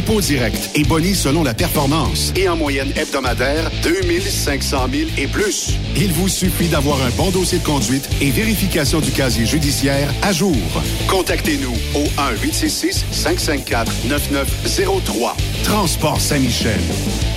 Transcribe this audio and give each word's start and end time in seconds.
dépôt 0.00 0.20
direct 0.22 0.70
et 0.74 0.84
boni 0.84 1.14
selon 1.14 1.42
la 1.42 1.52
performance. 1.52 2.32
Et 2.34 2.48
en 2.48 2.56
moyenne 2.56 2.90
hebdomadaire, 2.96 3.70
2500 3.82 4.86
000 4.90 5.10
et 5.18 5.26
plus. 5.26 5.74
Il 5.94 6.10
vous 6.12 6.28
suffit 6.28 6.68
d'avoir 6.68 7.02
un 7.02 7.10
bon 7.10 7.30
dossier 7.30 7.58
de 7.58 7.64
conduite 7.64 8.08
et 8.22 8.30
vérification 8.30 9.00
du 9.00 9.10
casier 9.10 9.44
judiciaire 9.44 10.08
à 10.22 10.32
jour. 10.32 10.56
Contactez-nous 11.08 11.74
au 11.94 12.04
1-866-554-9903. 12.46 15.34
Transport 15.64 16.18
Saint-Michel. 16.18 16.80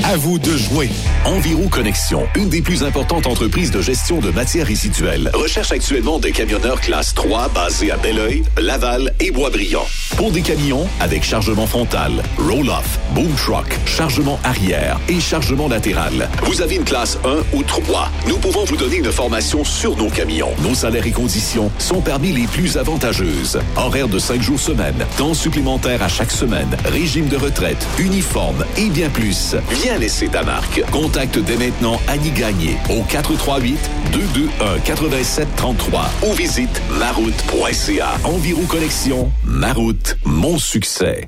À 0.05 0.15
vous 0.15 0.39
de 0.39 0.55
jouer. 0.55 0.89
Environ 1.25 1.67
Connexion, 1.67 2.25
une 2.35 2.47
des 2.49 2.61
plus 2.61 2.83
importantes 2.83 3.27
entreprises 3.27 3.71
de 3.71 3.81
gestion 3.81 4.19
de 4.19 4.31
matières 4.31 4.67
résiduelles, 4.67 5.29
recherche 5.33 5.73
actuellement 5.73 6.19
des 6.19 6.31
camionneurs 6.31 6.79
classe 6.79 7.13
3 7.13 7.49
basés 7.49 7.91
à 7.91 7.97
Belleuil, 7.97 8.43
Laval 8.57 9.13
et 9.19 9.31
Boisbriand. 9.31 9.85
Pour 10.15 10.31
des 10.31 10.41
camions 10.41 10.87
avec 10.99 11.23
chargement 11.23 11.67
frontal, 11.67 12.23
roll-off, 12.53 12.99
boom 13.15 13.33
truck, 13.35 13.65
chargement 13.87 14.39
arrière 14.43 14.99
et 15.09 15.19
chargement 15.19 15.67
latéral. 15.67 16.29
Vous 16.43 16.61
avez 16.61 16.75
une 16.75 16.83
classe 16.83 17.17
1 17.25 17.57
ou 17.57 17.63
3. 17.63 18.11
Nous 18.27 18.37
pouvons 18.37 18.63
vous 18.65 18.77
donner 18.77 18.97
une 18.97 19.11
formation 19.11 19.63
sur 19.63 19.97
nos 19.97 20.09
camions. 20.09 20.51
Nos 20.61 20.75
salaires 20.75 21.07
et 21.07 21.11
conditions 21.11 21.71
sont 21.79 22.01
parmi 22.01 22.31
les 22.31 22.45
plus 22.45 22.77
avantageuses. 22.77 23.59
Horaire 23.75 24.07
de 24.07 24.19
5 24.19 24.39
jours 24.41 24.59
semaine, 24.59 25.03
temps 25.17 25.33
supplémentaire 25.33 26.03
à 26.03 26.07
chaque 26.07 26.29
semaine, 26.29 26.69
régime 26.85 27.27
de 27.27 27.37
retraite, 27.37 27.87
uniforme 27.97 28.63
et 28.77 28.89
bien 28.89 29.09
plus. 29.09 29.55
Viens 29.71 29.97
laisser 29.97 30.27
ta 30.27 30.43
marque. 30.43 30.83
Contacte 30.91 31.39
dès 31.39 31.57
maintenant 31.57 31.99
Annie 32.07 32.31
Gagné 32.31 32.77
au 32.89 33.01
438 33.01 33.79
221 34.11 34.77
8733 34.85 36.09
ou 36.27 36.33
visite 36.33 36.81
maroute.ca. 36.99 38.09
Environ 38.23 38.65
Connexion, 38.67 39.31
Maroute, 39.43 40.17
mon 40.23 40.59
succès. 40.59 41.27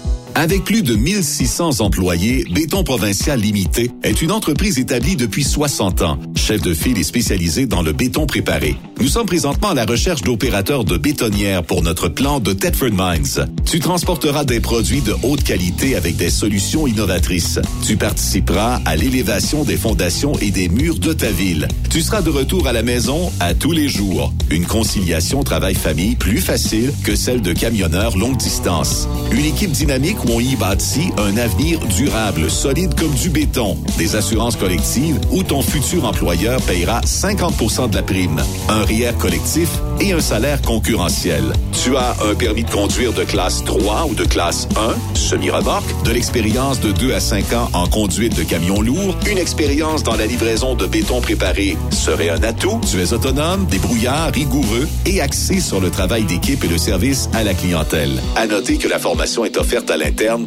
Avec 0.35 0.63
plus 0.63 0.81
de 0.81 0.95
1600 0.95 1.81
employés, 1.81 2.45
Béton 2.51 2.83
Provincial 2.83 3.39
Limité 3.39 3.91
est 4.01 4.21
une 4.21 4.31
entreprise 4.31 4.79
établie 4.79 5.15
depuis 5.17 5.43
60 5.43 6.01
ans. 6.03 6.17
Chef 6.35 6.61
de 6.61 6.73
file 6.73 6.97
et 6.97 7.03
spécialisé 7.03 7.65
dans 7.65 7.81
le 7.81 7.91
béton 7.91 8.25
préparé. 8.25 8.77
Nous 8.99 9.07
sommes 9.07 9.25
présentement 9.25 9.69
à 9.69 9.73
la 9.73 9.85
recherche 9.85 10.21
d'opérateurs 10.21 10.85
de 10.85 10.95
bétonnières 10.95 11.63
pour 11.63 11.81
notre 11.81 12.07
plan 12.07 12.39
de 12.39 12.53
Thetford 12.53 12.91
Mines. 12.91 13.47
Tu 13.65 13.79
transporteras 13.79 14.45
des 14.45 14.59
produits 14.59 15.01
de 15.01 15.15
haute 15.23 15.43
qualité 15.43 15.95
avec 15.95 16.17
des 16.17 16.29
solutions 16.29 16.87
innovatrices. 16.87 17.59
Tu 17.85 17.97
participeras 17.97 18.79
à 18.85 18.95
l'élévation 18.95 19.63
des 19.63 19.77
fondations 19.77 20.33
et 20.39 20.51
des 20.51 20.69
murs 20.69 20.99
de 20.99 21.13
ta 21.13 21.31
ville. 21.31 21.67
Tu 21.89 22.01
seras 22.01 22.21
de 22.21 22.29
retour 22.29 22.67
à 22.67 22.73
la 22.73 22.83
maison 22.83 23.31
à 23.39 23.53
tous 23.53 23.71
les 23.71 23.89
jours. 23.89 24.33
Une 24.49 24.65
conciliation 24.65 25.43
travail-famille 25.43 26.15
plus 26.15 26.39
facile 26.39 26.93
que 27.03 27.15
celle 27.15 27.41
de 27.41 27.53
camionneurs 27.53 28.17
longue 28.17 28.37
distance. 28.37 29.07
Une 29.31 29.45
équipe 29.45 29.71
dynamique 29.71 30.20
y 30.41 30.55
bâtit 30.55 31.11
un 31.17 31.37
avenir 31.37 31.79
durable, 31.79 32.49
solide 32.49 32.99
comme 32.99 33.13
du 33.13 33.29
béton. 33.29 33.77
Des 33.97 34.15
assurances 34.15 34.55
collectives 34.55 35.19
où 35.31 35.43
ton 35.43 35.61
futur 35.61 36.05
employeur 36.05 36.61
payera 36.61 37.01
50 37.03 37.89
de 37.89 37.95
la 37.95 38.03
prime. 38.03 38.41
Un 38.69 38.83
RIER 38.83 39.13
collectif 39.19 39.69
et 39.99 40.13
un 40.13 40.19
salaire 40.19 40.61
concurrentiel. 40.61 41.53
Tu 41.83 41.95
as 41.95 42.15
un 42.29 42.35
permis 42.35 42.63
de 42.63 42.69
conduire 42.69 43.13
de 43.13 43.23
classe 43.23 43.63
3 43.63 44.07
ou 44.09 44.15
de 44.15 44.25
classe 44.25 44.67
1, 44.75 45.17
semi-remorque, 45.17 46.03
de 46.05 46.11
l'expérience 46.11 46.79
de 46.79 46.91
2 46.91 47.13
à 47.13 47.19
5 47.19 47.53
ans 47.53 47.69
en 47.73 47.87
conduite 47.87 48.35
de 48.37 48.43
camions 48.43 48.81
lourds, 48.81 49.15
une 49.29 49.37
expérience 49.37 50.03
dans 50.03 50.15
la 50.15 50.25
livraison 50.25 50.75
de 50.75 50.85
béton 50.85 51.21
préparé 51.21 51.77
serait 51.89 52.29
un 52.29 52.43
atout. 52.43 52.79
Tu 52.89 53.01
es 53.01 53.13
autonome, 53.13 53.65
débrouillard, 53.65 54.31
rigoureux 54.33 54.87
et 55.05 55.21
axé 55.21 55.59
sur 55.59 55.79
le 55.79 55.89
travail 55.89 56.23
d'équipe 56.23 56.63
et 56.63 56.67
le 56.67 56.77
service 56.77 57.29
à 57.33 57.43
la 57.43 57.53
clientèle. 57.53 58.21
À 58.35 58.47
noter 58.47 58.77
que 58.77 58.87
la 58.87 58.99
formation 58.99 59.45
est 59.45 59.57
offerte 59.57 59.89
à 59.89 59.97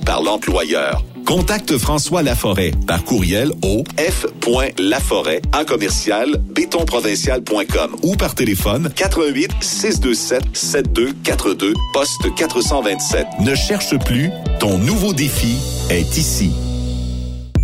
par 0.05 0.23
l'employeur. 0.23 1.03
Contacte 1.27 1.79
François 1.79 2.23
Laforêt 2.23 2.73
par 2.87 3.03
courriel 3.05 3.51
au 3.63 3.83
f.laforêt 3.97 5.41
à 5.53 5.65
commercial 5.65 6.37
bétonprovincial.com 6.39 7.97
ou 8.03 8.15
par 8.17 8.35
téléphone 8.35 8.91
88 8.95 9.51
627 9.61 10.43
7242 10.53 11.73
poste 11.93 12.35
427. 12.35 13.27
Ne 13.41 13.55
cherche 13.55 13.99
plus, 14.01 14.31
ton 14.61 14.79
nouveau 14.79 15.15
défi 15.15 15.57
est 15.91 16.17
ici. 16.17 16.51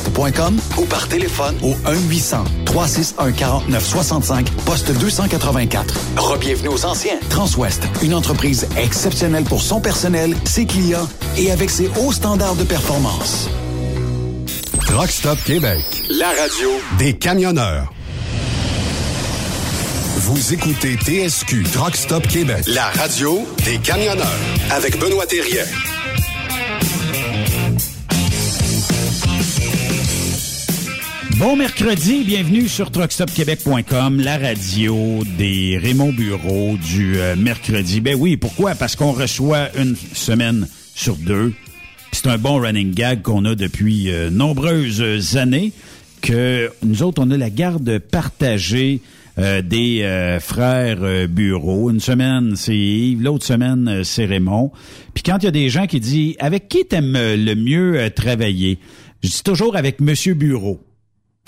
groupetranswest.com 0.00 0.58
ou 0.78 0.84
par 0.84 1.08
téléphone 1.08 1.56
au 1.62 1.74
1-800-361-4965, 2.66 4.50
poste 4.64 4.92
284. 4.92 5.94
Rebienvenue 6.16 6.68
aux 6.68 6.84
anciens. 6.84 7.18
Transwest, 7.28 7.82
une 8.02 8.14
entreprise 8.14 8.66
exceptionnelle 8.76 9.44
pour 9.44 9.62
son 9.62 9.80
personnel, 9.80 10.36
ses 10.44 10.66
clients 10.66 11.08
et 11.36 11.50
avec 11.50 11.70
ses 11.70 11.88
hauts 12.00 12.12
standards 12.12 12.56
de 12.56 12.64
performance. 12.64 13.48
Truck 14.86 15.10
Stop 15.10 15.38
Québec. 15.44 15.82
La 16.10 16.28
radio 16.28 16.68
Des 16.98 17.14
camionneurs. 17.16 17.92
Vous 20.16 20.52
écoutez 20.52 20.96
TSQ 20.96 21.62
Truck 21.72 21.96
Stop 21.96 22.26
Québec. 22.26 22.64
La 22.66 22.90
radio 22.90 23.46
des 23.64 23.78
camionneurs 23.78 24.26
avec 24.70 24.98
Benoît 24.98 25.26
Thérien. 25.26 25.64
Bon 31.40 31.56
mercredi, 31.56 32.22
bienvenue 32.22 32.68
sur 32.68 32.90
truckstopquebec.com, 32.90 34.20
la 34.20 34.36
radio 34.36 35.20
des 35.38 35.78
Raymond 35.82 36.12
Bureau 36.12 36.76
du 36.76 37.18
euh, 37.18 37.34
mercredi. 37.34 38.02
Ben 38.02 38.14
oui, 38.14 38.36
pourquoi? 38.36 38.74
Parce 38.74 38.94
qu'on 38.94 39.12
reçoit 39.12 39.74
une 39.78 39.96
semaine 39.96 40.68
sur 40.94 41.16
deux. 41.16 41.54
C'est 42.12 42.26
un 42.26 42.36
bon 42.36 42.60
running 42.60 42.92
gag 42.92 43.22
qu'on 43.22 43.46
a 43.46 43.54
depuis 43.54 44.10
euh, 44.10 44.28
nombreuses 44.28 45.38
années, 45.38 45.72
que 46.20 46.70
nous 46.84 47.02
autres, 47.02 47.22
on 47.24 47.30
a 47.30 47.38
la 47.38 47.48
garde 47.48 47.98
partagée 48.00 49.00
euh, 49.38 49.62
des 49.62 50.36
frères 50.42 51.26
Bureau. 51.26 51.88
Une 51.88 52.00
semaine, 52.00 52.54
c'est 52.54 52.76
Yves, 52.76 53.22
l'autre 53.22 53.46
semaine, 53.46 54.04
c'est 54.04 54.26
Raymond. 54.26 54.72
Puis 55.14 55.22
quand 55.22 55.38
il 55.38 55.46
y 55.46 55.48
a 55.48 55.52
des 55.52 55.70
gens 55.70 55.86
qui 55.86 56.00
disent 56.00 56.36
«Avec 56.38 56.68
qui 56.68 56.84
t'aimes 56.84 57.14
le 57.16 57.54
mieux 57.54 58.10
travailler?» 58.14 58.78
Je 59.22 59.30
dis 59.30 59.42
toujours 59.42 59.76
avec 59.76 60.02
Monsieur 60.02 60.34
Bureau. 60.34 60.80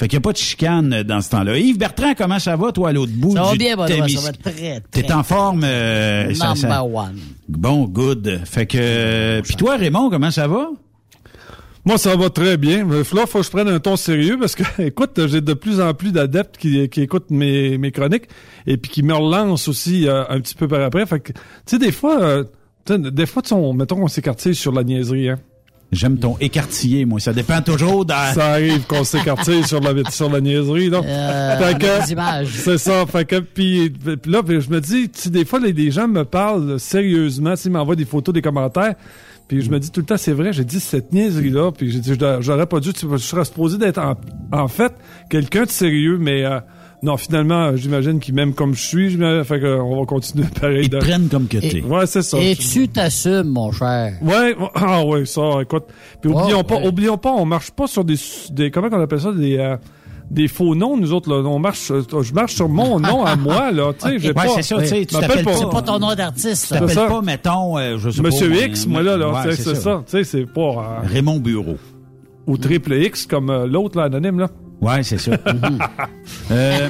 Fait 0.01 0.09
qu'il 0.09 0.17
n'y 0.19 0.23
a 0.23 0.25
pas 0.25 0.33
de 0.33 0.39
chicane 0.39 1.03
dans 1.03 1.21
ce 1.21 1.31
temps-là. 1.31 1.59
Yves 1.59 1.79
Bertrand, 1.79 2.15
comment 2.17 2.39
ça 2.39 2.57
va, 2.57 2.73
toi, 2.73 2.89
à 2.89 2.93
l'autre 2.93 3.13
bout 3.15 3.35
Ça 3.37 3.43
va 3.45 3.55
bien, 3.55 3.77
Benoît, 3.77 3.87
Témis- 3.89 4.17
ça 4.17 4.21
va 4.23 4.33
très, 4.33 4.81
très 4.81 5.03
T'es 5.03 5.13
en 5.13 5.23
forme? 5.23 5.63
euh, 5.65 6.35
ça- 6.35 6.55
ça- 6.57 6.69
Number 6.69 6.95
one. 6.95 7.19
Bon, 7.49 7.85
good. 7.85 8.41
Fait 8.45 8.67
que... 8.67 9.41
Puis 9.43 9.55
toi, 9.55 9.77
Raymond, 9.77 10.11
comment 10.11 10.31
ça 10.31 10.49
va? 10.49 10.71
Moi, 11.85 11.99
ça 11.99 12.17
va 12.17 12.31
très 12.31 12.57
bien. 12.57 12.85
Mais 12.85 12.99
Là, 13.13 13.27
faut 13.27 13.41
que 13.41 13.45
je 13.45 13.51
prenne 13.51 13.69
un 13.69 13.81
ton 13.81 13.97
sérieux 13.97 14.39
parce 14.41 14.55
que, 14.55 14.63
écoute, 14.83 15.21
j'ai 15.27 15.41
de 15.41 15.53
plus 15.55 15.81
en 15.81 15.93
plus 15.95 16.11
d'adeptes 16.13 16.57
qui, 16.57 16.89
qui 16.89 17.03
écoutent 17.03 17.31
mes, 17.31 17.77
mes 17.77 17.91
chroniques 17.93 18.29
et 18.67 18.77
puis 18.77 18.91
qui 18.91 19.03
me 19.03 19.15
relancent 19.15 19.69
aussi 19.69 20.09
euh, 20.09 20.25
un 20.29 20.41
petit 20.41 20.55
peu 20.55 20.69
par 20.69 20.81
après. 20.81 21.05
Fait 21.07 21.21
que, 21.21 21.33
tu 21.33 21.39
sais, 21.67 21.79
des 21.79 21.93
fois, 21.93 22.21
euh, 22.23 22.45
tu 22.87 22.95
sais, 22.95 22.99
des 22.99 23.27
fois, 23.27 23.43
tu 23.43 23.49
sais, 23.51 23.55
on, 23.55 23.73
mettons 23.73 23.97
qu'on 23.97 24.09
s'écartille 24.09 24.55
sur 24.55 24.73
la 24.73 24.85
niaiserie, 24.85 25.29
hein. 25.31 25.39
J'aime 25.93 26.19
ton 26.19 26.39
écartillé, 26.41 27.05
moi. 27.05 27.21
Ça 27.21 27.35
dépend 27.35 27.61
toujours 27.61 28.07
dans... 28.07 28.33
Ça 28.35 28.53
arrive 28.53 28.87
qu'on 28.87 29.05
s'écartille 29.05 29.63
sur 29.65 29.79
la, 29.81 30.11
sur 30.11 30.31
la 30.31 30.41
niaiserie, 30.41 30.89
là. 30.89 31.03
Euh. 31.05 31.59
C'est 32.47 32.79
ça. 32.79 33.05
Fait 33.07 33.27
que, 33.27 33.41
puis, 33.41 33.91
puis 33.91 34.33
là, 34.33 34.43
puis 34.43 34.63
je 34.63 34.71
me 34.71 34.81
dis, 34.81 35.11
tu 35.11 35.21
sais, 35.21 35.31
des 35.31 35.45
fois, 35.45 35.61
les, 35.61 35.73
les 35.73 35.91
gens 35.91 36.09
me 36.09 36.25
parlent 36.25 36.81
sérieusement, 36.81 37.51
tu 37.51 37.63
sais, 37.63 37.69
ils 37.69 37.73
m'envoient 37.73 37.95
des 37.95 38.07
photos, 38.07 38.33
des 38.35 38.41
commentaires. 38.41 38.95
Puis 39.49 39.61
je 39.61 39.71
me 39.71 39.79
dis 39.79 39.91
tout 39.91 40.01
le 40.01 40.07
temps, 40.07 40.17
c'est 40.17 40.33
vrai, 40.33 40.55
j'ai 40.55 40.65
dit 40.65 40.81
cette 40.81 41.13
niaiserie-là, 41.13 41.73
puis 41.73 41.91
j'ai 41.91 42.01
dit, 42.01 42.15
j'aurais 42.41 42.67
pas 42.67 42.81
dû, 42.81 42.95
tu 42.95 43.07
je 43.11 43.17
serais 43.19 43.45
supposé 43.45 43.77
d'être 43.77 43.99
en, 43.99 44.15
en 44.51 44.69
fait 44.69 44.95
quelqu'un 45.29 45.65
de 45.65 45.71
sérieux, 45.71 46.17
mais 46.19 46.45
euh, 46.45 46.61
non, 47.03 47.17
finalement, 47.17 47.65
euh, 47.67 47.77
j'imagine 47.77 48.21
qu'ils 48.21 48.35
m'aiment 48.35 48.55
comme 48.55 48.75
je 48.75 48.83
suis, 48.83 49.11
j'imagine- 49.11 49.45
fait 49.45 49.59
que, 49.61 49.67
euh, 49.67 49.83
on 49.83 49.99
va 50.01 50.07
continuer 50.07 50.47
pareil. 50.61 50.83
Ils 50.85 50.91
te 50.91 50.97
prennent 50.97 51.29
comme 51.29 51.49
que 51.49 51.59
t'es. 51.59 51.83
Ouais, 51.83 52.07
c'est 52.07 52.23
ça. 52.23 52.39
Et 52.39 52.55
tu 52.57 52.87
t'assumes, 52.89 53.49
mon 53.49 53.73
cher? 53.73 54.15
Ouais, 54.23 54.55
ah 54.75 55.05
ouais, 55.05 55.25
ça, 55.27 55.43
écoute. 55.63 55.85
Puis 56.21 56.31
oublions 56.31 56.59
Ouais, 56.59 56.63
pas, 56.65 56.77
ouais. 56.77 56.87
oublions 56.87 57.19
pas, 57.19 57.33
on 57.33 57.45
marche 57.45 57.71
pas 57.73 57.87
sur 57.87 58.05
des, 58.05 58.15
des 58.51 58.71
comment 58.71 58.89
on 58.93 59.01
appelle 59.01 59.21
ça, 59.21 59.33
des, 59.33 59.57
euh, 59.59 59.77
des 60.31 60.47
faux 60.49 60.75
noms, 60.75 60.97
nous 60.97 61.13
autres, 61.13 61.29
là. 61.29 61.43
On 61.47 61.59
marche, 61.59 61.91
euh, 61.91 62.03
je 62.23 62.33
marche 62.33 62.55
sur 62.55 62.69
mon 62.69 62.99
nom 63.01 63.25
à 63.25 63.35
moi, 63.37 63.71
là. 63.73 63.93
Tu 63.93 64.09
sais, 64.09 64.19
j'ai 64.21 64.29
Ouais, 64.29 64.35
pas. 64.35 64.49
c'est 64.55 64.63
ça, 64.63 64.81
tu 64.81 64.87
sais, 64.87 65.05
tu 65.05 65.15
t'appelles 65.19 65.45
pas- 65.45 65.55
C'est 65.55 65.69
pas 65.71 65.83
ton 65.83 65.99
nom 65.99 66.15
d'artiste. 66.15 66.69
Tu 66.69 66.75
là. 66.75 66.81
t'appelles 66.81 67.09
pas, 67.09 67.21
mettons, 67.21 67.79
euh, 67.79 67.99
je 67.99 68.11
sais 68.11 68.23
Monsieur 68.23 68.49
pas, 68.49 68.65
X, 68.67 68.87
moi, 68.87 69.03
là, 69.03 69.17
là. 69.17 69.29
Ouais, 69.31 69.53
c'est 69.57 69.75
ça. 69.75 70.03
Tu 70.07 70.11
sais, 70.13 70.25
c'est 70.25 70.47
pas, 70.47 70.61
euh, 70.61 71.07
Raymond 71.07 71.41
Bureau. 71.41 71.77
ou 72.47 72.57
triple 72.57 72.95
X 72.95 73.27
comme 73.27 73.51
euh, 73.51 73.67
l'autre, 73.67 73.99
là, 73.99 74.05
anonyme, 74.05 74.39
là. 74.39 74.49
Ouais, 74.83 75.03
c'est 75.03 75.19
ça. 75.19 75.33
Euh, 76.51 76.89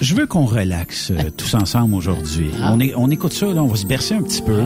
je 0.00 0.14
veux 0.14 0.26
qu'on 0.26 0.44
relaxe 0.44 1.10
euh, 1.10 1.30
tous 1.36 1.54
ensemble 1.54 1.94
aujourd'hui. 1.94 2.50
On, 2.62 2.78
est, 2.78 2.94
on 2.94 3.10
écoute 3.10 3.32
ça, 3.32 3.46
là, 3.46 3.62
on 3.62 3.66
va 3.66 3.74
se 3.74 3.86
bercer 3.86 4.14
un 4.14 4.22
petit 4.22 4.42
peu. 4.42 4.60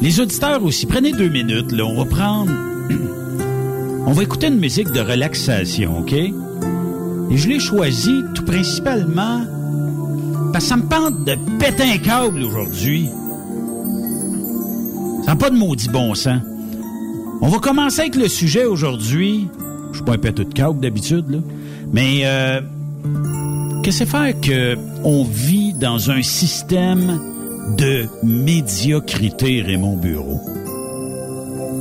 Les 0.00 0.20
auditeurs 0.20 0.62
aussi, 0.64 0.86
prenez 0.86 1.12
deux 1.12 1.28
minutes, 1.28 1.72
là, 1.72 1.84
on 1.84 1.96
va 1.96 2.04
prendre... 2.06 2.50
on 4.06 4.12
va 4.12 4.22
écouter 4.22 4.46
une 4.46 4.58
musique 4.58 4.90
de 4.92 5.00
relaxation, 5.00 5.98
OK? 5.98 6.12
Et 6.12 7.36
je 7.36 7.48
l'ai 7.48 7.58
choisi 7.58 8.22
tout 8.34 8.44
principalement 8.44 9.44
parce 10.52 10.64
que 10.64 10.68
ça 10.70 10.76
me 10.76 10.88
pente 10.88 11.24
de 11.24 11.34
péter 11.58 11.82
un 11.82 11.98
câble 11.98 12.42
aujourd'hui. 12.42 13.10
Ça 15.24 15.32
n'a 15.32 15.36
pas 15.36 15.50
de 15.50 15.56
maudit 15.56 15.90
bon 15.90 16.14
sens. 16.14 16.40
On 17.42 17.48
va 17.48 17.58
commencer 17.58 18.02
avec 18.02 18.16
le 18.16 18.28
sujet 18.28 18.64
aujourd'hui. 18.64 19.48
Je 19.90 19.96
suis 19.96 20.04
pas 20.04 20.14
un 20.14 20.18
péteux 20.18 20.44
de 20.44 20.54
câble 20.54 20.80
d'habitude, 20.80 21.28
là. 21.28 21.38
Mais 21.92 22.20
euh, 22.24 22.60
qu'est-ce 23.82 24.00
que 24.00 24.04
c'est 24.04 24.10
faire 24.10 24.40
que 24.40 24.76
on 25.04 25.24
vit 25.24 25.72
dans 25.72 26.10
un 26.10 26.22
système 26.22 27.20
de 27.78 28.06
médiocrité, 28.22 29.62
Raymond 29.62 29.96
Bureau? 29.96 30.40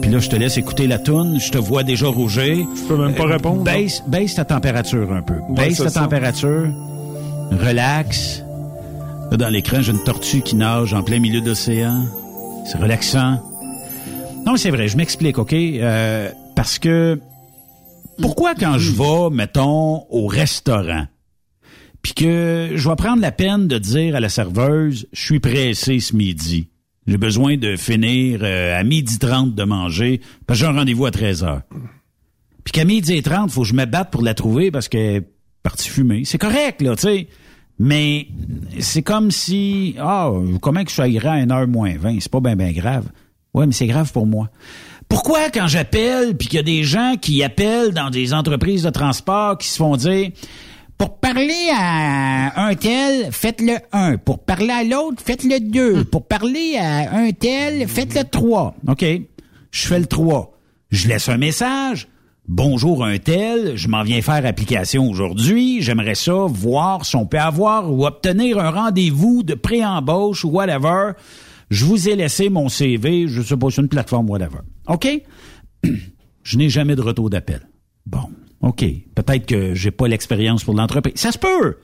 Puis 0.01 0.11
là, 0.11 0.19
je 0.19 0.29
te 0.29 0.35
laisse 0.35 0.57
écouter 0.57 0.85
la 0.87 0.99
toune. 0.99 1.39
Je 1.39 1.51
te 1.51 1.57
vois 1.57 1.83
déjà 1.83 2.07
rougir. 2.07 2.67
Je 2.75 2.87
peux 2.87 2.97
même 2.97 3.15
pas 3.15 3.25
répondre. 3.25 3.63
Baisse, 3.63 4.03
baisse 4.07 4.35
ta 4.35 4.45
température 4.45 5.11
un 5.11 5.21
peu. 5.23 5.33
Ouais, 5.33 5.67
baisse 5.67 5.77
ta 5.79 5.89
ça. 5.89 6.01
température. 6.01 6.67
Relax. 7.51 8.43
Là, 9.31 9.37
dans 9.37 9.49
l'écran, 9.49 9.81
j'ai 9.81 9.91
une 9.91 10.03
tortue 10.03 10.41
qui 10.41 10.55
nage 10.55 10.93
en 10.93 11.01
plein 11.01 11.19
milieu 11.19 11.41
d'océan. 11.41 12.03
C'est 12.65 12.77
relaxant. 12.77 13.41
Non, 14.45 14.57
c'est 14.57 14.69
vrai, 14.69 14.87
je 14.87 14.97
m'explique, 14.97 15.39
OK? 15.39 15.53
Euh, 15.53 16.29
parce 16.53 16.77
que 16.77 17.19
pourquoi 18.19 18.55
quand 18.55 18.77
je 18.77 18.91
vais, 18.91 19.35
mettons, 19.35 20.05
au 20.09 20.27
restaurant, 20.27 21.07
puis 22.01 22.13
que 22.13 22.71
je 22.75 22.89
vais 22.89 22.95
prendre 22.95 23.21
la 23.21 23.31
peine 23.31 23.67
de 23.67 23.77
dire 23.77 24.15
à 24.15 24.19
la 24.19 24.29
serveuse, 24.29 25.07
je 25.11 25.25
suis 25.25 25.39
pressé 25.39 25.99
ce 25.99 26.15
midi. 26.15 26.69
J'ai 27.07 27.17
besoin 27.17 27.57
de 27.57 27.75
finir 27.75 28.39
euh, 28.43 28.79
à 28.79 28.83
midi 28.83 29.19
30 29.19 29.53
de 29.53 29.63
manger, 29.63 30.21
parce 30.45 30.59
que 30.59 30.65
j'ai 30.65 30.71
un 30.71 30.75
rendez-vous 30.75 31.05
à 31.05 31.11
13 31.11 31.43
heures. 31.43 31.61
Puis 32.63 32.71
qu'à 32.71 32.83
midi 32.83 33.13
et 33.13 33.21
30, 33.21 33.51
faut 33.51 33.61
que 33.61 33.67
je 33.67 33.73
me 33.73 33.85
batte 33.85 34.11
pour 34.11 34.23
la 34.23 34.33
trouver 34.33 34.71
parce 34.71 34.87
qu'elle 34.87 35.15
est 35.15 35.29
partie 35.61 35.87
fumer. 35.87 36.25
C'est 36.25 36.39
correct, 36.39 36.81
là, 36.81 36.95
tu 36.95 37.03
sais. 37.03 37.27
Mais 37.77 38.27
c'est 38.79 39.03
comme 39.03 39.31
si, 39.31 39.95
ah, 39.99 40.31
comment 40.61 40.83
que 40.83 40.89
je 40.89 40.95
sois 40.95 41.05
à 41.05 41.31
1 41.33 41.51
heure 41.51 41.67
moins 41.67 41.95
20? 41.97 42.19
C'est 42.21 42.31
pas 42.31 42.39
bien, 42.39 42.55
bien 42.55 42.71
grave. 42.71 43.05
Ouais, 43.53 43.65
mais 43.65 43.73
c'est 43.73 43.87
grave 43.87 44.11
pour 44.11 44.25
moi. 44.25 44.49
Pourquoi 45.07 45.49
quand 45.49 45.67
j'appelle 45.67 46.35
puis 46.35 46.47
qu'il 46.47 46.57
y 46.57 46.59
a 46.59 46.63
des 46.63 46.83
gens 46.83 47.15
qui 47.19 47.43
appellent 47.43 47.93
dans 47.93 48.09
des 48.09 48.33
entreprises 48.33 48.83
de 48.83 48.89
transport 48.89 49.57
qui 49.57 49.67
se 49.67 49.77
font 49.77 49.95
dire 49.95 50.31
pour 50.97 51.17
parler 51.17 51.69
à 51.77 52.67
un 52.67 52.75
tel, 52.75 53.29
faites-le 53.31 53.75
un. 53.91 54.17
Pour 54.17 54.39
parler 54.39 54.69
à 54.69 54.83
l'autre, 54.83 55.21
faites-le 55.21 55.59
deux. 55.59 56.05
Pour 56.05 56.25
parler 56.25 56.77
à 56.79 57.13
un 57.17 57.31
tel, 57.31 57.85
faites-le 57.87 58.23
trois. 58.23 58.75
OK. 58.87 59.03
Je 59.71 59.87
fais 59.87 59.99
le 59.99 60.05
trois. 60.05 60.57
Je 60.91 61.09
laisse 61.09 61.27
un 61.27 61.37
message. 61.37 62.07
Bonjour 62.47 63.03
un 63.03 63.17
tel, 63.17 63.75
je 63.75 63.87
m'en 63.87 64.03
viens 64.03 64.21
faire 64.21 64.45
application 64.45 65.09
aujourd'hui. 65.09 65.81
J'aimerais 65.81 66.13
ça 66.13 66.45
voir 66.47 67.03
si 67.03 67.15
on 67.15 67.25
peut 67.25 67.39
avoir 67.39 67.91
ou 67.91 68.05
obtenir 68.05 68.59
un 68.59 68.69
rendez-vous 68.69 69.41
de 69.41 69.55
pré-embauche 69.55 70.45
ou 70.45 70.49
whatever. 70.49 71.13
Je 71.71 71.85
vous 71.85 72.07
ai 72.07 72.15
laissé 72.15 72.49
mon 72.49 72.69
CV, 72.69 73.27
je 73.27 73.41
sais 73.41 73.57
pas 73.57 73.71
sur 73.71 73.81
une 73.81 73.89
plateforme 73.89 74.29
whatever. 74.29 74.59
OK? 74.87 75.07
je 76.43 76.57
n'ai 76.57 76.69
jamais 76.69 76.95
de 76.95 77.01
retour 77.01 77.29
d'appel. 77.29 77.67
Bon, 78.05 78.29
OK. 78.61 78.83
Peut-être 79.15 79.45
que 79.45 79.73
j'ai 79.73 79.91
pas 79.91 80.07
l'expérience 80.07 80.63
pour 80.63 80.75
l'entreprise. 80.75 81.15
Ça 81.17 81.31
se 81.31 81.37
peut. 81.37 81.77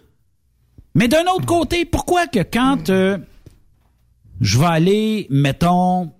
Mais 0.95 1.07
d'un 1.07 1.23
autre 1.35 1.45
côté, 1.45 1.85
pourquoi 1.85 2.27
que 2.27 2.43
quand 2.43 2.89
euh, 2.89 3.17
je 4.41 4.59
vais 4.59 4.65
aller, 4.65 5.27
mettons, 5.29 6.11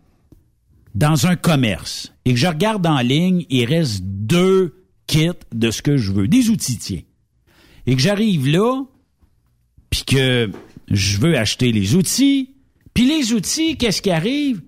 dans 0.95 1.27
un 1.27 1.35
commerce 1.35 2.13
et 2.25 2.33
que 2.33 2.39
je 2.39 2.47
regarde 2.47 2.85
en 2.85 2.99
ligne, 2.99 3.45
il 3.49 3.65
reste 3.65 4.03
deux 4.03 4.85
kits 5.07 5.29
de 5.53 5.71
ce 5.71 5.81
que 5.81 5.97
je 5.97 6.11
veux, 6.11 6.27
des 6.27 6.49
outils, 6.49 6.77
tiens. 6.77 7.01
Et 7.85 7.95
que 7.95 8.01
j'arrive 8.01 8.47
là, 8.47 8.83
puis 9.89 10.03
que 10.05 10.51
je 10.89 11.17
veux 11.17 11.37
acheter 11.37 11.71
les 11.71 11.95
outils, 11.95 12.55
puis 12.93 13.05
les 13.05 13.33
outils, 13.33 13.77
qu'est-ce 13.77 14.01
qui 14.01 14.11
arrive? 14.11 14.61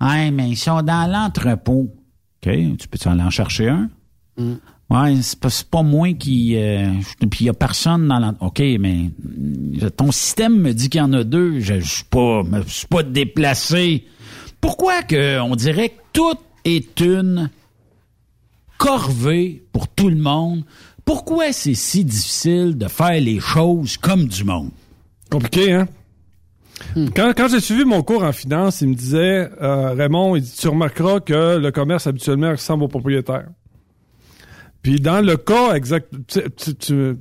Ah, 0.00 0.30
mais 0.30 0.48
ils 0.48 0.56
sont 0.56 0.82
dans 0.82 1.10
l'entrepôt. 1.10 1.94
OK, 2.42 2.52
tu 2.78 2.88
peux 2.88 3.10
aller 3.10 3.22
en 3.22 3.30
chercher 3.30 3.68
un? 3.68 3.90
Ouais, 4.88 5.14
c'est 5.22 5.38
pas, 5.38 5.50
c'est 5.50 5.68
pas 5.68 5.82
moi 5.82 6.12
qui... 6.14 6.56
Euh, 6.56 6.90
puis 7.30 7.44
il 7.44 7.46
y 7.46 7.48
a 7.48 7.52
personne 7.52 8.08
dans 8.08 8.18
l'entrepôt. 8.18 8.46
OK, 8.46 8.62
mais 8.80 9.10
ton 9.96 10.10
système 10.10 10.56
me 10.56 10.72
dit 10.72 10.88
qu'il 10.88 11.00
y 11.00 11.02
en 11.02 11.12
a 11.12 11.22
deux. 11.22 11.60
Je 11.60 11.80
je 11.80 11.88
suis 11.88 12.04
pas, 12.04 12.42
je 12.66 12.72
suis 12.72 12.86
pas 12.86 13.02
déplacé. 13.02 14.06
Pourquoi 14.60 15.02
que 15.02 15.38
on 15.40 15.54
dirait 15.54 15.90
que 15.90 16.00
tout 16.12 16.38
est 16.64 17.00
une 17.00 17.50
corvée 18.78 19.62
pour 19.72 19.86
tout 19.86 20.08
le 20.08 20.16
monde? 20.16 20.64
Pourquoi 21.04 21.52
c'est 21.52 21.74
si 21.74 22.04
difficile 22.04 22.76
de 22.76 22.88
faire 22.88 23.20
les 23.20 23.38
choses 23.38 23.96
comme 23.96 24.26
du 24.26 24.44
monde? 24.44 24.70
Compliqué, 25.30 25.72
hein? 25.72 25.88
Quand, 27.14 27.32
quand 27.36 27.48
j'ai 27.48 27.60
suivi 27.60 27.84
mon 27.84 28.02
cours 28.02 28.24
en 28.24 28.32
finance, 28.32 28.80
il 28.80 28.88
me 28.88 28.94
disait, 28.94 29.48
euh, 29.60 29.92
Raymond, 29.92 30.36
il 30.36 30.42
dit, 30.42 30.54
tu 30.58 30.68
remarqueras 30.68 31.20
que 31.20 31.58
le 31.58 31.70
commerce 31.70 32.06
habituellement 32.06 32.50
ressemble 32.50 32.84
au 32.84 32.88
propriétaire. 32.88 33.46
Puis 34.82 34.98
dans 34.98 35.20
le 35.20 35.36
cas 35.36 35.74
exact, 35.74 36.08
tu, 36.26 36.40
tu- 36.56 36.74
tu- 36.74 37.16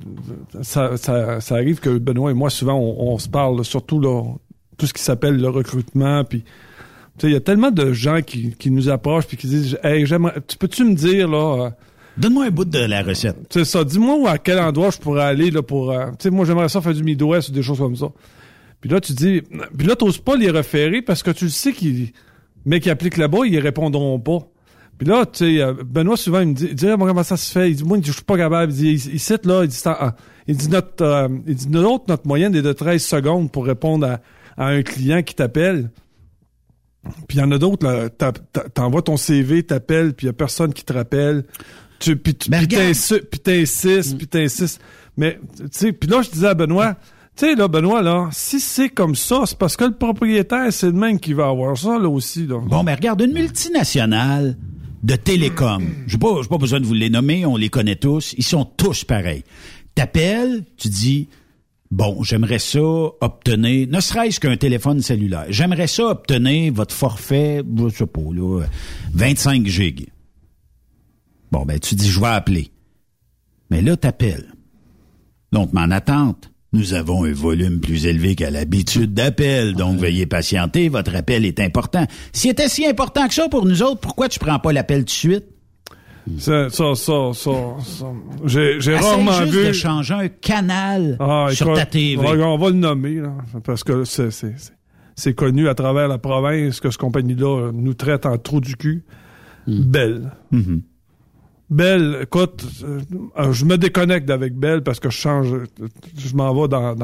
ça, 0.62 0.96
ça, 0.96 1.42
ça 1.42 1.56
arrive 1.56 1.80
que 1.82 1.98
Benoît 1.98 2.32
et 2.32 2.34
moi 2.34 2.50
souvent 2.50 2.76
on, 2.76 3.12
on 3.14 3.18
se 3.18 3.28
parle, 3.28 3.66
surtout 3.66 4.00
là, 4.00 4.24
tout 4.78 4.86
ce 4.86 4.94
qui 4.94 5.04
s'appelle 5.04 5.36
le 5.36 5.50
recrutement. 5.50 6.24
Puis 6.24 6.44
tu 6.44 6.48
sais, 7.20 7.28
il 7.28 7.34
y 7.34 7.36
a 7.36 7.42
tellement 7.42 7.72
de 7.72 7.92
gens 7.92 8.22
qui, 8.22 8.56
qui 8.58 8.72
nous 8.72 8.88
approchent 8.88 9.28
puis 9.28 9.36
qui 9.36 9.48
disent, 9.48 9.78
hey, 9.84 10.06
j'aimerais, 10.06 10.36
tu 10.48 10.56
peux-tu 10.56 10.86
me 10.86 10.94
dire 10.96 11.28
là? 11.28 11.66
euh, 11.66 11.70
Donne-moi 12.18 12.46
un 12.46 12.50
bout 12.50 12.64
de 12.66 12.80
la 12.80 13.02
recette. 13.04 13.36
c'est 13.50 13.66
ça. 13.66 13.84
Dis-moi 13.84 14.16
où 14.16 14.28
à 14.28 14.38
quel 14.38 14.60
endroit 14.60 14.90
je 14.92 14.98
pourrais 14.98 15.24
aller 15.24 15.52
là 15.52 15.62
pour. 15.62 15.92
euh, 15.92 16.06
tu 16.12 16.16
sais, 16.24 16.30
moi 16.30 16.46
j'aimerais 16.46 16.70
ça 16.70 16.80
faire 16.80 16.94
du 16.94 17.04
Midwest 17.04 17.50
ou 17.50 17.52
des 17.52 17.62
choses 17.62 17.78
comme 17.80 17.96
ça. 17.98 18.08
Puis 18.82 18.90
là 18.90 19.02
tu 19.02 19.14
dis, 19.14 19.42
puis 19.78 19.88
là 19.88 19.96
t'oses 19.96 20.20
pas 20.20 20.36
les 20.36 20.50
référer 20.52 21.02
parce 21.02 21.22
que 21.24 21.32
tu 21.32 21.46
le 21.46 21.50
sais 21.52 21.74
qu'ils, 21.74 22.12
mais 22.66 22.80
qui 22.80 22.90
appliquent 22.90 23.18
là-bas, 23.18 23.40
ils 23.46 23.60
répondront 23.60 24.20
pas. 24.20 24.40
Puis 24.98 25.08
là, 25.08 25.26
tu 25.26 25.38
sais, 25.56 25.62
euh, 25.62 25.74
Benoît 25.86 26.18
souvent 26.18 26.42
il 26.42 26.48
me 26.50 26.54
dit, 26.54 26.68
il 26.72 26.76
dit 26.76 26.88
Ah, 26.90 26.96
comment 26.98 27.24
ça 27.24 27.38
se 27.38 27.50
fait 27.52 27.70
Il 27.72 27.76
dit 27.78 27.84
moi, 27.86 27.98
je 28.04 28.12
suis 28.12 28.22
pas 28.22 28.36
capable. 28.36 28.74
Il 28.74 28.76
dit, 28.76 28.90
il, 29.08 29.14
il 29.14 29.20
cite 29.20 29.46
là, 29.46 29.64
il 29.64 29.70
dit, 29.70 29.82
en- 29.86 30.12
il 30.46 30.58
dit 30.58 30.68
notre, 30.68 31.04
euh, 31.06 31.28
il 31.48 31.56
dit 31.56 31.70
notre, 31.70 32.04
notre 32.10 32.28
moyenne 32.28 32.54
est 32.54 32.62
de 32.62 32.74
13 32.74 33.02
secondes 33.02 33.50
pour 33.50 33.66
répondre 33.66 34.06
à, 34.06 34.20
à 34.58 34.68
un 34.68 34.82
client 34.84 35.24
qui 35.24 35.36
t'appelle. 35.36 35.90
Puis 37.30 37.38
il 37.38 37.40
y 37.40 37.44
en 37.44 37.52
a 37.52 37.58
d'autres, 37.58 37.88
là, 37.88 38.10
t'envoies 38.74 39.02
ton 39.02 39.16
CV, 39.16 39.64
t'appelles, 39.64 40.14
puis 40.14 40.26
il 40.26 40.28
y 40.28 40.32
a 40.32 40.34
personne 40.34 40.74
qui 40.74 40.84
te 40.84 40.92
rappelle. 40.92 41.46
Tu, 42.00 42.18
puis 42.18 42.36
tu- 42.36 42.50
puis 42.50 42.68
t'insistes, 43.40 44.18
puis 44.18 44.28
t'insistes. 44.28 44.82
Mais, 45.16 45.40
tu 45.58 45.66
sais, 45.72 45.94
puis 45.94 46.10
là, 46.10 46.22
je 46.22 46.30
disais 46.30 46.48
à 46.48 46.54
Benoît, 46.54 46.98
tu 47.40 47.46
sais, 47.46 47.56
là, 47.56 47.70
Benoît, 47.70 48.02
là, 48.02 48.28
si 48.34 48.60
c'est 48.60 48.90
comme 48.90 49.16
ça, 49.16 49.44
c'est 49.46 49.58
parce 49.58 49.78
que 49.78 49.86
le 49.86 49.94
propriétaire, 49.94 50.74
c'est 50.74 50.88
le 50.88 50.92
même 50.92 51.22
qui 51.22 51.32
va 51.32 51.48
avoir 51.48 51.78
ça, 51.78 51.98
là, 51.98 52.10
aussi, 52.10 52.46
là. 52.46 52.60
Bon, 52.60 52.84
mais 52.84 52.94
regarde, 52.94 53.22
une 53.22 53.32
multinationale 53.32 54.58
de 55.04 55.16
télécom. 55.16 55.88
J'ai 56.06 56.18
pas, 56.18 56.42
j'ai 56.42 56.50
pas 56.50 56.58
besoin 56.58 56.82
de 56.82 56.86
vous 56.86 56.94
les 56.94 57.10
nommer, 57.10 57.46
on 57.46 57.56
les 57.56 57.70
connaît 57.70 57.96
tous. 57.96 58.36
Ils 58.38 58.44
sont 58.44 58.66
tous 58.66 59.06
pareils. 59.06 59.46
T'appelles, 59.96 60.66
tu 60.76 60.90
dis, 60.90 61.30
bon, 61.90 62.24
j'aimerais 62.24 62.60
ça 62.60 62.82
obtenir, 62.82 63.88
ne 63.88 64.02
serait-ce 64.02 64.42
qu'un 64.42 64.58
téléphone 64.58 65.02
cellulaire. 65.02 65.46
J'aimerais 65.48 65.88
ça 65.88 66.08
obtenir 66.08 66.74
votre 66.74 66.94
forfait, 66.94 67.64
je 67.64 67.88
sais 67.88 68.06
pas, 68.06 68.20
là, 68.34 68.66
25 69.14 69.66
gigs. 69.66 70.10
Bon, 71.54 71.66
ben, 71.66 71.80
tu 71.80 71.96
dis, 71.96 72.10
je 72.10 72.20
vais 72.20 72.28
appeler. 72.28 72.70
Mais 73.70 73.82
là, 73.82 73.96
t'appelles. 73.96 74.54
Donc, 75.54 75.70
en 75.74 75.90
attente. 75.90 76.52
Nous 76.72 76.94
avons 76.94 77.24
un 77.26 77.32
volume 77.34 77.80
plus 77.80 78.06
élevé 78.06 78.36
qu'à 78.36 78.52
l'habitude 78.52 79.14
d'appel, 79.14 79.74
donc 79.74 79.98
veuillez 79.98 80.28
patienter, 80.28 80.88
votre 80.88 81.16
appel 81.16 81.44
est 81.46 81.60
important. 81.60 82.06
S'il 82.32 82.52
était 82.52 82.70
si 82.70 82.86
important 82.86 83.28
que 83.28 83.34
ça 83.34 83.50
pour 83.50 83.66
nous 83.66 83.82
autres, 83.82 84.00
pourquoi 84.02 84.30
tu 84.30 84.38
prends 84.38 84.60
pas 84.60 84.72
l'appel 84.72 85.00
tout 85.00 85.06
de 85.06 85.10
suite? 85.10 85.46
Ça, 86.38 86.70
ça, 86.70 86.94
ça, 86.94 87.32
ça, 87.34 87.52
ça. 87.84 88.06
J'ai, 88.46 88.96
rarement 88.96 89.32
juste 89.32 89.52
vu. 89.54 89.68
de 89.68 89.72
changer 89.72 90.14
un 90.14 90.28
canal 90.28 91.18
Ah, 91.20 91.48
sur 91.52 91.66
écoute, 91.68 91.80
ta 91.80 91.86
TV. 91.88 92.18
On, 92.18 92.58
va- 92.58 92.70
le 92.70 92.76
nommer, 92.76 93.16
là, 93.16 93.34
parce 93.64 93.84
que 93.84 94.04
c'est, 94.04 94.30
c'est, 94.30 94.54
c'est, 94.58 94.74
c'est 95.16 95.34
connu 95.34 95.68
à 95.70 95.74
travers 95.74 96.08
la 96.08 96.20
province 96.20 96.80
que 96.82 96.92
cette 96.92 97.00
compagnie-là 97.00 97.72
nous 97.74 97.96
traite 97.96 98.28
en 98.28 98.38
trou 98.38 98.62
du 98.62 98.76
cul. 98.76 99.04
Belle. 99.66 100.32
Mhm. 100.52 100.84
Belle, 101.70 102.20
écoute, 102.24 102.66
euh, 102.84 103.00
euh, 103.38 103.52
je 103.52 103.64
me 103.64 103.78
déconnecte 103.78 104.30
avec 104.30 104.56
Belle 104.56 104.82
parce 104.82 105.00
que 105.00 105.10
je 105.10 105.18
change, 105.18 105.54
je 106.18 106.36
m'en 106.36 106.54
vais 106.54 106.68
dans, 106.68 106.96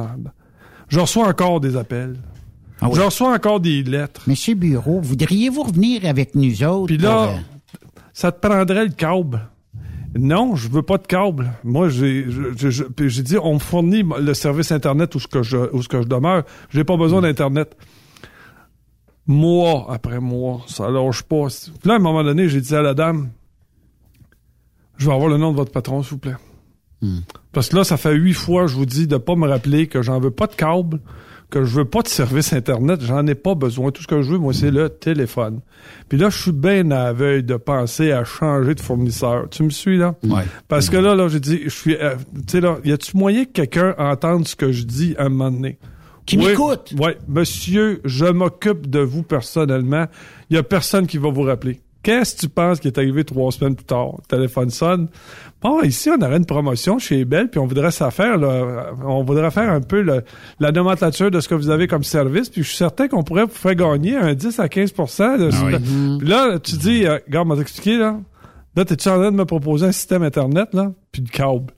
Je 0.88 1.00
reçois 1.00 1.28
encore 1.28 1.60
des 1.60 1.78
appels. 1.78 2.18
Ah 2.82 2.90
Je 2.94 3.02
reçois 3.02 3.34
encore 3.34 3.60
des 3.60 3.84
lettres. 3.84 4.22
Monsieur 4.28 4.56
Bureau, 4.56 5.00
voudriez-vous 5.02 5.64
revenir 5.64 6.06
avec 6.06 6.34
nous 6.34 6.64
autres? 6.64 6.88
Puis 6.88 6.98
là, 6.98 7.30
euh, 7.30 7.38
ça 8.12 8.32
te 8.32 8.46
prendrait 8.46 8.86
le 8.86 8.92
câble. 8.92 9.50
Non, 10.18 10.56
je 10.56 10.68
veux 10.70 10.82
pas 10.82 10.98
de 10.98 11.06
câble. 11.06 11.52
Moi, 11.64 11.90
j'ai, 11.90 12.24
dit, 12.24 13.38
on 13.42 13.56
me 13.56 13.60
fournit 13.60 14.04
le 14.20 14.34
service 14.34 14.72
Internet 14.72 15.14
où 15.14 15.20
ce 15.20 15.28
que 15.28 15.44
je, 15.44 15.58
où 15.74 15.84
ce 15.84 15.90
que 15.90 16.02
je 16.02 16.08
demeure. 16.08 16.44
J'ai 16.70 16.84
pas 16.84 16.98
besoin 16.98 17.22
d'Internet. 17.22 17.76
Mois 19.28 19.88
après 19.90 20.20
mois, 20.20 20.62
ça 20.68 20.90
lâche 20.90 21.24
pas. 21.24 21.48
Puis 21.48 21.88
là, 21.88 21.94
à 21.94 21.98
un 21.98 22.00
moment 22.00 22.24
donné, 22.24 22.48
j'ai 22.48 22.62
dit 22.62 22.76
à 22.76 22.82
la 22.82 22.94
dame, 22.94 23.30
je 24.98 25.08
vais 25.08 25.14
avoir 25.14 25.30
le 25.30 25.38
nom 25.38 25.52
de 25.52 25.58
votre 25.58 25.72
patron, 25.72 26.04
s'il 26.04 26.12
vous 26.12 26.18
plaît. 26.20 26.36
Parce 27.52 27.70
que 27.70 27.76
là, 27.76 27.84
ça 27.84 27.98
fait 27.98 28.14
huit 28.14 28.34
fois, 28.34 28.68
je 28.68 28.76
vous 28.76 28.86
dis 28.86 29.08
de 29.08 29.18
pas 29.18 29.36
me 29.36 29.48
rappeler 29.48 29.88
que 29.88 30.02
j'en 30.02 30.20
veux 30.20 30.32
pas 30.32 30.48
de 30.48 30.56
câble, 30.56 31.00
que 31.50 31.64
je 31.64 31.76
veux 31.76 31.86
pas 31.86 32.02
de 32.02 32.08
service 32.08 32.54
Internet, 32.54 33.02
j'en 33.02 33.26
ai 33.28 33.36
pas 33.36 33.56
besoin. 33.56 33.92
Tout 33.92 34.02
ce 34.02 34.08
que 34.08 34.22
je 34.22 34.32
veux, 34.32 34.38
moi, 34.38 34.54
c'est 34.54 34.72
le 34.72 34.90
téléphone. 34.90 35.62
Puis 36.10 36.18
là, 36.18 36.30
je 36.30 36.42
suis 36.42 36.52
bien 36.52 36.90
à 36.92 37.14
de 37.14 37.56
penser 37.58 38.12
à 38.12 38.24
changer 38.24 38.76
de 38.76 38.82
fournisseur. 38.82 39.48
Tu 39.50 39.64
me 39.64 39.70
suis, 39.70 39.98
là? 39.98 40.16
Ouais. 40.24 40.44
Parce 40.68 40.90
que 40.90 40.98
là, 40.98 41.16
là, 41.16 41.28
j'ai 41.28 41.40
dit, 41.40 41.62
je 41.66 41.70
suis, 41.70 41.96
euh, 41.96 42.16
tu 42.36 42.42
sais, 42.48 42.62
là, 42.62 42.78
y 42.84 42.92
a-tu 42.92 43.16
moyen 43.16 43.46
que 43.46 43.52
quelqu'un 43.52 43.96
entende 43.98 44.48
ce 44.48 44.56
que 44.56 44.72
je 44.72 44.84
dis 44.84 45.16
à 45.18 45.26
un 45.26 45.30
moment 45.30 45.52
donné? 45.52 45.78
Qui 46.26 46.38
Oui, 46.38 46.48
m'écoute? 46.48 46.94
Oui, 47.00 47.12
monsieur, 47.28 48.02
je 48.04 48.26
m'occupe 48.26 48.90
de 48.90 49.00
vous 49.00 49.22
personnellement. 49.22 50.08
Il 50.50 50.56
y 50.56 50.60
a 50.60 50.64
personne 50.64 51.06
qui 51.06 51.20
va 51.20 51.30
vous 51.30 51.44
rappeler. 51.44 51.82
Qu'est-ce 52.06 52.36
que 52.36 52.42
tu 52.42 52.50
penses 52.50 52.80
qui 52.80 52.88
est 52.88 52.98
arrivé 53.00 53.24
trois 53.24 53.52
semaines 53.52 53.76
plus 53.76 53.84
tard? 53.86 54.12
Le 54.20 54.28
téléphone 54.28 54.70
sonne. 54.70 55.08
Bon, 55.60 55.82
ici, 55.82 56.12
on 56.12 56.22
aurait 56.24 56.38
une 56.38 56.46
promotion 56.46 57.00
chez 57.00 57.26
Bell, 57.26 57.50
puis 57.50 57.60
on 57.60 57.66
voudrait 57.66 57.90
ça 57.90 58.12
faire, 58.12 58.38
là, 58.38 58.92
on 59.04 59.24
voudrait 59.24 59.50
faire 59.50 59.72
un 59.72 59.82
peu 59.82 60.02
le- 60.02 60.24
la 60.60 60.72
nomenclature 60.72 61.32
de 61.32 61.40
ce 61.40 61.50
que 61.50 61.56
vous 61.56 61.72
avez 61.72 61.88
comme 61.88 62.04
service, 62.04 62.50
puis 62.50 62.62
je 62.62 62.68
suis 62.68 62.78
certain 62.78 63.08
qu'on 63.08 63.24
pourrait 63.24 63.46
vous 63.46 63.50
faire 63.56 63.74
gagner 63.74 64.16
un 64.18 64.36
10 64.36 64.60
à 64.60 64.70
15 64.70 64.94
de, 64.94 65.50
oui. 65.66 66.18
Puis 66.20 66.28
là, 66.28 66.60
tu 66.60 66.78
dis, 66.78 67.08
euh, 67.08 67.18
regarde, 67.26 67.48
m'a 67.48 67.56
expliqué, 67.56 67.98
là. 67.98 68.20
Là, 68.76 68.86
t'es-tu 68.86 69.10
en 69.10 69.16
train 69.18 69.32
de 69.32 69.38
me 69.38 69.46
proposer 69.46 69.88
un 69.88 69.92
système 69.92 70.22
Internet, 70.22 70.70
là? 70.74 70.92
Puis 71.12 71.24
de 71.24 71.30
câble. 71.30 71.74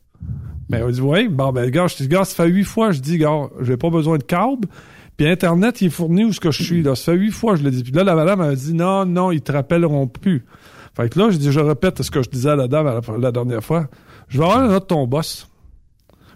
Ben, 0.70 0.84
on 0.86 0.90
dit, 0.90 1.00
oui, 1.00 1.30
bon, 1.30 1.54
ben, 1.54 1.70
gars, 1.70 1.88
je 1.88 1.96
dis, 1.96 2.10
gars, 2.10 2.26
ça 2.26 2.44
fait 2.44 2.50
huit 2.50 2.66
fois, 2.66 2.92
je 2.92 3.00
dis, 3.00 3.18
gars, 3.18 3.44
j'ai 3.62 3.78
pas 3.78 3.90
besoin 3.90 4.18
de 4.18 4.24
câble. 4.24 4.68
Puis 5.18 5.28
Internet, 5.28 5.82
il 5.82 5.88
est 5.88 5.90
fourni 5.90 6.24
où 6.26 6.32
ce 6.32 6.40
que 6.40 6.52
je 6.52 6.64
suis, 6.64 6.84
là. 6.84 6.96
Ça 6.96 7.12
fait 7.12 7.18
huit 7.18 7.32
fois, 7.32 7.56
je 7.56 7.64
l'ai 7.64 7.72
dit. 7.72 7.84
Puis 7.84 7.92
là, 7.92 8.04
la 8.04 8.14
madame, 8.14 8.42
elle 8.42 8.52
a 8.52 8.56
dit, 8.56 8.74
non, 8.74 9.06
non, 9.06 9.32
ils 9.32 9.42
te 9.42 9.52
rappelleront 9.52 10.08
plus. 10.08 10.46
Fait 10.96 11.10
que 11.10 11.20
là, 11.20 11.32
je 11.32 11.38
dis, 11.38 11.52
je 11.52 11.60
répète 11.60 12.02
ce 12.04 12.12
que 12.12 12.22
je 12.22 12.30
disais 12.30 12.52
à 12.52 12.56
la 12.56 12.68
dame 12.68 13.02
la, 13.20 13.32
dernière 13.32 13.64
fois. 13.64 13.88
Je 14.30 14.38
vais 14.38 14.46
avoir 14.46 14.68
note 14.68 14.84
de 14.84 14.88
ton 14.88 15.08
boss. 15.08 15.50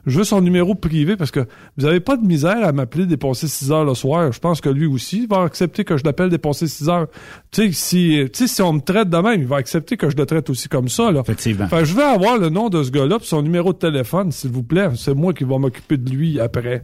Je 0.08 0.17
veux 0.17 0.24
son 0.24 0.41
numéro 0.41 0.74
privé 0.75 1.15
parce 1.15 1.31
que 1.31 1.41
vous 1.77 1.86
avez 1.86 2.00
pas 2.00 2.17
de 2.17 2.25
misère 2.25 2.65
à 2.65 2.72
m'appeler 2.72 3.05
dépenser 3.05 3.48
6 3.48 3.72
heures 3.72 3.86
le 3.86 3.93
soir. 3.93 4.31
Je 4.31 4.39
pense 4.39 4.60
que 4.62 4.70
lui 4.70 4.86
aussi 4.88 5.27
va 5.27 5.43
accepter 5.43 5.84
que 5.84 5.98
je 5.98 6.03
l'appelle 6.03 6.29
dépenser 6.29 6.67
6 6.67 6.89
heures. 6.89 7.08
Tu 7.51 7.62
sais, 7.67 7.72
si, 7.72 8.20
tu 8.34 8.39
sais, 8.39 8.48
si 8.48 8.62
on 8.62 8.74
me 8.74 8.79
traite 8.79 9.10
de 9.10 9.17
même, 9.17 9.41
il 9.41 9.48
va 9.48 9.58
accepter 9.58 9.98
que 9.98 10.10
je 10.10 10.15
le 10.17 10.25
traite 10.25 10.50
aussi 10.50 10.67
comme 10.70 10.89
ça, 10.89 11.12
là. 11.12 11.22
Effectivement. 11.22 11.67
Je 11.84 11.93
veux 11.93 12.03
avoir 12.03 12.38
le 12.38 12.50
nom 12.50 12.70
de 12.70 12.81
ce 12.84 12.89
gars-là 12.91 13.20
pis 13.20 13.27
son 13.27 13.41
numéro 13.41 13.74
de 13.74 13.77
téléphone, 13.77 14.31
s'il 14.31 14.51
vous 14.51 14.63
plaît. 14.63 14.89
C'est 14.96 15.13
moi 15.13 15.34
qui 15.34 15.43
va 15.43 15.58
m'occuper 15.58 15.98
de 15.98 16.10
lui 16.10 16.39
après. 16.39 16.84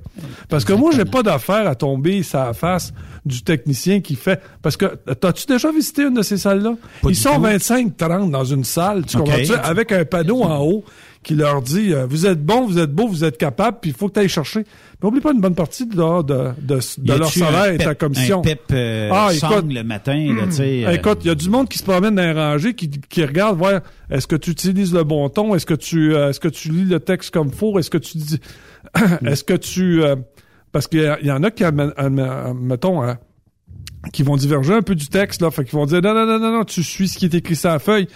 Parce 0.49 0.63
que 0.65 0.73
moi, 0.73 0.91
j'ai 0.95 1.05
pas 1.05 1.23
d'affaire 1.23 1.67
à 1.67 1.75
tomber 1.75 2.21
sa 2.23 2.53
face 2.53 2.93
du 3.25 3.41
technicien 3.41 3.99
qui 4.01 4.15
fait. 4.15 4.41
Parce 4.61 4.77
que, 4.77 4.85
t'as-tu 5.19 5.45
déjà 5.47 5.71
visité 5.71 6.03
une 6.03 6.13
de 6.13 6.21
ces 6.21 6.37
salles-là? 6.37 6.75
Pas 7.01 7.09
Ils 7.09 7.15
sont 7.15 7.35
tout. 7.35 7.41
25-30 7.41 8.29
dans 8.31 8.43
une 8.45 8.63
salle, 8.63 9.05
tu 9.05 9.17
Ok. 9.17 9.23
comprends-tu? 9.25 9.53
Avec 9.53 9.91
un 9.91 10.05
panneau 10.05 10.43
en 10.43 10.59
haut 10.63 10.83
qui 11.23 11.35
leur 11.35 11.61
dit 11.61 11.93
euh, 11.93 12.05
vous 12.09 12.25
êtes 12.25 12.41
bon, 12.43 12.65
vous 12.65 12.79
êtes 12.79 12.91
beau, 12.91 13.07
vous 13.07 13.23
êtes 13.25 13.37
capable, 13.37 13.79
puis 13.81 13.91
il 13.91 13.95
faut 13.95 14.07
que 14.07 14.13
tu 14.13 14.19
ailles 14.21 14.29
chercher. 14.29 14.63
Mais 15.01 15.07
oublie 15.09 15.19
pas 15.21 15.31
une 15.33 15.41
bonne 15.41 15.55
partie 15.55 15.85
de, 15.85 15.95
leur- 15.95 16.23
de, 16.23 16.49
de, 16.61 16.79
de 16.99 17.13
leur 17.13 17.29
salaire 17.31 17.73
et 17.73 17.77
ta 17.77 17.95
commission. 17.95 18.39
Un 18.39 18.41
pep 18.43 18.61
euh, 18.71 19.09
Ah, 19.11 19.29
écoute. 19.33 19.71
le 19.71 19.83
matin, 19.83 20.35
là, 20.35 20.49
sais. 20.51 20.85
euh, 20.85 20.91
Écoute, 20.91 21.19
il 21.23 21.27
y 21.27 21.31
a 21.31 21.35
du 21.35 21.49
monde 21.49 21.67
qui 21.69 21.77
se 21.77 21.83
promène 21.83 22.15
dans 22.15 22.23
les 22.23 22.31
rangées, 22.31 22.73
qui, 22.73 22.89
qui 22.89 23.23
regarde 23.25 23.57
voir 23.57 23.81
est-ce 24.09 24.25
que 24.27 24.35
tu 24.35 24.51
utilises 24.51 24.93
le 24.93 25.03
bon 25.03 25.27
ton, 25.29 25.53
est-ce 25.55 25.65
que 25.65 25.73
tu 25.73 26.15
euh, 26.15 26.29
est-ce 26.29 26.39
que 26.39 26.47
tu 26.47 26.69
lis 26.69 26.85
le 26.85 26.99
texte 26.99 27.31
comme 27.31 27.51
faut, 27.51 27.77
est-ce 27.77 27.89
que 27.89 27.97
tu 27.97 28.17
dis 28.17 28.39
est-ce 29.25 29.43
que 29.43 29.53
tu 29.53 30.01
parce 30.71 30.87
qu'il 30.87 31.17
y, 31.23 31.31
en 31.31 31.43
a 31.43 31.51
qui 31.51 31.63
mettons 32.55 33.01
hein, 33.01 33.17
qui 34.13 34.23
vont 34.23 34.35
diverger 34.37 34.73
un 34.75 34.81
peu 34.81 34.95
du 34.95 35.07
texte 35.07 35.41
là, 35.41 35.51
fait 35.51 35.63
qu'ils 35.63 35.73
vont 35.73 35.85
dire 35.85 36.01
non 36.01 36.13
non 36.13 36.25
non 36.25 36.39
non 36.39 36.51
non, 36.59 36.63
tu 36.63 36.83
suis 36.83 37.07
ce 37.07 37.17
qui 37.17 37.25
est 37.25 37.33
écrit 37.33 37.55
sur 37.55 37.69
la 37.69 37.79
feuille. 37.79 38.07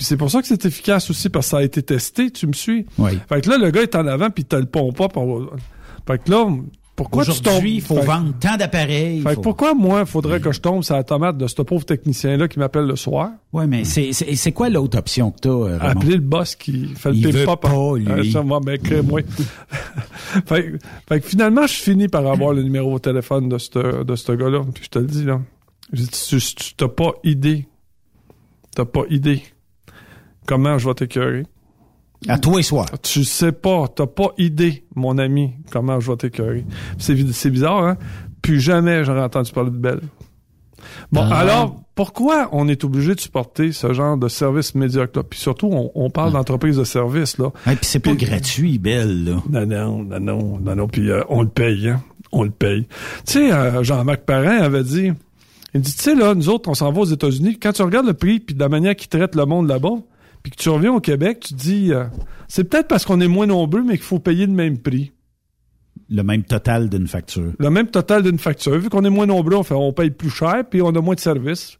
Puis 0.00 0.06
c'est 0.06 0.16
pour 0.16 0.30
ça 0.30 0.40
que 0.40 0.46
c'est 0.48 0.64
efficace 0.64 1.10
aussi 1.10 1.28
parce 1.28 1.44
que 1.48 1.50
ça 1.50 1.58
a 1.58 1.62
été 1.62 1.82
testé, 1.82 2.30
tu 2.30 2.46
me 2.46 2.54
suis. 2.54 2.86
Oui. 2.96 3.18
Fait 3.28 3.42
que 3.42 3.50
là 3.50 3.58
le 3.58 3.70
gars 3.70 3.82
est 3.82 3.94
en 3.94 4.06
avant 4.06 4.30
puis 4.30 4.46
t'as 4.46 4.58
le 4.58 4.64
pont 4.64 4.92
pas 4.94 5.08
pour... 5.08 5.50
Fait 6.08 6.16
que 6.24 6.30
là 6.30 6.46
pourquoi 6.96 7.22
tu 7.26 7.38
tombes? 7.42 7.66
il 7.66 7.82
faut 7.82 7.96
Fait- 7.96 8.06
vendre 8.06 8.32
tant 8.40 8.56
d'appareils. 8.56 9.20
fait 9.20 9.28
que 9.28 9.34
faut- 9.34 9.40
pourquoi 9.42 9.74
moi 9.74 10.06
faudrait 10.06 10.40
que 10.40 10.52
je 10.52 10.60
tombe 10.62 10.82
sur 10.82 10.94
la 10.96 11.04
tomate 11.04 11.36
de 11.36 11.46
ce 11.46 11.60
pauvre 11.60 11.84
technicien 11.84 12.38
là 12.38 12.48
qui 12.48 12.58
m'appelle 12.58 12.86
le 12.86 12.96
soir? 12.96 13.28
Ouais, 13.52 13.66
mais 13.66 13.84
c'est 13.84 14.14
c'est 14.14 14.34
c'est 14.36 14.52
quoi 14.52 14.70
l'autre 14.70 14.96
option 14.96 15.32
que 15.32 15.40
t'as, 15.40 15.50
euh, 15.50 15.76
Raymond? 15.76 16.00
appeler 16.00 16.14
le 16.14 16.20
boss 16.22 16.56
qui 16.56 16.86
fait 16.94 17.10
le 17.10 17.16
Il 17.16 17.22
pimp 17.24 17.34
veut 17.34 17.44
pop. 17.44 17.60
pas, 17.60 17.96
lui. 18.22 18.34
Euh, 18.34 18.42
moi, 18.42 18.60
ben, 18.64 18.78
crée-moi. 18.78 19.20
fait, 20.46 20.62
que- 20.72 20.78
fait 21.10 21.20
que 21.20 21.26
finalement, 21.26 21.66
je 21.66 21.74
finis 21.74 22.08
par 22.08 22.26
avoir 22.26 22.54
le 22.54 22.62
numéro 22.62 22.94
de 22.94 23.00
téléphone 23.02 23.50
de 23.50 23.58
ce 23.58 24.02
de 24.02 24.16
ce 24.16 24.32
gars-là. 24.32 24.62
Puis 24.74 24.84
je 24.84 24.88
te 24.88 24.98
le 24.98 25.06
dis, 25.06 25.24
là. 25.24 25.40
Je 25.92 26.02
dis, 26.02 26.08
tu 26.08 26.38
tu- 26.40 26.74
t'as 26.74 26.88
pas 26.88 27.12
idée. 27.22 27.66
T'as 28.74 28.86
pas 28.86 29.02
idée 29.10 29.42
comment 30.46 30.78
je 30.78 30.88
vais 30.88 30.94
t'écœurer. 30.94 31.44
À 32.28 32.38
toi 32.38 32.60
et 32.60 32.62
soir. 32.62 32.86
Tu 33.02 33.24
sais 33.24 33.52
pas, 33.52 33.86
t'as 33.88 34.06
pas 34.06 34.28
idée, 34.36 34.84
mon 34.94 35.16
ami, 35.16 35.52
comment 35.70 36.00
je 36.00 36.10
vais 36.10 36.16
t'écœurer. 36.18 36.64
C'est 36.98 37.50
bizarre, 37.50 37.84
hein? 37.84 37.96
Plus 38.42 38.60
jamais 38.60 39.04
j'aurais 39.04 39.22
entendu 39.22 39.52
parler 39.52 39.70
de 39.70 39.76
Belle. 39.76 40.00
Bon, 41.12 41.22
Ah. 41.30 41.38
alors, 41.38 41.76
pourquoi 41.94 42.48
on 42.52 42.68
est 42.68 42.84
obligé 42.84 43.14
de 43.14 43.20
supporter 43.20 43.72
ce 43.72 43.92
genre 43.92 44.16
de 44.16 44.28
service 44.28 44.74
médiocre-là? 44.74 45.22
Puis 45.28 45.38
surtout, 45.40 45.68
on, 45.70 45.90
on 45.94 46.10
parle 46.10 46.32
d'entreprise 46.32 46.76
de 46.76 46.84
service, 46.84 47.36
là. 47.38 47.50
Et 47.66 47.76
puis 47.76 47.84
c'est 47.86 47.98
pas 48.00 48.14
Puis- 48.14 48.26
gratuit, 48.26 48.78
belle, 48.78 49.24
là. 49.24 49.42
Non, 49.50 49.66
non, 49.66 50.02
non, 50.04 50.20
non, 50.20 50.58
non, 50.58 50.76
non, 50.76 50.88
puis 50.88 51.10
euh, 51.10 51.22
on 51.28 51.42
le 51.42 51.48
paye, 51.48 51.88
hein? 51.88 52.02
On 52.32 52.44
le 52.44 52.50
paye. 52.50 52.86
Tu 53.26 53.32
sais, 53.32 53.52
euh, 53.52 53.82
Jean-Marc 53.82 54.22
Parent 54.22 54.62
avait 54.62 54.84
dit, 54.84 55.10
il 55.74 55.80
dit, 55.80 55.94
tu 55.94 56.02
sais, 56.02 56.14
là, 56.14 56.34
nous 56.34 56.48
autres, 56.48 56.68
on 56.70 56.74
s'en 56.74 56.92
va 56.92 57.00
aux 57.00 57.04
États-Unis, 57.06 57.58
quand 57.58 57.72
tu 57.72 57.82
regardes 57.82 58.06
le 58.06 58.14
prix, 58.14 58.40
puis 58.40 58.54
de 58.54 58.60
la 58.60 58.68
manière 58.68 58.94
qu'ils 58.96 59.08
traitent 59.08 59.34
le 59.36 59.44
monde 59.46 59.68
là-bas, 59.68 59.98
puis 60.42 60.52
que 60.52 60.56
tu 60.56 60.68
reviens 60.68 60.92
au 60.92 61.00
Québec, 61.00 61.40
tu 61.40 61.54
te 61.54 61.58
dis, 61.58 61.92
euh, 61.92 62.04
c'est 62.48 62.64
peut-être 62.64 62.88
parce 62.88 63.04
qu'on 63.04 63.20
est 63.20 63.28
moins 63.28 63.46
nombreux, 63.46 63.82
mais 63.82 63.94
qu'il 63.94 64.04
faut 64.04 64.18
payer 64.18 64.46
le 64.46 64.52
même 64.52 64.78
prix. 64.78 65.12
Le 66.08 66.22
même 66.22 66.42
total 66.42 66.88
d'une 66.88 67.06
facture. 67.06 67.52
Le 67.58 67.70
même 67.70 67.86
total 67.86 68.22
d'une 68.22 68.38
facture. 68.38 68.76
Vu 68.78 68.88
qu'on 68.88 69.04
est 69.04 69.10
moins 69.10 69.26
nombreux, 69.26 69.56
on, 69.56 69.62
fait, 69.62 69.74
on 69.74 69.92
paye 69.92 70.10
plus 70.10 70.30
cher, 70.30 70.64
puis 70.68 70.82
on 70.82 70.88
a 70.88 71.00
moins 71.00 71.14
de 71.14 71.20
services. 71.20 71.78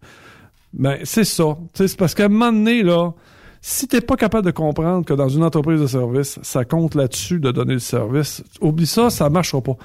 Ben, 0.72 0.98
c'est 1.02 1.24
ça. 1.24 1.56
C'est 1.74 1.96
parce 1.96 2.14
qu'à 2.14 2.26
un 2.26 2.28
moment 2.28 2.52
donné, 2.52 2.82
là, 2.82 3.12
si 3.60 3.88
t'es 3.88 4.00
pas 4.00 4.16
capable 4.16 4.46
de 4.46 4.52
comprendre 4.52 5.04
que 5.04 5.14
dans 5.14 5.28
une 5.28 5.42
entreprise 5.42 5.80
de 5.80 5.86
service, 5.86 6.38
ça 6.42 6.64
compte 6.64 6.94
là-dessus 6.94 7.40
de 7.40 7.50
donner 7.50 7.74
le 7.74 7.80
service, 7.80 8.42
oublie 8.60 8.86
ça, 8.86 9.10
ça 9.10 9.28
marchera 9.28 9.60
pas. 9.60 9.76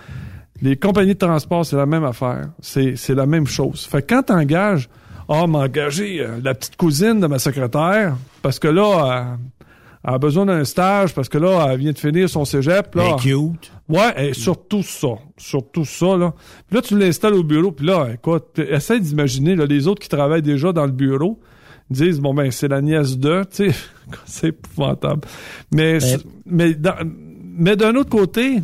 Les 0.61 0.77
compagnies 0.77 1.13
de 1.13 1.19
transport, 1.19 1.65
c'est 1.65 1.75
la 1.75 1.85
même 1.85 2.05
affaire. 2.05 2.49
C'est, 2.61 2.95
c'est 2.95 3.15
la 3.15 3.25
même 3.25 3.47
chose. 3.47 3.85
Fait 3.85 4.01
que 4.01 4.13
quand 4.13 4.23
t'engages, 4.23 4.89
ah, 5.29 5.47
m'engager 5.47 6.21
euh, 6.21 6.39
la 6.43 6.53
petite 6.53 6.75
cousine 6.75 7.19
de 7.19 7.27
ma 7.27 7.39
secrétaire, 7.39 8.15
parce 8.41 8.59
que 8.59 8.67
là, 8.67 9.37
elle 10.07 10.13
a 10.13 10.17
besoin 10.19 10.45
d'un 10.45 10.63
stage, 10.65 11.13
parce 11.15 11.29
que 11.29 11.37
là, 11.37 11.67
elle 11.71 11.79
vient 11.79 11.91
de 11.91 11.97
finir 11.97 12.29
son 12.29 12.45
cégep, 12.45 12.93
là. 12.95 13.03
Elle 13.03 13.13
est 13.13 13.33
cute. 13.33 13.71
Ouais, 13.89 14.29
et 14.29 14.33
surtout 14.33 14.83
ça. 14.83 15.09
Surtout 15.37 15.85
ça, 15.85 16.15
là. 16.17 16.33
Puis 16.67 16.75
là, 16.75 16.81
tu 16.81 16.97
l'installes 16.97 17.33
au 17.33 17.43
bureau, 17.43 17.71
puis 17.71 17.85
là, 17.87 18.07
écoute, 18.13 18.59
essaie 18.59 18.99
d'imaginer, 18.99 19.55
là, 19.55 19.65
les 19.65 19.87
autres 19.87 20.01
qui 20.01 20.09
travaillent 20.09 20.41
déjà 20.41 20.71
dans 20.71 20.85
le 20.85 20.91
bureau 20.91 21.39
disent, 21.89 22.19
bon, 22.19 22.33
ben, 22.33 22.49
c'est 22.51 22.67
la 22.67 22.81
nièce 22.81 23.17
de, 23.17 23.43
tu 23.43 23.71
sais, 23.71 23.75
c'est 24.25 24.47
épouvantable. 24.47 25.21
Mais, 25.71 25.99
c'est- 25.99 26.25
mais, 26.45 26.73
dans- 26.73 26.95
mais 27.57 27.75
d'un 27.75 27.95
autre 27.95 28.09
côté, 28.09 28.61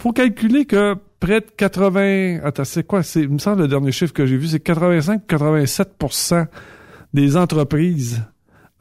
faut 0.00 0.12
calculer 0.12 0.64
que 0.64 0.96
près 1.26 1.40
de 1.40 1.46
80, 1.56 2.40
attends, 2.44 2.64
c'est 2.64 2.86
quoi, 2.86 3.02
c'est, 3.02 3.20
il 3.22 3.28
me 3.30 3.38
semble, 3.38 3.62
le 3.62 3.68
dernier 3.68 3.92
chiffre 3.92 4.12
que 4.12 4.26
j'ai 4.26 4.36
vu, 4.36 4.48
c'est 4.48 4.62
85-87% 4.66 6.46
des 7.14 7.36
entreprises 7.36 8.22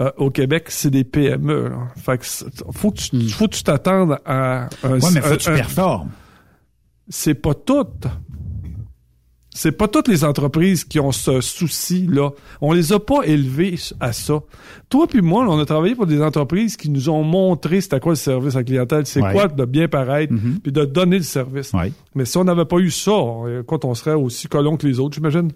euh, 0.01 0.11
au 0.17 0.31
Québec, 0.31 0.65
c'est 0.69 0.89
des 0.89 1.03
PME. 1.03 1.69
Là. 1.69 1.87
Fait 1.97 2.17
que 2.17 2.25
faut 2.73 2.91
que 2.91 2.97
tu, 2.97 3.29
faut 3.29 3.47
que 3.47 3.55
tu 3.55 3.63
t'attendes 3.63 4.17
à 4.25 4.63
un, 4.83 4.89
Ouais, 4.89 4.99
mais 5.13 5.21
faut 5.21 5.27
un- 5.33 5.37
que 5.37 5.41
tu 5.43 5.51
performes. 5.51 6.09
c'est 7.09 7.35
pas 7.35 7.53
toutes. 7.53 8.07
C'est 9.53 9.73
pas 9.73 9.89
toutes 9.89 10.07
les 10.07 10.23
entreprises 10.23 10.85
qui 10.85 10.99
ont 11.01 11.11
ce 11.11 11.41
souci-là. 11.41 12.29
On 12.61 12.71
les 12.71 12.93
a 12.93 12.99
pas 12.99 13.23
élevées 13.25 13.75
à 13.99 14.13
ça. 14.13 14.39
Toi 14.89 15.07
puis 15.07 15.21
moi, 15.21 15.45
on 15.47 15.59
a 15.59 15.65
travaillé 15.65 15.93
pour 15.93 16.07
des 16.07 16.21
entreprises 16.21 16.77
qui 16.77 16.89
nous 16.89 17.09
ont 17.09 17.23
montré 17.23 17.81
c'était 17.81 17.99
quoi 17.99 18.13
le 18.13 18.15
service 18.15 18.55
à 18.55 18.59
la 18.59 18.63
clientèle, 18.63 19.05
c'est 19.05 19.21
Ouais. 19.21 19.33
quoi 19.33 19.47
de 19.49 19.65
bien 19.65 19.87
paraître, 19.89 20.33
puis 20.63 20.71
de 20.71 20.85
donner 20.85 21.17
le 21.17 21.23
service. 21.23 21.73
Ouais. 21.73 21.91
Mais 22.15 22.23
si 22.25 22.37
on 22.37 22.45
n'avait 22.45 22.65
pas 22.65 22.77
eu 22.77 22.89
ça, 22.91 23.11
écoute, 23.61 23.83
on 23.83 23.93
serait 23.93 24.13
aussi 24.13 24.47
colons 24.47 24.77
que 24.77 24.87
les 24.87 24.99
autres, 24.99 25.15
j'imagine. 25.15 25.51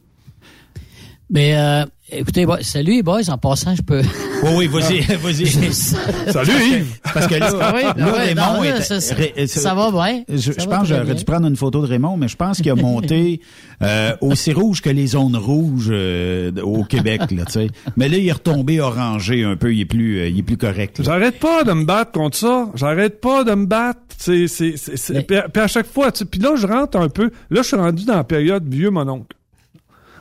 Mais 1.29 1.55
euh, 1.57 1.85
écoutez, 2.11 2.45
salut 2.61 3.01
boys, 3.01 3.29
en 3.29 3.37
passant, 3.39 3.75
je 3.75 3.81
peux. 3.81 4.01
Oui, 4.43 4.51
oui, 4.57 4.67
vas-y, 4.67 4.99
vas-y. 5.17 5.47
Salut 5.73 6.51
Yves! 6.51 6.99
Parce 7.13 7.25
que 7.25 7.35
là, 7.35 7.49
Ah 7.59 7.71
oui, 7.75 7.81
là, 7.83 7.93
ah 7.97 8.11
ouais, 8.13 8.19
Raymond 8.27 8.53
non, 8.57 8.61
là, 8.61 8.77
est- 8.77 8.81
ça, 8.81 9.01
ça- 9.01 9.15
Ré- 9.15 9.47
ça 9.47 9.73
va 9.73 9.89
bien. 9.91 10.23
Je, 10.29 10.51
Ça 10.51 10.51
je 10.59 10.69
va 10.69 10.77
pense 10.77 10.87
que 10.89 10.95
j'aurais 10.95 11.15
dû 11.15 11.23
prendre 11.25 11.47
une 11.47 11.55
photo 11.55 11.81
de 11.81 11.87
Raymond, 11.87 12.17
mais 12.17 12.27
je 12.27 12.35
pense 12.35 12.57
qu'il 12.57 12.69
a 12.69 12.75
monté 12.75 13.41
euh, 13.81 14.15
aussi 14.21 14.53
rouge 14.53 14.81
que 14.81 14.89
les 14.91 15.07
zones 15.07 15.35
rouges 15.35 15.89
euh, 15.89 16.51
au 16.61 16.83
Québec, 16.83 17.21
là, 17.31 17.45
tu 17.45 17.53
sais. 17.53 17.67
Mais 17.97 18.07
là, 18.07 18.17
il 18.17 18.27
est 18.27 18.31
retombé 18.33 18.79
orangé 18.79 19.43
un 19.43 19.55
peu, 19.55 19.73
il 19.73 19.81
est 19.81 19.85
plus, 19.85 20.19
euh, 20.19 20.27
il 20.29 20.37
est 20.39 20.43
plus 20.43 20.57
correct. 20.57 20.99
là. 20.99 21.05
J'arrête 21.05 21.39
pas 21.39 21.63
de 21.63 21.71
me 21.73 21.85
battre 21.85 22.11
contre 22.11 22.37
ça. 22.37 22.69
J'arrête 22.75 23.19
pas 23.19 23.43
de 23.43 23.55
me 23.55 23.65
battre. 23.65 23.99
C'est, 24.17 24.47
c'est, 24.47 24.75
c'est, 24.77 24.95
c'est- 24.95 25.13
Mais- 25.13 25.21
Puis, 25.23 25.37
à, 25.37 25.49
puis 25.49 25.61
à 25.61 25.67
chaque 25.67 25.87
fois, 25.87 26.11
tu 26.11 26.19
sais, 26.19 26.25
puis 26.25 26.39
là, 26.39 26.55
je 26.55 26.67
rentre 26.67 26.97
un 26.99 27.09
peu. 27.09 27.31
Là, 27.49 27.61
je 27.63 27.67
suis 27.67 27.75
rendu 27.75 28.05
dans 28.05 28.15
la 28.15 28.23
période 28.23 28.63
vieux 28.71 28.91
mon 28.91 29.07
oncle. 29.09 29.34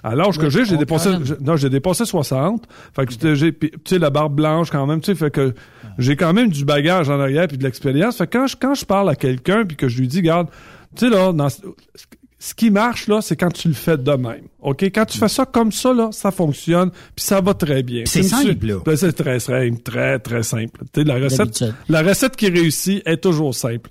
À 0.04 0.14
l'âge 0.14 0.36
que 0.36 0.50
j'ai, 0.50 0.66
j'ai 0.66 0.76
dépassé, 0.76 1.08
non, 1.40 1.56
j'ai 1.56 1.70
dépassé 1.70 2.04
60. 2.04 2.64
Fait 2.94 3.06
que 3.06 3.34
j'ai, 3.34 3.54
tu 3.54 3.70
sais, 3.86 3.98
la 3.98 4.10
barbe 4.10 4.34
blanche 4.34 4.70
quand 4.70 4.86
même, 4.86 5.00
tu 5.00 5.06
sais, 5.06 5.14
fait 5.14 5.30
que 5.30 5.54
j'ai 5.96 6.14
quand 6.14 6.34
même 6.34 6.50
du 6.50 6.66
bagage 6.66 7.08
en 7.08 7.18
arrière 7.18 7.48
puis 7.48 7.56
de 7.56 7.64
l'expérience. 7.64 8.18
Fait 8.18 8.26
que 8.26 8.36
quand 8.36 8.46
je, 8.46 8.56
quand 8.60 8.74
je 8.74 8.84
parle 8.84 9.08
à 9.08 9.16
quelqu'un 9.16 9.64
puis 9.64 9.78
que 9.78 9.88
je 9.88 9.98
lui 9.98 10.06
dis, 10.06 10.20
garde, 10.20 10.48
tu 10.94 11.08
sais, 11.08 11.10
là, 11.10 11.32
dans, 11.32 11.48
ce 11.48 12.52
qui 12.52 12.70
marche, 12.70 13.08
là, 13.08 13.22
c'est 13.22 13.36
quand 13.36 13.50
tu 13.50 13.68
le 13.68 13.74
fais 13.74 13.96
de 13.96 14.12
même. 14.12 14.42
OK? 14.60 14.82
Quand 14.82 15.06
tu 15.06 15.16
fais 15.16 15.28
ça 15.28 15.46
comme 15.46 15.72
ça, 15.72 15.94
là, 15.94 16.10
ça 16.12 16.30
fonctionne 16.30 16.90
puis 17.16 17.24
ça 17.24 17.40
va 17.40 17.54
très 17.54 17.82
bien. 17.82 18.02
C'est 18.04 18.20
Tu 18.20 18.28
simple, 18.28 18.66
là. 18.66 18.74
Ben, 18.84 18.96
c'est 18.96 19.14
très 19.14 19.40
simple, 19.40 19.80
très, 19.82 20.18
très 20.18 20.42
simple. 20.42 20.82
Tu 20.92 21.00
sais, 21.00 21.04
la 21.04 21.14
recette, 21.14 21.64
la 21.88 22.02
recette 22.02 22.36
qui 22.36 22.50
réussit 22.50 23.02
est 23.06 23.16
toujours 23.16 23.54
simple. 23.54 23.88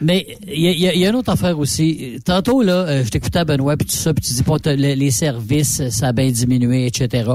Mais 0.00 0.26
il 0.46 0.58
y 0.70 0.82
y 0.98 1.04
a- 1.06 1.08
une 1.10 1.16
autre 1.16 1.30
affaire 1.30 1.58
aussi. 1.58 2.18
Tantôt, 2.24 2.62
là, 2.62 2.72
euh, 2.86 3.04
je 3.04 3.10
t'écoutais 3.10 3.38
à 3.38 3.44
Benoît, 3.44 3.76
puis 3.76 3.86
tout 3.86 3.94
ça, 3.96 4.12
puis 4.12 4.24
tu 4.24 4.34
dis, 4.34 4.42
bon, 4.42 4.58
t'as 4.58 4.74
le- 4.76 4.94
les 4.94 5.10
services, 5.10 5.88
ça 5.90 6.08
a 6.08 6.12
bien 6.12 6.30
diminué, 6.30 6.86
etc. 6.86 7.30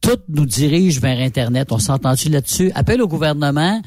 Tout 0.00 0.18
nous 0.28 0.46
dirige 0.46 1.00
vers 1.00 1.18
Internet. 1.18 1.72
On 1.72 1.78
s'entend-tu 1.78 2.28
là-dessus? 2.28 2.70
Appelle 2.74 3.02
au 3.02 3.08
gouvernement, 3.08 3.80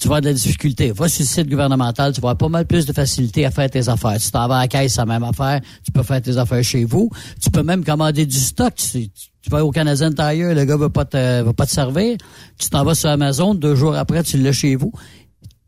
tu 0.00 0.08
vas 0.08 0.16
avoir 0.16 0.20
de 0.22 0.26
la 0.28 0.32
difficulté. 0.32 0.90
Va 0.92 1.08
sur 1.08 1.22
le 1.22 1.26
site 1.28 1.48
gouvernemental, 1.48 2.12
tu 2.12 2.20
vas 2.20 2.30
avoir 2.30 2.38
pas 2.38 2.48
mal 2.48 2.66
plus 2.66 2.86
de 2.86 2.92
facilité 2.92 3.44
à 3.44 3.50
faire 3.50 3.70
tes 3.70 3.88
affaires. 3.88 4.18
Tu 4.18 4.30
t'en 4.30 4.48
vas 4.48 4.56
à 4.56 4.60
la 4.62 4.68
caisse, 4.68 4.94
c'est 4.94 5.00
la 5.00 5.06
même 5.06 5.22
affaire. 5.22 5.60
Tu 5.84 5.92
peux 5.92 6.02
faire 6.02 6.22
tes 6.22 6.38
affaires 6.38 6.64
chez 6.64 6.84
vous. 6.84 7.10
Tu 7.40 7.50
peux 7.50 7.62
même 7.62 7.84
commander 7.84 8.24
du 8.26 8.38
stock. 8.38 8.74
Tu, 8.74 9.10
vas 9.50 9.64
au 9.64 9.70
Canadian 9.70 10.10
Tire, 10.12 10.54
le 10.54 10.64
gars 10.64 10.76
va 10.76 10.88
pas 10.90 11.04
te, 11.04 11.42
va 11.42 11.52
pas 11.52 11.66
te 11.66 11.70
servir. 11.72 12.16
Tu 12.58 12.68
t'en 12.70 12.84
vas 12.84 12.94
sur 12.94 13.10
Amazon, 13.10 13.54
deux 13.54 13.74
jours 13.74 13.94
après, 13.94 14.22
tu 14.22 14.38
l'as 14.38 14.52
chez 14.52 14.74
vous. 14.74 14.92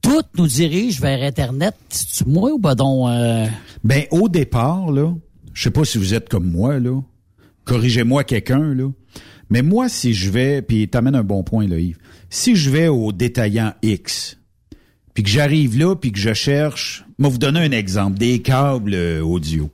Tout 0.02 0.22
nous 0.36 0.46
dirige 0.46 1.00
vers 1.00 1.22
Internet. 1.22 1.74
C'est-tu 1.88 2.28
moi 2.28 2.50
ou 2.52 2.58
badon? 2.58 3.08
Euh... 3.08 3.46
Ben, 3.84 4.04
au 4.10 4.28
départ, 4.28 4.90
là, 4.90 5.14
je 5.54 5.62
sais 5.62 5.70
pas 5.70 5.84
si 5.84 5.98
vous 5.98 6.14
êtes 6.14 6.28
comme 6.28 6.50
moi, 6.50 6.78
là. 6.78 7.00
Corrigez-moi 7.64 8.24
quelqu'un, 8.24 8.74
là. 8.74 8.90
Mais 9.48 9.62
moi, 9.62 9.88
si 9.88 10.12
je 10.14 10.30
vais, 10.30 10.62
puis 10.62 10.88
t'amènes 10.88 11.14
un 11.14 11.22
bon 11.22 11.42
point, 11.42 11.68
là, 11.68 11.78
Yves. 11.78 11.98
Si 12.30 12.56
je 12.56 12.70
vais 12.70 12.88
au 12.88 13.12
détaillant 13.12 13.74
X, 13.82 14.38
puis 15.14 15.22
que 15.22 15.28
j'arrive 15.28 15.78
là, 15.78 15.94
puis 15.94 16.10
que 16.10 16.18
je 16.18 16.32
cherche, 16.32 17.04
moi 17.18 17.28
vous 17.28 17.38
donner 17.38 17.60
un 17.60 17.72
exemple, 17.72 18.18
des 18.18 18.40
câbles 18.40 18.94
euh, 18.94 19.20
audio. 19.20 19.70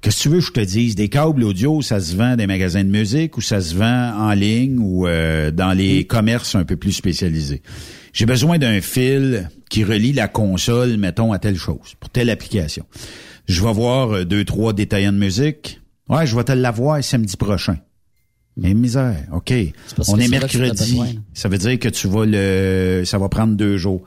Qu'est-ce 0.00 0.18
que 0.18 0.22
tu 0.22 0.28
veux 0.28 0.38
que 0.38 0.46
je 0.46 0.52
te 0.52 0.60
dise? 0.60 0.94
Des 0.94 1.08
câbles 1.08 1.42
audio, 1.42 1.82
ça 1.82 2.00
se 2.00 2.14
vend 2.14 2.30
dans 2.30 2.36
des 2.36 2.46
magasins 2.46 2.84
de 2.84 2.90
musique 2.90 3.36
ou 3.36 3.40
ça 3.40 3.60
se 3.60 3.74
vend 3.74 4.12
en 4.16 4.32
ligne 4.32 4.78
ou 4.78 5.08
euh, 5.08 5.50
dans 5.50 5.72
les 5.72 6.04
commerces 6.04 6.54
un 6.54 6.64
peu 6.64 6.76
plus 6.76 6.92
spécialisés. 6.92 7.62
J'ai 8.18 8.26
besoin 8.26 8.58
d'un 8.58 8.80
fil 8.80 9.48
qui 9.70 9.84
relie 9.84 10.12
la 10.12 10.26
console, 10.26 10.96
mettons, 10.96 11.32
à 11.32 11.38
telle 11.38 11.54
chose, 11.54 11.94
pour 12.00 12.10
telle 12.10 12.30
application. 12.30 12.84
Je 13.46 13.62
vais 13.62 13.72
voir 13.72 14.10
euh, 14.10 14.24
deux, 14.24 14.44
trois 14.44 14.72
détaillants 14.72 15.12
de 15.12 15.18
musique. 15.18 15.80
Ouais, 16.08 16.26
je 16.26 16.34
vais 16.34 16.42
te 16.42 16.50
l'avoir 16.50 17.04
samedi 17.04 17.36
prochain. 17.36 17.76
Mais 18.56 18.74
misère, 18.74 19.24
OK. 19.32 19.54
On 20.08 20.18
est 20.18 20.26
mercredi. 20.26 21.00
Ça 21.32 21.48
veut 21.48 21.58
dire 21.58 21.78
que 21.78 21.88
tu 21.88 22.08
vas 22.08 22.24
le. 22.26 23.04
ça 23.04 23.18
va 23.18 23.28
prendre 23.28 23.54
deux 23.54 23.76
jours. 23.76 24.02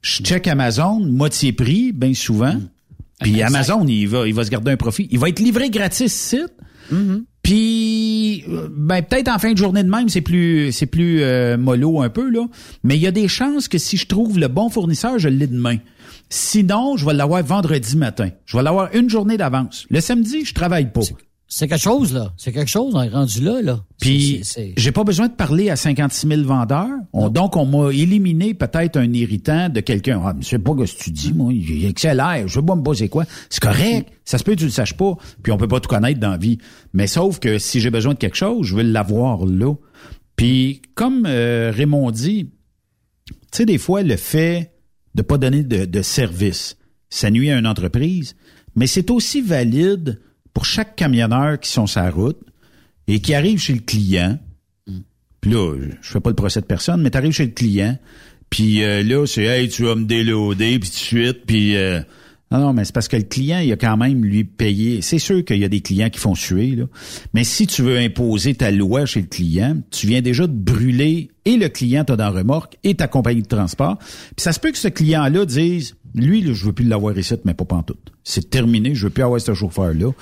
Je 0.00 0.24
check 0.24 0.48
Amazon, 0.48 0.98
moitié 0.98 1.52
prix, 1.52 1.92
bien 1.92 2.14
souvent. 2.14 2.56
Puis 3.20 3.42
Amazon, 3.42 3.86
il 3.86 4.08
va, 4.08 4.26
il 4.26 4.34
va 4.34 4.42
se 4.42 4.50
garder 4.50 4.72
un 4.72 4.76
profit. 4.76 5.06
Il 5.12 5.20
va 5.20 5.28
être 5.28 5.38
livré 5.38 5.70
gratis 5.70 6.12
site. 6.12 6.52
Puis 7.42 8.44
euh, 8.48 8.68
ben 8.70 9.02
peut-être 9.02 9.28
en 9.28 9.38
fin 9.38 9.52
de 9.52 9.58
journée 9.58 9.82
de 9.82 9.90
même, 9.90 10.08
c'est 10.08 10.20
plus 10.20 10.70
c'est 10.72 10.86
plus 10.86 11.22
euh, 11.22 11.56
mollo 11.56 12.00
un 12.00 12.08
peu 12.08 12.30
là, 12.30 12.46
mais 12.84 12.96
il 12.96 13.02
y 13.02 13.06
a 13.06 13.10
des 13.10 13.28
chances 13.28 13.68
que 13.68 13.78
si 13.78 13.96
je 13.96 14.06
trouve 14.06 14.38
le 14.38 14.48
bon 14.48 14.68
fournisseur, 14.68 15.18
je 15.18 15.28
l'ai 15.28 15.46
demain. 15.46 15.78
Sinon, 16.28 16.96
je 16.96 17.04
vais 17.04 17.12
l'avoir 17.12 17.42
vendredi 17.42 17.96
matin. 17.96 18.30
Je 18.46 18.56
vais 18.56 18.62
l'avoir 18.62 18.94
une 18.94 19.10
journée 19.10 19.36
d'avance. 19.36 19.86
Le 19.90 20.00
samedi, 20.00 20.44
je 20.44 20.54
travaille 20.54 20.90
pas. 20.90 21.02
C'est 21.54 21.68
quelque 21.68 21.82
chose, 21.82 22.14
là. 22.14 22.32
C'est 22.38 22.50
quelque 22.50 22.70
chose, 22.70 22.94
on 22.94 23.02
est 23.02 23.10
rendu 23.10 23.42
là, 23.42 23.60
là. 23.60 23.84
Puis 24.00 24.42
j'ai 24.78 24.90
pas 24.90 25.04
besoin 25.04 25.28
de 25.28 25.34
parler 25.34 25.68
à 25.68 25.76
56 25.76 26.26
000 26.26 26.42
vendeurs. 26.44 26.88
On- 27.12 27.28
donc 27.28 27.58
on 27.58 27.66
m'a 27.66 27.90
éliminé 27.92 28.54
peut-être 28.54 28.96
un 28.96 29.12
irritant 29.12 29.68
de 29.68 29.80
quelqu'un. 29.80 30.18
Ah, 30.24 30.32
mais 30.34 30.42
je 30.42 30.48
sais 30.48 30.58
pas 30.58 30.72
ce 30.86 30.94
que 30.96 31.02
tu 31.04 31.10
dis, 31.10 31.34
moi. 31.34 31.52
Il 31.52 31.86
accélère. 31.86 32.48
Je 32.48 32.54
sais 32.54 32.64
pas 32.64 32.74
me 32.74 32.94
c'est 32.94 33.10
quoi. 33.10 33.26
C'est 33.50 33.60
correct. 33.62 34.08
Ça 34.24 34.38
se 34.38 34.44
peut 34.44 34.52
que 34.52 34.60
tu 34.60 34.64
le 34.64 34.70
saches 34.70 34.96
pas. 34.96 35.14
Puis 35.42 35.52
on 35.52 35.58
peut 35.58 35.68
pas 35.68 35.78
tout 35.78 35.90
connaître 35.90 36.18
dans 36.20 36.30
la 36.30 36.38
vie. 36.38 36.56
Mais 36.94 37.06
sauf 37.06 37.38
que 37.38 37.58
si 37.58 37.80
j'ai 37.80 37.90
besoin 37.90 38.14
de 38.14 38.18
quelque 38.18 38.36
chose, 38.38 38.66
je 38.66 38.74
veux 38.74 38.82
l'avoir 38.82 39.44
là. 39.44 39.74
Puis 40.36 40.80
comme 40.94 41.26
euh, 41.26 41.70
Raymond 41.76 42.12
dit, 42.12 42.48
tu 43.26 43.34
sais, 43.52 43.66
des 43.66 43.76
fois, 43.76 44.02
le 44.02 44.16
fait 44.16 44.72
de 45.14 45.20
pas 45.20 45.36
donner 45.36 45.64
de, 45.64 45.84
de 45.84 46.00
service, 46.00 46.78
ça 47.10 47.30
nuit 47.30 47.50
à 47.50 47.58
une 47.58 47.66
entreprise, 47.66 48.36
mais 48.74 48.86
c'est 48.86 49.10
aussi 49.10 49.42
valide 49.42 50.18
pour 50.54 50.64
chaque 50.64 50.96
camionneur 50.96 51.58
qui 51.58 51.70
sont 51.70 51.86
sur 51.86 52.14
route 52.14 52.40
et 53.08 53.20
qui 53.20 53.34
arrive 53.34 53.58
chez 53.58 53.72
le 53.72 53.80
client. 53.80 54.38
Puis 55.40 55.50
là, 55.50 55.76
je 56.00 56.10
fais 56.10 56.20
pas 56.20 56.30
le 56.30 56.36
procès 56.36 56.60
de 56.60 56.66
personne, 56.66 57.02
mais 57.02 57.10
tu 57.10 57.18
arrives 57.18 57.32
chez 57.32 57.46
le 57.46 57.52
client, 57.52 57.98
puis 58.48 58.84
euh, 58.84 59.02
là, 59.02 59.26
c'est 59.26 59.42
«Hey, 59.44 59.68
tu 59.68 59.82
vas 59.84 59.94
me 59.94 60.04
déloader, 60.04 60.78
puis 60.78 60.88
tout 60.88 60.94
de 60.94 61.00
suite, 61.00 61.46
puis... 61.46 61.76
euh, 61.76 62.00
non, 62.52 62.58
non, 62.58 62.72
mais 62.74 62.84
c'est 62.84 62.92
parce 62.92 63.08
que 63.08 63.16
le 63.16 63.22
client, 63.22 63.60
il 63.60 63.72
a 63.72 63.76
quand 63.76 63.96
même 63.96 64.22
lui 64.22 64.44
payé. 64.44 65.00
C'est 65.00 65.18
sûr 65.18 65.42
qu'il 65.42 65.56
y 65.56 65.64
a 65.64 65.70
des 65.70 65.80
clients 65.80 66.10
qui 66.10 66.20
font 66.20 66.34
suer, 66.34 66.76
là. 66.76 66.84
Mais 67.32 67.44
si 67.44 67.66
tu 67.66 67.80
veux 67.80 67.96
imposer 67.96 68.54
ta 68.54 68.70
loi 68.70 69.06
chez 69.06 69.22
le 69.22 69.26
client, 69.26 69.78
tu 69.90 70.06
viens 70.06 70.20
déjà 70.20 70.46
de 70.46 70.52
brûler 70.52 71.30
et 71.46 71.56
le 71.56 71.70
client 71.70 72.04
t'a 72.04 72.14
dans 72.14 72.30
remorque 72.30 72.76
et 72.84 72.94
ta 72.94 73.08
compagnie 73.08 73.40
de 73.40 73.48
transport. 73.48 73.96
Puis 73.98 74.42
ça 74.42 74.52
se 74.52 74.60
peut 74.60 74.70
que 74.70 74.76
ce 74.76 74.88
client-là 74.88 75.46
dise, 75.46 75.96
lui, 76.14 76.42
là, 76.42 76.52
je 76.52 76.64
veux 76.64 76.72
plus 76.72 76.84
l'avoir 76.84 77.16
ici, 77.16 77.34
mais 77.44 77.54
pas 77.54 77.64
pantoute. 77.64 78.12
C'est 78.24 78.50
terminé, 78.50 78.94
je 78.94 79.06
veux 79.06 79.10
plus 79.10 79.22
avoir 79.22 79.40
ce 79.40 79.54
chauffeur-là. 79.54 80.12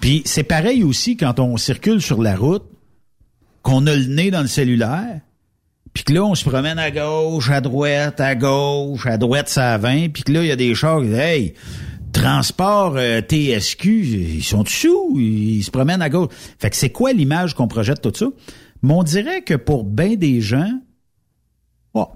Puis 0.00 0.22
c'est 0.24 0.42
pareil 0.42 0.82
aussi 0.82 1.16
quand 1.16 1.38
on 1.40 1.56
circule 1.56 2.00
sur 2.00 2.22
la 2.22 2.36
route, 2.36 2.64
qu'on 3.62 3.86
a 3.86 3.94
le 3.94 4.06
nez 4.06 4.30
dans 4.30 4.42
le 4.42 4.48
cellulaire, 4.48 5.20
puis 5.94 6.04
que 6.04 6.12
là, 6.12 6.24
on 6.24 6.34
se 6.34 6.48
promène 6.48 6.78
à 6.78 6.90
gauche, 6.90 7.50
à 7.50 7.60
droite, 7.60 8.20
à 8.20 8.34
gauche, 8.34 9.06
à 9.06 9.18
droite, 9.18 9.48
ça 9.48 9.74
à 9.74 9.78
20, 9.78 10.08
puis 10.08 10.22
que 10.22 10.32
là, 10.32 10.42
il 10.42 10.48
y 10.48 10.52
a 10.52 10.56
des 10.56 10.74
chars 10.74 11.00
qui 11.00 11.08
disent, 11.08 11.16
Hey, 11.16 11.54
transport 12.12 12.94
euh, 12.96 13.20
TSQ, 13.20 14.04
ils 14.04 14.42
sont 14.42 14.62
dessous, 14.62 15.16
ils 15.18 15.62
se 15.62 15.70
promènent 15.70 16.02
à 16.02 16.08
gauche. 16.08 16.30
Fait 16.58 16.70
que 16.70 16.76
c'est 16.76 16.90
quoi 16.90 17.12
l'image 17.12 17.54
qu'on 17.54 17.68
projette 17.68 18.02
tout 18.02 18.12
ça? 18.14 18.26
Mais 18.82 18.92
on 18.92 19.02
dirait 19.02 19.42
que 19.42 19.54
pour 19.54 19.84
bien 19.84 20.16
des 20.16 20.40
gens, 20.40 20.70
oh, 21.94 22.08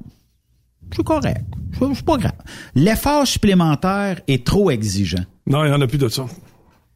c'est 0.95 1.05
correct, 1.05 1.45
c'est 1.79 1.95
c'est 1.95 2.05
pas 2.05 2.17
grave. 2.17 2.33
L'effort 2.75 3.27
supplémentaire 3.27 4.21
est 4.29 4.45
trop 4.47 4.71
exigeant. 4.71 5.25
Non, 5.47 5.65
il 5.65 5.69
n'y 5.71 5.75
en 5.77 5.81
a 5.81 5.87
plus 5.87 5.99
de 5.99 6.09
ça. 6.09 6.27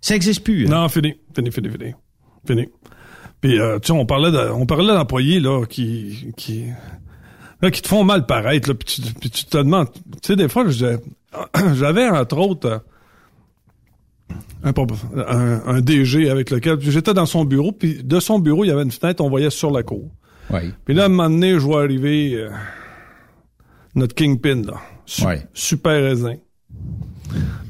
Ça 0.00 0.14
n'existe 0.14 0.42
plus. 0.44 0.66
hein? 0.66 0.70
Non, 0.70 0.88
fini. 0.88 1.14
Fini, 1.34 1.50
fini, 1.50 1.68
fini. 1.68 1.94
Fini. 2.46 2.68
Puis, 3.40 3.58
euh, 3.60 3.78
tu 3.78 3.88
sais, 3.88 3.92
on 3.92 4.06
parlait 4.06 4.30
de- 4.30 4.50
on 4.52 4.66
parlait 4.66 4.92
d'employés, 4.94 5.40
là, 5.40 5.64
qui, 5.66 6.32
qui, 6.36 6.64
là, 7.62 7.70
qui 7.70 7.80
te 7.82 7.88
font 7.88 8.04
mal 8.04 8.26
paraître, 8.26 8.68
là, 8.68 8.74
puis 8.74 9.02
tu, 9.02 9.12
puis 9.14 9.30
tu 9.30 9.44
te 9.46 9.56
demandes, 9.58 9.90
tu 9.92 10.00
sais, 10.22 10.36
des 10.36 10.48
fois, 10.48 10.64
j'avais, 11.74 12.08
entre 12.08 12.38
autres, 12.38 12.68
euh, 12.68 12.78
un, 14.62 14.72
un, 15.16 15.62
un 15.76 15.80
DG 15.80 16.28
avec 16.30 16.50
lequel, 16.50 16.78
j'étais 16.80 17.14
dans 17.14 17.26
son 17.26 17.44
bureau, 17.44 17.72
puis 17.72 18.02
de 18.02 18.20
son 18.20 18.38
bureau, 18.38 18.64
il 18.64 18.68
y 18.68 18.70
avait 18.70 18.82
une 18.82 18.90
fenêtre, 18.90 19.22
on 19.24 19.30
voyait 19.30 19.50
sur 19.50 19.70
la 19.70 19.82
cour. 19.82 20.10
Oui. 20.50 20.72
Puis 20.84 20.94
là, 20.94 21.04
à 21.04 21.06
un 21.06 21.08
moment 21.08 21.30
donné, 21.30 21.52
je 21.52 21.58
vois 21.58 21.82
arriver 21.82 22.34
euh, 22.34 22.50
notre 23.94 24.14
Kingpin, 24.14 24.62
là. 24.62 24.74
Su- 25.06 25.24
Ouais. 25.24 25.46
Super 25.54 26.02
raisin. 26.02 26.36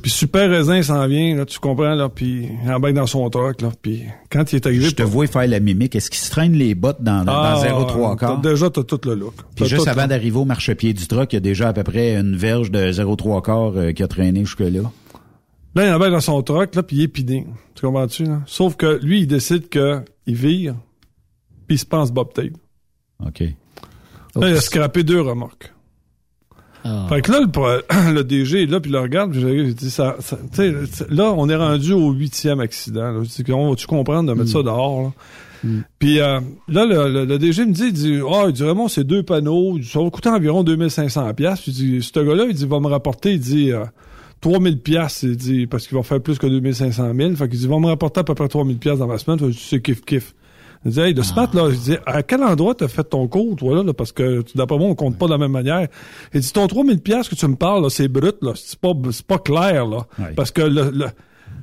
Puis 0.02 0.10
Super 0.10 0.48
raisin 0.48 0.82
s'en 0.82 1.06
vient, 1.06 1.36
là, 1.36 1.44
tu 1.44 1.58
comprends, 1.58 1.94
là, 1.94 2.08
puis 2.08 2.48
il 2.64 2.70
embarque 2.72 2.94
dans 2.94 3.06
son 3.06 3.28
truck, 3.28 3.60
là, 3.60 3.70
puis 3.82 4.04
quand 4.30 4.50
il 4.52 4.56
est 4.56 4.66
arrivé... 4.66 4.86
Je 4.86 4.94
te 4.94 5.02
vois 5.02 5.26
faire 5.26 5.46
la 5.46 5.60
mimique. 5.60 5.94
Est-ce 5.94 6.10
qu'il 6.10 6.18
se 6.20 6.30
traîne 6.30 6.52
les 6.54 6.74
bottes 6.74 7.02
dans, 7.02 7.24
dans 7.24 7.32
Ah, 7.32 7.60
0,3 7.62 8.10
t'as- 8.10 8.26
quart? 8.26 8.40
Déjà, 8.40 8.70
t'as 8.70 8.82
tout 8.82 9.00
le 9.04 9.14
look. 9.14 9.34
Puis 9.54 9.66
juste 9.66 9.86
avant 9.88 10.06
d'arriver 10.06 10.38
au 10.38 10.46
marchepied 10.46 10.94
du 10.94 11.06
truck, 11.06 11.32
il 11.32 11.36
y 11.36 11.38
a 11.38 11.40
déjà 11.40 11.68
à 11.68 11.72
peu 11.74 11.82
près 11.82 12.16
une 12.16 12.36
verge 12.36 12.70
de 12.70 12.90
0,3 12.90 13.42
quart 13.42 13.72
euh, 13.76 13.92
qui 13.92 14.02
a 14.02 14.08
traîné 14.08 14.40
jusque-là. 14.40 14.80
Là, 15.74 15.86
il 15.86 15.92
embarque 15.92 16.12
dans 16.12 16.20
son 16.20 16.42
truck, 16.42 16.74
là, 16.74 16.82
puis 16.82 16.96
il 16.96 17.02
est 17.02 17.08
pidé. 17.08 17.44
Tu 17.74 17.84
comprends-tu, 17.86 18.24
là? 18.24 18.40
Sauf 18.46 18.76
que 18.76 18.98
lui, 19.02 19.20
il 19.20 19.26
décide 19.26 19.68
que 19.68 20.02
il 20.26 20.34
vire, 20.34 20.74
puis 21.66 21.76
il 21.76 21.78
se 21.78 21.84
pense 21.86 22.10
Bob 22.10 22.32
Tape. 22.32 22.54
OK. 23.24 23.40
Là, 23.40 24.48
il 24.48 24.56
a 24.56 24.60
scrappé 24.60 25.02
deux 25.04 25.20
remorques. 25.20 25.72
Ah. 26.84 27.06
Fait 27.08 27.20
que 27.20 27.30
là, 27.32 27.40
le, 28.12 28.22
DG 28.24 28.62
est 28.62 28.66
là, 28.66 28.80
puis 28.80 28.90
il 28.90 28.94
le 28.94 29.00
regarde, 29.00 29.32
puis 29.32 29.40
j'ai 29.40 29.74
dit, 29.74 29.90
ça, 29.90 30.16
tu 30.20 30.36
sais, 30.52 30.74
là, 31.10 31.32
on 31.36 31.48
est 31.48 31.56
rendu 31.56 31.92
au 31.92 32.10
huitième 32.12 32.60
accident. 32.60 33.12
Là. 33.12 33.20
Je 33.22 33.42
dis, 33.42 33.52
on 33.52 33.70
va-tu 33.70 33.86
comprendre 33.86 34.32
de 34.32 34.38
mettre 34.38 34.50
ça 34.50 34.62
dehors, 34.62 35.02
là? 35.02 35.12
Puis 35.98 36.20
euh, 36.20 36.40
là, 36.68 36.86
le, 36.86 37.12
le- 37.12 37.24
le 37.26 37.38
DG 37.38 37.66
me 37.66 37.72
dit, 37.72 37.88
il 37.88 37.92
dit, 37.92 38.18
ah, 38.26 38.44
il 38.46 38.54
dit, 38.54 38.64
Raymond, 38.64 38.88
c'est 38.88 39.04
deux 39.04 39.22
panneaux, 39.22 39.76
ça 39.82 40.00
va 40.02 40.08
coûter 40.08 40.30
environ 40.30 40.62
2500 40.64 41.34
pièces. 41.34 41.60
Puis 41.60 41.72
il 41.72 41.74
dit, 41.74 42.02
ce 42.02 42.18
gars-là, 42.18 42.46
il 42.48 42.54
dit, 42.54 42.64
va 42.66 42.80
me 42.80 42.86
rapporter, 42.86 43.32
il 43.34 43.40
dit, 43.40 43.70
euh, 43.70 43.84
3000 44.40 44.78
pièces, 44.80 45.22
il 45.22 45.36
dit, 45.36 45.66
parce 45.66 45.86
qu'il 45.86 45.98
va 45.98 46.02
faire 46.02 46.20
plus 46.22 46.38
que 46.38 46.46
2500 46.46 47.12
000. 47.14 47.34
Fait 47.36 47.46
qu'il 47.50 47.58
dit, 47.58 47.64
il 47.66 47.70
va 47.70 47.78
me 47.78 47.88
rapporter 47.88 48.20
à 48.20 48.24
peu 48.24 48.34
près 48.34 48.48
3000 48.48 48.78
pièces 48.78 48.98
dans 49.00 49.06
la 49.06 49.18
semaine. 49.18 49.38
Fait 49.38 49.46
je 49.48 49.50
dis, 49.50 49.66
c'est 49.68 49.82
kiff 49.82 50.00
kiff. 50.02 50.34
Il 50.84 50.92
dit, 50.92 51.00
hey, 51.00 51.12
de 51.14 51.20
ce 51.22 51.34
matin, 51.34 51.62
là, 51.64 51.70
je 51.70 51.76
dis, 51.76 51.96
à 52.06 52.22
quel 52.22 52.42
endroit 52.42 52.74
t'as 52.74 52.88
fait 52.88 53.04
ton 53.04 53.28
cours, 53.28 53.54
toi, 53.56 53.76
là, 53.76 53.82
là, 53.82 53.92
parce 53.92 54.12
que, 54.12 54.40
tu- 54.42 54.56
d'après 54.56 54.78
moi, 54.78 54.88
on 54.88 54.94
compte 54.94 55.18
pas 55.18 55.26
de 55.26 55.32
la 55.32 55.38
même 55.38 55.52
manière. 55.52 55.88
Il 56.32 56.40
dit, 56.40 56.52
ton 56.52 56.66
3000 56.66 57.00
pièces 57.00 57.28
que 57.28 57.34
tu 57.34 57.46
me 57.46 57.56
parles, 57.56 57.82
là, 57.82 57.90
c'est 57.90 58.08
brut, 58.08 58.36
là, 58.40 58.52
c'est 58.54 58.78
pas, 58.78 58.92
c'est 59.12 59.26
pas 59.26 59.38
clair, 59.38 59.86
là. 59.86 59.98
Ouais. 60.18 60.32
Parce 60.34 60.50
que 60.50 60.62
le, 60.62 60.90
le- 60.90 61.10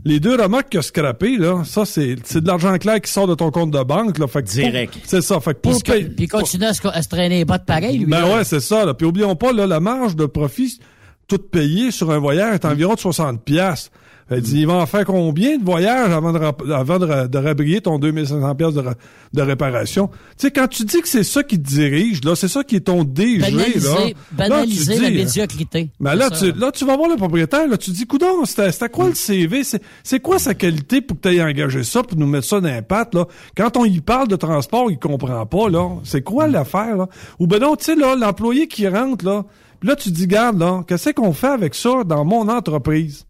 les 0.06 0.20
deux 0.20 0.40
remorques 0.40 0.70
qu'il 0.70 0.80
a 0.80 0.84
scrappées, 0.84 1.38
là, 1.38 1.64
ça, 1.66 1.84
c'est, 1.86 2.16
c'est 2.26 2.42
de 2.42 2.48
l'argent 2.48 2.78
clair 2.78 3.02
qui 3.02 3.12
sort 3.12 3.28
de 3.28 3.34
ton 3.34 3.50
compte 3.50 3.72
de 3.72 3.82
banque, 3.84 4.20
là. 4.20 4.28
Fait 4.28 4.44
que 4.44 4.48
Direct. 4.50 4.94
C'est 5.04 5.22
ça. 5.22 5.40
Fait 5.40 5.56
que 5.56 5.60
Puis, 5.62 5.72
pour 5.72 5.80
se- 5.80 5.84
payer- 5.84 6.06
puis 6.10 6.28
continue 6.28 6.66
à 6.66 6.74
se, 6.74 6.88
à 6.88 7.02
se 7.02 7.10
traîner 7.10 7.40
les 7.40 7.46
bottes 7.46 7.66
pareil, 7.66 7.98
lui. 7.98 8.06
ben 8.06 8.22
là. 8.22 8.36
ouais, 8.36 8.44
c'est 8.44 8.60
ça. 8.60 8.86
Là. 8.86 8.94
Puis 8.94 9.08
oublions 9.08 9.36
pas, 9.36 9.52
là, 9.52 9.66
la 9.66 9.80
marge 9.80 10.16
de 10.16 10.28
profit, 10.28 10.80
tout 11.28 11.40
payé 11.40 11.90
sur 11.92 12.12
un 12.12 12.20
voyage 12.20 12.54
est 12.56 12.66
environ 12.66 12.94
de 12.94 13.00
60 13.00 13.44
pièces. 13.44 13.90
Elle 14.30 14.42
dit, 14.42 14.60
il 14.60 14.68
va 14.68 14.74
en 14.74 14.86
faire 14.86 15.06
combien 15.06 15.58
de 15.58 15.64
voyages 15.64 16.12
avant 16.12 16.34
de, 16.34 16.72
avant 16.74 17.00
de, 17.00 17.28
de 17.28 17.38
rabrier 17.38 17.80
ton 17.80 17.98
2500 17.98 18.56
pièces 18.56 18.74
de, 18.74 18.82
ra- 18.82 18.94
de 19.34 19.42
réparation? 19.42 20.08
Tu 20.08 20.14
sais, 20.48 20.52
quand 20.52 20.68
tu 20.68 20.84
dis 20.84 21.02
que 21.02 21.08
c'est 21.08 21.24
ça 21.24 21.44
qui 21.44 21.58
te 21.62 21.66
dirige, 21.68 22.24
là, 22.26 22.36
c'est 22.36 22.50
ça 22.50 22.64
qui 22.64 22.76
est 22.76 22.82
ton 22.82 23.04
DG, 23.06 23.38
là. 23.40 23.50
Banaliser, 23.50 23.88
Là, 23.90 24.10
banaliser 24.34 24.96
tu 24.96 25.02
la 25.02 25.10
dis, 25.10 25.16
médiocrité. 25.16 25.90
mais 26.00 26.10
C'est 26.12 26.16
là, 26.18 26.30
ça. 26.30 26.36
tu, 26.52 26.52
là, 26.60 26.72
tu 26.72 26.86
vas 26.86 26.98
voir 26.98 27.10
le 27.10 27.16
propriétaire, 27.16 27.68
là, 27.68 27.78
tu 27.78 27.92
dis, 27.92 28.06
coudon, 28.06 28.44
c'était 28.44 28.72
c'était 28.74 28.90
quoi 28.90 29.08
le 29.10 29.16
CV? 29.16 29.64
C'est 29.64 29.82
c'est 30.04 30.20
quoi 30.20 30.40
sa 30.40 30.54
qualité 30.54 31.02
pour 31.02 31.20
que 31.22 31.30
tu 31.30 31.36
aies 31.36 31.42
engagé 31.44 31.84
ça, 31.84 32.04
pour 32.04 32.18
nous 32.18 32.28
mettre 32.28 32.48
ça 32.48 32.60
dans 32.60 32.82
pattes, 32.84 33.16
là? 33.16 33.28
Quand 33.56 33.78
on 33.78 33.86
y 33.86 34.02
parle 34.02 34.28
de 34.28 34.36
transport, 34.36 34.92
il 34.92 35.00
comprend 35.00 35.46
pas, 35.46 35.70
là. 35.70 35.90
C'est 36.04 36.22
quoi 36.22 36.48
l'affaire, 36.48 36.98
là? 36.98 37.08
Ou 37.40 37.48
ben 37.48 37.60
non, 37.60 37.76
tu 37.76 37.86
sais, 37.86 37.96
là, 37.96 38.16
l'employé 38.16 38.68
qui 38.68 38.88
rentre, 38.90 39.24
là, 39.24 39.46
là, 39.84 39.96
tu 39.96 40.10
dis, 40.12 40.28
garde, 40.28 40.60
là, 40.60 40.84
qu'est-ce 40.88 41.12
qu'on 41.12 41.32
fait 41.34 41.48
avec 41.48 41.76
ça 41.76 42.04
dans 42.06 42.26
mon 42.26 42.50
entreprise? 42.50 43.27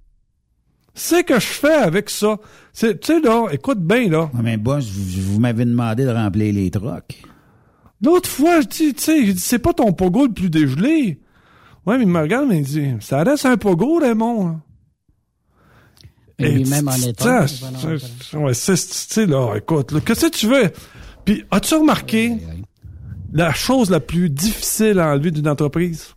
C'est 0.99 1.23
que 1.23 1.35
je 1.39 1.45
fais 1.45 1.75
avec 1.75 2.09
ça. 2.09 2.39
Tu 2.73 2.87
sais, 3.03 3.19
là, 3.19 3.49
écoute 3.51 3.79
bien, 3.79 4.09
là. 4.09 4.31
Ouais, 4.33 4.41
mais 4.41 4.57
boss, 4.57 4.89
vous, 4.89 5.33
vous 5.33 5.39
m'avez 5.39 5.63
demandé 5.63 6.03
de 6.03 6.09
remplir 6.09 6.51
les 6.51 6.71
trucks. 6.71 7.21
L'autre 8.01 8.27
fois, 8.27 8.61
je 8.61 8.67
dis, 8.67 8.93
tu 8.95 9.03
sais, 9.03 9.35
c'est 9.37 9.59
pas 9.59 9.73
ton 9.73 9.93
pogo 9.93 10.25
le 10.25 10.33
plus 10.33 10.49
dégelé. 10.49 11.21
Ouais, 11.85 11.97
mais 11.99 12.03
il 12.03 12.09
me 12.09 12.19
regarde, 12.19 12.47
mais 12.49 12.57
il 12.57 12.65
dit, 12.65 12.93
ça 12.99 13.23
reste 13.23 13.45
un 13.45 13.57
pogo, 13.57 13.99
Raymond. 13.99 14.59
Mais 16.39 16.49
Et 16.49 16.53
lui-même 16.55 16.87
en 16.87 16.91
Ouais, 18.39 18.53
c'est, 18.55 18.75
tu 18.75 18.83
sais, 18.87 19.27
là, 19.27 19.53
écoute, 19.55 19.91
là, 19.91 19.99
qu'est-ce 20.01 20.25
que 20.25 20.31
tu 20.31 20.47
veux? 20.47 20.71
Puis, 21.25 21.43
as-tu 21.51 21.75
remarqué 21.75 22.37
la 23.33 23.53
chose 23.53 23.91
la 23.91 23.99
plus 23.99 24.31
difficile 24.31 24.99
à 24.99 25.11
enlever 25.11 25.29
d'une 25.29 25.47
entreprise? 25.47 26.15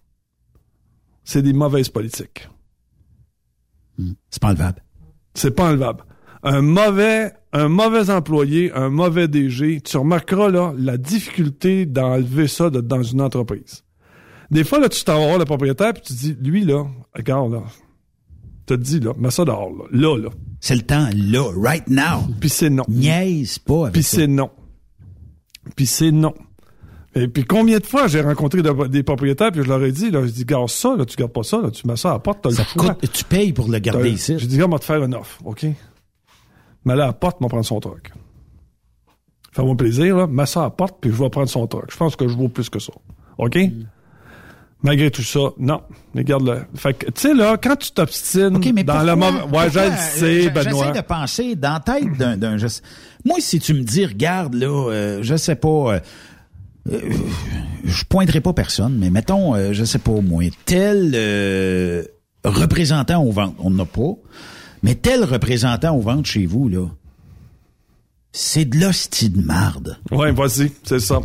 C'est 1.23 1.43
des 1.43 1.53
mauvaises 1.53 1.91
politiques. 1.91 2.49
C'est 4.31 4.41
pas 4.43 4.49
enlevable. 4.49 4.83
C'est 5.35 5.51
pas 5.53 5.69
enlevable. 5.71 6.05
Un 6.43 6.63
mauvais, 6.63 7.33
un 7.53 7.69
mauvais 7.69 8.11
employé, 8.11 8.73
un 8.73 8.89
mauvais 8.89 9.29
DG, 9.29 9.81
tu 9.83 9.97
remarqueras 9.97 10.49
là 10.51 10.73
la 10.77 10.97
difficulté 10.97 11.85
d'enlever 11.87 12.49
ça 12.49 12.71
de- 12.71 12.81
dans 12.81 13.03
une 13.03 13.21
entreprise. 13.21 13.85
Des 14.51 14.65
fois, 14.65 14.81
là, 14.81 14.89
tu 14.89 15.05
t'en 15.05 15.19
vas 15.21 15.27
voir 15.27 15.39
le 15.39 15.45
propriétaire 15.45 15.93
puis 15.93 16.03
tu 16.03 16.13
dis, 16.15 16.37
lui, 16.41 16.65
là, 16.65 16.85
regarde, 17.15 17.53
là, 17.53 17.63
te 18.67 18.75
dis, 18.75 18.99
là, 19.01 19.13
mets 19.19 19.31
ça 19.31 19.45
dehors, 19.45 19.71
là, 19.71 19.85
là, 19.93 20.17
là. 20.19 20.31
C'est 20.61 20.75
le 20.75 20.83
temps, 20.83 21.09
là, 21.15 21.45
right 21.57 21.87
now. 21.89 22.27
Puis 22.41 22.49
c'est 22.49 22.71
non. 22.71 22.85
Niaise 22.89 23.59
pas 23.59 23.83
avec 23.83 23.93
Puis 23.95 24.03
c'est 24.03 24.27
non. 24.27 24.51
Puis 25.77 25.87
c'est 25.87 26.11
non. 26.11 26.35
Et 27.17 27.27
puis 27.27 27.45
combien 27.45 27.79
de 27.79 27.87
fois 27.87 28.07
j'ai 28.07 28.21
rencontré 28.21 28.63
de- 28.63 28.87
des 28.87 29.03
propriétaires 29.03 29.51
puis 29.51 29.63
je 29.65 29.69
leur 29.69 29.83
ai 29.83 29.91
dit, 29.91 30.11
là, 30.11 30.25
je 30.25 30.31
dis, 30.31 30.45
garde 30.45 30.69
ça, 30.69 30.95
là, 30.97 31.05
tu 31.05 31.17
gardes 31.17 31.33
pas 31.33 31.43
ça, 31.43 31.61
là, 31.61 31.71
tu 31.71 31.87
mets 31.87 31.97
ça 31.97 32.11
à 32.11 32.13
la 32.15 32.19
porte, 32.21 32.39
t'as 32.43 32.51
le 32.51 32.57
choix. 32.57 32.95
coûte, 32.95 33.13
tu 33.13 33.25
payes 33.25 33.53
pour 33.53 33.69
le 33.69 33.79
garder 33.81 34.03
T'as- 34.03 34.09
ici. 34.09 34.35
Dit, 34.37 34.59
gars, 34.59 34.67
on 34.67 34.71
va 34.71 34.79
te 34.79 34.85
faire 34.85 35.03
une 35.03 35.15
offre, 35.15 35.39
OK? 35.45 35.67
Mais 36.85 36.95
là, 36.97 37.05
à 37.05 37.07
la 37.09 37.13
porte, 37.13 37.39
va 37.43 37.49
prendre 37.49 37.65
son 37.65 37.81
truc. 37.81 38.13
Fais-moi 39.53 39.77
plaisir, 39.77 40.17
là. 40.17 40.27
Mets 40.29 40.47
ça 40.47 40.61
à 40.61 40.65
la 40.65 40.71
porte, 40.71 40.99
puis 41.01 41.11
je 41.11 41.17
vais 41.17 41.29
prendre 41.31 41.49
son 41.49 41.67
truc. 41.67 41.87
Je 41.91 41.97
pense 41.97 42.15
que 42.15 42.29
je 42.29 42.37
vaux 42.37 42.49
plus 42.49 42.71
que 42.71 42.79
ça. 42.79 42.93
OK? 43.39 43.57
Mm. 43.57 43.87
Malgré 44.83 45.11
tout 45.11 45.23
ça, 45.23 45.41
non. 45.59 45.83
Regarde-le. 46.15 46.63
Fait 46.75 46.95
que, 46.95 47.07
tu 47.11 47.21
sais, 47.21 47.35
là, 47.35 47.59
quand 47.63 47.77
tu 47.77 47.91
t'obstines 47.91 48.59
mais 48.73 48.83
dans 48.85 49.03
le 49.03 49.15
moment. 49.17 49.45
Ouais, 49.53 49.69
je 49.71 49.79
le 49.81 49.97
sais, 49.97 50.49
Benoît. 50.51 50.63
J'essaie 50.87 51.03
de 51.03 51.07
penser 51.07 51.55
dans 51.57 51.73
la 51.75 51.81
tête 51.81 52.17
d'un... 52.17 52.37
d'un- 52.39 52.57
je 52.57 52.67
Moi, 53.25 53.37
si 53.41 53.59
tu 53.59 53.75
me 53.75 53.83
dis, 53.83 54.07
regarde, 54.07 54.55
là, 54.55 54.69
euh, 54.91 55.19
je 55.23 55.37
sais 55.37 55.57
pas... 55.57 55.69
euh, 55.97 56.01
euh, 56.91 57.01
je 57.85 58.05
pointerai 58.05 58.41
pas 58.41 58.53
personne, 58.53 58.97
mais 58.99 59.11
mettons, 59.11 59.55
euh, 59.55 59.73
je 59.73 59.85
sais 59.85 59.99
pas, 59.99 60.21
moi, 60.21 60.45
tel 60.65 61.13
euh, 61.15 62.05
représentant 62.45 63.23
aux 63.25 63.33
ventes, 63.33 63.55
on 63.59 63.71
n'en 63.71 63.83
a 63.85 63.87
pas, 63.87 64.15
mais 64.83 64.95
tel 64.95 65.25
représentant 65.25 65.97
aux 65.97 66.01
ventes 66.01 66.27
chez 66.27 66.47
vous, 66.47 66.69
là, 66.69 66.87
c'est 68.33 68.65
de 68.65 68.79
l'hostie 68.79 69.29
de 69.31 69.41
marde. 69.43 69.99
Ouais, 70.11 70.33
vas-y, 70.33 70.73
c'est 70.85 71.01
ça. 71.01 71.21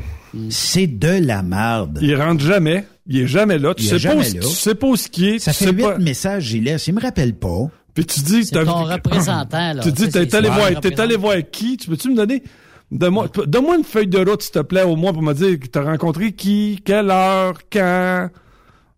C'est 0.50 0.88
de 0.88 1.08
la 1.26 1.44
marde. 1.44 2.00
Il 2.02 2.16
rentre 2.20 2.44
jamais. 2.44 2.86
Il 3.08 3.20
est 3.22 3.28
jamais 3.28 3.58
là. 3.60 3.74
Tu 3.76 3.84
Il 3.84 4.00
sais 4.00 4.08
pas 4.10 4.16
où, 4.16 4.20
là. 4.20 4.26
tu 4.26 4.48
sais 4.48 4.76
pas 4.76 4.88
où 4.88 4.96
ce 4.98 5.08
qui 5.08 5.28
est. 5.30 5.40
Ça 5.40 5.54
tu 5.54 5.64
fait 5.66 5.72
huit 5.72 5.84
pas. 5.84 5.98
messages, 6.00 6.44
j'y 6.46 6.60
laisse. 6.60 6.88
Il 6.88 6.96
me 6.96 7.00
rappelle 7.02 7.36
pas. 7.36 7.70
Puis 7.94 8.06
tu 8.06 8.20
dis, 8.22 8.44
C'est 8.46 8.66
ton 8.66 8.84
représentant, 8.84 9.74
là. 9.74 9.82
Tu 9.82 9.92
dis, 9.94 10.10
t'es 10.10 10.28
c'est- 10.28 10.34
allé 10.36 10.50
c'est 10.50 10.54
voir, 10.90 11.00
allé 11.06 11.16
voir 11.16 11.36
qui? 11.52 11.78
Tu 11.78 11.88
peux-tu 11.90 12.10
me 12.10 12.16
donner? 12.18 12.44
Donne-moi, 12.92 13.78
une 13.78 13.84
feuille 13.84 14.08
de 14.08 14.20
route, 14.20 14.42
s'il 14.42 14.52
te 14.52 14.60
plaît, 14.60 14.84
au 14.84 14.96
moins, 14.96 15.12
pour 15.12 15.24
me 15.24 15.34
dire 15.34 15.60
que 15.60 15.68
t'as 15.68 15.84
rencontré 15.84 16.34
qui, 16.34 16.82
quelle 16.86 17.10
heure, 17.10 17.58
quand, 17.72 18.30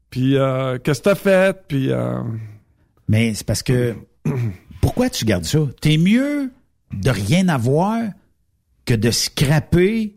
puis 0.09 0.37
euh, 0.37 0.77
qu'est-ce 0.79 0.99
que 0.99 1.09
t'as 1.09 1.15
fait, 1.15 1.57
puis... 1.67 1.91
Euh... 1.91 2.21
Mais 3.07 3.33
c'est 3.33 3.45
parce 3.45 3.63
que 3.63 3.95
pourquoi 4.81 5.09
tu 5.09 5.25
gardes 5.25 5.45
ça? 5.45 5.59
T'es 5.81 5.97
mieux 5.97 6.51
de 6.93 7.09
rien 7.09 7.47
avoir 7.47 8.01
que 8.85 8.93
de 8.93 9.11
scraper 9.11 10.15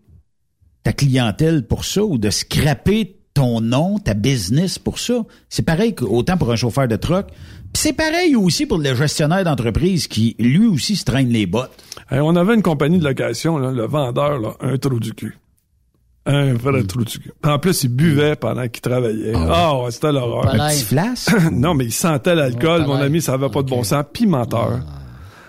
ta 0.83 0.92
clientèle 0.92 1.66
pour 1.66 1.85
ça 1.85 2.02
ou 2.02 2.18
de 2.18 2.30
scraper 2.30 3.20
ton 3.35 3.61
nom, 3.61 3.98
ta 3.98 4.14
business 4.14 4.78
pour 4.78 4.98
ça. 4.98 5.24
C'est 5.48 5.62
pareil 5.62 5.94
autant 6.00 6.37
pour 6.37 6.50
un 6.50 6.56
chauffeur 6.56 6.88
de 6.88 6.96
truck. 6.96 7.28
Puis 7.72 7.83
c'est 7.83 7.92
pareil 7.92 8.35
aussi 8.37 8.66
pour 8.66 8.78
le 8.78 8.94
gestionnaire 8.94 9.44
d'entreprise 9.44 10.09
qui, 10.09 10.35
lui 10.38 10.66
aussi, 10.66 10.96
se 10.96 11.04
traîne 11.04 11.28
les 11.28 11.46
bottes. 11.46 11.70
Hey, 12.11 12.20
on 12.20 12.35
avait 12.37 12.54
une 12.54 12.62
compagnie 12.62 12.98
de 12.98 13.04
location, 13.04 13.59
là, 13.59 13.70
le 13.70 13.87
vendeur, 13.87 14.38
là, 14.40 14.54
un 14.61 14.76
trou 14.76 14.98
du 14.98 15.12
cul. 15.14 15.37
Un 16.26 16.52
vrai 16.54 16.83
trou 16.83 17.04
du 17.04 17.18
cul. 17.18 17.33
En 17.44 17.59
plus, 17.59 17.85
il 17.85 17.88
buvait 17.88 18.37
pendant 18.37 18.66
qu'il 18.68 18.83
travaillait. 18.83 19.33
Ah 19.35 19.78
ouais, 19.78 19.90
c'était 19.90 20.12
l'horreur. 20.12 20.42
Pas 20.50 20.56
l'air. 20.56 20.72
flash? 20.72 21.26
non, 21.52 21.74
mais 21.74 21.85
il 21.87 21.92
sentait 21.92 22.35
l'alcool, 22.35 22.83
Oh, 22.85 22.88
mon 22.88 22.96
ami, 22.96 23.22
ça 23.22 23.35
avait 23.35 23.48
pas 23.48 23.62
de 23.62 23.68
bon 23.70 23.83
sens. 23.85 24.04
Pimenteur. 24.12 24.80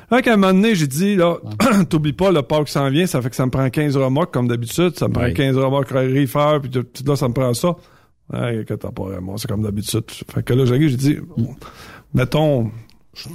Fait 0.10 0.21
qu'à 0.21 0.34
un 0.34 0.38
moment 0.38 0.53
donné, 0.53 0.75
j'ai 0.75 0.88
dit, 0.88 1.15
là, 1.15 1.38
t'oublies 1.89 2.13
pas, 2.13 2.31
le 2.31 2.41
parc 2.41 2.67
s'en 2.69 2.89
vient, 2.89 3.05
ça 3.07 3.21
fait 3.21 3.29
que 3.29 3.36
ça 3.36 3.45
me 3.45 3.51
prend 3.51 3.69
15 3.69 3.97
remorques, 3.97 4.34
comme 4.34 4.47
d'habitude. 4.47 4.97
Ça 4.97 5.07
me 5.07 5.13
prend 5.13 5.23
Ouais. 5.23 5.34
15 5.34 5.57
remorques 5.57 5.89
reefer, 5.91 6.60
puis 6.62 6.69
tout- 6.69 6.86
là, 7.05 7.15
ça 7.15 7.27
me 7.27 7.34
prend 7.34 7.53
ça. 7.53 7.75
Ouais, 8.34 8.63
que 8.65 8.73
t'as 8.75 8.91
pas 8.91 9.03
vraiment, 9.03 9.36
c'est 9.38 9.49
comme 9.49 9.62
d'habitude. 9.63 10.03
Fait 10.34 10.43
que 10.43 10.53
là, 10.53 10.63
j'ai 10.65 10.79
dit, 10.95 11.17
mettons, 12.13 12.71
je, 13.15 13.30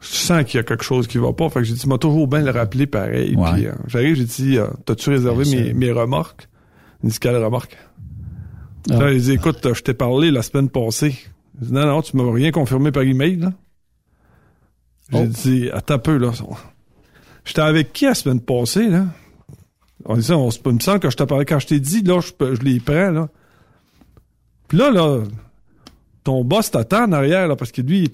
je 0.00 0.06
sens 0.08 0.44
qu'il 0.44 0.58
y 0.58 0.60
a 0.60 0.64
quelque 0.64 0.84
chose 0.84 1.06
qui 1.06 1.18
va 1.18 1.32
pas. 1.32 1.48
Fait 1.50 1.60
que 1.60 1.64
j'ai 1.64 1.74
dit, 1.74 1.86
m'a 1.88 1.98
toujours 1.98 2.26
bien 2.28 2.40
le 2.40 2.50
rappeler 2.50 2.86
pareil. 2.86 3.34
Ouais. 3.36 3.52
Puis 3.52 3.66
euh, 3.66 3.72
j'arrive, 3.86 4.16
j'ai 4.16 4.24
dit, 4.24 4.58
euh, 4.58 4.68
t'as-tu 4.86 5.10
réservé 5.10 5.44
mes, 5.44 5.72
mes 5.74 5.92
remorques? 5.92 6.48
Il 7.02 7.10
dit, 7.10 7.18
quelle 7.18 7.36
remorque? 7.42 7.76
Ah. 8.90 8.96
Là, 8.96 9.12
il 9.12 9.20
dit, 9.20 9.32
écoute, 9.32 9.74
je 9.74 9.82
t'ai 9.82 9.94
parlé 9.94 10.30
la 10.30 10.42
semaine 10.42 10.68
passée. 10.68 11.16
Je 11.60 11.66
dis, 11.66 11.72
non, 11.72 11.86
non, 11.86 12.02
tu 12.02 12.16
m'as 12.16 12.30
rien 12.32 12.50
confirmé 12.50 12.92
par 12.92 13.02
email, 13.02 13.36
là. 13.36 13.52
J'ai 15.12 15.18
Oh. 15.18 15.26
dit, 15.26 15.70
attends 15.72 15.94
un 15.94 15.98
peu, 15.98 16.16
là. 16.18 16.30
J'étais 17.44 17.62
avec 17.62 17.92
qui 17.92 18.04
la 18.04 18.14
semaine 18.14 18.40
passée, 18.40 18.88
là? 18.88 19.06
On 20.06 20.16
dit 20.16 20.22
ça, 20.22 20.36
on, 20.38 20.48
il 20.50 20.72
me 20.72 20.80
semble 20.80 21.00
que 21.00 21.10
je 21.10 21.16
t'ai 21.16 21.26
parlé, 21.26 21.44
quand 21.44 21.58
je 21.58 21.66
t'ai 21.66 21.80
dit, 21.80 22.02
là, 22.02 22.20
je, 22.20 22.54
je 22.54 22.60
les 22.62 22.80
prends, 22.80 23.10
là. 23.10 23.28
Puis 24.68 24.78
là, 24.78 24.90
là, 24.90 25.18
ton 26.22 26.44
boss 26.44 26.70
t'attend 26.70 27.04
en 27.04 27.12
arrière, 27.12 27.48
là, 27.48 27.56
parce 27.56 27.72
que 27.72 27.80
lui, 27.80 28.10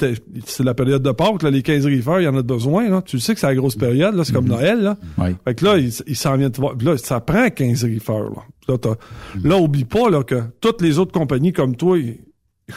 c'est 0.46 0.62
la 0.64 0.74
période 0.74 1.02
de 1.02 1.10
Pâques, 1.10 1.42
là, 1.42 1.50
les 1.50 1.62
15 1.62 1.86
riffeurs, 1.86 2.20
il 2.20 2.24
y 2.24 2.28
en 2.28 2.36
a 2.36 2.42
besoin, 2.42 2.88
là. 2.88 3.02
Tu 3.02 3.18
sais 3.18 3.34
que 3.34 3.40
c'est 3.40 3.46
la 3.48 3.54
grosse 3.56 3.74
période, 3.76 4.14
là, 4.14 4.24
c'est 4.24 4.32
comme 4.32 4.46
Noël, 4.46 4.80
là. 4.80 4.96
Oui. 5.18 5.34
Fait 5.44 5.54
que 5.56 5.64
là, 5.64 5.76
il, 5.78 5.92
il 6.06 6.16
s'en 6.16 6.36
vient 6.36 6.48
te 6.50 6.60
voir. 6.60 6.74
Là, 6.80 6.96
ça 6.98 7.20
prend 7.20 7.48
15 7.50 7.84
riffeurs, 7.84 8.30
là. 8.30 8.42
Là, 8.68 8.78
t'as- 8.78 8.96
là, 9.42 9.56
oublie 9.58 9.84
pas, 9.84 10.08
là, 10.10 10.22
que 10.22 10.40
toutes 10.60 10.82
les 10.82 10.98
autres 10.98 11.12
compagnies 11.12 11.52
comme 11.52 11.74
toi, 11.76 11.98
ils 11.98 12.18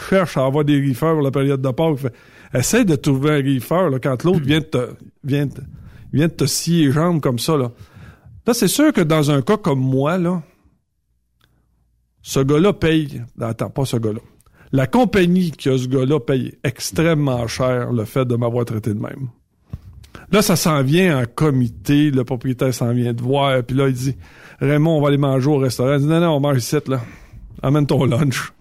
cherchent 0.09 0.37
à 0.37 0.45
avoir 0.45 0.65
des 0.65 0.79
riffeurs 0.79 1.13
pour 1.13 1.23
la 1.23 1.31
période 1.31 1.61
de 1.61 1.69
Pâques. 1.71 1.97
Fait, 1.97 2.13
essaie 2.53 2.85
de 2.85 2.95
trouver 2.95 3.31
un 3.31 3.41
riffeur, 3.43 3.89
là, 3.91 3.99
quand 3.99 4.23
l'autre 4.23 4.41
vient 4.41 4.59
de 4.59 4.65
te, 4.65 4.89
vient 5.23 5.45
de, 5.45 5.53
vient 6.11 6.29
te 6.29 6.45
scier 6.45 6.87
les 6.87 6.91
jambes 6.91 7.21
comme 7.21 7.37
ça, 7.39 7.55
là. 7.55 7.71
Là, 8.47 8.53
c'est 8.55 8.67
sûr 8.67 8.91
que 8.93 9.01
dans 9.01 9.29
un 9.29 9.43
cas 9.43 9.57
comme 9.57 9.79
moi, 9.79 10.17
là, 10.17 10.41
ce 12.21 12.39
gars-là 12.39 12.73
paye. 12.73 13.21
Attends, 13.39 13.69
pas 13.69 13.85
ce 13.85 13.97
gars-là. 13.97 14.19
La 14.71 14.85
compagnie 14.87 15.51
qui 15.51 15.69
a 15.69 15.77
ce 15.77 15.87
gars-là 15.87 16.19
paye 16.19 16.53
extrêmement 16.63 17.47
cher 17.47 17.91
le 17.91 18.05
fait 18.05 18.25
de 18.25 18.35
m'avoir 18.35 18.65
traité 18.65 18.93
de 18.93 18.99
même. 18.99 19.29
Là, 20.31 20.41
ça 20.43 20.55
s'en 20.55 20.83
vient 20.83 21.21
en 21.21 21.25
comité, 21.25 22.11
le 22.11 22.23
propriétaire 22.23 22.73
s'en 22.73 22.93
vient 22.93 23.13
de 23.13 23.21
voir, 23.21 23.63
puis 23.63 23.75
là, 23.75 23.87
il 23.87 23.93
dit 23.93 24.15
Raymond, 24.59 24.97
on 24.97 25.01
va 25.01 25.07
aller 25.07 25.17
manger 25.17 25.49
au 25.49 25.57
restaurant. 25.57 25.95
Il 25.95 26.01
dit 26.01 26.05
Non, 26.05 26.19
non, 26.19 26.35
on 26.35 26.39
mange 26.39 26.57
ici, 26.59 26.75
là. 26.87 27.01
Amène 27.63 27.87
ton 27.87 28.05
lunch. 28.05 28.53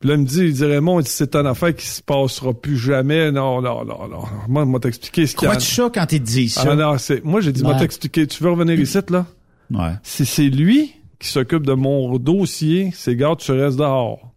Puis 0.00 0.08
là, 0.08 0.14
il 0.16 0.22
me 0.22 0.26
dit, 0.26 0.40
il 0.40 0.52
dit 0.54 0.64
Raymond, 0.64 1.00
il 1.00 1.04
dit, 1.04 1.10
c'est 1.10 1.34
une 1.36 1.46
affaire 1.46 1.74
qui 1.74 1.86
se 1.86 2.02
passera 2.02 2.52
plus 2.52 2.76
jamais. 2.76 3.30
Non, 3.32 3.60
non, 3.60 3.84
non, 3.84 4.08
non. 4.08 4.24
Moi, 4.48 4.64
moi 4.64 4.80
t'expliquer 4.80 5.26
ce 5.26 5.36
qu'il 5.36 5.48
y 5.48 5.50
a. 5.50 5.58
Ça 5.60 5.90
quand 5.92 6.12
il 6.12 6.20
te 6.20 6.24
dit 6.26 6.48
ça? 6.48 6.68
Ah, 6.70 6.74
non, 6.74 6.98
c'est, 6.98 7.24
moi, 7.24 7.40
j'ai 7.40 7.52
dit, 7.52 7.62
moi 7.62 7.72
Ouais. 7.72 7.78
t'expliquer. 7.80 8.26
Tu 8.26 8.42
veux 8.42 8.50
revenir 8.50 8.78
ici, 8.78 8.98
là? 9.10 9.26
Ouais. 9.70 9.92
Si 10.02 10.26
c'est 10.26 10.48
lui 10.48 10.92
qui 11.18 11.28
s'occupe 11.28 11.64
de 11.64 11.72
mon 11.74 12.16
dossier, 12.18 12.90
c'est 12.94 13.16
gars, 13.16 13.34
tu 13.38 13.52
restes 13.52 13.78
dehors. 13.78 14.33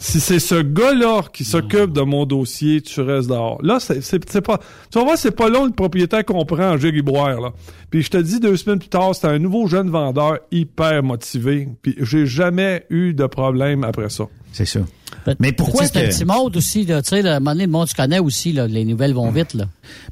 Si 0.00 0.20
c'est 0.20 0.38
ce 0.38 0.62
gars-là 0.62 1.22
qui 1.32 1.42
s'occupe 1.44 1.92
de 1.92 2.02
mon 2.02 2.24
dossier, 2.24 2.80
tu 2.82 3.00
restes 3.00 3.28
dehors. 3.28 3.60
Là, 3.62 3.80
c'est, 3.80 4.40
pas, 4.40 4.58
tu 4.92 4.98
vas 4.98 5.04
voir, 5.04 5.18
c'est 5.18 5.32
pas 5.34 5.48
long, 5.48 5.64
le 5.66 5.72
propriétaire 5.72 6.24
comprend 6.24 6.70
en 6.74 6.76
gériboire, 6.76 7.40
là. 7.40 7.52
Puis 7.90 8.02
je 8.02 8.10
te 8.10 8.16
dis, 8.18 8.38
deux 8.38 8.56
semaines 8.56 8.78
plus 8.78 8.88
tard, 8.90 9.12
c'était 9.14 9.26
un 9.26 9.40
nouveau 9.40 9.66
jeune 9.66 9.90
vendeur 9.90 10.38
hyper 10.52 11.02
motivé. 11.02 11.66
Puis 11.82 11.96
j'ai 12.00 12.26
jamais 12.26 12.86
eu 12.90 13.12
de 13.12 13.26
problème 13.26 13.82
après 13.82 14.08
ça. 14.08 14.26
C'est 14.52 14.66
ça. 14.66 14.80
Peut- 15.24 15.34
Mais 15.40 15.50
pourquoi 15.52 15.82
tu 15.88 15.88
sais, 15.88 15.92
C'est 15.94 16.06
un 16.06 16.08
petit 16.10 16.24
monde 16.38 16.56
aussi. 16.56 16.86
Tu 16.86 16.92
sais, 17.02 17.26
un 17.28 17.40
moment 17.40 17.52
donné, 17.52 17.66
le 17.66 17.72
monde, 17.72 17.88
tu 17.88 17.94
connais 17.94 18.20
aussi, 18.20 18.52
là. 18.52 18.68
Les 18.68 18.84
nouvelles 18.84 19.14
vont 19.14 19.30
vite, 19.32 19.54
là. 19.54 19.64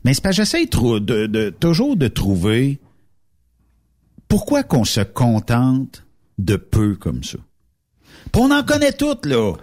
Mais 0.05 0.15
c'est 0.15 0.21
parce 0.23 0.37
que 0.37 0.43
j'essaie 0.43 0.67
trou- 0.67 0.99
de, 0.99 1.27
de- 1.27 1.51
toujours 1.51 1.97
de 1.97 2.09
trouver 2.09 2.81
pourquoi 4.29 4.63
qu'on 4.65 4.85
se 4.85 5.01
contente 5.01 6.05
de 6.39 6.57
peu 6.57 6.97
comme 6.97 7.23
ça. 7.23 7.39
On 8.37 8.51
en 8.51 8.63
connaît 8.63 8.93
toutes, 8.93 9.27
là. 9.27 9.55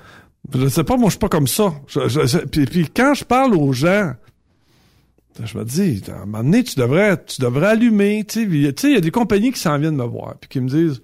Je 0.53 0.67
sais 0.67 0.83
pas, 0.83 0.97
moi, 0.97 1.07
je 1.07 1.11
suis 1.11 1.19
pas 1.19 1.29
comme 1.29 1.47
ça. 1.47 1.73
Je- 1.87 2.07
je- 2.09 2.25
je- 2.27 2.37
puis, 2.39 2.65
puis 2.65 2.87
quand 2.93 3.13
je 3.13 3.23
parle 3.23 3.55
aux 3.55 3.71
gens, 3.71 4.11
je 5.43 5.57
me 5.57 5.63
dis, 5.63 6.01
à 6.09 6.21
un 6.21 6.25
moment 6.25 6.43
donné, 6.43 6.63
tu 6.63 6.75
devrais, 6.79 7.17
tu 7.25 7.41
devrais 7.41 7.67
allumer. 7.67 8.23
Tu 8.27 8.41
sais, 8.41 8.87
il 8.89 8.93
y 8.93 8.97
a 8.97 9.01
des 9.01 9.11
compagnies 9.11 9.51
qui 9.51 9.59
s'en 9.59 9.77
viennent 9.79 9.95
me 9.95 10.03
voir, 10.05 10.35
puis 10.39 10.49
qui 10.49 10.59
me 10.59 10.67
disent, 10.69 11.01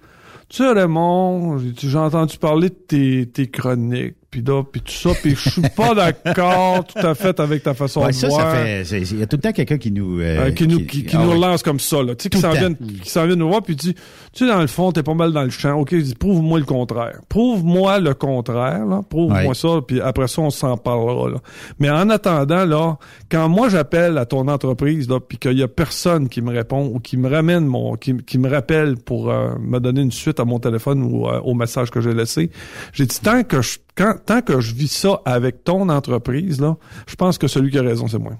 tu 0.48 0.58
sais, 0.58 0.70
Raymond, 0.72 1.58
j'ai 1.78 1.96
entendu 1.96 2.36
parler 2.36 2.68
de 2.68 2.74
tes, 2.74 3.26
tes 3.26 3.48
chroniques, 3.48 4.14
puis 4.30 4.42
là, 4.42 4.62
puis 4.64 4.80
tout 4.80 4.92
ça, 4.92 5.10
puis 5.20 5.34
je 5.36 5.50
suis 5.50 5.62
pas 5.76 5.94
d'accord 5.94 6.84
tout 6.86 6.98
à 7.04 7.14
fait 7.14 7.38
avec 7.40 7.62
ta 7.62 7.72
façon 7.74 8.00
Ouais, 8.02 8.08
de 8.08 8.12
ça, 8.12 8.28
voir. 8.28 8.40
ça 8.54 8.62
fait. 8.62 8.82
Il 9.00 9.18
y 9.18 9.22
a 9.22 9.26
tout 9.26 9.36
le 9.36 9.42
temps 9.42 9.52
quelqu'un 9.52 9.78
qui 9.78 9.90
nous. 9.90 10.20
euh, 10.20 10.46
Euh, 10.46 10.50
qui 10.52 10.66
nous, 10.68 10.84
qui, 10.86 11.04
qui 11.04 11.16
ah 11.16 11.22
nous 11.22 11.28
ouais. 11.30 11.34
relance 11.36 11.62
comme 11.62 11.80
ça, 11.80 12.02
là. 12.02 12.14
Tu 12.14 12.24
sais, 12.24 12.30
qui 12.30 12.38
s'en 12.40 12.52
vient, 12.52 12.72
qui 12.74 13.08
s'en 13.08 13.26
vient 13.26 13.36
nous 13.36 13.48
voir, 13.48 13.62
puis 13.62 13.74
dit, 13.76 13.94
tu 14.32 14.44
sais, 14.46 14.50
dans 14.52 14.60
le 14.60 14.66
fond, 14.68 14.92
t'es 14.92 15.02
pas 15.02 15.14
mal 15.14 15.32
dans 15.32 15.42
le 15.42 15.50
champ. 15.50 15.74
OK, 15.80 15.94
prouve-moi 16.18 16.60
le 16.60 16.64
contraire. 16.64 17.20
Prouve-moi 17.28 17.98
le 17.98 18.14
contraire, 18.14 18.86
là. 18.86 19.02
Prouve-moi 19.08 19.46
Ouais. 19.48 19.54
ça, 19.54 19.80
puis 19.86 20.00
après 20.00 20.28
ça, 20.28 20.42
on 20.42 20.50
s'en 20.50 20.76
parlera, 20.76 21.30
là. 21.30 21.38
Mais 21.80 21.90
en 21.90 22.08
attendant, 22.10 22.64
là, 22.64 22.96
quand 23.28 23.48
moi 23.48 23.68
j'appelle 23.68 24.18
à 24.18 24.26
ton 24.26 24.46
entreprise, 24.46 25.08
là, 25.08 25.18
puis 25.18 25.36
qu'il 25.38 25.58
y 25.58 25.62
a 25.64 25.68
personne 25.68 26.28
qui 26.28 26.42
me 26.42 26.50
répond 26.52 26.86
ou 26.94 27.00
qui 27.00 27.16
me 27.16 27.28
ramène 27.28 27.66
mon, 27.66 27.96
qui, 27.96 28.16
qui 28.18 28.38
me 28.38 28.48
rappelle 28.48 28.96
pour 28.96 29.30
euh, 29.30 29.54
me 29.60 29.80
donner 29.80 30.02
une 30.02 30.12
suite 30.12 30.38
à 30.38 30.44
mon 30.44 30.60
téléphone 30.60 31.02
ou 31.02 31.26
euh, 31.28 31.40
au 31.40 31.54
message 31.54 31.90
que 31.90 32.00
j'ai 32.00 32.14
laissé, 32.14 32.50
j'ai 32.92 33.06
dit, 33.06 33.18
tant 33.20 33.42
que 33.42 33.62
je, 33.62 33.78
quand, 33.96 34.14
tant 34.24 34.42
que 34.42 34.60
je 34.60 34.74
vis 34.74 34.92
ça 34.92 35.20
avec 35.24 35.64
ton 35.64 35.88
entreprise, 35.88 36.60
là, 36.60 36.76
je 37.08 37.16
pense 37.16 37.36
que 37.36 37.48
celui 37.48 37.70
qui 37.72 37.78
a 37.78 37.82
raison, 37.82 38.06
c'est 38.06 38.18
moi. 38.18 38.34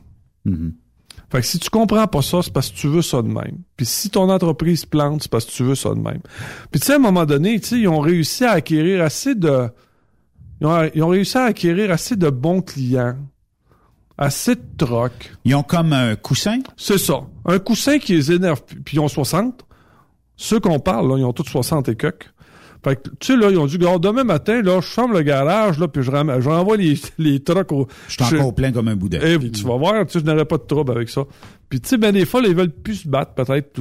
Mhm. 0.44 0.72
Fait 1.30 1.40
que 1.40 1.46
si 1.46 1.58
tu 1.60 1.70
comprends 1.70 2.06
pas 2.08 2.22
ça, 2.22 2.42
c'est 2.42 2.52
parce 2.52 2.70
que 2.70 2.76
tu 2.76 2.88
veux 2.88 3.02
ça 3.02 3.22
de 3.22 3.28
même. 3.28 3.58
Puis 3.76 3.86
si 3.86 4.10
ton 4.10 4.28
entreprise 4.28 4.84
plante, 4.84 5.22
c'est 5.22 5.30
parce 5.30 5.44
que 5.44 5.52
tu 5.52 5.62
veux 5.62 5.76
ça 5.76 5.90
de 5.90 6.00
même. 6.00 6.20
Puis 6.70 6.80
tu 6.80 6.86
sais, 6.86 6.94
à 6.94 6.96
un 6.96 7.00
moment 7.00 7.24
donné, 7.24 7.60
tu 7.60 7.68
sais, 7.68 7.78
ils 7.78 7.88
ont 7.88 8.00
réussi 8.00 8.44
à 8.44 8.52
acquérir 8.52 9.02
assez 9.02 9.34
de... 9.36 9.68
Ils 10.60 10.66
ont, 10.66 10.90
ils 10.92 11.02
ont 11.02 11.08
réussi 11.08 11.38
à 11.38 11.44
acquérir 11.44 11.92
assez 11.92 12.16
de 12.16 12.28
bons 12.28 12.62
clients, 12.62 13.16
assez 14.18 14.56
de 14.56 14.62
trocs. 14.76 15.32
Ils 15.44 15.54
ont 15.54 15.62
comme 15.62 15.92
un 15.92 16.16
coussin? 16.16 16.58
C'est 16.76 16.98
ça. 16.98 17.20
Un 17.44 17.60
coussin 17.60 17.98
qui 17.98 18.14
les 18.14 18.32
énerve. 18.32 18.62
Puis 18.66 18.76
puis 18.80 18.96
ils 18.96 19.00
ont 19.00 19.08
60. 19.08 19.64
Ceux 20.36 20.58
qu'on 20.58 20.80
parle, 20.80 21.08
là, 21.08 21.16
ils 21.16 21.24
ont 21.24 21.32
tous 21.32 21.48
60 21.48 21.88
et 21.90 21.96
quelques. 21.96 22.32
Fait 22.82 22.96
que, 22.96 23.10
tu 23.20 23.34
sais, 23.34 23.36
là, 23.36 23.50
ils 23.50 23.58
ont 23.58 23.66
dit, 23.66 23.76
gars, 23.78 23.98
demain 23.98 24.24
matin, 24.24 24.62
là, 24.62 24.80
je 24.80 24.86
ferme 24.86 25.12
le 25.12 25.22
garage, 25.22 25.78
là, 25.78 25.86
puis 25.88 26.02
je, 26.02 26.10
ram- 26.10 26.40
je 26.40 26.48
renvoie 26.48 26.76
les, 26.76 26.94
les 27.18 27.40
trucks 27.40 27.72
au... 27.72 27.86
Je 28.08 28.12
suis 28.14 28.36
encore 28.38 28.54
plein 28.54 28.72
comme 28.72 28.88
un 28.88 28.96
boudin. 28.96 29.18
Et 29.20 29.38
puis 29.38 29.50
tu 29.50 29.64
vas 29.64 29.76
voir, 29.76 30.06
tu 30.06 30.12
sais, 30.12 30.20
je 30.20 30.24
n'aurais 30.30 30.44
pas 30.46 30.56
de 30.56 30.62
trouble 30.62 30.92
avec 30.92 31.08
ça. 31.10 31.22
Puis 31.68 31.80
tu 31.80 31.88
sais, 31.90 31.98
ben 31.98 32.12
des 32.12 32.24
fois, 32.26 32.40
là, 32.40 32.48
ils 32.48 32.54
veulent 32.56 32.70
plus 32.72 33.02
se 33.02 33.08
battre, 33.08 33.34
peut-être. 33.34 33.72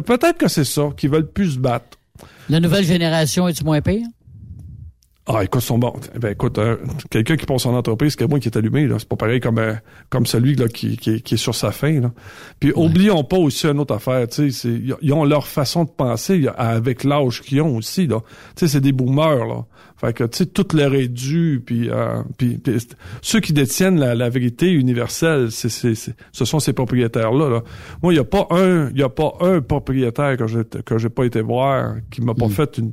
Peut-être 0.00 0.36
que 0.38 0.48
c'est 0.48 0.64
ça, 0.64 0.90
qu'ils 0.96 1.10
veulent 1.10 1.30
plus 1.30 1.52
se 1.52 1.58
battre. 1.58 1.96
La 2.48 2.60
nouvelle 2.60 2.84
génération 2.84 3.48
est-tu 3.48 3.64
moins 3.64 3.80
pire? 3.80 4.06
Ah, 5.26 5.42
écoute, 5.42 5.62
ils 5.62 5.66
sont 5.66 5.78
bons. 5.78 5.94
Ben 6.20 6.32
écoute, 6.32 6.58
euh, 6.58 6.76
quelqu'un 7.08 7.36
qui 7.38 7.46
pense 7.46 7.64
en 7.64 7.72
entreprise, 7.74 8.14
c'est 8.18 8.28
moi 8.28 8.38
qui 8.40 8.48
est 8.48 8.58
allumé, 8.58 8.86
là. 8.86 8.96
C'est 8.98 9.08
pas 9.08 9.16
pareil 9.16 9.40
comme, 9.40 9.56
euh, 9.58 9.72
comme 10.10 10.26
celui 10.26 10.54
là, 10.54 10.68
qui, 10.68 10.98
qui, 10.98 11.12
est- 11.14 11.20
qui 11.22 11.34
est 11.34 11.38
sur 11.38 11.54
sa 11.54 11.72
fin. 11.72 11.98
Là. 11.98 12.12
Puis 12.60 12.72
oublions 12.76 13.24
pas 13.24 13.38
aussi 13.38 13.66
une 13.66 13.80
autre 13.80 13.94
affaire, 13.94 14.28
tu 14.28 14.50
sais, 14.52 14.68
ils 15.00 15.12
ont 15.14 15.24
leur 15.24 15.46
façon 15.46 15.84
de 15.84 15.88
penser 15.88 16.46
avec 16.58 17.04
l'âge 17.04 17.40
qu'ils 17.40 17.62
ont 17.62 17.74
aussi. 17.76 18.06
là. 18.06 18.20
Tu 18.54 18.66
sais, 18.66 18.68
c'est 18.68 18.80
des 18.82 18.92
boomers, 18.92 19.46
là. 19.46 19.64
Fait 19.96 20.12
que, 20.12 20.24
tu 20.24 20.38
sais, 20.38 20.46
tout 20.46 20.66
leur 20.76 20.94
est 20.94 21.08
dû, 21.08 21.62
puis, 21.64 21.88
euh, 21.88 22.20
puis, 22.36 22.60
ceux 23.22 23.40
qui 23.40 23.54
détiennent 23.54 23.98
la, 23.98 24.14
la 24.14 24.28
vérité 24.28 24.72
universelle, 24.72 25.50
c'est, 25.50 25.70
c'est, 25.70 25.94
c'est- 25.94 26.14
ce 26.32 26.44
sont 26.44 26.58
ces 26.60 26.74
propriétaires-là. 26.74 27.48
Là. 27.48 27.62
Moi, 28.02 28.12
il 28.12 28.16
y 28.16 28.20
a 28.20 28.24
pas 28.24 28.46
un, 28.50 28.90
il 28.94 29.02
a 29.02 29.08
pas 29.08 29.32
un 29.40 29.62
propriétaire 29.62 30.36
que 30.36 30.46
j'ai, 30.46 30.64
que 30.84 30.98
j'ai 30.98 31.08
pas 31.08 31.24
été 31.24 31.40
voir 31.40 31.94
qui 32.10 32.20
m'a 32.20 32.34
pas 32.34 32.48
fait 32.50 32.76
une, 32.76 32.92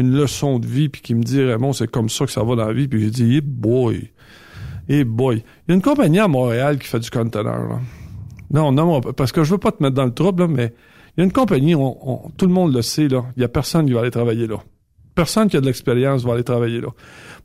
une 0.00 0.12
leçon 0.12 0.58
de 0.58 0.66
vie 0.66 0.88
puis 0.88 1.00
qui 1.02 1.14
me 1.14 1.22
dit 1.22 1.42
Raymond 1.42 1.72
c'est 1.72 1.90
comme 1.90 2.08
ça 2.08 2.24
que 2.26 2.30
ça 2.32 2.42
va 2.42 2.54
dans 2.56 2.66
la 2.66 2.72
vie 2.72 2.88
puis 2.88 3.00
j'ai 3.02 3.10
dit 3.10 3.34
hey 3.34 3.40
boy 3.40 4.10
hey 4.88 5.04
boy 5.04 5.36
il 5.36 5.70
y 5.70 5.72
a 5.72 5.74
une 5.74 5.82
compagnie 5.82 6.18
à 6.18 6.28
Montréal 6.28 6.78
qui 6.78 6.86
fait 6.88 7.00
du 7.00 7.10
conteneur 7.10 7.68
là. 7.68 7.80
non 8.50 8.72
non 8.72 9.00
parce 9.00 9.32
que 9.32 9.42
je 9.44 9.52
veux 9.52 9.58
pas 9.58 9.72
te 9.72 9.82
mettre 9.82 9.94
dans 9.94 10.04
le 10.04 10.14
trouble 10.14 10.42
là, 10.42 10.48
mais 10.48 10.72
il 11.16 11.20
y 11.20 11.22
a 11.22 11.24
une 11.24 11.32
compagnie 11.32 11.74
on- 11.74 12.26
on- 12.26 12.30
tout 12.30 12.46
le 12.46 12.52
monde 12.52 12.74
le 12.74 12.82
sait 12.82 13.08
là 13.08 13.24
il 13.36 13.42
y 13.42 13.44
a 13.44 13.48
personne 13.48 13.86
qui 13.86 13.92
va 13.92 14.00
aller 14.00 14.10
travailler 14.10 14.46
là 14.46 14.56
personne 15.14 15.48
qui 15.48 15.56
a 15.56 15.60
de 15.62 15.66
l'expérience 15.66 16.24
va 16.24 16.34
aller 16.34 16.44
travailler 16.44 16.80
là 16.80 16.88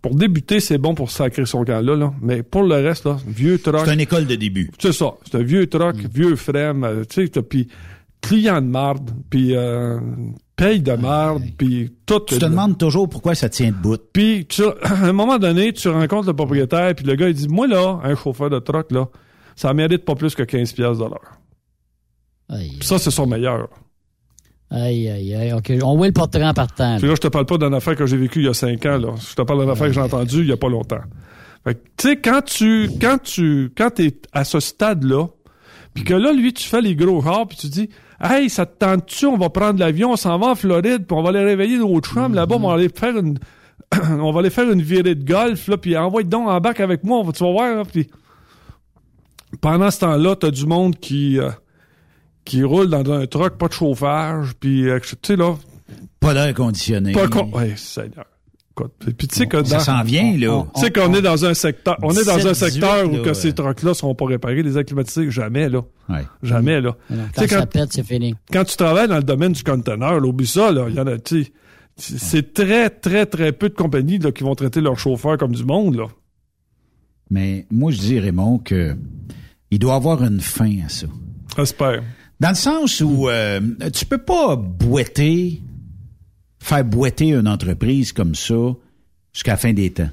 pour 0.01 0.15
débuter 0.15 0.59
c'est 0.59 0.77
bon 0.77 0.93
pour 0.93 1.09
sacrer 1.09 1.45
son 1.45 1.63
camp 1.63 1.79
là, 1.81 1.95
là 1.95 2.13
mais 2.21 2.43
pour 2.43 2.63
le 2.63 2.75
reste 2.75 3.05
là 3.05 3.17
vieux 3.27 3.59
truck 3.59 3.81
C'est 3.85 3.93
une 3.93 4.01
école 4.01 4.25
de 4.25 4.35
début. 4.35 4.71
c'est 4.79 4.91
ça. 4.91 5.11
C'est 5.23 5.37
un 5.37 5.43
vieux 5.43 5.67
truck, 5.67 5.95
Mm. 5.95 6.07
vieux 6.13 6.35
frame, 6.35 6.83
euh, 6.83 7.03
tu 7.07 7.27
sais, 7.27 7.41
puis 7.41 7.67
client 8.19 8.61
de 8.61 8.67
marde, 8.67 9.11
puis 9.29 9.55
euh, 9.55 9.99
paye 10.61 10.79
de 10.79 10.93
marde, 10.93 11.43
puis 11.57 11.91
tout. 12.05 12.19
Tu 12.27 12.37
te 12.37 12.45
demandes 12.45 12.77
toujours 12.77 13.09
pourquoi 13.09 13.33
ça 13.33 13.49
tient 13.49 13.71
debout. 13.71 13.97
Puis 14.13 14.47
à 14.83 15.05
un 15.05 15.11
moment 15.11 15.39
donné, 15.39 15.73
tu 15.73 15.89
rencontres 15.89 16.27
le 16.27 16.35
propriétaire, 16.35 16.93
puis 16.93 17.05
le 17.05 17.15
gars 17.15 17.29
il 17.29 17.33
dit, 17.33 17.47
moi 17.47 17.65
là, 17.67 17.99
un 18.03 18.15
chauffeur 18.15 18.49
de 18.51 18.59
truck 18.59 18.91
là, 18.91 19.07
ça 19.55 19.73
mérite 19.73 20.05
pas 20.05 20.13
plus 20.13 20.35
que 20.35 20.43
15 20.43 20.73
pièces 20.73 20.97
de 20.99 21.03
l'heure. 21.03 21.39
Aïe, 22.49 22.75
Puis 22.79 22.87
ça 22.87 22.99
c'est 22.99 23.09
son 23.09 23.25
meilleur. 23.25 23.69
aïe, 24.69 25.09
aïe, 25.09 25.33
aïe. 25.33 25.53
OK, 25.53 25.71
on 25.83 25.97
voit 25.97 26.07
le 26.07 26.13
portrait 26.13 26.45
en 26.45 26.53
partant. 26.53 26.97
Puis 26.99 27.07
là, 27.07 27.15
je 27.15 27.21
te 27.21 27.27
parle 27.27 27.47
pas 27.47 27.57
d'une 27.57 27.73
affaire 27.73 27.95
que 27.95 28.05
j'ai 28.05 28.17
vécue 28.17 28.41
il 28.41 28.45
y 28.45 28.49
a 28.49 28.53
5 28.53 28.85
ans 28.85 28.97
là. 28.97 29.13
Je 29.17 29.33
te 29.33 29.41
parle 29.41 29.61
d'une 29.61 29.69
affaire 29.71 29.87
que 29.87 29.93
j'ai 29.93 30.01
entendue 30.01 30.41
il 30.41 30.47
y 30.47 30.53
a 30.53 30.57
pas 30.57 30.69
longtemps. 30.69 31.01
Fait 31.63 31.75
tu 31.97 32.09
sais, 32.09 32.17
quand 32.17 32.41
tu, 32.43 32.89
quand 32.99 33.17
tu, 33.21 33.71
quand 33.75 33.89
t'es 33.91 34.13
à 34.31 34.43
ce 34.43 34.59
stade-là, 34.59 35.27
puis 35.93 36.03
que 36.03 36.13
là, 36.13 36.31
lui, 36.33 36.53
tu 36.53 36.67
fais 36.67 36.81
les 36.81 36.95
gros 36.95 37.21
chars, 37.21 37.47
puis 37.47 37.57
tu 37.57 37.67
dis, 37.67 37.89
hey, 38.23 38.49
ça 38.49 38.65
te 38.65 38.77
tente-tu, 38.77 39.25
on 39.25 39.37
va 39.37 39.49
prendre 39.49 39.79
l'avion, 39.79 40.11
on 40.11 40.15
s'en 40.15 40.37
va 40.37 40.47
en 40.47 40.55
Floride, 40.55 41.05
puis 41.05 41.17
on 41.17 41.23
va 41.23 41.29
aller 41.29 41.43
réveiller 41.43 41.77
nos 41.77 41.99
chums 41.99 42.33
là-bas, 42.33 42.55
on 42.55 42.67
va 42.67 42.73
aller 42.73 42.89
faire 42.89 43.17
une, 43.17 43.37
on 44.19 44.31
va 44.31 44.39
aller 44.39 44.49
faire 44.49 44.69
une 44.69 44.81
virée 44.81 45.15
de 45.15 45.23
golf, 45.25 45.67
là, 45.67 45.77
puis 45.77 45.97
envoie 45.97 46.23
donc 46.23 46.47
en 46.47 46.59
bac 46.59 46.79
avec 46.79 47.03
moi, 47.03 47.19
on 47.19 47.23
va, 47.23 47.31
tu 47.31 47.43
vas 47.43 47.51
voir, 47.51 47.75
là, 47.75 47.83
puis 47.85 48.07
pendant 49.59 49.91
ce 49.91 49.99
temps-là, 49.99 50.35
t'as 50.35 50.51
du 50.51 50.65
monde 50.65 50.95
qui, 50.97 51.39
euh, 51.39 51.49
qui 52.45 52.63
roule 52.63 52.89
dans 52.89 53.09
un 53.11 53.25
truck, 53.27 53.57
pas 53.57 53.67
de 53.67 53.73
chauffage, 53.73 54.53
puis, 54.59 54.89
euh, 54.89 54.99
tu 54.99 55.15
sais, 55.23 55.35
là, 55.35 55.55
Pas 56.19 56.33
d'air 56.33 56.53
conditionné. 56.53 57.11
pas 57.13 57.27
con... 57.27 57.49
Ouais, 57.53 57.73
Seigneur. 57.75 58.25
Écoute, 58.71 58.93
Puis 59.17 59.27
tu 59.27 59.35
sais 59.35 59.47
que 59.47 59.63
Ça 59.65 59.79
s'en 59.79 60.01
vient, 60.03 60.37
là. 60.37 60.65
Tu 60.75 60.81
sais 60.81 60.91
qu'on 60.91 61.13
est 61.13 61.21
dans 61.21 61.43
un 61.45 61.53
secteur, 61.53 61.97
on 62.01 62.11
est 62.13 62.23
dans 62.25 62.33
un 62.47 62.51
17, 62.53 62.55
secteur 62.55 63.03
18, 63.09 63.19
où 63.19 63.23
que 63.23 63.33
ces 63.33 63.53
trucks-là 63.53 63.93
seront 63.93 64.15
pas 64.15 64.25
réparés, 64.25 64.63
les 64.63 64.77
acclimatisés, 64.77 65.29
jamais, 65.29 65.67
là. 65.69 65.81
Ouais. 66.09 66.25
Jamais, 66.41 66.79
là. 66.79 66.95
Quand 67.35 67.47
ça 67.47 67.65
pète, 67.65 67.91
c'est 67.91 68.03
fini. 68.05 68.33
quand 68.51 68.63
tu 68.63 68.77
travailles 68.77 69.09
dans 69.09 69.17
le 69.17 69.23
domaine 69.23 69.51
du 69.51 69.63
conteneur, 69.63 70.19
là, 70.19 70.25
oublie 70.27 70.47
ça, 70.47 70.71
là. 70.71 70.85
Il 70.89 70.95
y 70.95 70.99
en 71.01 71.07
a, 71.07 71.17
tu 71.19 71.43
sais, 71.43 71.51
c'est- 71.97 72.17
c'est 72.17 72.53
très, 72.53 72.89
très, 72.89 73.25
très 73.25 73.51
peu 73.51 73.67
de 73.69 73.75
compagnies, 73.75 74.19
là, 74.19 74.31
qui 74.31 74.43
vont 74.43 74.55
traiter 74.55 74.79
leurs 74.79 74.97
chauffeurs 74.97 75.37
comme 75.37 75.51
du 75.53 75.65
monde, 75.65 75.95
là. 75.95 76.05
Mais 77.29 77.65
moi, 77.71 77.91
je 77.91 77.97
dis, 77.99 78.19
Raymond, 78.19 78.59
que 78.59 78.95
il 79.69 79.79
doit 79.79 79.95
avoir 79.95 80.23
une 80.23 80.41
fin 80.41 80.79
à 80.85 80.89
ça. 80.89 81.07
J'espère. 81.57 82.03
Dans 82.39 82.49
le 82.49 82.55
sens 82.55 83.01
où 83.01 83.29
euh, 83.29 83.59
tu 83.93 84.05
peux 84.05 84.17
pas 84.17 84.55
boiter, 84.55 85.61
faire 86.61 86.85
boiter 86.85 87.29
une 87.29 87.47
entreprise 87.47 88.13
comme 88.13 88.35
ça 88.35 88.53
jusqu'à 89.33 89.51
la 89.51 89.57
fin 89.57 89.73
des 89.73 89.89
temps. 89.91 90.09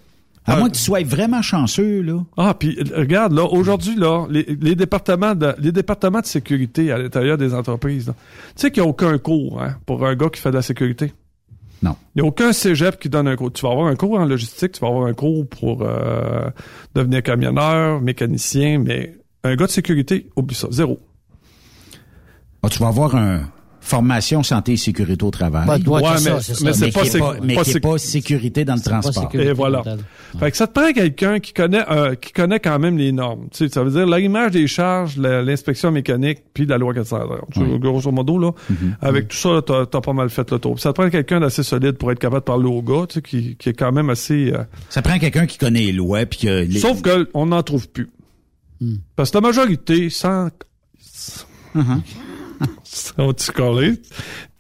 À 0.47 0.55
Ouais. 0.55 0.61
moins 0.61 0.71
que 0.71 0.77
tu 0.77 0.81
sois 0.81 1.05
vraiment 1.05 1.43
chanceux, 1.43 2.01
là. 2.01 2.25
Ah, 2.39 2.55
puis 2.59 2.79
euh, 2.79 3.01
regarde, 3.01 3.35
là, 3.35 3.45
aujourd'hui, 3.45 3.95
là, 3.97 4.27
les, 4.31 4.45
les 4.61 4.75
départements 4.75 5.35
de 5.35 5.55
les 5.59 5.73
départements 5.73 6.21
de 6.21 6.27
sécurité 6.27 6.91
à 6.91 6.97
l'intérieur 6.97 7.37
des 7.37 7.53
entreprises, 7.53 8.07
là, 8.07 8.15
tu 8.57 8.63
sais 8.63 8.71
qu'il 8.71 8.83
n'y 8.83 8.87
a 8.87 8.91
aucun 8.91 9.19
cours 9.19 9.61
hein, 9.63 9.77
pour 9.85 10.07
un 10.07 10.15
gars 10.17 10.31
qui 10.31 10.41
fait 10.41 10.51
de 10.51 10.55
la 10.57 10.63
sécurité? 10.63 11.13
Non. 11.83 11.97
Il 12.17 12.23
n'y 12.23 12.27
a 12.27 12.29
aucun 12.29 12.53
cégep 12.55 12.99
qui 12.99 13.11
donne 13.11 13.29
un 13.29 13.37
cours. 13.37 13.53
Tu 13.53 13.61
vas 13.63 13.73
avoir 13.73 13.89
un 13.89 13.95
cours 13.95 14.19
en 14.19 14.25
logistique, 14.25 14.73
tu 14.73 14.81
vas 14.81 14.89
avoir 14.89 15.07
un 15.07 15.13
cours 15.13 15.47
pour 15.47 15.83
euh, 15.83 16.49
devenir 16.95 17.23
camionneur, 17.23 18.01
mécanicien, 18.01 18.79
mais 18.79 19.15
un 19.45 19.55
gars 19.55 19.67
de 19.67 19.71
sécurité, 19.71 20.31
oublie 20.35 20.57
ça, 20.57 20.69
zéro. 20.71 20.99
Ah, 22.63 22.69
tu 22.71 22.79
vas 22.79 22.89
avoir 22.89 23.15
une 23.15 23.43
formation 23.89 24.43
santé 24.43 24.73
et 24.73 24.77
sécurité 24.77 25.25
au 25.25 25.31
travail. 25.31 25.67
Bah, 25.67 25.79
Ouais, 25.87 26.03
ça, 26.19 26.31
mais- 26.35 26.41
c'est 26.43 26.55
ça. 26.55 26.65
mais 26.65 26.73
c'est 26.75 26.87
mais 26.87 26.93
pas 26.93 27.19
pas, 27.19 27.37
mais 27.43 27.81
pas 27.81 27.99
sécurité 27.99 28.65
dans 28.65 28.75
le 28.75 28.81
transport. 28.81 29.31
Et 29.35 29.53
voilà. 29.53 29.83
Fait 30.39 30.51
que 30.51 30.57
ça 30.57 30.67
te 30.67 30.79
prend 30.79 30.93
quelqu'un 30.93 31.39
qui 31.41 31.53
connaît 31.55 31.83
euh, 31.91 32.15
qui 32.15 32.33
connaît 32.33 32.61
quand 32.61 32.79
même 32.79 32.99
les 32.99 33.13
normes. 33.13 33.49
Tu 33.51 33.67
sais, 33.67 33.69
ça 33.73 33.83
veut 33.83 33.91
dire 33.91 34.07
l'arrimage 34.07 34.51
des 34.51 34.67
charges, 34.67 35.17
la- 35.17 35.43
l'inspection 35.43 35.91
mécanique, 35.91 36.41
puis 36.53 36.67
la 36.67 36.77
loi 36.77 36.93
430. 36.93 37.41
Tu 37.53 37.61
sais, 37.61 37.79
Grosso 37.79 38.11
modo, 38.13 38.39
là, 38.39 38.51
avec 39.01 39.29
tout 39.29 39.37
ça, 39.37 39.49
là, 39.55 39.63
t'as, 39.63 39.87
t'as 39.87 40.01
pas 40.03 40.13
mal 40.13 40.29
fait 40.29 40.51
le 40.51 40.59
tour. 40.59 40.75
Puis 40.75 40.83
ça 40.83 40.91
te 40.93 41.01
prend 41.01 41.09
quelqu'un 41.11 41.41
d'assez 41.41 41.63
solide 41.63 41.93
pour 41.93 42.13
être 42.13 42.19
capable 42.19 42.41
de 42.41 42.45
parler 42.45 42.67
au 42.67 42.83
gars, 42.83 43.07
tu 43.09 43.15
sais, 43.15 43.23
qui, 43.23 43.57
qui 43.57 43.71
est 43.71 43.75
quand 43.75 43.91
même 43.93 44.11
assez... 44.11 44.53
euh, 44.55 44.65
Ça 44.91 45.01
prend 45.01 45.19
quelqu'un 45.19 45.47
qui 45.47 45.57
connaît 45.57 45.81
les 45.81 45.93
lois 45.93 46.27
puis 46.27 46.41
que 46.41 46.65
les- 46.65 46.79
Sauf 46.79 47.01
qu'on 47.03 47.47
n'en 47.47 47.63
trouve 47.63 47.89
plus. 47.89 48.11
Parce 49.17 49.31
que 49.31 49.39
la 49.39 49.41
majorité, 49.41 50.11
sans... 50.11 50.51
sans 51.01 51.47
te 53.17 53.53
coller, 53.53 53.95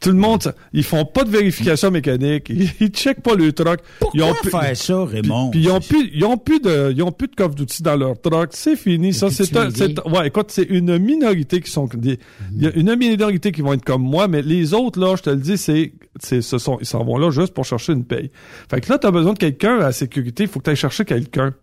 tout 0.00 0.10
le 0.10 0.16
monde, 0.16 0.54
ils 0.72 0.84
font 0.84 1.04
pas 1.04 1.24
de 1.24 1.30
vérification 1.30 1.90
mécanique, 1.90 2.48
ils, 2.50 2.70
ils 2.80 2.88
checkent 2.88 3.22
pas 3.22 3.34
le 3.34 3.52
truck. 3.52 3.80
Pourquoi 3.98 4.20
ils 4.20 4.22
ont 4.22 4.34
faire 4.34 4.76
ça, 4.76 5.04
Raymond? 5.04 5.50
Puis 5.50 5.62
ils 5.62 5.70
ont 5.70 5.80
plus, 5.80 6.10
ils 6.14 6.24
ont 6.24 6.36
plus 6.36 6.60
de, 6.60 6.92
ils 6.94 7.02
ont 7.02 7.10
plus 7.10 7.28
de 7.28 7.34
coffre 7.34 7.54
d'outils 7.54 7.82
dans 7.82 7.96
leur 7.96 8.20
truck. 8.20 8.50
C'est 8.52 8.76
fini. 8.76 9.12
Ça, 9.12 9.30
c'est 9.30 9.52
ouais, 9.54 10.28
écoute, 10.28 10.50
c'est 10.50 10.62
une 10.62 10.98
minorité 10.98 11.60
qui 11.60 11.70
sont 11.70 11.88
des, 11.92 12.18
il 12.54 12.62
y 12.62 12.66
a 12.66 12.70
une 12.74 12.94
minorité 12.96 13.50
qui 13.50 13.62
vont 13.62 13.72
être 13.72 13.84
comme 13.84 14.02
moi, 14.02 14.28
mais 14.28 14.42
les 14.42 14.74
autres, 14.74 15.00
là, 15.00 15.16
je 15.16 15.22
te 15.22 15.30
le 15.30 15.36
dis, 15.36 15.58
c'est, 15.58 15.92
c'est, 16.20 16.42
ce 16.42 16.58
sont, 16.58 16.78
ils 16.80 16.86
s'en 16.86 17.04
vont 17.04 17.18
là 17.18 17.30
juste 17.30 17.52
pour 17.54 17.64
chercher 17.64 17.92
une 17.92 18.04
paye. 18.04 18.30
Fait 18.70 18.80
que 18.80 18.90
là, 18.90 18.98
t'as 18.98 19.10
besoin 19.10 19.32
de 19.32 19.38
quelqu'un 19.38 19.76
à 19.76 19.82
la 19.82 19.92
sécurité, 19.92 20.44
il 20.44 20.48
faut 20.48 20.60
que 20.60 20.64
t'ailles 20.64 20.76
chercher 20.76 21.04
quelqu'un. 21.04 21.54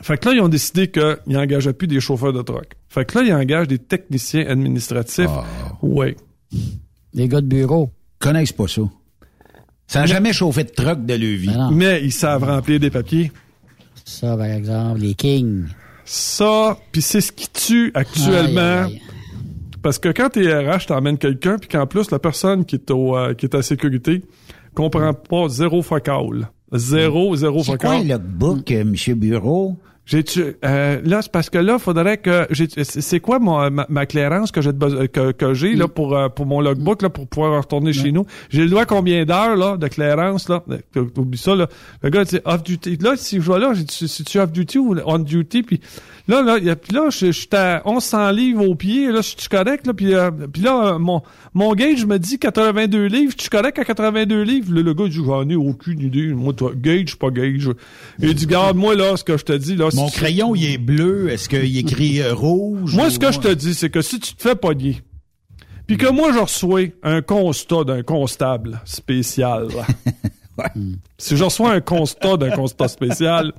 Fait 0.00 0.18
que 0.18 0.28
là, 0.28 0.34
ils 0.34 0.40
ont 0.40 0.48
décidé 0.48 0.90
qu'ils 0.90 1.18
n'engageaient 1.26 1.72
plus 1.72 1.86
des 1.86 2.00
chauffeurs 2.00 2.32
de 2.32 2.42
truck. 2.42 2.76
Fait 2.88 3.04
que 3.04 3.18
là, 3.18 3.24
ils 3.24 3.32
engagent 3.32 3.68
des 3.68 3.78
techniciens 3.78 4.46
administratifs. 4.46 5.26
Ah. 5.28 5.44
Ouais. 5.82 6.16
Les 7.12 7.28
gars 7.28 7.40
de 7.40 7.46
bureau. 7.46 7.90
connaissent 8.18 8.52
pas 8.52 8.68
ça. 8.68 8.82
Ça 9.86 10.00
n'a 10.00 10.06
jamais 10.06 10.32
chauffé 10.32 10.64
de 10.64 10.70
truck 10.70 11.04
de 11.04 11.14
leur 11.14 11.38
vie. 11.38 11.46
Ben 11.48 11.58
non. 11.58 11.70
Mais 11.70 12.02
ils 12.02 12.12
savent 12.12 12.44
remplir 12.44 12.80
des 12.80 12.90
papiers. 12.90 13.30
Ça, 14.04 14.36
par 14.36 14.46
exemple, 14.46 15.00
les 15.00 15.14
Kings. 15.14 15.66
Ça, 16.04 16.78
puis 16.90 17.02
c'est 17.02 17.20
ce 17.20 17.30
qui 17.30 17.48
tue 17.48 17.92
actuellement. 17.94 18.84
Aïe, 18.84 18.92
aïe, 18.92 18.92
aïe. 18.94 19.02
Parce 19.82 19.98
que 19.98 20.08
quand 20.08 20.30
t'es 20.30 20.52
RH, 20.52 20.86
t'emmènes 20.86 21.18
quelqu'un, 21.18 21.58
puis 21.58 21.68
qu'en 21.68 21.86
plus, 21.86 22.10
la 22.10 22.18
personne 22.18 22.64
qui 22.64 22.76
est, 22.76 22.90
au, 22.90 23.16
euh, 23.16 23.34
qui 23.34 23.46
est 23.46 23.54
à 23.54 23.62
sécurité 23.62 24.22
comprend 24.74 25.12
pas 25.12 25.48
zéro 25.48 25.82
focal. 25.82 26.48
Zéro, 26.72 27.36
zéro 27.36 27.62
C'est 27.62 27.78
quoi 27.78 27.98
le 27.98 28.08
logbook, 28.08 28.70
euh, 28.70 28.84
Monsieur 28.84 29.14
Bureau? 29.14 29.76
J'ai 30.04 30.24
euh, 30.64 31.00
là 31.04 31.22
c'est 31.22 31.30
parce 31.30 31.48
que 31.48 31.58
là 31.58 31.78
faudrait 31.78 32.16
que 32.16 32.48
j'ai 32.50 32.66
c'est 32.82 33.20
quoi 33.20 33.38
mon 33.38 33.70
ma, 33.70 33.86
ma 33.88 34.04
clairance 34.04 34.50
que 34.50 34.60
j'ai 34.60 34.72
que, 34.72 35.30
que 35.30 35.54
j'ai 35.54 35.76
là 35.76 35.86
pour 35.86 36.16
euh, 36.16 36.28
pour 36.28 36.44
mon 36.44 36.60
logbook 36.60 37.02
là 37.02 37.08
pour 37.08 37.28
pouvoir 37.28 37.62
retourner 37.62 37.92
chez 37.92 38.10
nous? 38.10 38.26
J'ai 38.50 38.64
le 38.64 38.70
droit 38.70 38.82
à 38.82 38.86
combien 38.86 39.24
d'heures 39.24 39.54
là 39.54 39.76
de 39.76 39.86
clairance 39.86 40.48
là? 40.48 40.64
Euh, 40.96 41.04
Oublie 41.16 41.38
ça 41.38 41.54
là. 41.54 41.68
Le 42.02 42.10
gars 42.10 42.24
dit 42.24 42.40
off 42.44 42.64
duty. 42.64 42.96
Là 42.96 43.12
si 43.16 43.36
je 43.36 43.42
vois 43.42 43.60
là, 43.60 43.74
j'ai 43.74 43.84
si 43.86 44.24
tu 44.24 44.40
off 44.40 44.50
duty 44.50 44.78
ou 44.78 44.96
on 45.06 45.20
duty? 45.20 45.62
Puis 45.62 45.80
là 46.28 46.42
là 46.42 46.54
a- 46.54 46.76
puis 46.76 46.92
là 46.94 47.08
je 47.10 47.26
je 47.26 47.30
suis 47.32 47.48
à 47.52 47.82
1100 47.84 48.30
livres 48.30 48.68
au 48.68 48.74
pied 48.74 49.08
là 49.10 49.20
je 49.22 49.28
suis 49.38 49.48
correct 49.50 49.86
là? 49.86 49.92
Puis 49.94 50.14
euh, 50.14 50.30
puis 50.52 50.62
là 50.62 50.94
euh, 50.94 50.98
mon 50.98 51.22
mon 51.54 51.74
gauge 51.74 52.04
me 52.06 52.18
dit 52.18 52.38
82 52.38 53.06
livres, 53.06 53.32
je 53.36 53.42
suis 53.42 53.50
correct 53.50 53.78
à 53.78 53.84
82 53.84 54.42
livres? 54.42 54.72
Le, 54.72 54.82
le 54.82 54.94
gars 54.94 55.04
il 55.04 55.10
dit 55.10 55.20
j'en 55.24 55.48
ai 55.48 55.56
aucune 55.56 56.00
idée. 56.00 56.28
Moi 56.34 56.52
toi 56.52 56.72
gauge 56.74 57.16
pas 57.16 57.30
gauge. 57.30 57.70
Il 58.20 58.34
dit 58.34 58.46
garde 58.46 58.76
moi 58.76 58.94
là 58.94 59.16
ce 59.16 59.24
que 59.24 59.36
je 59.36 59.44
te 59.44 59.52
dis 59.52 59.76
là 59.76 59.88
Mon 59.94 60.08
si 60.08 60.14
crayon, 60.16 60.54
il 60.54 60.64
est 60.64 60.78
bleu. 60.78 61.28
Est-ce 61.30 61.48
qu'il 61.48 61.76
écrit 61.78 62.20
euh, 62.20 62.32
rouge? 62.34 62.94
moi, 62.94 63.06
ou- 63.06 63.10
ce 63.10 63.18
que 63.18 63.32
je 63.32 63.40
te 63.40 63.52
dis, 63.52 63.74
c'est 63.74 63.90
que 63.90 64.00
si 64.02 64.20
tu 64.20 64.34
te 64.34 64.42
fais 64.42 64.54
pogner, 64.54 65.02
puis 65.86 65.96
que 65.96 66.10
moi, 66.10 66.32
je 66.32 66.38
reçois 66.38 66.82
un 67.02 67.20
constat 67.22 67.84
d'un 67.84 68.02
constable 68.02 68.80
spécial, 68.84 69.66
si 71.18 71.36
je 71.36 71.44
reçois 71.44 71.72
un 71.72 71.80
constat 71.80 72.36
d'un 72.36 72.50
constat 72.50 72.88
spécial, 72.88 73.52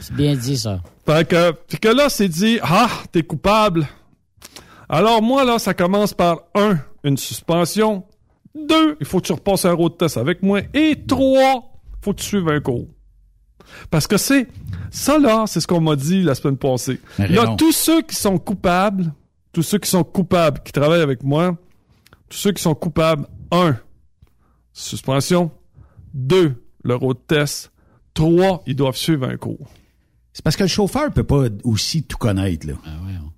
C'est 0.00 0.14
bien 0.14 0.34
dit, 0.36 0.56
ça. 0.56 0.80
fait 1.06 1.28
que, 1.28 1.52
puis 1.52 1.78
que 1.78 1.88
là, 1.88 2.08
c'est 2.08 2.28
dit, 2.28 2.58
ah, 2.62 2.88
t'es 3.12 3.22
coupable. 3.22 3.86
Alors 4.88 5.22
moi, 5.22 5.44
là, 5.44 5.58
ça 5.58 5.74
commence 5.74 6.14
par 6.14 6.42
un, 6.54 6.78
une 7.04 7.16
suspension. 7.16 8.04
Deux, 8.54 8.96
il 9.00 9.06
faut 9.06 9.20
que 9.20 9.26
tu 9.26 9.32
repasses 9.32 9.64
un 9.64 9.72
road 9.72 9.96
test 9.96 10.16
avec 10.16 10.42
moi. 10.42 10.60
Et 10.74 11.04
trois, 11.06 11.72
faut 12.02 12.12
que 12.12 12.20
tu 12.20 12.26
suives 12.26 12.48
un 12.48 12.60
cours. 12.60 12.88
Parce 13.90 14.06
que 14.06 14.16
c'est, 14.16 14.48
ça 14.90 15.18
là, 15.18 15.44
c'est 15.46 15.60
ce 15.60 15.66
qu'on 15.66 15.80
m'a 15.80 15.94
dit 15.96 16.22
la 16.22 16.34
semaine 16.34 16.56
passée. 16.56 16.98
Mais 17.18 17.28
Là, 17.28 17.42
Raymond. 17.42 17.56
tous 17.56 17.72
ceux 17.72 18.02
qui 18.02 18.16
sont 18.16 18.38
coupables, 18.38 19.12
tous 19.52 19.62
ceux 19.62 19.78
qui 19.78 19.88
sont 19.88 20.02
coupables, 20.02 20.60
qui 20.64 20.72
travaillent 20.72 21.02
avec 21.02 21.22
moi, 21.22 21.56
tous 22.28 22.38
ceux 22.38 22.52
qui 22.52 22.62
sont 22.62 22.74
coupables, 22.74 23.26
un, 23.52 23.76
suspension. 24.72 25.50
Deux, 26.14 26.64
le 26.82 26.96
road 26.96 27.18
test. 27.26 27.70
Trois, 28.14 28.62
ils 28.66 28.74
doivent 28.74 28.96
suivre 28.96 29.28
un 29.28 29.36
cours. 29.36 29.68
C'est 30.40 30.44
parce 30.44 30.56
que 30.56 30.62
le 30.62 30.68
chauffeur 30.68 31.12
peut 31.12 31.22
pas 31.24 31.44
aussi 31.64 32.02
tout 32.02 32.16
connaître, 32.16 32.66
là. 32.66 32.72
Ah 32.86 32.88
ouais, 33.06 33.12
on- 33.22 33.30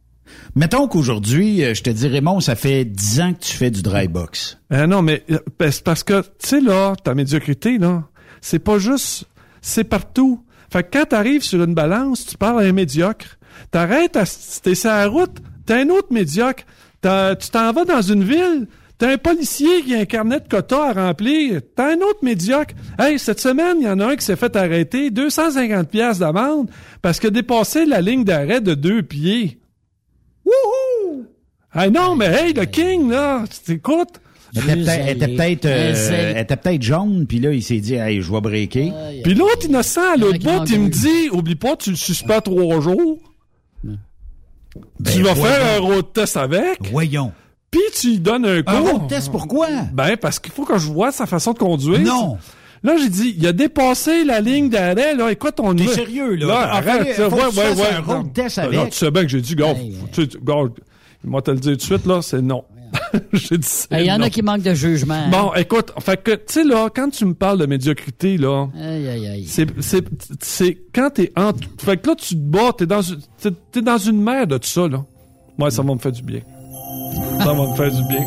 Mettons 0.55 0.87
qu'aujourd'hui, 0.87 1.65
euh, 1.65 1.75
je 1.75 1.83
te 1.83 1.91
dis, 1.91 2.07
Raymond, 2.07 2.39
ça 2.41 2.55
fait 2.55 2.85
10 2.85 3.21
ans 3.21 3.35
que 3.35 3.41
tu 3.41 3.53
fais 3.57 3.71
du 3.73 3.83
dry 3.83 4.07
box. 4.07 4.59
Euh, 4.73 4.87
non, 4.87 5.03
mais 5.03 5.25
euh, 5.31 5.39
ben, 5.59 5.71
c'est 5.73 5.83
parce 5.83 6.05
que, 6.05 6.21
tu 6.23 6.29
sais, 6.49 6.61
là, 6.61 6.95
ta 7.03 7.15
médiocrité, 7.15 7.79
là, 7.79 8.05
c'est 8.41 8.61
pas 8.61 8.79
juste, 8.79 9.25
c'est 9.61 9.85
partout. 9.85 10.45
Fait 10.73 10.85
que 10.85 10.97
quand 10.99 11.07
t'arrives 11.07 11.43
sur 11.43 11.63
une 11.65 11.75
balance, 11.75 12.25
tu 12.25 12.37
parles 12.37 12.63
à 12.63 12.67
un 12.69 12.73
médiocre, 12.73 13.37
t'arrêtes, 13.73 14.17
à, 14.17 14.23
t'es 14.63 14.75
sur 14.77 14.91
la 14.91 15.09
route, 15.09 15.39
t'as 15.67 15.81
un 15.83 15.89
autre 15.91 16.13
médiocre, 16.13 16.63
t'as- 17.01 17.35
tu 17.35 17.51
t'en 17.51 17.73
vas 17.73 17.85
dans 17.85 18.01
une 18.03 18.23
ville, 18.25 18.69
t'as 19.03 19.15
un 19.15 19.19
policier 19.19 19.83
qui 19.83 19.97
a 19.97 19.99
un 19.99 20.05
carnet 20.05 20.39
de 20.39 20.47
quotas 20.49 20.91
à 20.91 20.93
remplir, 20.93 21.61
t'as 21.75 21.93
un 21.95 21.97
autre 21.97 22.21
médiocre. 22.23 22.73
Hey, 23.01 23.19
cette 23.19 23.41
semaine, 23.41 23.79
il 23.81 23.85
y 23.85 23.89
en 23.89 23.99
a 23.99 24.07
un 24.13 24.15
qui 24.15 24.25
s'est 24.25 24.37
fait 24.37 24.55
arrêter, 24.55 25.11
250 25.11 25.89
pièces 25.89 26.21
d'amende, 26.21 26.71
parce 27.03 27.19
qu'il 27.19 27.27
a 27.27 27.31
dépassé 27.31 27.85
la 27.85 28.01
ligne 28.01 28.23
d'arrêt 28.23 28.61
de 28.61 28.75
deux 28.75 29.03
pieds. 29.03 29.59
Wouhou! 30.47 31.27
Hey, 31.75 31.91
non, 31.91 32.15
mais 32.15 32.27
hey, 32.27 32.53
le 32.53 32.65
king, 32.67 33.11
là, 33.11 33.43
écoute, 33.69 34.21
Elle 34.55 34.63
était 34.63 34.75
peut-être- 34.75 34.89
elle 34.89 35.17
était 35.17 35.27
Zélé. 35.27 35.37
peut-être 35.37 35.65
euh, 35.67 35.95
Zélé. 35.95 36.17
elle 36.19 36.39
était 36.39 36.57
peut-être 36.57 36.83
jaune, 36.83 37.27
puis 37.27 37.41
là, 37.41 37.53
il 37.53 37.63
s'est 37.63 37.81
dit, 37.81 37.95
hey, 37.95 38.21
je 38.23 38.31
vais 38.31 38.41
breaker. 38.41 38.93
Puis 39.25 39.35
l'autre 39.35 39.67
innocent, 39.67 40.13
à 40.13 40.17
l'autre 40.17 40.39
bout, 40.39 40.71
il 40.71 40.79
me 40.81 40.89
dit, 40.91 41.29
oublie 41.33 41.57
pas, 41.57 41.75
tu 41.75 41.91
le 41.91 41.97
suspends 41.97 42.41
trois 42.41 42.81
jours. 42.81 43.19
Ben, 43.83 43.99
tu 45.13 45.23
vas 45.23 45.35
voyons. 45.35 45.55
faire 45.55 45.77
un 45.77 45.81
road 45.81 46.05
test 46.15 46.37
avec, 46.37 46.79
Voyons. 46.91 47.33
Puis 47.73 47.81
tu 47.99 48.11
lui 48.11 48.19
donnes 48.21 48.47
un 48.47 48.59
Un 48.59 48.63
cours. 48.63 48.91
road 48.93 49.09
test, 49.09 49.33
pourquoi? 49.33 49.67
Ben, 49.93 50.17
parce 50.17 50.39
qu'il 50.39 50.53
faut 50.53 50.65
que 50.65 50.79
je 50.79 50.87
vois 50.93 51.11
sa 51.11 51.27
façon 51.27 51.53
de 51.55 51.59
conduire. 51.59 51.99
Non. 52.01 52.39
Là, 52.85 52.97
j'ai 52.97 53.09
dit, 53.09 53.35
il 53.39 53.47
a 53.47 53.53
dépassé 53.53 54.25
la 54.25 54.41
ligne 54.41 54.69
d'arrêt, 54.69 55.15
là. 55.15 55.31
Écoute, 55.33 55.55
on 55.59 55.75
T'es 55.75 55.85
est- 55.85 55.89
sérieux, 55.95 56.35
là? 56.35 56.47
Là, 56.47 56.75
arrête, 56.75 57.15
faut 57.15 57.23
ça. 57.23 57.29
que 57.29 57.35
Ouais, 57.35 57.51
tu 57.51 57.59
ouais, 57.59 57.83
ouais. 57.83 57.95
un 57.97 58.01
road 58.01 58.17
Non. 58.19 58.25
test 58.25 58.59
Non, 58.59 58.65
avec. 58.65 58.91
tu 58.91 58.99
sais 58.99 59.11
bien 59.11 59.23
que 59.23 59.29
j'ai 59.29 59.41
dit, 59.41 59.55
gars, 59.57 59.69
Hey, 59.71 59.97
tu 60.13 60.29
il 61.25 61.31
m'a 61.31 61.41
te 61.43 61.51
le 61.53 61.59
dire 61.59 61.73
tout 61.73 61.77
de 61.79 61.83
suite, 61.83 62.07
là, 62.07 62.21
c'est 62.23 62.43
non. 62.43 62.65
j'ai 63.33 63.57
dit, 63.57 63.67
c'est 63.67 63.89
Ben, 63.91 64.01
Il 64.01 64.07
y 64.07 64.13
en 64.13 64.19
non. 64.19 64.25
a 64.27 64.31
qui 64.31 64.43
manquent 64.43 64.63
de 64.63 64.75
jugement. 64.75 65.15
hein. 65.15 65.31
Bon, 65.31 65.55
écoute, 65.55 65.93
fait 66.01 66.23
que, 66.23 66.33
tu 66.33 66.43
sais, 66.49 66.65
là, 66.65 66.89
quand 66.95 67.09
tu 67.09 67.25
me 67.25 67.33
parles 67.35 67.59
de 67.59 67.67
médiocrité, 67.67 68.37
là, 68.37 68.67
Aïe, 68.77 69.09
aïe, 69.09 69.27
aïe. 69.29 69.45
c'est, 69.47 69.67
c'est, 69.81 70.05
c'est 70.41 70.77
quand 70.95 71.09
t'es 71.11 71.33
en, 71.37 71.53
fait 71.79 71.97
que 71.99 72.09
là, 72.11 72.15
tu 72.17 72.35
te 72.35 72.41
bats, 72.41 72.73
t'es 72.77 72.85
dans, 72.87 73.01
une- 73.01 73.21
t'es, 73.41 73.51
t'es 73.71 73.81
dans 73.81 73.97
une 73.99 74.21
mer 74.21 74.47
de 74.47 74.59
tout 74.59 74.69
ça, 74.69 74.89
là. 74.89 75.03
Moi, 75.57 75.71
ça 75.71 75.83
va 75.83 75.95
me 75.95 75.99
faire 76.01 76.13
du 76.13 76.23
bien. 76.23 76.41
Ça 77.39 77.53
va 77.53 77.67
me 77.67 77.75
faire 77.75 77.91
du 77.91 78.03
bien. 78.05 78.27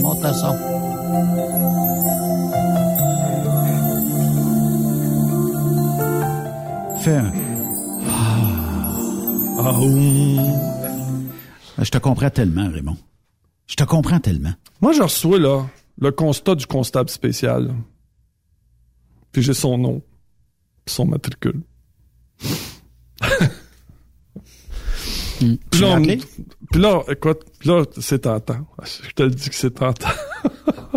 Monte 0.00 0.22
le 0.22 0.32
son. 0.32 0.56
Fais 7.02 7.16
un. 7.16 7.32
Ah, 9.62 9.78
ouh. 9.80 10.38
Je 11.78 11.90
te 11.90 11.98
comprends 11.98 12.30
tellement, 12.30 12.68
Raymond. 12.68 12.96
Je 13.66 13.76
te 13.76 13.84
comprends 13.84 14.20
tellement. 14.20 14.52
Moi, 14.80 14.92
je 14.92 15.02
reçois, 15.02 15.38
là, 15.38 15.64
le 15.98 16.10
constat 16.12 16.54
du 16.54 16.66
constable 16.66 17.08
spécial. 17.08 17.74
Puis 19.32 19.42
j'ai 19.42 19.54
son 19.54 19.78
nom. 19.78 20.02
puis 20.84 20.94
son 20.94 21.06
matricule. 21.06 21.62
Puis 25.70 25.80
là, 25.80 25.88
on- 25.96 26.02
puis 26.72 26.80
là, 26.80 27.02
écoute, 27.08 27.40
là, 27.64 27.84
c'est 27.98 28.20
tentant. 28.20 28.66
Je 28.84 29.10
te 29.14 29.22
le 29.22 29.30
dis 29.30 29.48
que 29.48 29.54
c'est 29.54 29.70
tentant. 29.70 30.08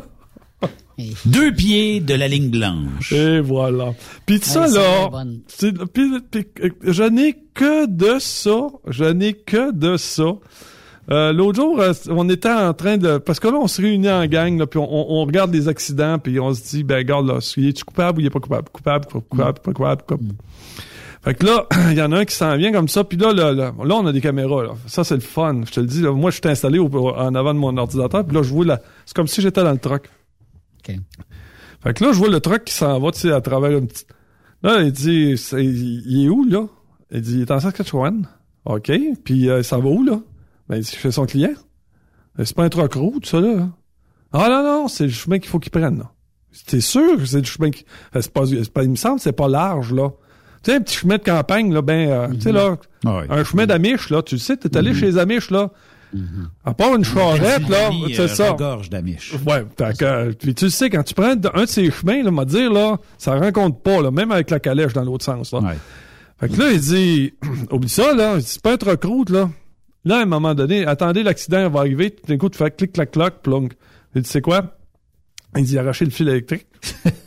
Deux 1.26 1.52
pieds 1.52 2.00
de 2.02 2.14
la 2.14 2.28
ligne 2.28 2.52
blanche. 2.52 3.12
Et 3.12 3.40
voilà. 3.42 3.94
Puis 4.28 4.40
ça, 4.44 4.68
là, 4.68 5.00
bien 5.00 5.08
bonne. 5.10 5.40
c'est- 5.48 5.74
puis- 5.92 6.20
puis, 6.30 6.46
je 6.84 7.04
n'ai 7.04 7.34
que 7.56 7.88
de 7.88 8.20
ça. 8.20 8.68
Je 8.88 9.06
n'ai 9.06 9.34
que 9.34 9.72
de 9.72 9.98
ça. 9.98 10.26
Euh, 11.12 11.34
L'autre 11.34 11.60
jour, 11.60 11.82
euh, 11.82 11.92
on 12.10 12.30
était 12.30 12.50
en 12.52 12.74
train 12.74 12.98
de... 12.98 13.18
Parce 13.18 13.40
que 13.40 13.48
là, 13.50 13.56
on 13.56 13.68
se 13.68 13.82
réunit 13.82 14.10
en 14.10 14.26
gang, 14.28 14.58
là, 14.58 14.68
puis 14.68 14.80
on, 14.80 14.84
on- 14.90 15.22
on 15.22 15.26
regarde 15.26 15.52
les 15.54 15.68
accidents, 15.68 16.18
puis 16.20 16.40
on 16.40 16.54
se 16.54 16.62
dit, 16.70 16.84
ben 16.84 16.98
regarde, 16.98 17.28
là, 17.28 17.40
es-tu 17.40 17.84
coupable 17.84 18.20
ou 18.20 18.22
il 18.22 18.28
est 18.28 18.30
pas 18.30 18.40
coupable? 18.40 18.70
Coupable, 18.72 19.06
coupable, 19.08 19.60
pas 19.60 19.74
coupable, 19.74 20.02
coupable. 20.08 20.34
Fait 21.24 21.34
que 21.36 21.46
là, 21.46 21.66
il 21.92 21.98
y 21.98 22.02
en 22.02 22.12
a 22.12 22.20
un 22.20 22.26
qui 22.26 22.36
s'en 22.36 22.56
vient 22.58 22.72
comme 22.72 22.88
ça, 22.90 23.04
puis 23.04 23.18
là, 23.18 23.32
là, 23.34 23.54
là, 23.54 23.74
là, 23.84 23.96
on 23.96 24.06
a 24.06 24.12
des 24.12 24.22
caméras. 24.22 24.64
Là. 24.64 24.72
Ça, 24.88 25.04
c'est 25.04 25.16
le 25.16 25.22
fun. 25.22 25.62
Je 25.66 25.72
te 25.72 25.80
le 25.80 25.86
dis, 25.86 26.02
là, 26.02 26.12
moi, 26.12 26.32
je 26.32 26.36
suis 26.42 26.50
installé 26.50 26.80
au- 26.80 26.90
en 27.10 27.34
avant 27.36 27.54
de 27.54 27.60
mon 27.60 27.76
ordinateur, 27.78 28.26
puis 28.26 28.36
là, 28.36 28.44
je 28.44 28.50
vois 28.54 28.66
là, 28.66 28.82
c'est 29.06 29.16
comme 29.16 29.28
si 29.28 29.42
j'étais 29.42 29.64
dans 29.64 29.72
le 29.72 29.78
truck. 29.78 30.10
OK. 30.80 30.96
Fait 31.82 31.94
que 31.94 32.04
là, 32.04 32.12
je 32.14 32.18
vois 32.18 32.30
le 32.30 32.40
truck 32.40 32.64
qui 32.66 32.74
s'en 32.74 33.00
va, 33.00 33.12
tu 33.12 33.20
sais, 33.20 33.32
à 33.32 33.42
travers 33.42 33.78
une 33.78 33.88
petite... 33.88 34.08
Là, 34.64 34.82
il 34.82 34.92
dit, 34.92 35.38
c'est- 35.38 35.64
il 35.64 36.26
est 36.26 36.30
où, 36.30 36.46
là? 36.46 36.68
Il 37.12 37.22
dit, 37.22 37.36
il 37.36 37.42
est 37.42 37.52
en 37.52 37.60
Saskatchewan. 37.60 38.28
OK. 38.66 38.92
Puis, 39.24 39.50
euh, 39.50 39.60
il 39.60 39.64
s'en 39.64 39.80
va 39.82 39.90
où, 39.90 40.04
là? 40.04 40.20
Ben, 40.70 40.78
il 40.78 40.84
dit, 40.84 40.92
chez 40.92 41.12
son 41.12 41.26
client. 41.26 41.54
Ben, 42.38 42.46
C'est 42.46 42.56
pas 42.56 42.64
un 42.64 42.70
truck 42.70 42.94
route, 42.96 43.26
ça, 43.26 43.40
là. 43.42 43.70
Ah, 44.32 44.48
non, 44.50 44.64
non, 44.64 44.88
c'est 44.88 45.04
le 45.06 45.10
chemin 45.12 45.40
qu'il 45.40 45.50
faut 45.50 45.60
qu'il 45.60 45.72
prenne, 45.72 46.00
là. 46.00 46.12
T'es 46.68 46.82
sûr 46.82 47.18
que 47.18 47.26
c'est 47.26 47.40
le 47.40 47.44
chemin 47.46 47.70
qui... 47.72 47.86
euh, 48.16 48.22
C'est 48.22 48.32
pas, 48.32 48.46
c'est 48.46 48.72
pas, 48.74 48.84
il 48.84 48.90
me 48.92 48.96
semble 48.96 49.18
que 49.18 49.24
c'est 49.24 49.32
pas 49.34 49.48
large, 49.50 49.94
là. 49.94 50.10
Tu 50.64 50.72
sais, 50.72 50.78
un 50.78 50.82
petit 50.82 50.96
chemin 50.98 51.18
de 51.18 51.24
campagne, 51.24 51.74
là, 51.74 51.82
ben, 51.82 52.10
euh, 52.10 52.28
tu 52.34 52.42
sais, 52.42 52.52
là, 52.52 52.78
Ah 53.06 53.18
ouais. 53.18 53.26
un 53.30 53.44
chemin 53.44 53.66
d'Amish, 53.66 54.10
là, 54.10 54.22
tu 54.22 54.36
le 54.36 54.40
sais, 54.40 54.56
t'es 54.58 54.76
allé 54.78 54.94
chez 54.94 55.08
les 55.08 55.18
Amish, 55.18 55.52
là. 55.52 55.70
À 56.64 56.74
part 56.74 56.96
une 56.96 57.04
charrette, 57.04 57.68
là, 57.68 57.88
Pennsylvanie, 57.90 58.14
c'est 58.16 58.22
euh, 58.22 58.28
ça. 58.28 58.52
regorge 58.52 58.90
d'Amish. 58.90 59.34
Ouais, 59.46 59.66
que, 59.98 60.06
euh, 60.06 60.32
puis 60.40 60.54
tu 60.54 60.66
le 60.66 60.70
sais, 60.72 60.90
quand 60.90 61.04
tu 61.04 61.14
prends 61.16 61.32
un 61.32 61.36
de 61.36 61.66
ces 61.66 61.90
chemins, 61.92 62.22
là, 62.24 62.32
m'a 62.32 62.46
dire, 62.46 62.72
là, 62.72 62.98
ça 63.18 63.36
rencontre 63.36 63.80
pas, 63.80 64.02
là, 64.02 64.12
même 64.12 64.32
avec 64.32 64.52
la 64.52 64.60
calèche 64.60 64.94
dans 64.94 65.04
l'autre 65.04 65.26
sens, 65.26 65.52
là. 65.52 65.60
Ouais. 65.60 65.78
Fait 66.40 66.50
que 66.50 66.60
là, 66.60 66.72
il 66.72 66.80
dit, 66.80 67.34
oublie 67.72 67.90
ça, 67.90 68.14
là, 68.14 68.36
il 68.36 68.42
dit, 68.42 68.48
c'est 68.48 68.62
pas 68.62 68.78
truck 68.78 69.04
route, 69.04 69.32
là. 69.32 69.50
Là, 70.06 70.18
à 70.18 70.22
un 70.22 70.26
moment 70.26 70.54
donné, 70.54 70.86
attendez, 70.86 71.24
l'accident 71.24 71.68
va 71.70 71.80
arriver, 71.80 72.12
tout 72.12 72.26
d'un 72.28 72.38
coup, 72.38 72.50
tu 72.50 72.58
fais 72.58 72.70
clic, 72.72 72.94
clac, 72.94 73.12
clac, 73.12 73.42
plong. 73.42 73.70
Il 74.16 74.22
dit, 74.22 74.30
c'est 74.30 74.42
quoi? 74.42 74.78
Il 75.58 75.64
dit, 75.64 75.78
arracher 75.80 76.06
le 76.06 76.12
fil 76.12 76.30
électrique. 76.30 76.68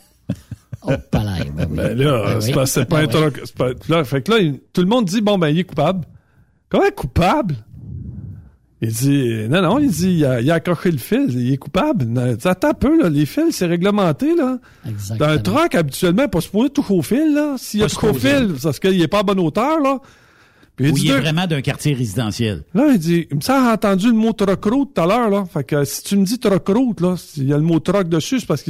Oh, 0.89 0.93
palais. 1.11 1.51
Ben, 1.55 1.66
oui. 1.70 1.76
Ben 1.76 1.99
là, 1.99 2.22
Ben 2.26 2.41
c'est 2.41 2.47
oui. 2.49 2.55
pas, 2.55 2.66
c'est 2.66 2.84
pas 2.84 2.97
Ben 2.97 3.03
un 3.03 3.07
oui. 3.26 3.30
truc. 3.32 3.43
c'est 3.45 3.57
pas- 3.57 3.70
là, 3.89 4.05
fait 4.05 4.22
que 4.22 4.32
là, 4.32 4.39
il- 4.39 4.61
tout 4.72 4.80
le 4.82 4.87
monde 4.89 5.05
dit, 5.07 5.20
bon, 5.20 5.39
ben, 5.39 5.49
il 5.49 5.59
est 5.59 5.64
coupable. 5.64 6.05
Comment 6.68 6.84
coupable? 6.95 7.55
Il 8.82 8.91
dit, 8.93 9.49
non, 9.49 9.62
non, 9.62 9.78
il 9.78 9.91
dit, 9.91 10.16
il 10.18 10.24
a, 10.26 10.41
il 10.43 10.51
a 10.51 10.55
accroché 10.55 10.91
le 10.91 10.99
fil, 10.99 11.28
il 11.30 11.51
est 11.53 11.57
coupable. 11.57 12.05
Non, 12.05 12.37
Attends 12.45 12.68
un 12.68 12.74
peu, 12.74 13.03
là, 13.03 13.09
les 13.09 13.24
fils, 13.24 13.57
c'est 13.57 13.66
réglementé, 13.66 14.34
là. 14.37 14.59
Exactement. 14.87 15.26
Dans 15.28 15.32
un 15.34 15.39
truck, 15.39 15.74
habituellement, 15.74 16.28
pas 16.28 16.41
supposé 16.43 16.68
toucher 16.70 16.93
au 16.95 17.01
fil, 17.03 17.32
là. 17.34 17.55
S'il 17.57 17.82
a 17.82 17.89
touché 17.89 18.09
au 18.09 18.14
fil, 18.14 18.53
c'est 18.57 18.62
parce 18.64 18.78
qu'il 18.78 19.01
est 19.01 19.09
pas 19.09 19.20
à 19.20 19.22
bonne 19.22 19.41
hauteur, 19.41 19.80
là. 19.80 19.99
Puis 20.76 20.89
il 20.89 20.93
Ou 20.93 20.95
dit, 20.95 21.05
il 21.07 21.11
est 21.11 21.20
vraiment 21.20 21.47
d'un 21.47 21.62
quartier 21.62 21.95
résidentiel. 21.95 22.64
Là, 22.74 22.89
il 22.93 22.99
dit, 22.99 23.26
il 23.30 23.37
me 23.39 23.41
semble 23.41 23.66
entendu 23.66 24.09
le 24.09 24.12
mot 24.12 24.34
truck 24.34 24.62
route 24.66 24.93
tout 24.95 25.01
à 25.01 25.07
l'heure, 25.07 25.30
là. 25.30 25.47
Fait 25.51 25.64
que 25.64 25.82
si 25.84 26.03
tu 26.03 26.16
me 26.18 26.24
dis 26.26 26.39
truck 26.39 26.68
route, 26.68 27.01
là, 27.01 27.14
s'il 27.16 27.49
y 27.49 27.55
a 27.55 27.57
le 27.57 27.62
mot 27.62 27.80
truck 27.80 28.11
dessus, 28.11 28.41
c'est 28.41 28.47
parce 28.47 28.62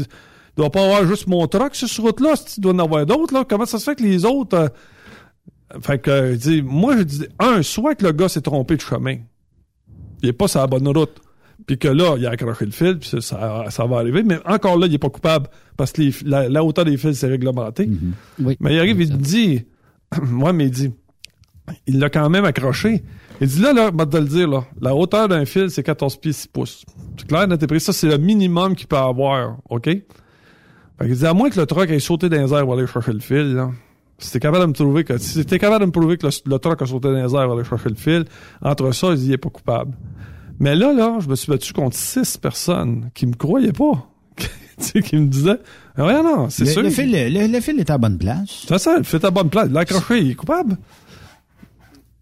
qu'il 0.57 0.63
doit 0.63 0.71
pas 0.71 0.85
avoir 0.85 1.07
juste 1.07 1.27
mon 1.29 1.47
truck 1.47 1.75
sur 1.75 1.89
cette 1.89 1.99
route-là, 2.05 2.35
il 2.57 2.61
doit 2.61 2.73
en 2.73 2.79
avoir 2.81 3.07
d'autres, 3.07 3.35
là. 3.35 3.45
Comment 3.49 3.67
ça 3.67 3.79
se 3.79 3.85
fait 3.85 3.95
que 3.97 4.03
les 4.03 4.25
autres, 4.25 4.57
euh, 4.57 4.69
fait 5.83 5.99
que, 5.99 6.11
euh, 6.11 6.33
il 6.33 6.39
dit, 6.39 6.63
moi, 6.63 6.97
je 6.97 7.03
dis, 7.03 7.27
un, 7.39 7.63
soit 7.63 7.95
que 7.95 8.05
le 8.07 8.13
gars 8.13 8.29
s'est 8.29 8.41
trompé 8.41 8.77
de 8.77 8.81
chemin. 8.81 9.17
Il 10.23 10.29
est 10.31 10.33
pas 10.33 10.49
sur 10.49 10.61
la 10.61 10.67
bonne 10.67 10.89
route. 10.89 11.21
Puis 11.67 11.79
que 11.79 11.89
là, 11.89 12.15
il 12.19 12.27
a 12.27 12.31
accroché 12.31 12.65
le 12.65 12.71
fil, 12.71 12.99
puis 12.99 13.09
ça, 13.09 13.21
ça, 13.21 13.65
ça 13.71 13.87
va 13.87 13.99
arriver. 13.99 14.23
Mais 14.23 14.39
encore 14.47 14.79
là, 14.79 14.87
il 14.87 14.95
est 14.95 14.99
pas 14.99 15.11
coupable. 15.11 15.49
Parce 15.77 15.93
que 15.93 16.03
les- 16.03 16.15
la, 16.25 16.49
la 16.49 16.63
hauteur 16.65 16.85
des 16.85 16.97
fils, 16.97 17.19
c'est 17.19 17.27
réglementé. 17.29 17.89
Oui. 18.39 18.57
Mais 18.61 18.75
il 18.75 18.79
arrive, 18.79 19.01
il 19.01 19.13
me 19.13 19.17
dit, 19.19 19.65
moi, 20.23 20.53
mais 20.53 20.65
il 20.67 20.71
dit, 20.71 20.93
il 21.87 21.99
l'a 21.99 22.09
quand 22.11 22.29
même 22.31 22.45
accroché. 22.45 23.03
Il 23.41 23.49
dit 23.49 23.61
là, 23.61 23.73
là, 23.73 23.91
je 23.93 23.97
vais 23.99 24.07
te 24.09 24.17
le 24.17 24.25
dire, 24.27 24.49
là, 24.49 24.65
la 24.81 24.95
hauteur 24.95 25.29
d'un 25.29 25.45
fil, 25.45 25.71
c'est 25.71 25.83
14 25.83 26.17
pieds 26.19 26.33
6 26.33 26.47
pouces. 26.47 26.85
C'est 27.19 27.27
clair, 27.27 27.47
et 27.51 27.67
précis. 27.67 27.87
Ça, 27.87 27.93
c'est 27.93 28.09
le 28.09 28.19
minimum 28.19 28.75
qu'il 28.77 28.87
peut 28.87 28.97
avoir, 28.97 29.57
OK? 29.69 29.89
Fait 30.99 31.07
qu'il 31.07 31.17
dit, 31.17 31.27
à 31.27 31.35
moins 31.35 31.51
que 31.51 31.61
le 31.61 31.67
truck 31.67 31.91
ait 31.91 31.99
sauté 31.99 32.29
dans 32.29 32.37
les 32.43 32.53
airs 32.55 32.63
pour 32.65 32.75
aller 32.75 32.87
chercher 32.87 33.13
le 33.13 33.21
fil, 33.21 33.55
là. 33.55 33.71
Si 34.19 34.33
t'es 34.33 34.41
capable 34.41 34.63
de 34.65 34.69
me 34.69 34.73
trouver 34.73 35.05
que, 35.05 35.19
si 35.19 35.45
t'es 35.45 35.59
capable 35.59 35.83
de 35.83 35.87
me 35.87 35.93
prouver 35.93 36.17
que 36.17 36.27
le, 36.27 36.33
le 36.47 36.59
truck 36.59 36.81
a 36.81 36.87
sauté 36.87 37.09
dans 37.09 37.15
les 37.15 37.35
airs 37.35 37.45
pour 37.47 37.53
aller 37.59 37.65
chercher 37.65 37.91
le 37.91 37.97
fil, 37.97 38.25
entre 38.63 38.91
ça, 38.93 39.09
il 39.11 39.17
dit, 39.17 39.27
il 39.27 39.33
est 39.33 39.37
pas 39.39 39.51
coupable. 39.51 39.93
Mais 40.59 40.75
là, 40.75 40.95
là, 40.95 41.19
je 41.21 41.29
me 41.29 41.35
suis 41.35 41.51
battu 41.53 41.75
contre 41.75 41.95
six 41.97 42.39
personnes 42.39 43.11
qui 43.15 43.27
me 43.27 43.35
croyaient 43.35 43.73
pas. 43.75 44.09
tu 44.39 44.47
sais, 44.79 45.03
qui 45.03 45.17
me 45.17 45.27
disaient, 45.27 45.59
ah 45.97 46.07
ouais, 46.07 46.23
non, 46.23 46.49
c'est 46.49 46.65
Le, 46.65 46.71
sûr. 46.71 46.83
le 46.83 46.89
fil, 46.89 47.11
le, 47.13 47.47
le 47.47 47.61
fil 47.61 47.79
est 47.79 47.91
à 47.91 47.99
bonne 47.99 48.17
place. 48.17 48.65
C'est 48.67 48.79
ça, 48.79 48.97
il 48.97 49.05
fait 49.05 49.23
à 49.23 49.31
bonne 49.31 49.51
place. 49.51 49.67
Il 49.69 49.75
l'a 49.75 49.81
accroché, 49.81 50.21
il 50.23 50.31
est 50.31 50.35
coupable. 50.35 50.79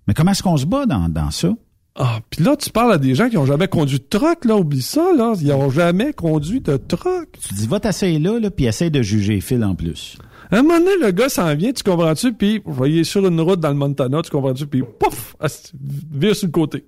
Mais 0.08 0.14
comment 0.14 0.32
est-ce 0.32 0.42
qu'on 0.42 0.56
se 0.56 0.66
bat 0.66 0.86
dans, 0.86 1.08
dans 1.08 1.30
ça? 1.30 1.50
Ah, 1.96 2.18
puis 2.28 2.42
là, 2.42 2.56
tu 2.56 2.70
parles 2.70 2.92
à 2.92 2.98
des 2.98 3.14
gens 3.14 3.28
qui 3.28 3.36
ont 3.36 3.46
jamais 3.46 3.68
conduit 3.68 4.00
de 4.00 4.04
truck, 4.04 4.44
là, 4.44 4.56
oublie 4.56 4.82
ça, 4.82 5.12
là. 5.16 5.34
Ils 5.40 5.52
ont 5.52 5.70
jamais 5.70 6.12
conduit 6.12 6.60
de 6.60 6.76
truck. 6.76 7.28
Tu 7.40 7.54
dis, 7.54 7.66
va 7.68 7.78
t'asseoir 7.78 8.18
là, 8.18 8.40
là, 8.40 8.50
puis 8.50 8.66
essaye 8.66 8.90
de 8.90 9.00
juger 9.00 9.40
fils 9.40 9.62
en 9.62 9.76
plus. 9.76 10.18
À 10.50 10.58
un 10.58 10.62
moment 10.62 10.78
donné, 10.78 10.90
le 11.00 11.12
gars 11.12 11.28
s'en 11.28 11.54
vient, 11.54 11.72
tu 11.72 11.84
comprends-tu, 11.84 12.32
puis 12.32 12.60
vous 12.64 12.72
voyez 12.72 13.04
sur 13.04 13.24
une 13.24 13.40
route 13.40 13.60
dans 13.60 13.68
le 13.68 13.76
Montana, 13.76 14.22
tu 14.22 14.30
comprends-tu, 14.30 14.66
puis 14.66 14.82
pouf, 14.98 15.36
vire 16.10 16.34
sur 16.34 16.48
le 16.48 16.52
côté. 16.52 16.84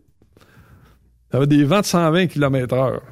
Il 1.33 1.35
y 1.35 1.37
avait 1.37 1.47
des 1.47 1.65
vents 1.65 1.81
de 1.81 1.87
120 1.87 2.27
km 2.27 2.75
heure. 2.75 3.03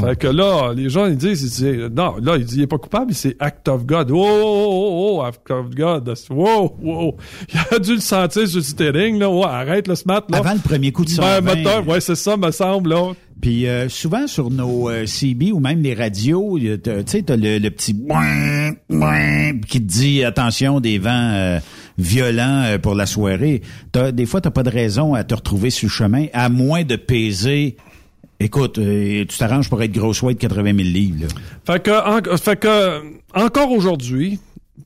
Fait 0.00 0.16
que 0.16 0.26
là, 0.26 0.72
les 0.74 0.88
gens, 0.88 1.06
ils 1.06 1.16
disent, 1.16 1.42
ils 1.42 1.48
disent, 1.48 1.90
non, 1.94 2.16
là, 2.20 2.36
il 2.36 2.44
dit, 2.44 2.56
il 2.56 2.62
est 2.62 2.66
pas 2.66 2.78
coupable, 2.78 3.14
c'est 3.14 3.36
act 3.40 3.68
of 3.68 3.86
God. 3.86 4.10
Oh, 4.10 4.16
oh, 4.18 4.66
oh, 4.68 5.18
oh, 5.18 5.22
act 5.22 5.50
of 5.50 5.70
God. 5.74 6.12
Wow, 6.30 6.76
wow. 6.82 7.16
Il 7.52 7.74
a 7.74 7.78
dû 7.78 7.94
le 7.94 8.00
sentir 8.00 8.46
sur 8.46 8.58
le 8.58 8.62
steering, 8.62 9.18
là. 9.18 9.30
Ouais, 9.30 9.44
arrête 9.44 9.88
le 9.88 9.94
smart, 9.94 10.22
là. 10.28 10.38
Avant 10.38 10.52
le 10.54 10.60
premier 10.60 10.92
coup 10.92 11.04
de 11.04 11.10
Ben, 11.16 11.40
120. 11.40 11.56
moteur, 11.56 11.88
ouais, 11.88 12.00
c'est 12.00 12.14
ça, 12.14 12.36
me 12.36 12.50
semble, 12.50 12.90
là. 12.90 13.12
Puis 13.40 13.66
euh, 13.68 13.88
souvent 13.90 14.26
sur 14.26 14.50
nos 14.50 14.88
euh, 14.88 15.04
CB 15.04 15.52
ou 15.52 15.60
même 15.60 15.82
les 15.82 15.92
radios, 15.92 16.58
tu 16.58 16.78
sais, 17.04 17.22
t'as 17.22 17.36
le, 17.36 17.58
le 17.58 17.70
petit 17.70 17.92
boing, 17.92 18.72
boing 18.88 19.60
qui 19.68 19.80
te 19.82 19.86
dit 19.86 20.24
attention 20.24 20.80
des 20.80 20.98
vents 20.98 21.10
euh, 21.34 21.58
violents 21.98 22.62
euh, 22.64 22.78
pour 22.78 22.94
la 22.94 23.04
soirée. 23.04 23.60
Des 24.12 24.24
fois, 24.26 24.40
t'as 24.40 24.50
pas 24.50 24.62
de 24.62 24.70
raison 24.70 25.12
à 25.12 25.22
te 25.22 25.34
retrouver 25.34 25.68
sur 25.68 25.86
le 25.86 25.92
chemin, 25.92 26.26
à 26.32 26.48
moins 26.48 26.84
de 26.84 26.96
peser. 26.96 27.76
Écoute, 28.38 28.78
euh, 28.78 29.24
tu 29.26 29.38
t'arranges 29.38 29.70
pour 29.70 29.82
être 29.82 29.92
grosse 29.92 30.20
white 30.22 30.38
80 30.38 30.64
000 30.64 30.76
livres. 30.78 31.22
Là. 31.22 31.28
Fait 31.66 31.82
que, 31.82 32.32
en- 32.34 32.36
fait 32.36 32.56
que 32.56 33.02
encore 33.34 33.72
aujourd'hui, 33.72 34.38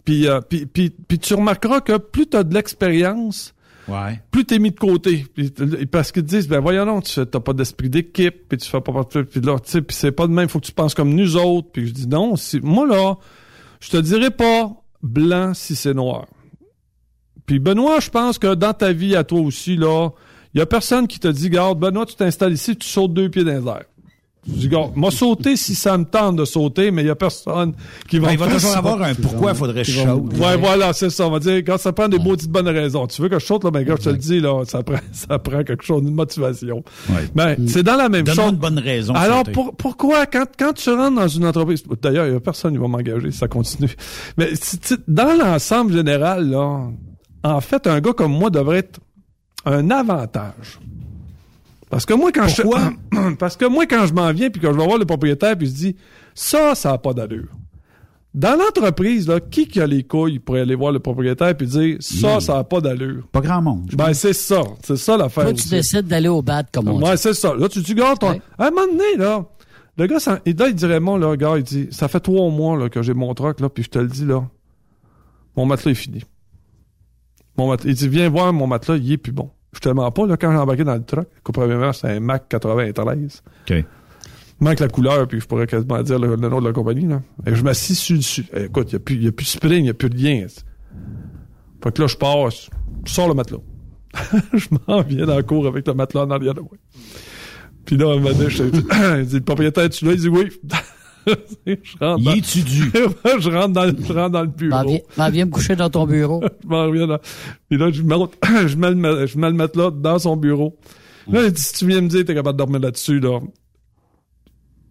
puis, 0.04 0.28
euh, 0.28 0.40
puis, 0.40 0.66
puis, 0.66 0.90
puis 0.90 1.18
tu 1.18 1.34
remarqueras 1.34 1.80
que 1.80 1.96
plus 1.98 2.26
tu 2.28 2.36
as 2.36 2.44
de 2.44 2.54
l'expérience, 2.54 3.54
Ouais. 3.88 4.20
plus 4.30 4.44
t'es 4.44 4.60
mis 4.60 4.70
de 4.70 4.78
côté. 4.78 5.26
Puis, 5.34 5.50
parce 5.90 6.12
qu'ils 6.12 6.22
te 6.22 6.28
disent, 6.28 6.46
ben 6.46 6.60
voyons 6.60 6.84
non, 6.86 7.00
tu 7.00 7.14
t'as 7.26 7.40
pas 7.40 7.52
d'esprit 7.52 7.90
d'équipe, 7.90 8.48
puis 8.48 8.56
tu 8.58 8.68
fais 8.70 8.80
pas 8.80 8.92
partie, 8.92 9.24
puis 9.24 9.40
là, 9.40 9.58
tu 9.58 9.68
sais, 9.70 9.82
puis 9.82 9.96
c'est 9.96 10.12
pas 10.12 10.28
de 10.28 10.32
même, 10.32 10.48
faut 10.48 10.60
que 10.60 10.66
tu 10.66 10.72
penses 10.72 10.94
comme 10.94 11.12
nous 11.12 11.36
autres. 11.36 11.68
Puis 11.72 11.88
je 11.88 11.92
dis 11.92 12.06
non, 12.06 12.36
si, 12.36 12.60
moi 12.60 12.86
là, 12.86 13.16
je 13.80 13.90
te 13.90 13.96
dirais 13.96 14.30
pas 14.30 14.70
blanc 15.02 15.54
si 15.54 15.74
c'est 15.74 15.94
noir. 15.94 16.26
Puis 17.46 17.58
Benoît, 17.58 17.98
je 17.98 18.10
pense 18.10 18.38
que 18.38 18.54
dans 18.54 18.74
ta 18.74 18.92
vie 18.92 19.16
à 19.16 19.24
toi 19.24 19.40
aussi, 19.40 19.74
là, 19.76 20.10
il 20.54 20.58
y 20.58 20.60
a 20.60 20.66
personne 20.66 21.06
qui 21.06 21.18
te 21.18 21.28
dit, 21.28 21.48
garde, 21.50 21.78
Benoît, 21.78 22.06
tu 22.06 22.14
t'installes 22.16 22.52
ici, 22.52 22.76
tu 22.76 22.88
sautes 22.88 23.12
deux 23.14 23.28
pieds 23.28 23.44
dans 23.44 23.52
les 23.52 23.68
airs. 23.68 23.84
Je 24.48 24.52
dis, 24.54 24.68
garde, 24.68 24.92
moi 24.96 25.10
sauter 25.10 25.54
si 25.54 25.74
ça 25.74 25.98
me 25.98 26.04
tente 26.06 26.36
de 26.36 26.46
sauter, 26.46 26.90
mais 26.90 27.02
il 27.02 27.08
y 27.08 27.10
a 27.10 27.14
personne 27.14 27.74
qui 28.08 28.18
va 28.18 28.28
Ben, 28.28 28.32
il 28.32 28.38
va 28.38 28.46
faire 28.46 28.54
toujours 28.54 28.70
ça. 28.70 28.78
avoir 28.78 29.02
un 29.02 29.14
pourquoi 29.14 29.52
faudrait 29.52 29.82
que 29.82 29.90
je 29.90 30.00
saute. 30.00 30.32
Ouais, 30.38 30.56
voilà, 30.56 30.94
c'est 30.94 31.10
ça. 31.10 31.26
On 31.26 31.30
va 31.30 31.40
dire, 31.40 31.56
quand 31.58 31.76
ça 31.76 31.92
prend 31.92 32.08
des 32.08 32.18
maudites 32.18 32.48
bonnes 32.50 32.66
raisons. 32.68 33.06
Tu 33.06 33.20
veux 33.20 33.28
que 33.28 33.38
je 33.38 33.44
saute, 33.44 33.64
là, 33.64 33.70
ben, 33.70 33.82
gars, 33.84 33.96
je 33.98 34.04
te 34.04 34.08
le 34.08 34.16
dis, 34.16 34.40
là, 34.40 34.62
ça 34.64 34.82
prend, 34.82 34.96
ça 35.12 35.38
prend 35.38 35.62
quelque 35.62 35.84
chose, 35.84 36.00
une 36.02 36.14
motivation. 36.14 36.82
Ben, 37.34 37.54
c'est 37.68 37.82
dans 37.82 37.96
la 37.96 38.08
même 38.08 38.24
Donne-moi 38.24 38.44
chose. 38.44 38.52
une 38.54 38.58
bonne 38.58 38.78
raison. 38.78 39.12
Alors, 39.14 39.42
pour- 39.44 39.76
pourquoi, 39.76 40.24
quand, 40.24 40.46
quand 40.58 40.72
tu 40.72 40.88
rentres 40.88 41.16
dans 41.16 41.28
une 41.28 41.44
entreprise, 41.44 41.84
d'ailleurs, 42.00 42.26
il 42.26 42.32
y 42.32 42.36
a 42.36 42.40
personne 42.40 42.72
qui 42.72 42.78
va 42.78 42.88
m'engager, 42.88 43.32
ça 43.32 43.46
continue. 43.46 43.94
Mais, 44.38 44.48
si 44.54 44.78
tu- 44.78 44.96
dans 45.06 45.36
l'ensemble 45.38 45.92
général, 45.92 46.48
là, 46.48 46.84
en 47.44 47.60
fait, 47.60 47.86
un 47.86 48.00
gars 48.00 48.14
comme 48.14 48.32
moi 48.32 48.48
devrait 48.48 48.78
être 48.78 49.00
un 49.64 49.90
avantage. 49.90 50.78
Parce 51.88 52.06
que 52.06 52.14
moi, 52.14 52.30
quand 52.32 52.46
Pourquoi? 52.62 52.92
je, 53.12 53.34
parce 53.38 53.56
que 53.56 53.64
moi, 53.64 53.86
quand 53.86 54.06
je 54.06 54.14
m'en 54.14 54.32
viens 54.32 54.48
puis 54.50 54.60
que 54.60 54.68
je 54.72 54.76
vais 54.76 54.84
voir 54.86 54.98
le 54.98 55.04
propriétaire 55.04 55.56
puis 55.56 55.66
je 55.66 55.72
dis, 55.72 55.96
ça, 56.34 56.74
ça 56.74 56.92
a 56.92 56.98
pas 56.98 57.12
d'allure. 57.12 57.48
Dans 58.32 58.56
l'entreprise, 58.56 59.26
là, 59.26 59.40
qui 59.40 59.66
qui 59.66 59.80
a 59.80 59.86
les 59.88 60.04
couilles 60.04 60.38
pour 60.38 60.54
aller 60.54 60.76
voir 60.76 60.92
le 60.92 61.00
propriétaire 61.00 61.56
puis 61.56 61.66
dire, 61.66 61.96
ça, 61.98 62.28
Yeah. 62.28 62.40
ça 62.40 62.58
a 62.58 62.64
pas 62.64 62.80
d'allure? 62.80 63.26
Pas 63.32 63.40
grand 63.40 63.60
monde. 63.60 63.90
Ben, 63.92 64.14
c'est 64.14 64.32
ça. 64.34 64.62
C'est 64.84 64.96
ça 64.96 65.16
l'affaire. 65.16 65.44
Toi, 65.44 65.52
tu 65.54 65.58
aussi. 65.62 65.70
décides 65.70 66.06
d'aller 66.06 66.28
au 66.28 66.40
bad, 66.40 66.66
comme 66.72 66.88
on 66.88 67.00
dit. 67.00 67.04
c'est 67.16 67.34
ça. 67.34 67.54
Là, 67.56 67.68
tu 67.68 67.80
dis, 67.80 67.92
gars, 67.94 68.14
ton... 68.14 68.30
Ouais. 68.30 68.40
à 68.56 68.68
un 68.68 68.70
moment 68.70 68.86
donné, 68.86 69.16
là, 69.18 69.44
le 69.98 70.06
gars, 70.06 70.20
ça... 70.20 70.38
et 70.46 70.52
là, 70.52 70.68
il 70.68 70.74
dirait, 70.76 71.00
moi, 71.00 71.18
là, 71.18 71.36
gars, 71.36 71.54
il 71.56 71.64
dit, 71.64 71.88
ça 71.90 72.06
fait 72.06 72.20
trois 72.20 72.48
mois, 72.50 72.78
là, 72.78 72.88
que 72.88 73.02
j'ai 73.02 73.14
mon 73.14 73.34
truck, 73.34 73.58
là, 73.58 73.68
puis 73.68 73.82
je 73.82 73.90
te 73.90 73.98
le 73.98 74.06
dis, 74.06 74.24
là, 74.24 74.44
mon 75.56 75.66
matelas 75.66 75.90
est 75.90 75.94
fini. 75.96 76.22
Mon 77.58 77.68
matelas, 77.68 77.90
il 77.90 77.96
dit, 77.96 78.08
viens 78.08 78.28
voir 78.28 78.52
mon 78.52 78.66
matelas, 78.66 78.96
il 78.96 79.12
est 79.12 79.16
plus 79.18 79.32
bon. 79.32 79.50
Je 79.74 79.80
te 79.80 79.88
mens 79.88 80.10
pas, 80.10 80.26
là, 80.26 80.36
quand 80.36 80.50
j'ai 80.50 80.56
embarqué 80.58 80.84
dans 80.84 80.94
le 80.94 81.04
truck, 81.04 81.28
qu'au 81.42 81.52
premièrement, 81.52 81.92
c'est 81.92 82.08
un 82.08 82.20
Mac 82.20 82.48
93. 82.48 83.42
OK. 83.68 83.70
Il 83.76 83.84
manque 84.64 84.80
la 84.80 84.88
couleur, 84.88 85.26
puis 85.28 85.40
je 85.40 85.46
pourrais 85.46 85.66
quasiment 85.66 86.02
dire 86.02 86.18
le, 86.18 86.28
le 86.36 86.48
nom 86.48 86.60
de 86.60 86.66
la 86.66 86.72
compagnie, 86.72 87.06
là. 87.06 87.22
Et 87.46 87.54
je 87.54 87.62
m'assis 87.64 87.94
sur 87.94 88.16
dessus. 88.16 88.44
Eh, 88.54 88.64
écoute, 88.64 88.88
il 88.92 88.94
n'y 88.94 88.96
a, 88.96 89.00
plus- 89.00 89.16
y 89.16 89.28
a 89.28 89.32
plus 89.32 89.44
de 89.44 89.48
spring, 89.50 89.78
il 89.78 89.82
n'y 89.84 89.90
a 89.90 89.94
plus 89.94 90.10
de 90.10 90.16
lien. 90.18 90.46
Fait 91.82 91.92
que 91.92 92.02
là, 92.02 92.08
je 92.08 92.16
passe, 92.16 92.68
je 93.04 93.12
sors 93.12 93.28
le 93.28 93.34
matelas. 93.34 93.60
je 94.52 94.66
m'en 94.88 95.02
viens 95.02 95.24
dans 95.24 95.36
la 95.36 95.42
cour 95.42 95.66
avec 95.66 95.86
le 95.86 95.94
matelas 95.94 96.22
en 96.24 96.30
arrière 96.30 96.54
de 96.54 96.60
moi. 96.60 96.72
Puis 97.86 97.96
là, 97.96 98.14
il 98.16 98.22
m'a 98.22 98.32
dit, 98.32 98.50
je- 98.50 98.64
le 98.64 99.40
propriétaire, 99.40 99.88
tu 99.88 100.04
là? 100.04 100.12
Il 100.12 100.20
dit 100.20 100.28
oui. 100.28 100.48
je 101.66 101.98
rentre 101.98 102.22
dans, 102.24 102.32
dû? 102.32 102.42
je 103.40 103.50
rentre 103.50 103.72
dans, 103.72 103.86
je 103.86 104.12
rentre 104.12 104.30
dans 104.30 104.42
le 104.42 104.46
bureau. 104.48 104.76
M'en 105.16 105.30
viens, 105.30 105.44
me 105.46 105.50
coucher 105.50 105.76
dans 105.76 105.90
ton 105.90 106.06
bureau. 106.06 106.42
je 106.62 106.68
m'en 106.68 106.84
reviens 106.86 107.06
dans- 107.06 107.18
Puis 107.68 107.78
là, 107.78 107.90
je 107.90 108.02
mets, 108.02 108.14
je 108.68 108.76
mets, 108.76 108.90
le, 108.90 108.96
ma- 108.96 109.26
je 109.26 109.38
mets 109.38 109.48
le 109.50 109.56
matelas 109.56 109.90
dans 109.90 110.18
son 110.18 110.36
bureau. 110.36 110.76
Là, 111.30 111.44
il 111.44 111.52
dit, 111.52 111.60
si 111.62 111.74
tu 111.74 111.86
viens 111.86 112.00
me 112.00 112.08
dire 112.08 112.20
que 112.20 112.24
t'es 112.26 112.34
capable 112.34 112.56
de 112.56 112.58
dormir 112.64 112.80
là-dessus, 112.80 113.20
là, 113.20 113.38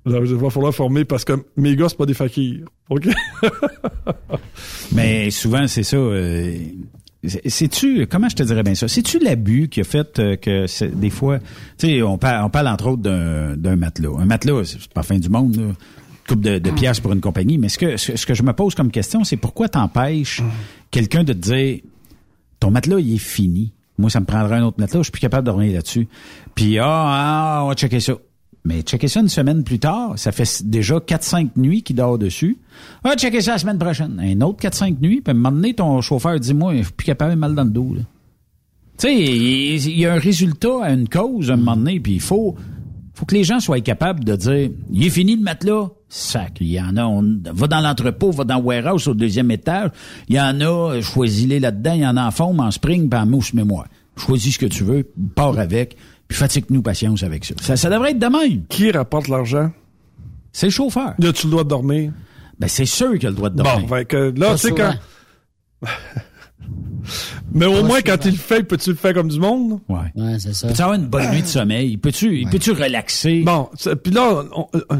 là, 0.05 0.19
il 0.23 0.35
va 0.35 0.49
falloir 0.49 0.73
former 0.73 1.03
parce 1.05 1.25
que 1.25 1.33
mes 1.57 1.75
gars, 1.75 1.89
c'est 1.89 1.97
pas 1.97 2.05
des 2.05 2.13
fakirs. 2.13 2.65
OK? 2.89 3.07
Mais 4.93 5.29
souvent, 5.31 5.67
c'est 5.67 5.83
ça. 5.83 5.97
euh, 5.97 6.53
c'est- 7.23 7.49
C'est-tu, 7.49 8.07
comment 8.07 8.29
je 8.29 8.35
te 8.37 8.43
dirais 8.43 8.63
bien 8.63 8.75
ça? 8.75 8.87
C'est-tu 8.87 9.19
l'abus 9.19 9.67
qui 9.67 9.81
a 9.81 9.83
fait 9.83 10.19
euh, 10.19 10.35
que 10.37 10.65
des 10.95 11.09
fois, 11.09 11.39
tu 11.77 11.87
sais, 11.87 12.01
on 12.01 12.17
parle, 12.17 12.45
on 12.45 12.49
parle 12.49 12.67
entre 12.69 12.87
autres 12.87 13.01
d'un 13.01 13.55
d'un 13.57 13.75
matelas. 13.75 14.11
Un 14.19 14.25
matelas, 14.25 14.63
c'est 14.63 14.79
pas 14.93 15.01
la 15.01 15.03
fin 15.03 15.17
du 15.19 15.29
monde, 15.29 15.55
là. 15.57 15.63
Coupe 16.29 16.41
de, 16.41 16.59
de 16.59 16.71
pièces 16.71 16.99
pour 16.99 17.11
une 17.11 17.21
compagnie. 17.21 17.57
Mais 17.57 17.69
ce 17.69 17.79
que, 17.79 17.97
ce, 17.97 18.23
que 18.25 18.35
je 18.35 18.43
me 18.43 18.53
pose 18.53 18.75
comme 18.75 18.91
question, 18.91 19.23
c'est 19.23 19.35
pourquoi 19.35 19.67
t'empêches 19.67 20.43
quelqu'un 20.91 21.23
de 21.23 21.33
te 21.33 21.39
dire, 21.39 21.79
ton 22.59 22.69
matelas, 22.69 22.99
il 22.99 23.15
est 23.15 23.17
fini. 23.17 23.73
Moi, 23.97 24.11
ça 24.11 24.19
me 24.19 24.25
prendrait 24.25 24.57
un 24.57 24.63
autre 24.63 24.79
matelas, 24.79 24.99
je 24.99 25.05
suis 25.05 25.11
plus 25.11 25.21
capable 25.21 25.47
de 25.47 25.51
dormir 25.51 25.73
là-dessus. 25.73 26.07
Puis, 26.53 26.77
ah, 26.77 26.85
ah, 26.85 27.61
on 27.63 27.69
va 27.69 27.73
checker 27.73 27.99
ça. 27.99 28.13
Mais 28.63 28.81
checker 28.81 29.07
ça 29.07 29.21
une 29.21 29.29
semaine 29.29 29.63
plus 29.63 29.79
tard, 29.79 30.13
ça 30.17 30.31
fait 30.31 30.61
déjà 30.63 30.97
4-5 30.97 31.51
nuits 31.55 31.81
qu'il 31.81 31.95
dort 31.95 32.19
dessus. 32.19 32.57
Ah, 33.03 33.15
checker 33.17 33.41
ça 33.41 33.53
la 33.53 33.57
semaine 33.57 33.79
prochaine. 33.79 34.19
Un 34.23 34.41
autre 34.41 34.61
4-5 34.61 34.99
nuits, 35.01 35.21
puis 35.21 35.31
à 35.31 35.31
un 35.31 35.33
moment 35.33 35.51
donné, 35.51 35.73
ton 35.73 35.99
chauffeur 36.01 36.39
dit, 36.39 36.53
moi, 36.53 36.75
je 36.75 36.83
suis 36.83 36.91
plus 36.91 37.05
capable, 37.05 37.35
mal 37.35 37.55
dans 37.55 37.63
le 37.63 37.71
dos. 37.71 37.95
Tu 37.95 38.03
sais, 38.97 39.15
il 39.15 39.75
il 39.75 39.99
y 39.99 40.05
a 40.05 40.13
un 40.13 40.19
résultat 40.19 40.83
à 40.83 40.91
une 40.91 41.09
cause 41.09 41.49
à 41.49 41.55
un 41.55 41.57
moment 41.57 41.77
donné, 41.77 41.99
puis 41.99 42.13
il 42.13 42.21
faut, 42.21 42.55
faut 43.19 43.25
que 43.25 43.35
les 43.35 43.43
gens 43.43 43.59
soient 43.59 43.81
capables 43.81 44.23
de 44.23 44.33
dire, 44.37 44.69
il 44.93 45.05
est 45.05 45.09
fini 45.09 45.35
le 45.35 45.41
matelas. 45.41 45.89
Sac, 46.07 46.53
il 46.61 46.67
y 46.67 46.79
en 46.79 46.95
a, 46.95 47.03
on 47.03 47.41
va 47.43 47.67
dans 47.67 47.81
l'entrepôt, 47.81 48.31
va 48.31 48.45
dans 48.45 48.59
le 48.59 48.63
warehouse 48.63 49.09
au 49.09 49.13
deuxième 49.13 49.51
étage. 49.51 49.89
Il 50.29 50.37
y 50.37 50.39
en 50.39 50.61
a, 50.61 51.01
choisis-les 51.01 51.59
là-dedans, 51.59 51.93
il 51.95 51.99
y 51.99 52.07
en 52.07 52.15
a 52.15 52.25
en 52.25 52.31
forme, 52.31 52.61
en 52.61 52.71
spring, 52.71 53.09
puis 53.09 53.19
en 53.19 53.25
mousse 53.25 53.53
mémoire. 53.53 53.87
choisis 54.15 54.53
ce 54.53 54.59
que 54.59 54.67
tu 54.67 54.85
veux, 54.85 55.05
pars 55.35 55.59
avec, 55.59 55.97
puis 56.29 56.37
fatigue-nous 56.37 56.81
patience 56.81 57.23
avec 57.23 57.43
ça. 57.43 57.55
ça. 57.59 57.75
Ça 57.75 57.89
devrait 57.89 58.11
être 58.11 58.19
de 58.19 58.27
même. 58.27 58.63
Qui 58.69 58.89
rapporte 58.89 59.27
l'argent? 59.27 59.69
C'est 60.53 60.67
le 60.67 60.71
chauffeur. 60.71 61.13
Là, 61.19 61.33
tu 61.33 61.47
le 61.47 61.51
droit 61.51 61.65
de 61.65 61.69
dormir? 61.69 62.13
Ben, 62.57 62.69
c'est 62.69 62.85
sûr 62.85 63.19
qu'il 63.19 63.27
a 63.27 63.31
le 63.31 63.35
droit 63.35 63.49
de 63.49 63.57
dormir. 63.57 63.81
Bon, 63.81 63.95
fait 63.97 64.05
que 64.05 64.33
là, 64.37 64.53
tu 64.53 64.59
sais, 64.59 64.71
quand... 64.71 64.93
Mais 67.53 67.65
au 67.65 67.73
Pas 67.81 67.83
moins, 67.83 68.01
quand 68.01 68.25
il 68.25 68.31
le 68.31 68.37
fait, 68.37 68.63
peux-tu 68.63 68.91
le 68.91 68.95
faire 68.95 69.13
comme 69.13 69.27
du 69.29 69.39
monde? 69.39 69.79
Ouais. 69.89 69.97
Ouais, 70.15 70.37
c'est 70.39 70.53
ça. 70.53 70.67
Peux-tu 70.67 70.81
avoir 70.81 70.97
une 70.97 71.07
bonne 71.07 71.31
nuit 71.31 71.41
de 71.41 71.47
sommeil? 71.47 71.97
Peux-tu, 71.97 72.45
peux-tu 72.51 72.71
relaxer? 72.71 73.43
Bon, 73.43 73.69
puis 74.03 74.11
là, 74.13 74.43
on- 74.55 74.67
euh, 74.75 74.81
euh, 74.91 74.99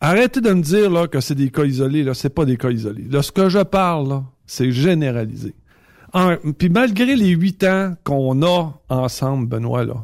arrêtez 0.00 0.40
de 0.40 0.50
me 0.52 0.62
dire 0.62 0.90
là, 0.90 1.06
que 1.08 1.20
c'est 1.20 1.34
des 1.34 1.50
cas 1.50 1.64
isolés. 1.64 2.02
Là, 2.02 2.14
c'est 2.14 2.30
pas 2.34 2.44
des 2.44 2.56
cas 2.56 2.70
isolés. 2.70 3.06
Là, 3.10 3.22
ce 3.22 3.32
que 3.32 3.48
je 3.48 3.58
parle, 3.60 4.22
c'est 4.46 4.72
généralisé. 4.72 5.54
Puis 6.58 6.68
malgré 6.70 7.14
les 7.14 7.28
huit 7.28 7.62
ans 7.64 7.94
qu'on 8.02 8.42
a 8.42 8.72
ensemble, 8.88 9.46
Benoît, 9.46 9.84
là, 9.84 9.94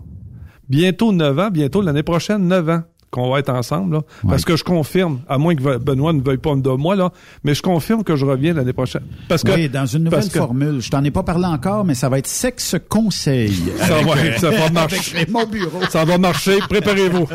bientôt 0.68 1.12
neuf 1.12 1.36
ans, 1.38 1.51
bientôt 1.51 1.82
l'année 1.82 2.05
prochaine, 2.05 2.47
neuf 2.47 2.68
ans 2.68 2.82
qu'on 3.17 3.31
va 3.31 3.39
être 3.39 3.49
ensemble, 3.49 3.95
là, 3.97 4.01
parce 4.29 4.45
que 4.45 4.57
je 4.57 4.62
confirme, 4.62 5.21
à 5.29 5.39
moins 5.39 5.55
que 5.55 5.79
Benoît 5.79 6.12
ne 6.12 6.21
veuille 6.21 6.37
pas 6.37 6.55
de 6.55 6.69
moi, 6.71 6.95
là, 6.97 7.11
mais 7.45 7.55
je 7.55 7.62
confirme 7.62 8.05
que 8.05 8.14
je 8.14 8.27
reviens 8.27 8.53
l'année 8.53 8.73
prochaine. 8.75 9.03
Parce 9.29 9.43
que 9.43 9.53
oui, 9.53 9.69
dans 9.71 9.87
une 9.87 10.05
nouvelle 10.05 10.21
parce 10.21 10.33
que- 10.33 10.39
formule. 10.39 10.81
Je 10.81 10.91
t'en 10.91 11.03
ai 11.03 11.11
pas 11.11 11.23
parlé 11.23 11.47
encore, 11.47 11.85
mais 11.85 11.95
ça 11.95 12.09
va 12.09 12.19
être 12.19 12.27
sexe 12.27 12.77
conseil. 12.89 13.55
Ça 13.79 13.97
Avec, 13.97 14.07
va, 14.07 14.12
euh, 14.17 14.37
ça 14.37 14.51
va 14.51 14.57
avec 14.61 14.73
marcher. 14.73 15.17
Raymond 15.19 15.47
Bureau. 15.47 15.81
Ça 15.91 16.05
va 16.05 16.19
marcher, 16.19 16.59
préparez-vous. 16.69 17.27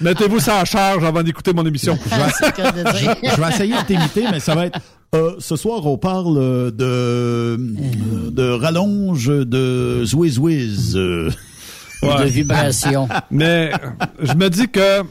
Mettez-vous 0.00 0.40
ça 0.40 0.60
en 0.60 0.64
charge 0.64 1.04
avant 1.04 1.22
d'écouter 1.22 1.52
mon 1.52 1.64
émission. 1.64 1.96
Je 2.06 3.40
vais 3.40 3.48
essayer 3.48 3.74
de 3.74 3.84
t'imiter, 3.86 4.24
mais 4.30 4.40
ça 4.40 4.54
va 4.54 4.66
être. 4.66 4.78
Euh, 5.14 5.34
ce 5.38 5.54
soir, 5.54 5.86
on 5.86 5.98
parle 5.98 6.36
euh, 6.36 6.70
de 6.72 8.30
de 8.30 8.50
rallonge 8.50 9.28
de 9.28 10.04
zouiz 10.04 10.40
euh. 10.96 11.30
Ouais. 12.02 12.24
De 12.24 12.28
vibration. 12.28 13.08
Mais 13.30 13.70
je 14.20 14.34
me 14.34 14.48
dis 14.50 14.68
que 14.68 15.02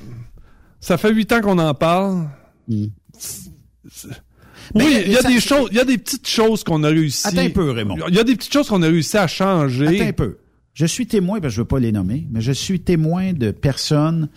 ça 0.80 0.98
fait 0.98 1.12
huit 1.14 1.32
ans 1.32 1.42
qu'on 1.42 1.58
en 1.60 1.74
parle. 1.74 2.28
Hmm. 2.68 2.86
C'est- 3.18 3.50
Ben, 4.74 4.84
Oui, 4.84 4.98
il 5.06 5.12
y 5.12 5.18
a 5.18 5.22
ça- 5.22 5.28
des 5.30 5.40
choses, 5.40 5.68
il 5.72 5.78
y 5.78 5.80
a 5.80 5.86
des 5.86 5.98
petites 6.00 6.28
choses 6.28 6.64
qu'on 6.64 6.84
a 6.84 6.88
réussi. 6.90 7.28
Attends 7.28 7.42
un 7.42 7.50
peu, 7.52 7.70
Raymond. 7.72 7.98
Il 8.08 8.16
y 8.16 8.20
a 8.20 8.24
des 8.24 8.36
petites 8.36 8.52
choses 8.52 8.68
qu'on 8.68 8.82
a 8.82 8.88
réussi 8.88 9.16
à 9.18 9.28
changer. 9.28 9.88
Attends 9.88 10.10
un 10.10 10.14
peu. 10.14 10.38
Je 10.74 10.86
suis 10.88 11.06
témoin, 11.08 11.40
parce 11.40 11.54
que 11.54 11.56
je 11.58 11.62
veux 11.62 11.68
pas 11.68 11.80
les 11.80 11.92
nommer, 11.92 12.28
mais 12.32 12.42
je 12.42 12.52
suis 12.52 12.80
témoin 12.82 13.32
de 13.34 13.52
personnes 13.52 14.28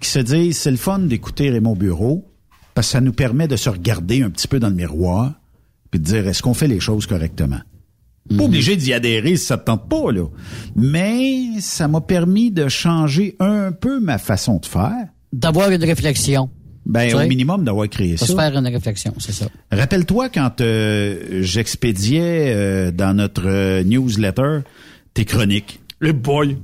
qui 0.00 0.08
se 0.08 0.18
disent 0.18 0.58
c'est 0.58 0.70
le 0.70 0.76
fun 0.78 0.98
d'écouter 1.00 1.50
Raymond 1.50 1.76
Bureau 1.76 2.26
parce 2.74 2.88
que 2.88 2.92
ça 2.92 3.00
nous 3.00 3.12
permet 3.12 3.46
de 3.46 3.56
se 3.56 3.68
regarder 3.70 4.22
un 4.22 4.30
petit 4.30 4.48
peu 4.48 4.58
dans 4.58 4.68
le 4.70 4.74
miroir 4.74 5.32
puis 5.90 6.00
de 6.00 6.04
dire 6.04 6.26
est-ce 6.26 6.42
qu'on 6.42 6.54
fait 6.54 6.66
les 6.66 6.80
choses 6.80 7.06
correctement? 7.06 7.60
Pas 8.36 8.44
obligé 8.44 8.76
d'y 8.76 8.92
adhérer 8.92 9.36
si 9.36 9.44
ça 9.46 9.58
te 9.58 9.66
tente 9.66 9.88
pas, 9.88 10.10
là. 10.10 10.24
Mais 10.76 11.60
ça 11.60 11.88
m'a 11.88 12.00
permis 12.00 12.50
de 12.50 12.68
changer 12.68 13.36
un 13.38 13.70
peu 13.72 14.00
ma 14.00 14.16
façon 14.18 14.58
de 14.58 14.66
faire. 14.66 15.08
D'avoir 15.32 15.70
une 15.70 15.84
réflexion. 15.84 16.48
Ben, 16.86 17.08
Tu 17.08 17.14
au 17.14 17.18
sais, 17.18 17.26
minimum 17.26 17.64
d'avoir 17.64 17.88
créé 17.88 18.16
ça. 18.16 18.26
se 18.26 18.34
faire 18.34 18.56
une 18.56 18.66
réflexion, 18.66 19.14
c'est 19.18 19.32
ça. 19.32 19.46
Rappelle-toi 19.70 20.28
quand 20.28 20.60
euh, 20.60 21.40
j'expédiais 21.42 22.52
euh, 22.54 22.90
dans 22.92 23.14
notre 23.14 23.46
euh, 23.46 23.82
newsletter 23.84 24.60
tes 25.14 25.24
chroniques. 25.24 25.80
Les 26.00 26.12
boy. 26.12 26.58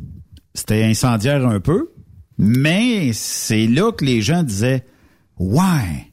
C'était 0.54 0.84
incendiaire 0.84 1.46
un 1.46 1.60
peu, 1.60 1.90
mais 2.36 3.12
c'est 3.12 3.66
là 3.66 3.92
que 3.92 4.04
les 4.04 4.20
gens 4.20 4.42
disaient 4.42 4.84
Ouais. 5.38 6.12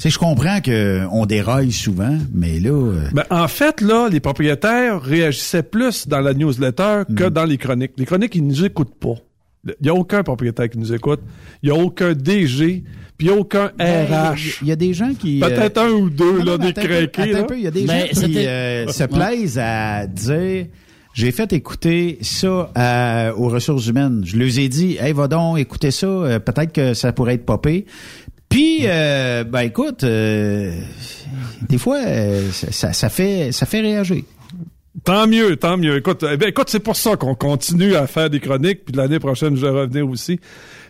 Tu 0.00 0.04
sais, 0.04 0.10
je 0.14 0.18
comprends 0.18 0.60
que 0.62 1.02
on 1.12 1.26
déraille 1.26 1.72
souvent, 1.72 2.16
mais 2.32 2.58
là. 2.58 2.70
euh, 2.70 3.08
Ben, 3.12 3.24
en 3.28 3.48
fait, 3.48 3.82
là, 3.82 4.08
les 4.10 4.20
propriétaires 4.20 5.02
réagissaient 5.02 5.62
plus 5.62 6.08
dans 6.08 6.20
la 6.20 6.32
newsletter 6.32 7.02
que 7.14 7.24
Hmm. 7.24 7.30
dans 7.30 7.44
les 7.44 7.58
chroniques. 7.58 7.92
Les 7.98 8.06
chroniques, 8.06 8.34
ils 8.34 8.46
nous 8.46 8.64
écoutent 8.64 8.94
pas. 8.98 9.16
Il 9.66 9.74
n'y 9.82 9.88
a 9.90 9.94
aucun 9.94 10.22
propriétaire 10.22 10.70
qui 10.70 10.78
nous 10.78 10.94
écoute. 10.94 11.20
Il 11.62 11.70
n'y 11.70 11.78
a 11.78 11.82
aucun 11.84 12.14
DG, 12.14 12.82
puis 13.18 13.26
il 13.26 13.30
n'y 13.30 13.36
a 13.36 13.38
aucun 13.38 13.70
ben, 13.76 14.06
RH. 14.06 14.60
Il 14.62 14.68
y 14.68 14.72
a 14.72 14.76
des 14.76 14.94
gens 14.94 15.12
qui. 15.12 15.38
Peut-être 15.38 15.76
euh, 15.76 15.88
un 15.88 15.90
ou 15.90 16.08
deux, 16.08 16.38
non, 16.38 16.44
là, 16.44 16.52
non, 16.52 16.56
des 16.56 16.68
attends 16.68 16.80
un 16.80 16.86
peu, 16.86 17.06
craqués. 17.08 17.54
Il 17.56 17.60
y 17.60 17.66
a 17.66 17.70
des 17.70 17.84
Ben, 17.84 18.06
gens 18.06 18.22
qui 18.26 18.38
euh, 18.46 18.88
se 18.88 19.04
plaisent 19.04 19.58
à 19.62 20.06
dire 20.06 20.64
j'ai 21.12 21.32
fait 21.32 21.52
écouter 21.52 22.18
ça 22.22 22.70
à- 22.76 23.32
aux 23.36 23.48
ressources 23.48 23.88
humaines. 23.88 24.22
Je 24.24 24.36
leur 24.38 24.56
ai 24.58 24.68
dit 24.68 24.96
Hey, 25.00 25.12
va 25.12 25.26
donc 25.26 25.58
écouter 25.58 25.90
ça, 25.90 26.06
euh, 26.06 26.38
peut-être 26.38 26.72
que 26.72 26.94
ça 26.94 27.12
pourrait 27.12 27.34
être 27.34 27.44
popé. 27.44 27.84
Puis 28.50 28.80
euh, 28.84 29.44
ben 29.44 29.60
écoute, 29.60 30.04
euh, 30.04 30.72
des 31.68 31.78
fois 31.78 31.98
euh, 32.04 32.50
ça, 32.50 32.92
ça- 32.92 33.08
fait 33.08 33.52
ça 33.52 33.64
fait 33.64 33.80
réagir. 33.80 34.22
Tant 35.04 35.26
mieux, 35.26 35.56
tant 35.56 35.76
mieux. 35.78 35.96
Écoute, 35.96 36.24
eh 36.30 36.36
ben, 36.36 36.48
écoute, 36.48 36.68
c'est 36.68 36.80
pour 36.80 36.96
ça 36.96 37.16
qu'on 37.16 37.34
continue 37.36 37.94
à 37.94 38.06
faire 38.08 38.28
des 38.28 38.40
chroniques, 38.40 38.84
puis 38.84 38.94
l'année 38.96 39.20
prochaine, 39.20 39.54
je 39.56 39.62
vais 39.64 39.70
revenir 39.70 40.06
aussi. 40.06 40.38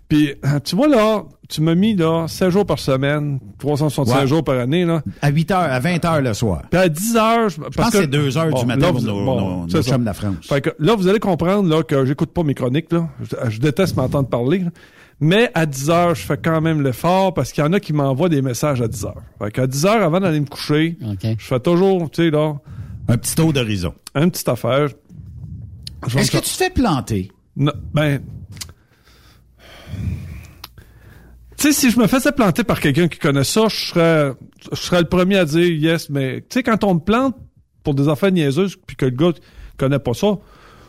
Puis, 0.09 0.31
euh, 0.45 0.59
tu 0.65 0.75
vois, 0.75 0.89
là, 0.89 1.23
tu 1.49 1.61
m'as 1.61 1.75
mis, 1.77 1.95
là, 1.95 2.27
16 2.27 2.49
jours 2.49 2.67
par 2.67 2.81
semaine, 2.81 3.39
365 3.61 4.21
Ouais. 4.23 4.27
jours 4.27 4.43
par 4.43 4.59
année, 4.59 4.85
là. 4.85 5.03
À 5.23 5.29
8 5.31 5.51
heures, 5.53 5.59
à 5.61 5.79
20 5.79 6.05
heures 6.05 6.21
le 6.23 6.35
soir. 6.35 6.63
Puis 6.69 6.81
à 6.81 6.89
10 6.89 7.15
heures... 7.17 7.49
Je 7.51 7.57
Je 7.57 7.61
pense 7.77 7.91
que 7.91 7.99
c'est 7.99 8.07
2 8.09 8.37
heures 8.39 8.53
du 8.53 8.67
matin 8.67 8.91
pour 8.91 9.03
nos, 9.03 9.25
nos, 9.25 9.69
c'est 9.69 9.77
nos 9.77 9.83
ça. 9.83 9.91
chums 9.93 10.01
de 10.01 10.07
la 10.07 10.15
France. 10.15 10.35
Fait 10.49 10.63
que 10.63 10.71
là, 10.81 10.97
vous 10.97 11.07
allez 11.07 11.21
comprendre 11.21 11.69
là, 11.69 11.83
que 11.85 12.05
j'écoute 12.07 12.33
pas 12.33 12.43
mes 12.43 12.55
chroniques. 12.55 12.91
Là. 12.93 13.09
Je, 13.23 13.51
je 13.51 13.61
déteste 13.61 13.97
m'entendre 13.97 14.29
parler. 14.29 14.61
là. 14.61 14.71
Mais 15.21 15.51
à 15.55 15.67
10 15.67 15.91
heures, 15.91 16.15
je 16.15 16.23
fais 16.23 16.39
quand 16.39 16.61
même 16.63 16.83
l'effort 16.83 17.35
parce 17.35 17.53
qu'il 17.53 17.63
y 17.63 17.67
en 17.67 17.73
a 17.75 17.81
qui 17.81 17.93
m'envoient 17.93 18.31
des 18.31 18.41
messages 18.41 18.81
à 18.81 18.89
10 18.89 19.05
heures. 19.05 19.23
Fait 19.39 19.51
qu'à 19.51 19.67
10 19.67 19.85
heures, 19.87 20.03
avant 20.03 20.19
d'aller 20.21 20.41
me 20.41 20.47
coucher, 20.47 20.97
je 21.23 21.45
fais 21.45 21.61
toujours, 21.61 22.11
tu 22.11 22.23
sais, 22.25 22.31
là, 22.31 22.55
Un 23.09 23.19
petit 23.19 23.35
tour 23.35 23.53
d'horizon. 23.53 23.95
une 24.15 24.31
petite 24.31 24.49
affaire. 24.49 24.89
Est-ce 26.17 26.31
que 26.31 26.39
tu 26.39 26.43
te 26.45 26.49
fais 26.49 26.71
planter? 26.71 27.31
Non, 27.57 27.73
ben. 27.93 28.21
Tu 31.57 31.67
sais, 31.67 31.73
si 31.73 31.91
je 31.91 31.99
me 32.01 32.07
faisais 32.07 32.33
planter 32.33 32.65
par 32.65 32.81
quelqu'un 32.81 33.09
qui 33.09 33.19
connaît 33.19 33.45
ça, 33.45 33.67
je 33.69 33.77
serais, 33.77 34.33
je 34.73 34.77
serais 34.81 35.01
le 35.03 35.09
premier 35.09 35.37
à 35.37 35.45
dire 35.45 35.69
yes, 35.69 36.09
mais 36.09 36.41
tu 36.41 36.47
sais, 36.55 36.63
quand 36.63 36.83
on 36.85 36.95
me 36.95 37.01
plante 37.01 37.37
pour 37.83 37.95
des 37.95 38.09
affaires 38.09 38.33
niaiseuses 38.33 38.77
puis 38.87 38.97
que 38.97 39.05
le 39.05 39.11
gars 39.11 39.33
connaît 39.77 39.99
pas 39.99 40.15
ça, 40.15 40.39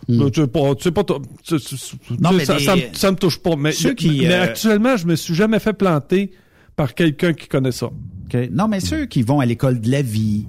là, 0.07 0.29
tu 0.29 0.41
sais 0.41 0.47
pas, 0.47 0.75
tu 0.75 0.83
sais 0.83 0.91
pas, 0.91 1.03
tu- 1.03 1.59
tu- 1.59 1.75
Non, 2.19 2.31
mais 2.31 2.45
ça, 2.45 2.57
des- 2.57 2.63
ça, 2.63 2.75
me, 2.75 2.81
ça 2.93 3.11
me 3.11 3.17
touche 3.17 3.39
pas. 3.39 3.55
Mais, 3.55 3.71
Ceux 3.71 3.93
qui, 3.93 4.21
mais 4.21 4.33
euh, 4.33 4.43
actuellement, 4.43 4.97
je 4.97 5.05
me 5.07 5.15
suis 5.15 5.35
jamais 5.35 5.59
fait 5.59 5.73
planter 5.73 6.31
par 6.75 6.93
quelqu'un 6.95 7.33
qui 7.33 7.47
connaît 7.47 7.71
ça. 7.71 7.89
Non, 8.51 8.67
mais 8.67 8.79
ceux 8.79 9.05
qui 9.07 9.21
vont 9.23 9.39
à 9.41 9.45
l'école 9.45 9.81
de 9.81 9.91
la 9.91 10.01
vie 10.01 10.45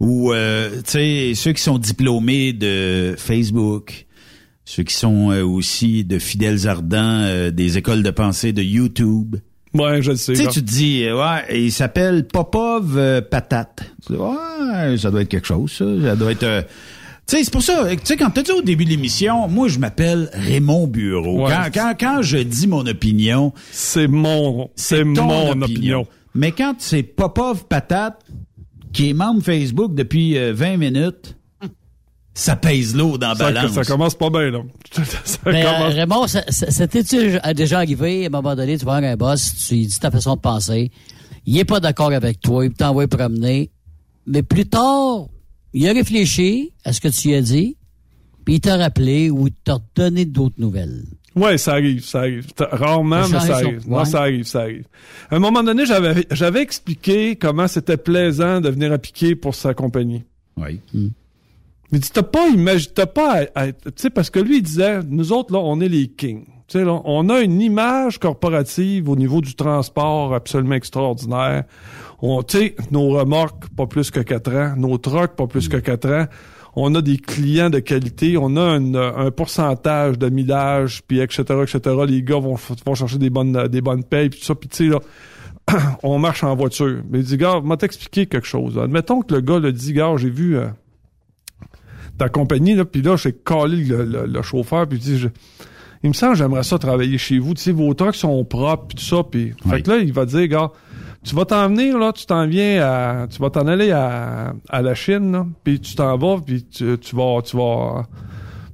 ou 0.00 0.32
euh, 0.32 0.70
tu 0.84 0.90
sais 0.92 1.32
ceux 1.34 1.52
qui 1.52 1.62
sont 1.62 1.78
diplômés 1.78 2.52
de 2.54 3.14
Facebook, 3.18 4.06
ceux 4.64 4.82
qui 4.82 4.94
sont 4.94 5.30
euh, 5.30 5.42
aussi 5.44 6.04
de 6.04 6.18
fidèles 6.18 6.66
ardents 6.66 7.20
euh, 7.22 7.50
des 7.50 7.76
écoles 7.78 8.02
de 8.02 8.10
pensée 8.10 8.52
de 8.52 8.62
YouTube. 8.62 9.36
Ouais, 9.74 10.02
je 10.02 10.10
le 10.12 10.16
sais. 10.16 10.32
Tu 10.34 10.42
tu 10.48 10.60
te 10.64 10.70
dis, 10.70 11.04
euh, 11.04 11.18
ouais, 11.18 11.62
il 11.64 11.72
s'appelle 11.72 12.26
Popov 12.26 12.96
euh, 12.96 13.20
Patate. 13.22 13.92
Tu 14.06 14.12
dis, 14.14 14.18
ouais, 14.18 14.96
ça 14.98 15.10
doit 15.10 15.22
être 15.22 15.28
quelque 15.28 15.46
chose, 15.46 15.70
ça. 15.72 15.84
Ça 16.02 16.16
doit 16.16 16.32
être. 16.32 16.66
Euh, 17.22 17.26
tu 17.26 17.36
sais, 17.38 17.44
c'est 17.44 17.50
pour 17.52 17.62
ça, 17.62 17.86
tu 17.90 17.98
sais, 18.04 18.16
quand 18.16 18.30
t'as 18.30 18.42
dit 18.42 18.52
au 18.52 18.62
début 18.62 18.84
de 18.84 18.90
l'émission, 18.90 19.48
moi, 19.48 19.68
je 19.68 19.78
m'appelle 19.78 20.28
Raymond 20.32 20.86
Bureau. 20.86 21.46
Ouais. 21.46 21.52
Quand, 21.52 21.70
quand, 21.72 21.94
quand 21.98 22.22
je 22.22 22.38
dis 22.38 22.66
mon 22.66 22.86
opinion, 22.86 23.52
C'est 23.70 24.08
mon, 24.08 24.70
c'est 24.76 25.04
mon 25.04 25.60
opinion. 25.62 26.06
Mais 26.34 26.52
quand 26.52 26.74
c'est 26.78 27.02
Popov 27.02 27.66
Patate, 27.66 28.20
qui 28.92 29.10
est 29.10 29.12
membre 29.14 29.42
Facebook 29.42 29.94
depuis 29.94 30.36
euh, 30.36 30.52
20 30.54 30.76
minutes, 30.76 31.36
ça 32.34 32.56
pèse 32.56 32.96
l'eau 32.96 33.18
dans 33.18 33.28
la 33.28 33.34
Ça, 33.34 33.44
balance. 33.52 33.72
ça 33.72 33.84
commence 33.84 34.14
pas 34.14 34.30
bien, 34.30 34.50
là. 34.50 34.60
ça 35.24 35.38
Mais 35.46 35.64
euh, 35.64 35.70
commence- 35.72 35.94
Raymond, 35.94 36.26
c'était-tu 36.48 37.38
déjà 37.54 37.78
arrivé, 37.78 38.24
à 38.24 38.26
un 38.28 38.30
moment 38.30 38.54
donné, 38.56 38.78
tu 38.78 38.84
vas 38.86 38.94
avoir 38.96 39.12
un 39.12 39.16
boss, 39.16 39.54
tu 39.68 39.74
lui 39.74 39.86
dis 39.86 39.98
ta 39.98 40.10
façon 40.10 40.34
de 40.36 40.40
penser, 40.40 40.90
il 41.44 41.58
est 41.58 41.64
pas 41.66 41.80
d'accord 41.80 42.12
avec 42.12 42.40
toi, 42.40 42.64
il 42.64 42.72
t'envoie 42.72 43.06
promener, 43.06 43.70
mais 44.26 44.42
plus 44.42 44.66
tard, 44.66 45.26
il 45.72 45.88
a 45.88 45.92
réfléchi 45.92 46.72
à 46.84 46.92
ce 46.92 47.00
que 47.00 47.08
tu 47.08 47.28
lui 47.28 47.34
as 47.34 47.42
dit, 47.42 47.76
puis 48.44 48.54
il 48.54 48.60
t'a 48.60 48.76
rappelé 48.76 49.30
ou 49.30 49.46
il 49.48 49.52
t'a 49.64 49.78
donné 49.94 50.24
d'autres 50.24 50.56
nouvelles. 50.58 51.04
Ouais, 51.34 51.56
ça 51.56 51.72
arrive, 51.72 52.04
ça 52.04 52.20
arrive. 52.20 52.46
Rarement, 52.58 53.24
Ça 53.24 53.40
mais 53.40 53.46
ça 53.46 53.54
arrive. 53.56 53.88
Non, 53.88 54.04
ça 54.04 54.20
arrive, 54.20 54.44
ça 54.44 54.60
arrive. 54.62 54.84
À 55.30 55.36
un 55.36 55.38
moment 55.38 55.62
donné, 55.62 55.86
j'avais, 55.86 56.26
j'avais 56.30 56.60
expliqué 56.60 57.36
comment 57.36 57.66
c'était 57.68 57.96
plaisant 57.96 58.60
de 58.60 58.68
venir 58.68 58.92
à 58.92 58.98
piquer 58.98 59.34
pour 59.34 59.54
sa 59.54 59.72
compagnie. 59.72 60.24
Oui. 60.58 60.78
Mais 61.90 62.00
tu 62.00 62.10
t'as 62.10 62.22
pas 62.22 62.48
imagi- 62.50 62.90
t'as 62.94 63.06
pas 63.06 63.46
tu 63.46 63.72
sais, 63.96 64.10
parce 64.10 64.28
que 64.28 64.40
lui, 64.40 64.58
il 64.58 64.62
disait, 64.62 65.00
nous 65.08 65.32
autres, 65.32 65.52
là, 65.54 65.60
on 65.60 65.80
est 65.80 65.88
les 65.88 66.08
kings. 66.08 66.44
Là, 66.74 67.00
on 67.04 67.28
a 67.28 67.40
une 67.40 67.60
image 67.60 68.18
corporative 68.18 69.08
au 69.08 69.16
niveau 69.16 69.40
du 69.40 69.54
transport 69.54 70.34
absolument 70.34 70.74
extraordinaire. 70.74 71.64
On, 72.20 72.42
tu 72.42 72.58
sais, 72.58 72.76
nos 72.90 73.08
remorques, 73.10 73.68
pas 73.76 73.86
plus 73.86 74.10
que 74.10 74.20
quatre 74.20 74.52
ans. 74.54 74.74
Nos 74.76 74.98
trucks, 74.98 75.34
pas 75.36 75.46
plus 75.46 75.68
que 75.68 75.76
quatre 75.76 76.08
ans. 76.10 76.26
On 76.74 76.94
a 76.94 77.02
des 77.02 77.18
clients 77.18 77.68
de 77.70 77.80
qualité. 77.80 78.36
On 78.38 78.56
a 78.56 78.62
un, 78.62 78.94
un 78.94 79.30
pourcentage 79.30 80.18
de 80.18 80.28
millage, 80.30 81.02
puis 81.06 81.20
etc., 81.20 81.42
etc. 81.62 81.80
Les 82.08 82.22
gars 82.22 82.38
vont, 82.38 82.56
chercher 82.94 83.18
des 83.18 83.28
bonnes, 83.30 83.68
des 83.68 83.80
bonnes 83.80 84.04
payes, 84.04 84.30
puis 84.30 84.40
tout 84.40 84.46
ça. 84.46 84.54
Puis 84.54 84.68
tu 84.68 84.88
sais, 84.88 84.90
là, 84.90 85.00
on 86.02 86.18
marche 86.18 86.44
en 86.44 86.54
voiture. 86.56 87.02
Mais 87.10 87.18
il 87.18 87.24
dit, 87.24 87.36
gars, 87.36 87.60
m'a 87.62 87.76
t'expliquer 87.76 88.26
quelque 88.26 88.46
chose. 88.46 88.78
Admettons 88.78 89.20
que 89.20 89.34
le 89.34 89.40
gars 89.40 89.58
le 89.58 89.72
dit, 89.72 89.92
gars, 89.92 90.14
j'ai 90.16 90.30
vu... 90.30 90.56
euh, 90.56 90.66
ta 92.18 92.28
compagnie, 92.28 92.74
là, 92.74 92.84
puis 92.84 93.02
là, 93.02 93.16
j'ai 93.16 93.32
collé 93.32 93.84
le, 93.84 94.04
le, 94.04 94.26
le 94.26 94.42
chauffeur, 94.42 94.86
puis 94.86 94.98
dis, 94.98 95.18
je- 95.18 95.28
il 96.02 96.08
me 96.08 96.14
semble 96.14 96.36
j'aimerais 96.36 96.64
ça 96.64 96.78
travailler 96.78 97.18
chez 97.18 97.38
vous. 97.38 97.54
Tu 97.54 97.62
sais, 97.62 97.72
vos 97.72 97.94
trucks 97.94 98.16
sont 98.16 98.44
propres, 98.44 98.86
puis 98.88 98.96
tout 98.96 99.04
ça. 99.04 99.22
Puis, 99.22 99.54
fait 99.68 99.82
que 99.82 99.90
là, 99.90 99.96
il 99.98 100.12
va 100.12 100.26
dire, 100.26 100.46
gars, 100.48 100.70
tu 101.24 101.34
vas 101.36 101.44
t'en 101.44 101.68
venir, 101.68 101.98
là, 101.98 102.12
tu 102.12 102.26
t'en 102.26 102.46
viens 102.46 102.82
à, 102.82 103.26
tu 103.28 103.40
vas 103.40 103.50
t'en 103.50 103.66
aller 103.66 103.92
à, 103.92 104.54
à 104.68 104.82
la 104.82 104.94
Chine, 104.94 105.32
là, 105.32 105.46
puis 105.62 105.78
tu 105.80 105.94
t'en 105.94 106.16
vas, 106.18 106.40
puis 106.44 106.64
tu, 106.64 106.98
tu 106.98 107.16
vas, 107.16 107.40
tu 107.42 107.56
vas, 107.56 108.08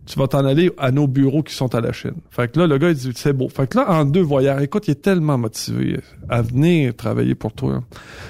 tu 0.07 0.19
vas 0.19 0.27
t'en 0.27 0.47
aller 0.47 0.71
à 0.79 0.91
nos 0.91 1.07
bureaux 1.07 1.43
qui 1.43 1.53
sont 1.53 1.75
à 1.75 1.83
la 1.83 1.93
Chine. 1.93 2.15
Fait 2.31 2.51
que 2.51 2.59
là, 2.59 2.67
le 2.67 2.79
gars, 2.79 2.89
il 2.89 2.95
dit, 2.95 3.13
c'est 3.15 3.35
beau. 3.35 3.51
Fait 3.51 3.69
que 3.69 3.77
là, 3.77 3.91
en 3.91 4.07
deux 4.07 4.23
voyages, 4.23 4.63
écoute, 4.63 4.89
il 4.89 4.93
est 4.93 5.03
tellement 5.03 5.37
motivé 5.37 6.01
à 6.31 6.41
venir 6.41 6.97
travailler 6.97 7.35
pour 7.35 7.53
toi. 7.53 7.83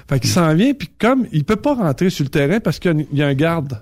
Fait 0.09 0.19
qu'il 0.19 0.31
s'en 0.31 0.53
vient, 0.55 0.75
puis 0.75 0.89
comme, 0.99 1.27
il 1.31 1.45
peut 1.45 1.57
pas 1.57 1.75
rentrer 1.75 2.11
sur 2.11 2.25
le 2.25 2.31
terrain 2.31 2.59
parce 2.59 2.81
qu'il 2.81 3.07
y 3.13 3.23
a 3.23 3.27
un 3.29 3.35
garde. 3.35 3.81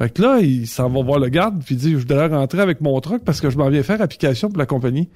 Fait 0.00 0.08
que 0.08 0.22
là, 0.22 0.38
il 0.40 0.66
s'en 0.66 0.88
va 0.88 1.02
voir 1.02 1.18
le 1.18 1.28
garde, 1.28 1.62
puis 1.62 1.74
il 1.74 1.78
dit, 1.78 1.90
je 1.90 1.98
voudrais 1.98 2.26
rentrer 2.28 2.60
avec 2.60 2.80
mon 2.80 2.98
truck 3.00 3.22
parce 3.22 3.38
que 3.38 3.50
je 3.50 3.58
m'en 3.58 3.68
viens 3.68 3.82
faire 3.82 4.00
application 4.00 4.48
pour 4.48 4.56
la 4.56 4.64
compagnie. 4.64 5.10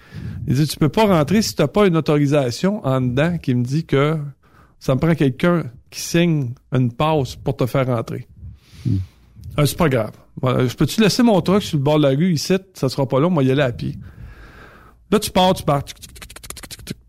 Il 0.46 0.56
dit, 0.56 0.66
tu 0.66 0.76
peux 0.76 0.90
pas 0.90 1.06
rentrer 1.06 1.40
si 1.40 1.54
t'as 1.54 1.68
pas 1.68 1.86
une 1.86 1.96
autorisation 1.96 2.84
en 2.84 3.00
dedans 3.00 3.38
qui 3.38 3.54
me 3.54 3.64
dit 3.64 3.86
que 3.86 4.18
ça 4.78 4.94
me 4.94 5.00
prend 5.00 5.14
quelqu'un 5.14 5.62
qui 5.88 6.00
signe 6.00 6.52
une 6.70 6.92
passe 6.92 7.34
pour 7.34 7.56
te 7.56 7.64
faire 7.64 7.86
rentrer. 7.86 8.28
Ah, 9.56 9.64
c'est 9.64 9.78
pas 9.78 9.88
grave. 9.88 10.12
Voilà, 10.42 10.66
je 10.66 10.76
peux-tu 10.76 11.00
laisser 11.00 11.22
mon 11.22 11.40
truck 11.40 11.62
sur 11.62 11.78
le 11.78 11.82
bord 11.82 11.96
de 11.96 12.02
la 12.02 12.10
rue 12.10 12.32
ici? 12.32 12.54
Ça 12.74 12.90
sera 12.90 13.08
pas 13.08 13.20
long, 13.20 13.30
moi 13.30 13.42
y 13.42 13.50
aller 13.50 13.62
à 13.62 13.72
pied. 13.72 13.96
Là, 15.10 15.18
tu 15.18 15.30
pars, 15.30 15.54
tu 15.54 15.62
pars. 15.62 15.82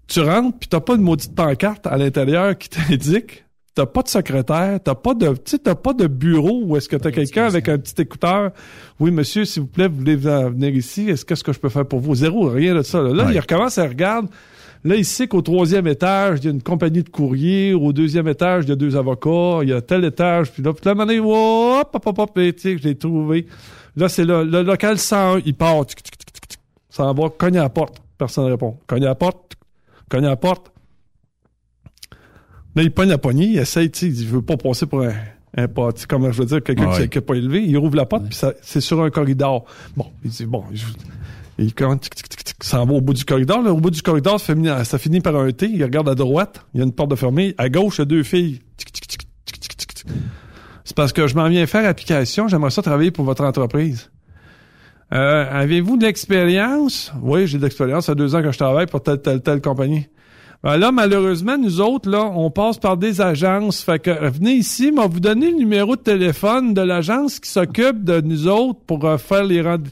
Tu 0.08 0.22
rentres, 0.22 0.58
puis 0.60 0.70
t'as 0.70 0.80
pas 0.80 0.96
une 0.96 1.02
maudite 1.02 1.36
pancarte 1.36 1.88
à 1.88 1.98
l'intérieur 1.98 2.58
qui 2.58 2.70
t'indique. 2.70 3.45
T'as 3.76 3.86
pas 3.86 4.04
de 4.04 4.08
secrétaire, 4.08 4.80
t'as 4.82 4.96
pas 4.96 5.14
de, 5.14 5.36
tu 5.36 5.60
t'as 5.60 5.76
pas 5.76 5.92
de 5.92 6.08
bureau 6.08 6.62
où 6.64 6.78
est-ce 6.78 6.88
que 6.88 6.96
t'as 6.96 7.12
quelqu'un 7.12 7.44
avec 7.44 7.68
un 7.68 7.78
petit 7.78 8.02
écouteur. 8.02 8.52
Oui, 9.02 9.12
monsieur, 9.12 9.44
s'il 9.44 9.64
vous 9.64 9.68
plaît, 9.68 9.90
vous 9.90 9.98
voulez 9.98 10.16
venir 10.16 10.74
ici, 10.74 11.10
est-ce 11.10 11.26
qu'est-ce 11.26 11.44
que 11.44 11.52
je 11.52 11.60
peux 11.60 11.68
faire 11.68 11.86
pour 11.86 12.00
vous? 12.00 12.16
Zéro, 12.16 12.48
rien 12.48 12.74
de 12.74 12.84
ça. 12.84 13.02
Là, 13.02 13.12
Là, 13.12 13.32
il 13.34 13.40
recommence 13.40 13.78
à 13.78 13.86
regarder. 13.86 14.30
Là, 14.86 14.96
il 14.96 15.04
sait 15.04 15.28
qu'au 15.28 15.42
troisième 15.42 15.88
étage, 15.88 16.40
il 16.42 16.46
y 16.46 16.48
a 16.48 16.52
une 16.52 16.62
compagnie 16.62 17.02
de 17.04 17.10
courrier. 17.10 17.74
Au 17.74 17.92
deuxième 17.92 18.28
étage, 18.28 18.66
il 18.66 18.70
y 18.70 18.72
a 18.72 18.76
deux 18.76 18.96
avocats. 18.96 19.60
Il 19.64 19.70
y 19.70 19.74
a 19.74 19.82
tel 19.82 20.06
étage. 20.06 20.52
Puis 20.52 20.62
là, 20.62 20.74
puis 20.74 20.86
là, 20.86 20.94
donné, 20.94 21.20
hop, 21.20 21.90
hop, 21.92 22.08
hop, 22.08 22.20
hop, 22.20 22.32
je 22.36 22.84
l'ai 22.88 22.96
trouvé. 22.96 23.48
Là, 23.98 24.08
c'est 24.10 24.24
le, 24.24 24.44
le 24.44 24.62
local 24.62 25.00
101. 25.00 25.42
Il 25.44 25.56
part. 25.56 25.86
tic, 25.88 26.04
tic, 26.04 26.16
tic. 26.18 26.60
Ça 26.90 27.12
va, 27.12 27.30
cogne 27.30 27.58
à 27.58 27.64
la 27.64 27.70
porte. 27.70 28.02
Personne 28.18 28.46
ne 28.46 28.52
répond. 28.52 28.78
Cogne 28.88 29.04
à 29.06 29.10
la 29.10 29.16
porte. 29.16 29.50
tic, 29.50 29.60
Cogne 30.08 30.26
à 30.26 30.30
la 30.30 30.36
porte. 30.38 30.72
Là, 32.76 32.84
il 32.84 32.92
pogne 32.92 33.10
la 33.10 33.18
poignée. 33.18 33.46
Il 33.46 33.58
essaye, 33.58 33.90
tu 33.90 34.00
sais, 34.00 34.08
il 34.22 34.28
veut 34.28 34.42
pas 34.42 34.58
passer 34.58 34.86
pour 34.86 35.02
un, 35.04 35.14
un 35.58 35.68
sais, 35.96 36.06
comment 36.08 36.32
je 36.32 36.40
veux 36.42 36.46
dire, 36.48 36.62
quelqu'un 36.64 36.90
Ouais. 36.92 37.04
qui 37.04 37.10
qui 37.10 37.18
est 37.18 37.22
pas 37.22 37.36
élevé. 37.36 37.64
Il 37.66 37.78
rouvre 37.78 37.96
la 37.96 38.06
porte, 38.06 38.26
puis 38.26 38.36
ça- 38.36 38.54
c'est 38.62 38.82
sur 38.82 39.02
un 39.02 39.10
corridor. 39.10 39.66
Bon, 39.96 40.08
il 40.24 40.30
dit, 40.32 40.46
bon, 40.46 40.64
je- 40.74 40.84
il 41.58 41.74
tic, 41.74 42.16
tic, 42.16 42.28
tic, 42.30 42.44
tic, 42.44 42.64
ça 42.64 42.84
va 42.84 42.92
au 42.94 43.00
bout 43.02 43.14
du 43.14 43.24
corridor. 43.24 43.62
Là, 43.62 43.72
au 43.72 43.80
bout 43.80 43.92
du 43.92 44.02
corridor, 44.02 44.40
ça 44.40 44.54
finit, 44.54 44.68
ça 44.84 44.98
finit 44.98 45.22
par 45.22 45.36
un 45.38 45.52
T. 45.52 45.68
Il 45.70 45.82
regarde 45.84 46.10
à 46.10 46.16
droite. 46.16 46.66
Il 46.74 46.80
y 46.80 46.82
a 46.82 46.84
une 46.86 46.92
porte 46.92 47.12
de 47.12 47.16
fermée. 47.16 47.56
À 47.58 47.70
gauche, 47.70 47.98
il 47.98 48.02
y 48.02 48.04
a 48.04 48.06
deux 48.06 48.24
filles. 48.24 48.60
Tic, 48.76 48.92
tic, 48.92 49.08
tic, 49.08 49.22
tic, 49.46 49.60
tic, 49.62 49.78
tic, 49.78 49.94
tic. 49.96 50.06
C'est 50.84 50.96
parce 50.96 51.14
que 51.14 51.28
je 51.28 51.36
m'en 51.36 51.48
viens 51.48 51.66
faire 51.66 51.88
application. 51.88 52.48
J'aimerais 52.50 52.72
ça 52.72 52.82
travailler 52.82 53.12
pour 53.12 53.24
votre 53.24 53.44
entreprise. 53.46 54.12
Euh, 55.14 55.46
avez-vous 55.50 55.98
de 55.98 56.04
l'expérience? 56.06 57.14
Oui, 57.22 57.48
j'ai 57.48 57.58
de 57.58 57.64
l'expérience. 57.64 58.08
Ça 58.08 58.12
fait 58.14 58.18
deux 58.18 58.36
ans 58.36 58.42
que 58.42 58.52
je 58.52 58.58
travaille 58.58 58.88
pour 58.88 59.02
telle, 59.02 59.22
telle, 59.22 59.42
telle 59.42 59.62
compagnie. 59.62 60.08
Ben 60.64 60.78
là, 60.78 60.92
malheureusement, 60.92 61.58
nous 61.58 61.80
autres, 61.80 62.10
là, 62.10 62.26
on 62.26 62.50
passe 62.50 62.78
par 62.78 62.98
des 62.98 63.22
agences. 63.22 63.82
Fait 63.82 64.00
que 64.00 64.10
euh, 64.10 64.30
venez 64.30 64.54
ici, 64.54 64.92
mais 64.92 65.00
on 65.00 65.04
va 65.04 65.08
vous 65.08 65.20
donner 65.20 65.52
le 65.52 65.58
numéro 65.58 65.96
de 65.96 66.02
téléphone 66.02 66.74
de 66.74 66.82
l'agence 66.82 67.40
qui 67.40 67.50
s'occupe 67.50 68.04
de 68.04 68.22
nous 68.22 68.48
autres 68.48 68.80
pour 68.88 69.06
euh, 69.06 69.18
faire 69.18 69.44
les 69.44 69.62
rendez 69.62 69.92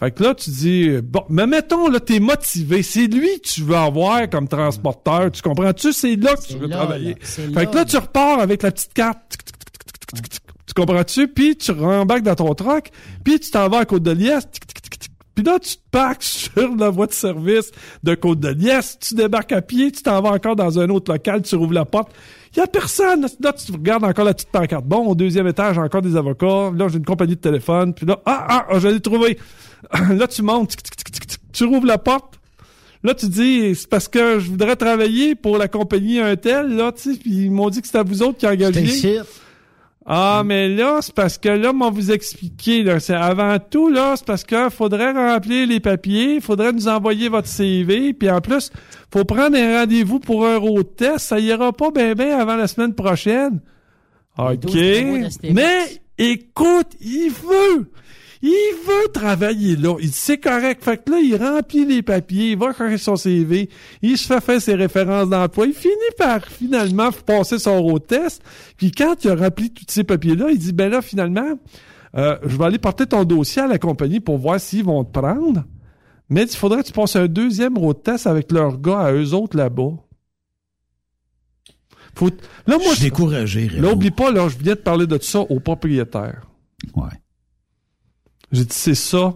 Fait 0.00 0.10
que 0.10 0.24
là, 0.24 0.34
tu 0.34 0.50
dis, 0.50 0.90
bon, 1.02 1.22
mais 1.28 1.46
mettons, 1.46 1.88
là, 1.88 2.00
t'es 2.00 2.18
motivé. 2.18 2.82
C'est 2.82 3.06
lui 3.06 3.28
que 3.40 3.48
tu 3.48 3.62
veux 3.62 3.76
avoir 3.76 4.28
comme 4.28 4.48
transporteur. 4.48 5.30
Tu 5.30 5.40
comprends-tu? 5.42 5.92
C'est 5.92 6.16
là 6.16 6.34
que 6.34 6.46
tu 6.46 6.58
veux 6.58 6.66
là, 6.66 6.76
travailler. 6.76 7.10
là. 7.10 7.16
Fait 7.22 7.46
là, 7.52 7.66
que 7.66 7.76
là, 7.76 7.84
tu 7.84 7.96
repars 7.96 8.40
avec 8.40 8.62
la 8.62 8.72
petite 8.72 8.94
carte. 8.94 9.38
Tu 10.66 10.74
comprends-tu? 10.74 11.28
Puis 11.28 11.56
tu 11.56 11.70
rembarques 11.70 12.22
dans 12.22 12.34
ton 12.34 12.54
truck, 12.54 12.90
puis 13.24 13.38
tu 13.38 13.50
t'en 13.50 13.68
vas 13.68 13.80
à 13.80 13.84
tic, 13.84 14.66
tic. 14.66 14.81
Puis 15.34 15.44
là, 15.44 15.58
tu 15.58 15.76
te 15.76 15.82
parques 15.90 16.22
sur 16.24 16.74
la 16.76 16.90
voie 16.90 17.06
de 17.06 17.12
service 17.12 17.70
de 18.02 18.14
Côte-de-Liesse. 18.14 18.98
Tu 19.00 19.14
débarques 19.14 19.52
à 19.52 19.62
pied, 19.62 19.90
tu 19.92 20.02
t'en 20.02 20.20
vas 20.20 20.30
encore 20.30 20.56
dans 20.56 20.78
un 20.78 20.88
autre 20.90 21.12
local, 21.12 21.42
tu 21.42 21.56
rouvres 21.56 21.72
la 21.72 21.84
porte. 21.84 22.12
Il 22.54 22.58
y 22.58 22.62
a 22.62 22.66
personne. 22.66 23.26
Là, 23.40 23.52
tu 23.52 23.72
regardes 23.72 24.04
encore 24.04 24.24
la 24.24 24.34
petite 24.34 24.50
pancarte. 24.50 24.84
Bon, 24.84 25.06
au 25.06 25.14
deuxième 25.14 25.46
étage, 25.46 25.78
encore 25.78 26.02
des 26.02 26.16
avocats. 26.16 26.70
Là, 26.76 26.88
j'ai 26.88 26.98
une 26.98 27.04
compagnie 27.04 27.36
de 27.36 27.40
téléphone. 27.40 27.94
Puis 27.94 28.04
là, 28.04 28.20
ah, 28.26 28.46
ah, 28.48 28.66
ah, 28.68 28.78
je 28.78 28.88
l'ai 28.88 29.00
trouvé. 29.00 29.38
là, 30.10 30.26
tu 30.26 30.42
montes. 30.42 30.76
Tu 31.52 31.64
rouvres 31.64 31.86
la 31.86 31.98
porte. 31.98 32.38
Là, 33.04 33.14
tu 33.14 33.26
dis, 33.26 33.74
c'est 33.74 33.88
parce 33.88 34.06
que 34.06 34.38
je 34.38 34.48
voudrais 34.48 34.76
travailler 34.76 35.34
pour 35.34 35.58
la 35.58 35.66
compagnie 35.66 36.20
un 36.20 36.36
tel, 36.36 36.76
là, 36.76 36.92
tu 36.92 37.14
sais, 37.14 37.18
puis 37.18 37.30
ils 37.32 37.50
m'ont 37.50 37.68
dit 37.68 37.80
que 37.80 37.86
c'était 37.86 37.98
à 37.98 38.04
vous 38.04 38.22
autres 38.22 38.38
qui 38.38 38.46
engagez. 38.46 39.22
Ah, 40.04 40.42
mais 40.44 40.68
là, 40.68 40.98
c'est 41.00 41.14
parce 41.14 41.38
que 41.38 41.48
là, 41.48 41.72
m'ont 41.72 41.90
vous 41.90 42.10
expliqué, 42.10 42.82
là, 42.82 42.98
c'est 42.98 43.14
avant 43.14 43.58
tout, 43.58 43.88
là, 43.88 44.14
c'est 44.16 44.26
parce 44.26 44.42
que 44.42 44.68
faudrait 44.68 45.12
remplir 45.12 45.66
les 45.66 45.78
papiers, 45.78 46.40
faudrait 46.40 46.72
nous 46.72 46.88
envoyer 46.88 47.28
votre 47.28 47.46
CV, 47.46 48.12
puis 48.12 48.28
en 48.28 48.40
plus, 48.40 48.70
faut 49.12 49.24
prendre 49.24 49.56
un 49.56 49.80
rendez-vous 49.80 50.18
pour 50.18 50.44
un 50.44 50.56
road 50.56 50.96
test, 50.96 51.20
ça 51.20 51.38
ira 51.38 51.72
pas 51.72 51.90
bien 51.92 52.14
ben 52.14 52.32
avant 52.32 52.56
la 52.56 52.66
semaine 52.66 52.94
prochaine. 52.94 53.60
OK. 54.38 54.58
12 54.60 54.72
travaux 54.72 55.18
d'Astérix. 55.18 55.54
Mais, 55.54 56.02
écoute, 56.18 56.88
il 57.00 57.30
veut, 57.30 57.90
il 58.42 58.74
veut 58.84 59.12
travailler 59.12 59.76
là. 59.76 59.94
Il 60.00 60.10
dit, 60.10 60.16
c'est 60.16 60.38
correct. 60.38 60.82
Fait 60.82 61.02
que 61.02 61.12
là, 61.12 61.20
il 61.20 61.36
remplit 61.36 61.86
les 61.86 62.02
papiers, 62.02 62.50
il 62.50 62.58
va 62.58 62.74
chercher 62.74 62.98
son 62.98 63.14
CV, 63.14 63.68
il 64.02 64.18
se 64.18 64.26
fait 64.26 64.40
faire 64.40 64.60
ses 64.60 64.74
références 64.74 65.30
d'emploi. 65.30 65.66
Il 65.66 65.74
finit 65.74 65.94
par, 66.18 66.44
finalement, 66.44 67.10
passer 67.24 67.60
son 67.60 67.80
road 67.80 68.04
test. 68.06 68.42
Puis 68.76 68.90
quand 68.90 69.24
il 69.24 69.30
a 69.30 69.36
rempli 69.36 69.70
tous 69.70 69.84
ces 69.86 70.02
papiers-là, 70.02 70.50
il 70.50 70.58
dit, 70.58 70.72
ben 70.72 70.90
là, 70.90 71.00
finalement, 71.02 71.56
euh, 72.16 72.36
je 72.44 72.56
vais 72.56 72.64
aller 72.64 72.78
porter 72.78 73.06
ton 73.06 73.22
dossier 73.22 73.62
à 73.62 73.68
la 73.68 73.78
compagnie 73.78 74.18
pour 74.18 74.38
voir 74.38 74.58
s'ils 74.58 74.84
vont 74.84 75.04
te 75.04 75.16
prendre. 75.16 75.64
Mais 76.28 76.42
il 76.42 76.56
faudrait 76.56 76.82
que 76.82 76.88
tu 76.88 76.92
passes 76.92 77.14
un 77.14 77.28
deuxième 77.28 77.78
road 77.78 78.02
test 78.02 78.26
avec 78.26 78.50
leurs 78.50 78.78
gars 78.78 79.00
à 79.00 79.12
eux 79.12 79.34
autres 79.34 79.56
là-bas. 79.56 79.92
Faut... 82.14 82.30
Là, 82.66 82.76
moi, 82.76 82.88
Je 82.90 82.94
suis 82.94 83.04
découragé. 83.04 83.68
Là, 83.68 83.92
oublie 83.92 84.10
pas, 84.10 84.32
là, 84.32 84.48
je 84.48 84.58
viens 84.58 84.74
de 84.74 84.80
parler 84.80 85.06
de 85.06 85.18
ça 85.22 85.40
au 85.40 85.60
propriétaire. 85.60 86.42
Ouais. 86.94 87.21
J'ai 88.52 88.64
dit, 88.64 88.74
c'est 88.74 88.94
ça, 88.94 89.34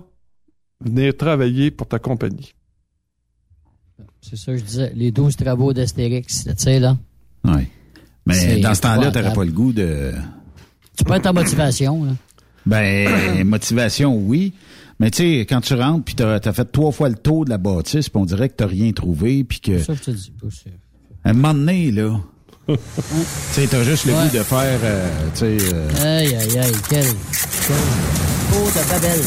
venir 0.84 1.16
travailler 1.16 1.70
pour 1.70 1.88
ta 1.88 1.98
compagnie. 1.98 2.54
C'est 4.20 4.36
ça, 4.36 4.52
que 4.52 4.58
je 4.58 4.64
disais. 4.64 4.92
Les 4.94 5.10
12 5.10 5.36
travaux 5.36 5.72
d'Astérix, 5.72 6.44
tu 6.44 6.50
sais, 6.56 6.80
là. 6.80 6.96
Ouais. 7.44 7.68
Mais 8.26 8.58
dans 8.60 8.74
ce 8.74 8.80
temps-là, 8.82 8.94
épouvantable. 9.08 9.12
t'aurais 9.24 9.34
pas 9.34 9.44
le 9.44 9.52
goût 9.52 9.72
de. 9.72 10.12
Tu 10.96 11.04
peux 11.04 11.14
être 11.14 11.26
en 11.26 11.32
motivation, 11.34 12.04
là. 12.04 12.12
Ben, 12.66 13.44
motivation, 13.46 14.16
oui. 14.16 14.52
Mais 14.98 15.10
tu 15.10 15.18
sais, 15.18 15.40
quand 15.48 15.60
tu 15.60 15.74
rentres, 15.74 16.04
puis 16.04 16.14
t'as 16.14 16.36
as 16.42 16.52
fait 16.52 16.64
trois 16.64 16.90
fois 16.90 17.08
le 17.08 17.14
tour 17.14 17.44
de 17.44 17.50
la 17.50 17.58
bâtisse, 17.58 18.08
puis 18.08 18.20
on 18.20 18.24
dirait 18.26 18.48
que 18.48 18.54
t'as 18.56 18.66
rien 18.66 18.90
trouvé, 18.92 19.44
puis 19.44 19.60
que... 19.60 19.78
C'est 19.78 19.84
ça 19.84 19.92
que 19.92 19.98
je 19.98 20.04
te 20.04 20.10
dis. 20.10 20.30
pas 20.32 20.50
sûr. 20.50 20.70
À 21.22 21.30
un 21.30 21.32
moment 21.34 21.54
donné, 21.54 21.90
là, 21.92 22.18
tu 22.66 22.74
sais, 23.52 23.66
t'as 23.68 23.84
juste 23.84 24.06
le 24.06 24.14
Ouais. 24.14 24.24
goût 24.30 24.38
de 24.38 24.42
faire, 24.42 24.80
euh, 24.82 25.28
tu 25.34 25.38
sais... 25.38 25.58
euh, 25.74 26.18
Aïe, 26.20 26.34
aïe, 26.34 26.58
aïe, 26.58 26.72
quel... 26.88 27.04
quel... 27.04 28.25
De 28.64 28.88
Babel. 28.90 29.20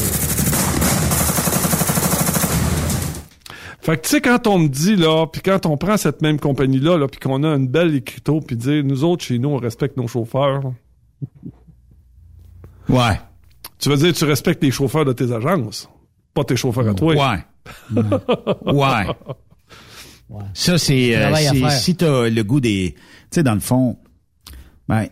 Fait 3.80 3.96
que 3.96 4.02
tu 4.02 4.08
sais, 4.10 4.20
quand 4.20 4.46
on 4.48 4.58
me 4.58 4.68
dit, 4.68 4.96
là, 4.96 5.26
puis 5.26 5.40
quand 5.40 5.64
on 5.66 5.76
prend 5.76 5.96
cette 5.96 6.20
même 6.20 6.38
compagnie-là, 6.40 6.98
là, 6.98 7.06
puis 7.06 7.20
qu'on 7.20 7.44
a 7.44 7.54
une 7.54 7.68
belle 7.68 7.94
écriteau, 7.94 8.40
puis 8.40 8.56
dire, 8.56 8.82
nous 8.84 9.04
autres, 9.04 9.24
chez 9.24 9.38
nous, 9.38 9.50
on 9.50 9.56
respecte 9.56 9.96
nos 9.96 10.08
chauffeurs. 10.08 10.62
Ouais. 12.88 13.20
Tu 13.78 13.88
veux 13.88 13.96
dire, 13.96 14.12
tu 14.12 14.24
respectes 14.24 14.62
les 14.64 14.70
chauffeurs 14.72 15.04
de 15.04 15.12
tes 15.12 15.32
agences, 15.32 15.88
pas 16.34 16.42
tes 16.44 16.56
chauffeurs 16.56 16.88
à 16.88 16.94
toi. 16.94 17.14
Ouais. 17.14 17.38
ouais. 18.72 19.06
Ça, 20.54 20.76
c'est... 20.76 21.16
euh, 21.16 21.20
Travail 21.22 21.46
à 21.46 21.50
c'est- 21.52 21.58
faire. 21.60 21.70
si 21.70 21.94
t'as 21.96 22.28
le 22.28 22.42
goût 22.42 22.60
des... 22.60 22.94
Tu 22.94 23.00
sais, 23.30 23.42
dans 23.44 23.54
le 23.54 23.60
fond, 23.60 23.96
ben... 24.88 25.06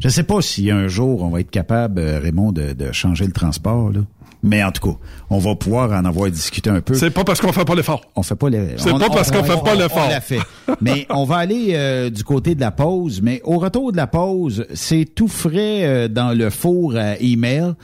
Je 0.00 0.08
sais 0.08 0.22
pas 0.24 0.40
si 0.40 0.70
un 0.70 0.88
jour, 0.88 1.22
on 1.22 1.28
va 1.28 1.40
être 1.40 1.50
capable, 1.50 2.00
euh, 2.00 2.18
Raymond, 2.18 2.52
de, 2.52 2.72
de 2.72 2.90
changer 2.92 3.26
le 3.26 3.32
transport, 3.32 3.90
là. 3.92 4.00
Mais 4.42 4.64
en 4.64 4.72
tout 4.72 4.92
cas, 4.92 4.96
on 5.28 5.36
va 5.38 5.54
pouvoir 5.54 5.92
en 5.92 6.02
avoir 6.06 6.30
discuté 6.30 6.70
un 6.70 6.80
peu. 6.80 6.94
C'est 6.94 7.10
pas 7.10 7.24
parce 7.24 7.42
qu'on 7.42 7.52
fait 7.52 7.66
pas 7.66 7.74
l'effort. 7.74 8.00
On 8.16 8.22
fait 8.22 8.34
pas 8.36 8.48
les. 8.48 8.68
C'est 8.78 8.90
pas 8.90 8.98
parce 9.10 9.28
on- 9.28 9.32
qu'on 9.34 9.44
fait 9.44 9.52
on- 9.52 9.60
pas 9.62 9.74
on- 9.74 9.78
l'effort. 9.78 10.02
On 10.06 10.08
l'a 10.08 10.20
fait. 10.22 10.38
Mais 10.80 11.06
on 11.10 11.24
va 11.26 11.36
aller 11.36 11.72
euh, 11.74 12.08
du 12.08 12.24
côté 12.24 12.54
de 12.54 12.60
la 12.62 12.70
pause. 12.70 13.20
Mais 13.22 13.42
au 13.44 13.58
retour 13.58 13.92
de 13.92 13.98
la 13.98 14.06
pause, 14.06 14.64
c'est 14.72 15.04
tout 15.14 15.28
frais 15.28 15.84
euh, 15.84 16.08
dans 16.08 16.32
le 16.32 16.48
four 16.48 16.96
à 16.96 17.18
email. 17.20 17.74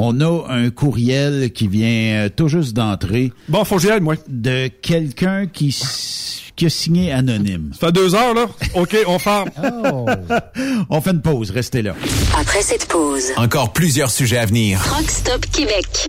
On 0.00 0.20
a 0.20 0.46
un 0.48 0.70
courriel 0.70 1.50
qui 1.52 1.66
vient 1.68 2.24
euh, 2.24 2.28
tout 2.34 2.48
juste 2.48 2.72
d'entrer. 2.74 3.32
Bon, 3.48 3.64
faut 3.64 3.76
que 3.76 3.82
j'y 3.82 3.90
aille, 3.90 4.00
moi. 4.00 4.14
De 4.28 4.68
quelqu'un 4.68 5.46
qui 5.46 5.68
s- 5.68 6.42
qui 6.54 6.66
a 6.66 6.70
signé 6.70 7.12
anonyme. 7.12 7.70
Ça 7.78 7.88
fait 7.88 7.92
deux 7.92 8.14
heures, 8.14 8.34
là. 8.34 8.46
OK, 8.74 8.96
on 9.06 9.18
ferme. 9.18 9.50
Oh. 9.90 10.06
on 10.90 11.00
fait 11.00 11.10
une 11.10 11.22
pause. 11.22 11.50
Restez 11.50 11.82
là. 11.82 11.94
Après 12.38 12.62
cette 12.62 12.86
pause, 12.86 13.24
Encore 13.36 13.72
plusieurs 13.72 14.10
sujets 14.10 14.38
à 14.38 14.46
venir. 14.46 14.80
Rockstop 14.96 15.44
Québec. 15.52 16.08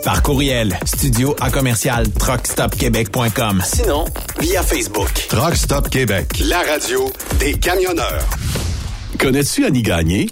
Par 0.04 0.22
courriel, 0.22 0.78
studio 0.86 1.36
à 1.39 1.50
commercial 1.50 2.08
truckstopquebec.com. 2.08 3.64
Sinon, 3.66 4.06
via 4.39 4.62
Facebook. 4.62 5.10
Truck 5.28 5.56
Stop 5.56 5.89
Québec. 5.89 6.28
La 6.48 6.60
radio 6.60 7.12
des 7.39 7.56
camionneurs. 7.56 8.30
Connais-tu 9.18 9.66
Annie 9.66 9.82
Gagné? 9.82 10.30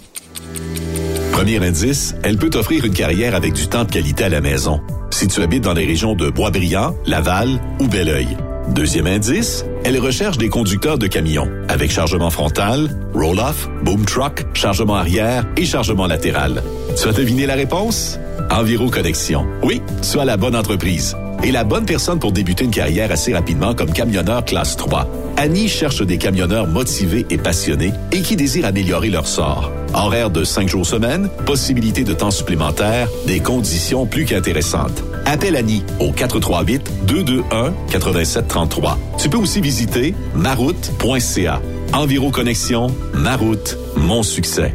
Premier 1.32 1.66
indice, 1.66 2.14
elle 2.22 2.36
peut 2.36 2.50
t'offrir 2.50 2.84
une 2.84 2.94
carrière 2.94 3.34
avec 3.34 3.54
du 3.54 3.66
temps 3.66 3.82
de 3.82 3.90
qualité 3.90 4.22
à 4.22 4.28
la 4.28 4.40
maison. 4.40 4.80
Si 5.10 5.26
tu 5.26 5.42
habites 5.42 5.64
dans 5.64 5.74
les 5.74 5.84
régions 5.84 6.14
de 6.14 6.30
Boisbriand, 6.30 6.94
Laval 7.06 7.60
ou 7.80 7.88
Belleuil. 7.88 8.36
Deuxième 8.70 9.06
indice, 9.06 9.64
elle 9.84 9.98
recherche 9.98 10.38
des 10.38 10.48
conducteurs 10.48 10.98
de 10.98 11.06
camions 11.06 11.48
avec 11.68 11.90
chargement 11.90 12.30
frontal, 12.30 12.88
roll-off, 13.14 13.68
boom 13.82 14.04
truck, 14.04 14.46
chargement 14.54 14.96
arrière 14.96 15.46
et 15.56 15.64
chargement 15.64 16.06
latéral. 16.06 16.62
Tu 17.00 17.08
as 17.08 17.12
deviné 17.12 17.46
la 17.46 17.54
réponse? 17.54 18.18
Enviro 18.50 18.88
Connexion. 18.90 19.46
Oui, 19.62 19.80
tu 20.10 20.18
as 20.18 20.24
la 20.24 20.36
bonne 20.36 20.56
entreprise 20.56 21.16
et 21.42 21.52
la 21.52 21.62
bonne 21.62 21.84
personne 21.84 22.18
pour 22.18 22.32
débuter 22.32 22.64
une 22.64 22.70
carrière 22.70 23.12
assez 23.12 23.34
rapidement 23.34 23.74
comme 23.74 23.92
camionneur 23.92 24.44
classe 24.44 24.76
3. 24.76 25.08
Annie 25.36 25.68
cherche 25.68 26.02
des 26.02 26.16
camionneurs 26.16 26.66
motivés 26.66 27.26
et 27.28 27.36
passionnés 27.36 27.92
et 28.12 28.22
qui 28.22 28.34
désirent 28.34 28.66
améliorer 28.66 29.10
leur 29.10 29.26
sort. 29.26 29.70
Horaire 29.92 30.30
de 30.30 30.42
5 30.42 30.68
jours 30.68 30.86
semaine, 30.86 31.28
possibilité 31.44 32.02
de 32.02 32.14
temps 32.14 32.30
supplémentaire, 32.30 33.08
des 33.26 33.40
conditions 33.40 34.06
plus 34.06 34.24
qu'intéressantes. 34.24 35.02
Appelle 35.26 35.56
Annie 35.56 35.82
au 36.00 36.12
438-221-8733. 36.12 38.96
Tu 39.18 39.28
peux 39.28 39.38
aussi 39.38 39.60
visiter 39.60 40.14
maroute.ca. 40.34 41.60
Enviro 41.92 42.30
Connexion, 42.30 42.86
Maroute, 43.14 43.76
mon 43.96 44.22
succès. 44.22 44.74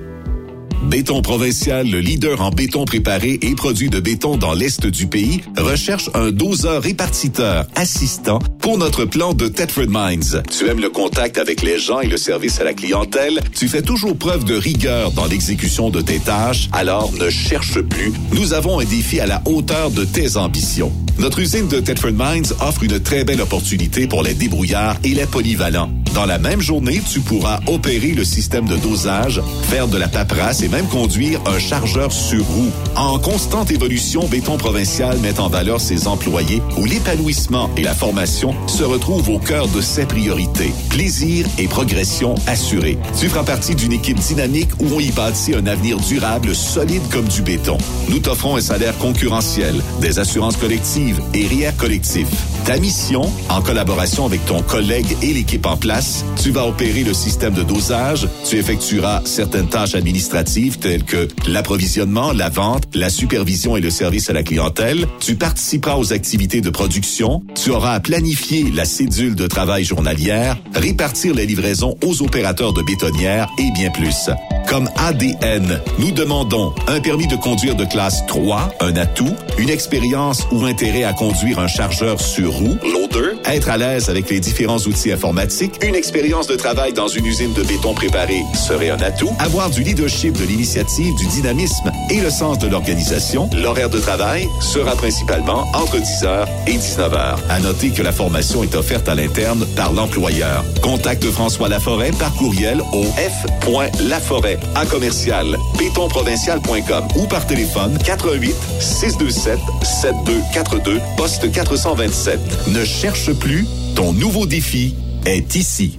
Béton 0.84 1.22
Provincial, 1.22 1.88
le 1.88 2.00
leader 2.00 2.42
en 2.42 2.52
béton 2.52 2.86
préparé 2.86 3.38
et 3.42 3.54
produit 3.54 3.90
de 3.90 4.00
béton 4.00 4.38
dans 4.38 4.54
l'Est 4.54 4.88
du 4.88 5.08
pays, 5.08 5.42
recherche 5.58 6.10
un 6.14 6.32
doseur 6.32 6.82
répartiteur 6.82 7.68
assistant 7.76 8.40
pour 8.60 8.78
notre 8.78 9.06
plan 9.06 9.34
de 9.34 9.48
Thetford 9.48 9.90
Mines. 9.90 10.42
Tu 10.50 10.68
aimes 10.68 10.80
le 10.80 10.90
contact 10.90 11.38
avec 11.38 11.62
les 11.62 11.80
gens 11.80 12.00
et 12.00 12.08
le 12.08 12.18
service 12.18 12.62
à 12.62 12.64
la 12.64 12.74
clientèle? 12.74 13.42
Tu 13.54 13.68
fais 13.68 13.82
toujours 13.82 14.16
preuve 14.18 14.46
de 14.46 14.56
rigueur 14.56 15.12
dans 15.12 15.26
l'exécution 15.26 15.90
de 15.90 16.02
tes 16.02 16.20
tâches? 16.20 16.70
Alors 16.72 17.12
ne 17.14 17.30
cherche 17.30 17.82
plus. 17.82 18.14
Nous 18.32 18.54
avons 18.54 18.80
un 18.80 18.86
défi 18.86 19.20
à 19.20 19.28
la 19.28 19.42
hauteur 19.46 19.92
de 19.92 20.06
tes 20.06 20.38
ambitions. 20.38 20.94
Notre 21.20 21.40
usine 21.40 21.68
de 21.68 21.82
Thetford 21.82 22.14
Mines 22.14 22.46
offre 22.62 22.84
une 22.84 23.02
très 23.02 23.26
belle 23.26 23.42
opportunité 23.42 24.08
pour 24.08 24.24
les 24.24 24.34
débrouillards 24.34 24.96
et 25.04 25.10
les 25.10 25.26
polyvalents. 25.26 25.92
Dans 26.14 26.26
la 26.26 26.40
même 26.40 26.62
journée, 26.62 27.02
tu 27.12 27.20
pourras 27.20 27.60
opérer 27.68 28.14
le 28.14 28.24
système 28.24 28.66
de 28.66 28.78
dosage, 28.78 29.42
faire 29.70 29.90
de 29.90 29.98
la 29.98 30.08
paperasse 30.08 30.64
et 30.64 30.69
même 30.70 30.88
conduire 30.88 31.42
un 31.46 31.60
chargeur 31.60 32.12
sur 32.12 32.44
roue. 32.46 32.72
En 32.96 33.20
constante 33.20 33.72
évolution, 33.72 34.28
Béton 34.28 34.58
Provincial 34.58 35.18
met 35.20 35.40
en 35.40 35.50
valeur 35.50 35.82
ses 35.82 36.08
employés 36.08 36.62
où 36.78 36.86
l'épanouissement 36.86 37.70
et 37.78 37.84
la 37.84 37.94
formation 37.94 38.54
se 38.68 38.84
retrouvent 38.84 39.30
au 39.30 39.40
cœur 39.40 39.68
de 39.68 39.82
ses 39.82 40.06
priorités. 40.06 40.72
Plaisir 40.90 41.46
et 41.58 41.68
progression 41.68 42.36
assurés. 42.48 42.98
Tu 43.20 43.30
feras 43.30 43.44
partie 43.44 43.76
d'une 43.76 43.94
équipe 43.94 44.20
dynamique 44.20 44.70
où 44.80 44.86
on 44.94 45.00
y 45.00 45.12
bâtit 45.12 45.56
un 45.56 45.66
avenir 45.66 45.98
durable, 45.98 46.56
solide 46.56 47.04
comme 47.12 47.28
du 47.28 47.42
béton. 47.42 47.78
Nous 48.10 48.20
t'offrons 48.20 48.56
un 48.56 48.62
salaire 48.62 48.98
concurrentiel, 48.98 49.76
des 50.02 50.20
assurances 50.20 50.58
collectives 50.58 51.22
et 51.34 51.48
RIER 51.48 51.72
collectif. 51.78 52.28
Ta 52.66 52.78
mission, 52.78 53.32
en 53.50 53.62
collaboration 53.62 54.26
avec 54.26 54.46
ton 54.46 54.62
collègue 54.62 55.18
et 55.22 55.34
l'équipe 55.34 55.66
en 55.66 55.78
place, 55.78 56.24
tu 56.42 56.52
vas 56.52 56.68
opérer 56.68 57.04
le 57.04 57.14
système 57.14 57.54
de 57.54 57.64
dosage, 57.64 58.28
tu 58.48 58.58
effectueras 58.58 59.22
certaines 59.26 59.68
tâches 59.68 59.96
administratives 59.96 60.59
telles 60.68 61.04
que 61.04 61.28
l'approvisionnement, 61.48 62.34
la 62.34 62.50
vente, 62.50 62.84
la 62.94 63.10
supervision 63.10 63.78
et 63.78 63.82
le 63.82 63.90
service 63.90 64.30
à 64.30 64.34
la 64.34 64.44
clientèle, 64.44 65.08
tu 65.20 65.36
participeras 65.36 65.96
aux 65.96 66.12
activités 66.12 66.62
de 66.62 66.70
production, 66.70 67.44
tu 67.56 67.72
auras 67.72 67.94
à 67.94 68.00
planifier 68.00 68.70
la 68.72 68.86
cédule 68.86 69.36
de 69.36 69.48
travail 69.48 69.84
journalière, 69.84 70.58
répartir 70.76 71.34
les 71.34 71.46
livraisons 71.46 71.98
aux 72.04 72.22
opérateurs 72.22 72.74
de 72.74 72.82
bétonnières 72.82 73.48
et 73.58 73.72
bien 73.74 73.90
plus. 73.92 74.30
comme 74.68 74.88
ADN. 74.98 75.82
Nous 75.98 76.12
demandons 76.12 76.74
un 76.88 77.00
permis 77.00 77.26
de 77.26 77.36
conduire 77.36 77.76
de 77.76 77.86
classe 77.86 78.24
3, 78.28 78.76
un 78.82 78.96
atout, 78.98 79.34
une 79.58 79.70
expérience 79.70 80.46
ou 80.52 80.64
intérêt 80.66 81.04
à 81.04 81.14
conduire 81.14 81.58
un 81.58 81.68
chargeur 81.68 82.22
sur 82.22 82.54
roue, 82.54 82.78
loader, 82.84 83.32
être 83.46 83.70
à 83.70 83.78
l'aise 83.78 84.10
avec 84.10 84.30
les 84.30 84.40
différents 84.40 84.78
outils 84.78 85.12
informatiques, 85.12 85.74
une 85.82 85.96
expérience 85.96 86.46
de 86.46 86.56
travail 86.56 86.94
dans 86.94 87.08
une 87.08 87.26
usine 87.26 87.54
de 87.54 87.64
béton 87.64 87.96
préparé 87.96 88.44
serait 88.54 88.92
un 88.92 89.02
atout, 89.02 89.32
avoir 89.40 89.72
du 89.72 89.82
leadership 89.82 90.38
de 90.38 90.46
l'initiative, 90.50 91.16
du 91.16 91.28
dynamisme 91.28 91.92
et 92.10 92.20
le 92.20 92.30
sens 92.30 92.58
de 92.60 92.68
l'organisation. 92.68 93.50
L'horaire 93.56 93.90
de 93.90 94.00
travail 94.00 94.48
sera 94.60 94.96
principalement 94.96 95.68
entre 95.74 95.98
10h 95.98 96.48
et 96.68 96.78
19h. 96.78 97.38
À 97.50 97.60
noter 97.60 97.92
que 97.92 98.02
la 98.02 98.12
formation 98.12 98.64
est 98.64 98.76
offerte 98.76 99.08
à 99.08 99.16
l'interne 99.16 99.66
par 99.76 99.94
l'employeur. 99.94 100.66
Contacte 100.82 101.26
François 101.26 101.70
Laforêt 101.70 102.12
par 102.12 102.34
courriel 102.34 102.82
au 102.94 103.04
f.laforêt 103.04 104.60
à 104.76 104.86
commercial 104.86 105.58
bétonprovincial.com 105.78 107.08
ou 107.16 107.26
par 107.28 107.46
téléphone 107.46 107.98
88 108.04 108.56
627 108.80 109.60
7242 109.84 111.00
poste 111.16 111.52
427. 111.52 112.40
Ne 112.70 112.84
cherche 112.84 113.32
plus, 113.34 113.66
ton 113.96 114.14
nouveau 114.14 114.46
défi 114.46 114.96
est 115.26 115.56
ici. 115.56 115.99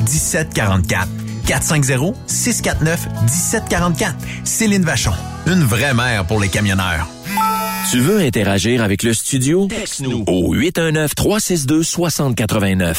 1744. 0.00 1.08
450 1.46 2.14
649 2.26 3.08
1744. 3.22 4.14
Céline 4.44 4.84
Vachon. 4.84 5.12
Une 5.46 5.64
vraie 5.64 5.94
mère 5.94 6.26
pour 6.26 6.40
les 6.40 6.48
camionneurs. 6.48 7.08
Tu 7.90 8.00
veux 8.00 8.20
interagir 8.20 8.82
avec 8.82 9.02
le 9.02 9.14
studio? 9.14 9.66
Texte-nous 9.66 10.24
au 10.26 10.54
819-362-6089. 10.54 12.98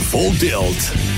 Full 0.00 0.38
Tilt. 0.38 1.17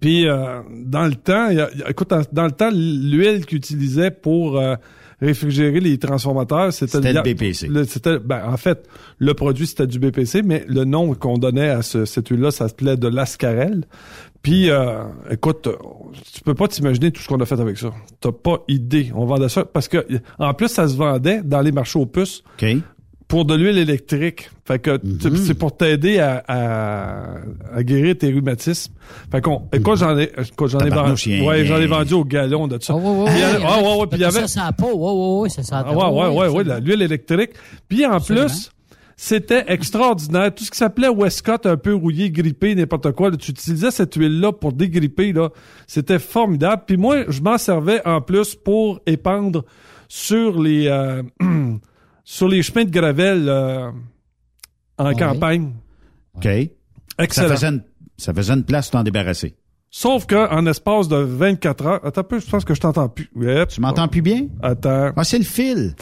Puis 0.00 0.28
euh, 0.28 0.60
dans 0.84 1.06
le 1.06 1.14
temps, 1.14 1.48
il 1.48 1.56
y 1.58 1.60
a- 1.60 1.70
écoute, 1.88 2.10
dans, 2.10 2.22
dans 2.32 2.44
le 2.44 2.50
temps, 2.50 2.70
l'huile 2.72 3.46
qu'ils 3.46 3.58
utilisaient 3.58 4.10
pour 4.10 4.58
euh, 4.58 4.74
réfrigérer 5.20 5.80
les 5.80 5.98
transformateurs, 5.98 6.72
c'était 6.72 6.92
C'était 6.98 7.12
le 7.12 7.22
BPC. 7.22 7.68
c'était, 7.86 8.18
ben, 8.18 8.42
en 8.46 8.56
fait, 8.56 8.88
le 9.18 9.34
produit 9.34 9.66
c'était 9.66 9.86
du 9.86 9.98
BPC, 9.98 10.42
mais 10.42 10.64
le 10.68 10.84
nom 10.84 11.14
qu'on 11.14 11.38
donnait 11.38 11.68
à 11.70 11.82
ce- 11.82 12.04
cette 12.04 12.28
huile-là, 12.28 12.50
ça 12.50 12.68
s'appelait 12.68 12.96
de 12.96 13.08
l'ascarel. 13.08 13.84
Puis, 14.42 14.70
euh, 14.70 15.02
écoute, 15.30 15.68
tu 16.32 16.40
peux 16.40 16.54
pas 16.54 16.66
t'imaginer 16.66 17.10
tout 17.10 17.20
ce 17.20 17.28
qu'on 17.28 17.40
a 17.40 17.44
fait 17.44 17.60
avec 17.60 17.76
ça. 17.76 17.92
T'as 18.20 18.32
pas 18.32 18.60
idée. 18.68 19.12
On 19.14 19.26
vendait 19.26 19.50
ça 19.50 19.66
parce 19.66 19.86
que, 19.88 20.06
en 20.38 20.54
plus, 20.54 20.68
ça 20.68 20.88
se 20.88 20.96
vendait 20.96 21.42
dans 21.44 21.60
les 21.60 21.72
marchés 21.72 21.98
aux 21.98 22.06
puces 22.06 22.42
pour 23.30 23.46
de 23.46 23.54
l'huile 23.54 23.78
électrique. 23.78 24.50
Fait 24.66 24.78
que 24.78 24.98
tu- 24.98 25.36
c'est 25.38 25.54
pour 25.54 25.76
t'aider 25.76 26.18
à, 26.18 26.44
à, 26.46 27.24
à 27.74 27.82
guérir 27.82 28.18
tes 28.18 28.26
rhumatismes. 28.32 28.92
Fait 29.32 29.40
qu'on, 29.40 29.62
écoute, 29.72 29.98
j'en 29.98 30.18
ai, 30.18 30.24
écoute, 30.36 30.68
j'en 30.68 30.80
ai 30.80 30.90
vendu, 30.90 31.40
ouais, 31.42 31.64
j'en 31.64 31.78
ai 31.78 31.86
vendu 31.86 32.14
au 32.14 32.24
galon 32.24 32.66
de 32.68 32.78
ça. 32.82 32.94
Ouais, 32.94 33.02
ouais, 33.02 33.24
Puis 33.30 33.34
il 33.36 33.40
y 33.40 33.42
ouais, 33.42 33.48
avait- 33.54 33.64
ah, 33.66 33.78
ouais, 33.82 33.96
ouais, 34.00 34.06
puis 34.08 34.18
il 34.18 34.22
y 34.22 34.24
avait, 34.24 34.40
Ça 34.40 34.48
sent 34.48 34.60
pas, 34.76 34.86
ouais, 34.86 34.92
ouais, 34.94 35.40
ouais, 35.42 35.48
ça 35.48 35.62
sent 35.62 35.70
ah, 35.74 35.92
ouais, 35.94 36.28
ouais, 36.28 36.36
ouais, 36.36 36.48
ouais, 36.48 36.64
la- 36.64 36.80
l'huile 36.80 37.02
électrique. 37.02 37.50
Puis 37.88 38.04
en 38.04 38.12
Absolument. 38.12 38.46
plus, 38.46 38.70
c'était 39.16 39.64
extraordinaire. 39.68 40.52
Tout 40.54 40.64
ce 40.64 40.70
qui 40.72 40.78
s'appelait 40.78 41.08
Westcott, 41.08 41.66
un 41.66 41.76
peu 41.76 41.94
rouillé, 41.94 42.30
grippé, 42.30 42.74
n'importe 42.74 43.12
quoi, 43.12 43.30
là, 43.30 43.36
tu 43.36 43.52
utilisais 43.52 43.90
cette 43.92 44.14
huile-là 44.14 44.52
pour 44.52 44.72
dégripper, 44.72 45.32
là. 45.32 45.50
C'était 45.86 46.18
formidable. 46.18 46.82
Puis 46.86 46.96
moi, 46.96 47.24
je 47.28 47.40
m'en 47.42 47.58
servais 47.58 48.00
en 48.06 48.20
plus 48.20 48.54
pour 48.56 49.00
épandre 49.06 49.64
sur 50.08 50.60
les, 50.60 50.88
euh, 50.88 51.22
sur 52.32 52.46
les 52.46 52.62
chemins 52.62 52.84
de 52.84 52.90
gravel 52.90 53.48
euh, 53.48 53.90
en 54.98 55.06
Ouais. 55.06 55.14
campagne. 55.16 55.72
OK. 56.36 56.46
Excellent. 56.46 57.48
Ça 57.48 57.54
faisait 57.56 57.66
une, 57.68 57.82
ça 58.16 58.32
faisait 58.32 58.52
une 58.54 58.62
place 58.64 58.88
t'en 58.90 59.02
débarrasser. 59.02 59.56
Sauf 59.90 60.26
que 60.26 60.36
en 60.54 60.64
espace 60.66 61.08
de 61.08 61.16
24 61.16 61.86
heures, 61.86 62.06
attends 62.06 62.20
un 62.20 62.24
peu, 62.24 62.38
je 62.38 62.46
pense 62.48 62.64
que 62.64 62.72
je 62.74 62.80
t'entends 62.80 63.08
plus. 63.08 63.28
Tu 63.68 63.80
m'entends 63.80 64.06
plus 64.06 64.22
bien? 64.22 64.46
Attends. 64.62 65.10
Ah, 65.16 65.24
c'est 65.24 65.38
le 65.38 65.44
fil. 65.44 65.96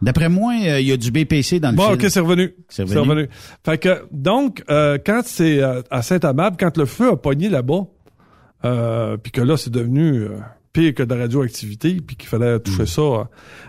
D'après 0.00 0.28
moi, 0.28 0.52
euh, 0.64 0.80
il 0.80 0.86
y 0.86 0.92
a 0.92 0.96
du 0.96 1.10
BPC 1.10 1.58
dans 1.58 1.70
le 1.70 1.76
Bon, 1.76 1.86
fil. 1.88 1.94
ok, 1.94 2.06
c'est 2.10 2.20
revenu. 2.20 2.54
C'est 2.68 2.86
C'est 2.86 2.94
revenu. 2.96 3.10
revenu. 3.10 3.28
Fait 3.64 3.78
que, 3.78 4.04
donc, 4.12 4.62
euh, 4.70 4.98
quand 5.04 5.22
c'est 5.24 5.60
euh, 5.60 5.82
à 5.90 6.02
Saint-Amable, 6.02 6.56
quand 6.60 6.76
le 6.76 6.84
feu 6.86 7.10
a 7.10 7.16
pogné 7.16 7.48
là-bas, 7.48 7.80
euh, 8.64 9.16
puis 9.16 9.32
que 9.32 9.40
là, 9.40 9.56
c'est 9.56 9.70
devenu 9.70 10.22
euh, 10.22 10.38
pire 10.74 10.92
que 10.92 11.02
de 11.04 11.14
radioactivité, 11.14 12.00
puis 12.06 12.16
qu'il 12.16 12.28
fallait 12.28 12.58
toucher 12.58 12.84
ça. 12.84 13.00
euh, 13.00 13.24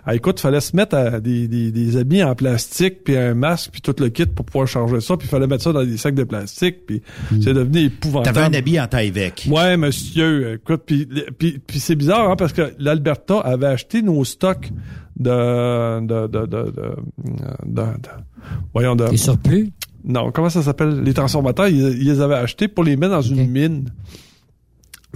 ah, 0.05 0.15
écoute, 0.15 0.39
il 0.39 0.41
fallait 0.41 0.59
se 0.59 0.75
mettre 0.75 0.95
à 0.97 1.19
des, 1.21 1.47
des, 1.47 1.71
des 1.71 1.97
habits 1.97 2.23
en 2.23 2.33
plastique, 2.35 3.03
puis 3.05 3.15
un 3.15 3.35
masque, 3.35 3.69
puis 3.71 3.81
tout 3.81 3.95
le 3.99 4.09
kit 4.09 4.25
pour 4.25 4.43
pouvoir 4.45 4.67
charger 4.67 4.99
ça, 4.99 5.15
puis 5.15 5.27
il 5.27 5.29
fallait 5.29 5.45
mettre 5.47 5.63
ça 5.63 5.71
dans 5.71 5.85
des 5.85 5.97
sacs 5.97 6.15
de 6.15 6.23
plastique, 6.23 6.85
puis 6.87 7.01
c'est 7.41 7.53
devenu 7.53 7.85
épouvantable. 7.85 8.35
T'avais 8.35 8.47
un 8.55 8.59
habit 8.59 8.79
en 8.79 8.87
taille 8.87 9.11
vec. 9.11 9.47
Ouais, 9.49 9.77
monsieur. 9.77 10.55
Écoute, 10.55 10.81
puis, 10.85 11.07
puis, 11.37 11.59
puis 11.59 11.79
c'est 11.79 11.95
bizarre, 11.95 12.31
hein, 12.31 12.35
parce 12.35 12.53
que 12.53 12.73
l'Alberta 12.79 13.39
avait 13.39 13.67
acheté 13.67 14.01
nos 14.01 14.25
stocks 14.25 14.71
de... 15.15 15.99
de, 16.01 16.27
de, 16.27 16.45
de, 16.45 16.45
de, 16.47 16.71
de- 17.65 17.81
de- 17.81 18.09
voyons, 18.73 18.95
de... 18.95 19.07
Des 19.07 19.17
surplus? 19.17 19.71
Non, 20.03 20.31
comment 20.31 20.49
ça 20.49 20.61
s'appelle? 20.61 21.01
Les 21.01 21.13
transformateurs, 21.13 21.67
ils, 21.67 21.77
ils 21.99 22.07
les 22.07 22.19
avaient 22.19 22.35
achetés 22.35 22.67
pour 22.67 22.83
les 22.83 22.95
mettre 22.97 23.13
dans 23.13 23.21
une 23.21 23.47
mine. 23.47 23.89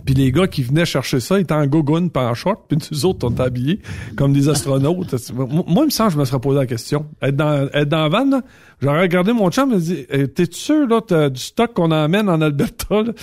Puis 0.06 0.14
les 0.14 0.32
gars 0.32 0.48
qui 0.48 0.64
venaient 0.64 0.86
chercher 0.86 1.20
ça, 1.20 1.40
étaient 1.40 1.54
en 1.54 1.68
gogoune 1.68 2.10
pas 2.10 2.30
en 2.30 2.34
short, 2.34 2.66
puis 2.68 2.78
nous 2.92 3.06
autres, 3.06 3.28
on 3.28 3.32
était 3.32 3.44
habillés 3.44 3.80
comme 4.16 4.34
des 4.34 4.50
astronautes. 4.50 5.16
moi, 5.34 5.64
il 5.68 5.86
me 5.86 5.90
semble 5.90 6.12
je 6.12 6.18
me 6.18 6.26
serais 6.26 6.40
posé 6.40 6.60
la 6.60 6.66
question. 6.66 7.06
Être 7.22 7.36
dans, 7.36 7.68
être 7.74 7.90
dans 7.90 8.08
la 8.08 8.10
van, 8.10 8.42
j'aurais 8.82 9.02
regardé 9.02 9.34
mon 9.34 9.50
chum 9.52 9.72
et 9.72 9.76
me 9.76 9.80
dit 9.80 10.06
Eh, 10.10 10.28
T'es 10.28 10.46
sûr 10.52 10.88
là, 10.88 11.02
t'as 11.06 11.30
du 11.30 11.40
stock 11.40 11.74
qu'on 11.74 11.92
emmène 11.92 12.30
en 12.30 12.42
Alberta? 12.42 13.04
là? 13.04 13.14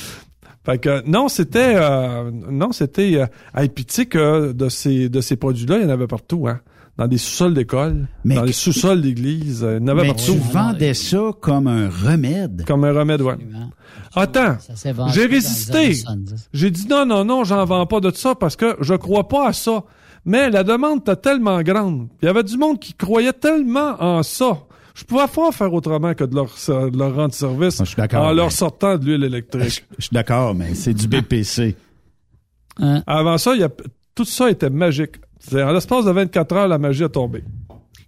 Fait 0.65 0.79
que 0.79 1.09
non, 1.09 1.29
c'était 1.29 1.75
euh, 1.77 2.31
non, 2.33 2.73
c'était 2.73 3.13
euh, 4.17 4.53
de 4.53 4.69
ces 4.69 5.09
de 5.09 5.21
ces 5.21 5.37
produits-là, 5.37 5.77
il 5.79 5.83
y 5.83 5.87
en 5.87 5.91
avait 5.91 6.09
partout, 6.09 6.49
hein. 6.49 6.61
Dans 6.99 7.07
des 7.09 7.19
sous-sols 7.19 7.53
d'école, 7.53 8.07
dans 8.25 8.43
les 8.43 8.53
sous-sols 8.53 9.03
d'église, 9.03 9.63
euh, 9.63 9.79
Mais 9.81 9.95
partout. 10.07 10.33
tu 10.33 10.39
vendais 10.39 10.95
ça 10.95 11.31
comme 11.43 11.67
un 11.67 11.91
remède. 11.91 12.65
Comme 12.67 12.85
un 12.85 12.93
remède, 12.93 13.21
ouais. 13.21 13.37
Attends, 14.15 14.57
j'ai 15.13 15.27
résisté. 15.27 15.77
années 15.77 15.95
70. 15.95 16.49
J'ai 16.55 16.71
dit 16.71 16.87
non, 16.89 17.05
non, 17.05 17.23
non, 17.25 17.45
j'en 17.45 17.65
vends 17.67 17.85
pas 17.85 18.01
de 18.01 18.11
ça 18.13 18.35
parce 18.35 18.57
que 18.57 18.77
je 18.81 18.95
crois 18.95 19.29
pas 19.29 19.49
à 19.49 19.53
ça. 19.53 19.85
Mais 20.25 20.49
la 20.51 20.65
demande 20.65 21.01
était 21.01 21.17
tellement 21.17 21.61
grande. 21.63 22.09
Il 22.23 22.27
y 22.27 22.29
avait 22.29 22.43
du 22.43 22.57
monde 22.57 22.81
qui 22.81 22.95
croyait 22.95 23.33
tellement 23.35 23.95
en 24.03 24.23
ça. 24.23 24.59
Je 24.95 25.05
pouvais 25.05 25.27
pas 25.29 25.53
faire 25.53 25.73
autrement 25.75 26.15
que 26.15 26.25
de 26.25 26.35
leur, 26.35 26.47
de 26.91 26.99
leur 26.99 27.15
rendre 27.15 27.35
service 27.35 27.83
d'accord, 27.99 28.23
en 28.25 28.29
mais- 28.31 28.35
leur 28.37 28.51
sortant 28.51 28.97
de 28.97 29.05
l'huile 29.05 29.25
électrique. 29.25 29.85
Je 29.99 30.05
suis 30.07 30.15
d'accord, 30.15 30.55
mais 30.55 30.75
c'est 30.75 30.95
du 30.95 31.07
BPC. 31.09 31.77
Avant 33.07 33.37
ça, 33.39 33.55
il 33.55 33.61
y 33.61 33.65
a, 33.65 33.69
tout 34.15 34.25
ça 34.25 34.51
était 34.51 34.71
magique. 34.71 35.17
En 35.55 35.73
l'espace 35.73 36.05
de 36.05 36.11
24 36.11 36.53
heures, 36.57 36.69
la 36.69 36.79
magie 36.79 37.05
a 37.05 37.09
tombé. 37.09 37.45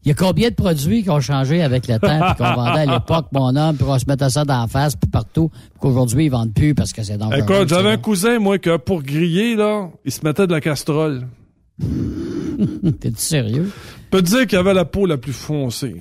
Il 0.05 0.09
y 0.09 0.11
a 0.13 0.15
combien 0.15 0.49
de 0.49 0.55
produits 0.55 1.03
qui 1.03 1.11
ont 1.11 1.21
changé 1.21 1.61
avec 1.63 1.89
le 1.89 1.99
temps, 1.99 2.35
qu'on 2.39 2.55
vendait 2.55 2.81
à 2.81 2.87
l'époque, 2.87 3.27
mon 3.33 3.55
homme, 3.57 3.77
puis 3.77 3.87
on 3.87 3.99
se 3.99 4.05
mettait 4.07 4.31
ça 4.31 4.45
dans 4.45 4.61
la 4.63 4.67
face, 4.69 4.97
puis 4.97 5.11
partout, 5.11 5.51
puis 5.51 5.81
qu'aujourd'hui, 5.81 6.27
ils 6.27 6.31
vendent 6.31 6.55
plus 6.55 6.75
parce 6.75 6.93
que 6.93 7.03
c'est 7.03 7.19
dangereux. 7.19 7.41
Écoute, 7.43 7.69
j'avais 7.69 7.91
un 7.91 7.97
cousin, 7.97 8.39
moi, 8.39 8.59
que 8.59 8.77
pour 8.77 9.03
griller, 9.03 9.57
là, 9.57 9.91
il 10.05 10.13
se 10.13 10.21
mettait 10.25 10.47
de 10.47 10.53
la 10.53 10.61
casserole. 10.61 11.27
T'es-tu 11.79 13.17
sérieux? 13.17 13.71
Te 14.11 14.19
dire 14.19 14.47
qu'il 14.47 14.59
avait 14.59 14.75
la 14.75 14.85
peau 14.85 15.05
la 15.05 15.19
plus 15.19 15.33
foncée. 15.33 15.97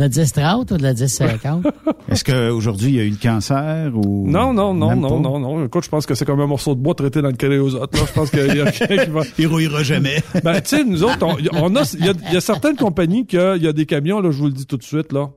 De 0.00 0.04
la 0.06 0.08
10-30 0.08 0.72
ou 0.72 0.76
de 0.78 0.82
la 0.82 0.94
10-50? 0.94 1.70
Est-ce 2.08 2.24
qu'aujourd'hui, 2.24 2.88
il 2.88 2.94
y 2.94 3.00
a 3.00 3.02
eu 3.02 3.10
le 3.10 3.16
cancer 3.16 3.92
ou. 3.94 4.26
Non, 4.26 4.54
non, 4.54 4.72
non, 4.72 4.96
non, 4.96 5.20
non, 5.20 5.38
non. 5.38 5.66
Écoute, 5.66 5.84
je 5.84 5.90
pense 5.90 6.06
que 6.06 6.14
c'est 6.14 6.24
comme 6.24 6.40
un 6.40 6.46
morceau 6.46 6.74
de 6.74 6.80
bois 6.80 6.94
traité 6.94 7.20
dans 7.20 7.28
le 7.28 7.34
caléosote. 7.34 7.94
Là, 7.94 8.04
je 8.06 8.12
pense 8.12 8.30
qu'il 8.30 8.38
y 8.46 8.60
a 8.60 8.64
rien 8.70 9.04
qui 9.04 9.10
va. 9.10 9.20
Il 9.38 9.46
rouillera 9.46 9.82
jamais. 9.82 10.22
Ben, 10.42 10.58
tu 10.62 10.68
sais, 10.76 10.84
nous 10.84 11.04
autres, 11.04 11.18
on, 11.22 11.36
on 11.52 11.76
a, 11.76 11.82
il 11.98 12.06
y 12.06 12.08
a, 12.08 12.14
il 12.28 12.32
y 12.32 12.36
a 12.36 12.40
certaines 12.40 12.76
compagnies 12.76 13.26
que, 13.26 13.58
il 13.58 13.62
y 13.62 13.68
a 13.68 13.74
des 13.74 13.84
camions, 13.84 14.20
là, 14.20 14.30
je 14.30 14.38
vous 14.38 14.46
le 14.46 14.52
dis 14.52 14.64
tout 14.64 14.78
de 14.78 14.82
suite, 14.82 15.12
là. 15.12 15.28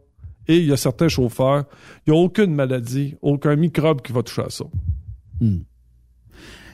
Et 0.48 0.60
il 0.60 0.66
y 0.66 0.72
a 0.72 0.78
certains 0.78 1.10
chauffeurs, 1.10 1.66
il 2.08 2.14
n'y 2.14 2.18
a 2.18 2.22
aucune 2.22 2.56
maladie, 2.56 3.16
aucun 3.22 3.58
microbe 3.58 4.02
qui 4.02 4.14
va 4.14 4.24
toucher 4.24 4.44
à 4.44 4.50
ça. 4.50 4.64
Il 5.42 5.60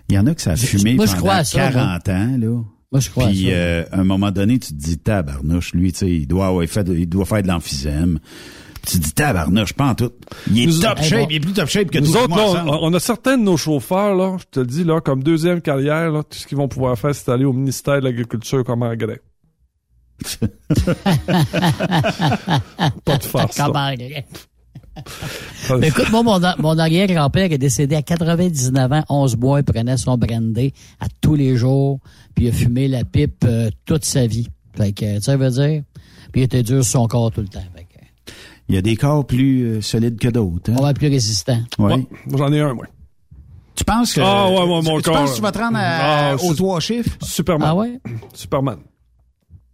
y 0.10 0.18
en 0.20 0.28
a 0.28 0.36
que 0.36 0.42
ça 0.42 0.52
a 0.52 0.56
fumé 0.56 0.94
moi, 0.94 1.08
je 1.08 1.12
pendant 1.12 1.22
crois 1.24 1.36
à 1.38 1.44
ça, 1.44 1.72
40 1.72 2.10
ans, 2.10 2.38
là. 2.38 2.64
Moi, 2.92 3.02
je 3.02 3.10
crois 3.12 3.26
à 3.26 3.28
Puis, 3.28 3.44
ça. 3.46 3.50
euh, 3.52 3.86
à 3.92 4.00
un 4.00 4.04
moment 4.04 4.32
donné, 4.32 4.58
tu 4.58 4.70
te 4.70 4.74
dis, 4.80 4.98
tabarnouche, 4.98 5.74
lui, 5.74 5.92
tu 5.92 6.00
sais, 6.00 6.10
il 6.10 6.28
doit, 6.28 6.66
fait 6.68 6.88
il 6.88 7.08
doit 7.08 7.26
faire 7.26 7.44
de 7.44 7.48
l'emphysème. 7.48 8.20
Tu 8.88 8.98
te 8.98 9.04
dis, 9.04 9.12
tabarnouche, 9.14 9.74
pas 9.74 9.90
en 9.90 9.96
tout. 9.96 10.12
Il 10.52 10.64
est 10.64 10.66
Nous- 10.66 10.80
top 10.80 11.00
shape, 11.04 11.20
bon. 11.20 11.28
il 11.30 11.36
est 11.36 11.40
plus 11.40 11.54
top 11.54 11.68
shape 11.70 11.92
que 11.92 12.00
Nous 12.00 12.12
tout 12.12 12.18
autres, 12.18 12.36
là, 12.36 12.64
on, 12.66 12.88
on 12.90 12.94
a 12.94 13.00
certains 13.00 13.38
de 13.38 13.44
nos 13.44 13.58
chauffeurs, 13.58 14.16
là, 14.16 14.38
je 14.40 14.46
te 14.50 14.60
le 14.62 14.66
dis, 14.66 14.84
là, 14.84 15.02
comme 15.02 15.22
deuxième 15.22 15.62
carrière, 15.62 16.10
là, 16.12 16.24
tout 16.24 16.38
ce 16.38 16.48
qu'ils 16.48 16.58
vont 16.58 16.68
pouvoir 16.68 16.98
faire, 16.98 17.14
c'est 17.14 17.30
aller 17.30 17.46
au 17.46 17.54
ministère 17.54 18.00
de 18.00 18.06
l'Agriculture 18.06 18.64
comme 18.64 18.82
engrais. 18.84 19.22
Pas 23.06 23.18
de 23.18 23.24
farce. 23.24 23.60
Mais 25.80 25.88
écoute, 25.90 26.10
moi, 26.12 26.24
mon, 26.24 26.40
mon 26.60 26.78
arrière-grand-père 26.80 27.52
est 27.52 27.58
décédé 27.58 27.96
à 27.96 28.02
99 28.02 28.92
ans, 28.92 29.04
11 29.10 29.38
mois, 29.38 29.60
il 29.60 29.64
prenait 29.64 29.98
son 29.98 30.18
brandy 30.18 30.74
à 31.00 31.08
tous 31.22 31.36
les 31.36 31.56
jours, 31.56 32.00
puis 32.36 32.46
il 32.46 32.50
a 32.50 32.52
fumé 32.52 32.88
la 32.88 33.04
pipe 33.04 33.44
euh, 33.46 33.70
toute 33.86 34.06
sa 34.06 34.26
vie. 34.28 34.48
Fait 34.76 34.92
que, 34.94 35.16
tu 35.18 35.22
sais, 35.22 35.36
veut 35.36 35.50
dire, 35.50 35.84
puis 36.32 36.42
il 36.42 36.44
était 36.44 36.64
dur 36.64 36.84
sur 36.84 37.02
son 37.02 37.08
corps 37.08 37.32
tout 37.32 37.42
le 37.42 37.48
temps. 37.48 37.60
Fait 37.76 37.84
que, 37.84 38.32
Il 38.70 38.76
y 38.76 38.78
a 38.78 38.82
des 38.82 38.96
corps 38.96 39.26
plus 39.26 39.64
euh, 39.64 39.82
solides 39.82 40.20
que 40.20 40.28
d'autres. 40.30 40.72
Hein? 40.72 40.76
on 40.80 40.84
va 40.84 40.94
plus 40.94 41.08
résistant. 41.10 41.60
Ouais. 41.78 41.94
Ouais, 41.96 42.08
J'en 42.38 42.52
ai 42.54 42.62
un, 42.62 42.74
moi. 42.74 42.86
Tu 43.76 43.84
penses 43.86 44.14
que. 44.14 44.22
Ah, 44.22 44.50
ouais, 44.50 44.60
ouais, 44.60 44.66
mon 44.68 44.98
tu, 44.98 45.04
tu 45.04 45.10
corps. 45.10 45.14
penses 45.20 45.32
que 45.32 45.36
tu 45.38 45.42
vas 45.42 45.52
te 45.54 45.58
rendre 45.58 45.78
à- 45.78 46.32
Ah, 46.32 46.36
aux 46.36 46.54
trois 46.54 46.80
chiffres? 46.82 47.16
Superman. 47.22 47.68
Ah 47.72 47.76
ouais? 47.76 48.00
Superman. 48.34 48.78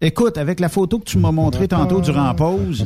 Écoute, 0.06 0.38
avec 0.38 0.60
la 0.60 0.69
photo 0.69 0.99
que 0.99 1.06
tu 1.06 1.18
m'as 1.18 1.32
montrée 1.32 1.68
tantôt 1.68 1.99
durant 1.99 2.26
la 2.26 2.36
pause, 2.36 2.86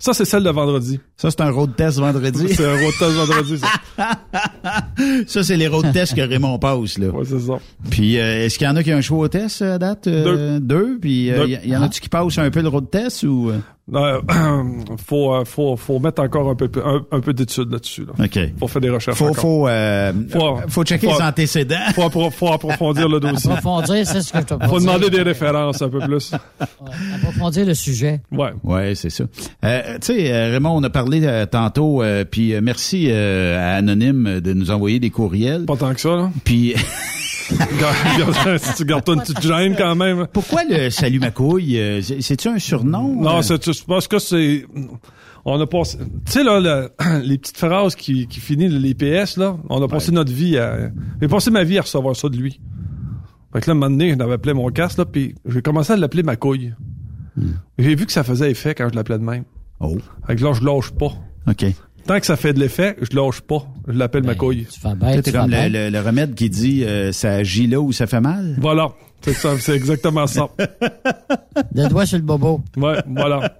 Ça, 0.00 0.12
c'est 0.12 0.24
celle 0.24 0.42
de 0.42 0.50
vendredi. 0.50 0.98
ça, 1.16 1.30
c'est 1.30 1.40
un 1.40 1.50
road 1.52 1.76
test 1.76 1.98
vendredi. 2.00 2.48
C'est 2.52 2.64
un 2.66 2.72
road 2.72 2.92
test 2.98 3.12
vendredi, 3.12 3.58
ça. 3.58 3.68
ça, 5.28 5.42
c'est 5.44 5.56
les 5.56 5.68
road 5.68 5.92
tests 5.92 6.16
que 6.16 6.20
Raymond 6.20 6.58
passe, 6.58 6.98
là. 6.98 7.10
Ouais, 7.10 7.24
c'est 7.24 7.38
ça. 7.38 7.60
Puis, 7.90 8.18
euh, 8.18 8.44
est-ce 8.44 8.58
qu'il 8.58 8.66
y 8.66 8.70
en 8.70 8.74
a 8.74 8.82
qui 8.82 8.92
ont 8.92 8.96
un 8.96 9.00
choix 9.02 9.18
au 9.18 9.28
test 9.28 9.62
euh, 9.62 9.76
à 9.76 9.78
date? 9.78 10.08
Euh, 10.08 10.58
deux. 10.58 10.98
Puis, 11.00 11.30
euh, 11.30 11.46
Deux. 11.46 11.48
y, 11.64 11.68
y 11.68 11.76
en 11.76 11.82
a-tu 11.82 12.00
qui 12.00 12.08
passent 12.08 12.38
un 12.38 12.50
peu 12.50 12.60
le 12.62 12.68
road 12.68 12.90
test 12.90 13.22
ou... 13.22 13.52
euh? 13.94 14.20
Faut, 15.06 15.34
euh, 15.34 15.44
faut, 15.44 15.76
faut 15.76 15.98
mettre 15.98 16.22
encore 16.22 16.48
un 16.50 16.54
peu, 16.54 16.70
un, 16.84 17.00
un 17.10 17.20
peu 17.20 17.32
d'études 17.32 17.72
là-dessus. 17.72 18.04
Là. 18.06 18.24
OK. 18.24 18.38
Faut 18.58 18.68
faire 18.68 18.80
des 18.82 18.90
recherches. 18.90 19.16
Faut, 19.18 19.32
faut, 19.34 19.66
euh, 19.66 20.12
faut 20.68 20.84
checker 20.84 21.08
faut- 21.08 21.18
les 21.18 21.22
antécédents. 21.24 21.74
Faut, 21.94 22.02
appro- 22.02 22.30
faut 22.30 22.52
approfondir 22.52 23.08
le 23.08 23.18
dossier. 23.18 23.50
Approfondir, 23.50 24.06
c'est 24.06 24.20
ce 24.22 24.32
que 24.32 24.38
je 24.38 24.44
te 24.44 24.66
Faut 24.66 24.78
demander 24.78 25.10
des 25.10 25.22
références 25.22 25.82
un 25.82 25.88
peu 25.88 25.98
plus. 26.00 26.32
Approfondir 27.16 27.66
le 27.66 27.74
sujet. 27.74 28.20
Ouais. 28.30 28.50
Ouais, 28.62 28.94
c'est 28.94 29.10
ça. 29.10 29.24
Euh, 29.64 29.98
tu 30.00 30.14
sais, 30.14 30.32
euh, 30.32 30.50
Raymond, 30.52 30.76
on 30.76 30.82
a 30.84 30.90
parlé 30.90 31.22
euh, 31.24 31.46
tantôt, 31.46 32.02
euh, 32.02 32.24
puis 32.24 32.54
euh, 32.54 32.60
merci 32.62 33.08
euh, 33.10 33.58
à 33.58 33.76
Anonyme 33.76 34.40
de 34.40 34.52
nous 34.52 34.70
envoyer 34.70 35.00
des 35.00 35.10
courriels. 35.10 35.64
Pas 35.64 35.76
tant 35.76 35.92
que 35.94 36.00
ça, 36.00 36.10
là. 36.10 36.30
Puis 36.44 36.74
tu 38.76 38.84
gardes 38.84 39.08
une 39.08 39.20
petite 39.20 39.40
gêne 39.42 39.74
quand 39.76 39.94
même. 39.94 40.26
pourquoi 40.32 40.62
le 40.68 40.90
salut 40.90 41.18
ma 41.20 41.30
couille? 41.30 41.78
Euh, 41.78 42.00
c'est- 42.02 42.20
C'est-tu 42.20 42.48
un 42.48 42.58
surnom 42.58 43.20
Non, 43.22 43.38
euh? 43.38 43.42
c'est 43.42 43.84
parce 43.86 44.08
que 44.08 44.18
c'est. 44.18 44.66
On 45.44 45.58
a 45.60 45.66
passé. 45.66 45.98
Tu 46.26 46.32
sais, 46.32 46.44
là, 46.44 46.60
le- 46.60 46.90
les 47.24 47.38
petites 47.38 47.56
phrases 47.56 47.94
qui, 47.94 48.26
qui 48.26 48.40
finissent 48.40 48.72
les 48.72 48.94
PS, 48.94 49.36
là, 49.38 49.56
on 49.68 49.82
a 49.82 49.88
passé 49.88 50.12
notre 50.12 50.32
vie 50.32 50.58
à. 50.58 50.90
J'ai 51.20 51.28
passé 51.28 51.50
ma 51.50 51.64
vie 51.64 51.78
à 51.78 51.82
recevoir 51.82 52.14
ça 52.14 52.28
de 52.28 52.36
lui. 52.36 52.60
Fait 53.52 53.60
que 53.60 53.66
là, 53.66 53.72
un 53.72 53.74
moment 53.74 53.90
donné, 53.90 54.10
je 54.12 54.16
l'avais 54.18 54.34
appelé 54.34 54.54
mon 54.54 54.68
casque, 54.70 54.98
là, 54.98 55.04
puis 55.06 55.34
j'ai 55.46 55.62
commencé 55.62 55.92
à 55.92 55.96
l'appeler 55.96 56.22
ma 56.22 56.36
couille. 56.36 56.72
J'ai 57.78 57.94
vu 57.94 58.04
que 58.06 58.12
ça 58.12 58.22
faisait 58.22 58.50
effet 58.50 58.74
quand 58.74 58.88
je 58.90 58.94
l'appelais 58.96 59.18
de 59.18 59.24
même. 59.24 59.44
Oh. 59.80 59.96
Fait 60.26 60.36
que 60.36 60.44
là, 60.44 60.52
je 60.52 60.62
lâche 60.64 60.90
pas. 60.90 61.12
OK. 61.48 61.64
Tant 62.06 62.18
que 62.18 62.26
ça 62.26 62.36
fait 62.36 62.52
de 62.52 62.60
l'effet, 62.60 62.96
je 63.00 63.16
lâche 63.16 63.40
pas. 63.40 63.66
Je 63.86 63.96
l'appelle 63.96 64.24
ma 64.24 64.34
couille. 64.34 64.66
Tu 64.72 64.80
fais 64.80 64.88
Toi, 64.96 65.22
t'es 65.22 65.32
comme 65.32 65.50
le, 65.50 65.68
le- 65.68 65.90
le 65.90 66.00
remède 66.00 66.34
qui 66.34 66.50
dit 66.50 66.84
euh, 66.84 67.12
ça 67.12 67.32
agit 67.34 67.66
là 67.66 67.80
où 67.80 67.92
ça 67.92 68.06
fait 68.06 68.20
mal. 68.20 68.56
Voilà. 68.58 68.88
C'est 69.22 69.34
ça, 69.34 69.50
c'est 69.58 69.74
exactement 69.76 70.26
ça. 70.26 70.48
Le 71.74 71.88
doigt 71.88 72.06
sur 72.06 72.16
le 72.16 72.24
bobo. 72.24 72.62
Ouais, 72.78 72.94
voilà. 73.06 73.52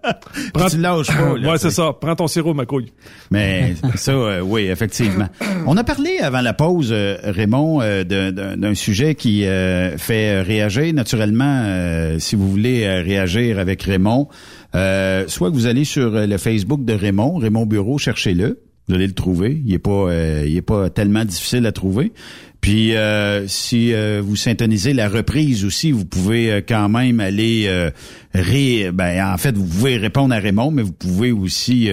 Puis 0.55 0.65
tu 0.71 0.79
lâches 0.79 1.09
pas. 1.09 1.37
là, 1.39 1.51
ouais, 1.51 1.59
tu 1.59 1.63
c'est 1.65 1.71
ça. 1.71 1.93
Prends 2.01 2.17
ton 2.17 2.29
sirop, 2.29 2.55
ma 2.55 2.65
couille. 2.65 2.93
Mais 3.31 3.75
ça, 3.97 4.13
euh, 4.13 4.41
oui, 4.41 4.63
effectivement. 4.63 5.27
On 5.67 5.77
a 5.77 5.85
parlé 5.85 6.19
avant 6.23 6.41
la 6.41 6.55
pause, 6.55 6.89
euh, 6.93 7.19
Raymond, 7.25 7.81
euh, 7.83 8.05
d'un 8.05 8.57
d'un 8.57 8.75
sujet 8.75 9.15
qui 9.15 9.45
euh, 9.45 9.99
fait 9.99 10.41
réagir. 10.41 10.95
Naturellement, 10.95 11.63
euh, 11.67 12.19
si 12.19 12.37
vous 12.37 12.49
voulez 12.51 12.89
réagir 13.03 13.59
avec 13.59 13.83
Raymond, 13.83 14.29
euh, 14.75 15.25
soit 15.27 15.51
que 15.51 15.55
vous 15.55 15.67
allez 15.67 15.85
sur 15.85 16.15
euh, 16.15 16.27
le 16.27 16.39
Facebook 16.39 16.85
de 16.85 16.93
Raymond, 16.93 17.39
Raymond 17.39 17.67
Bureau, 17.67 17.99
cherchez-le. 17.99 18.61
Vous 18.89 18.95
allez 18.95 19.07
le 19.07 19.15
trouver. 19.15 19.61
Il 19.65 19.73
est 19.73 19.79
pas, 19.79 19.91
euh, 19.91 20.45
il 20.47 20.57
est 20.57 20.63
pas 20.63 20.91
tellement 20.91 21.25
difficile 21.25 21.67
à 21.67 21.73
trouver. 21.73 22.13
Puis 22.61 22.93
si 23.47 23.95
vous 24.21 24.37
syntonisez 24.37 24.93
la 24.93 25.09
reprise 25.09 25.65
aussi, 25.65 25.93
vous 25.93 26.05
pouvez 26.05 26.63
quand 26.69 26.91
même 26.91 27.19
aller 27.19 27.91
ré, 28.35 28.91
ben 28.93 29.33
en 29.33 29.39
fait 29.39 29.57
vous 29.57 29.65
pouvez 29.65 29.97
répondre 29.97 30.35
à 30.35 30.39
Raymond, 30.39 30.71
mais 30.71 30.83
vous 30.83 30.93
pouvez 30.93 31.33
aussi 31.33 31.89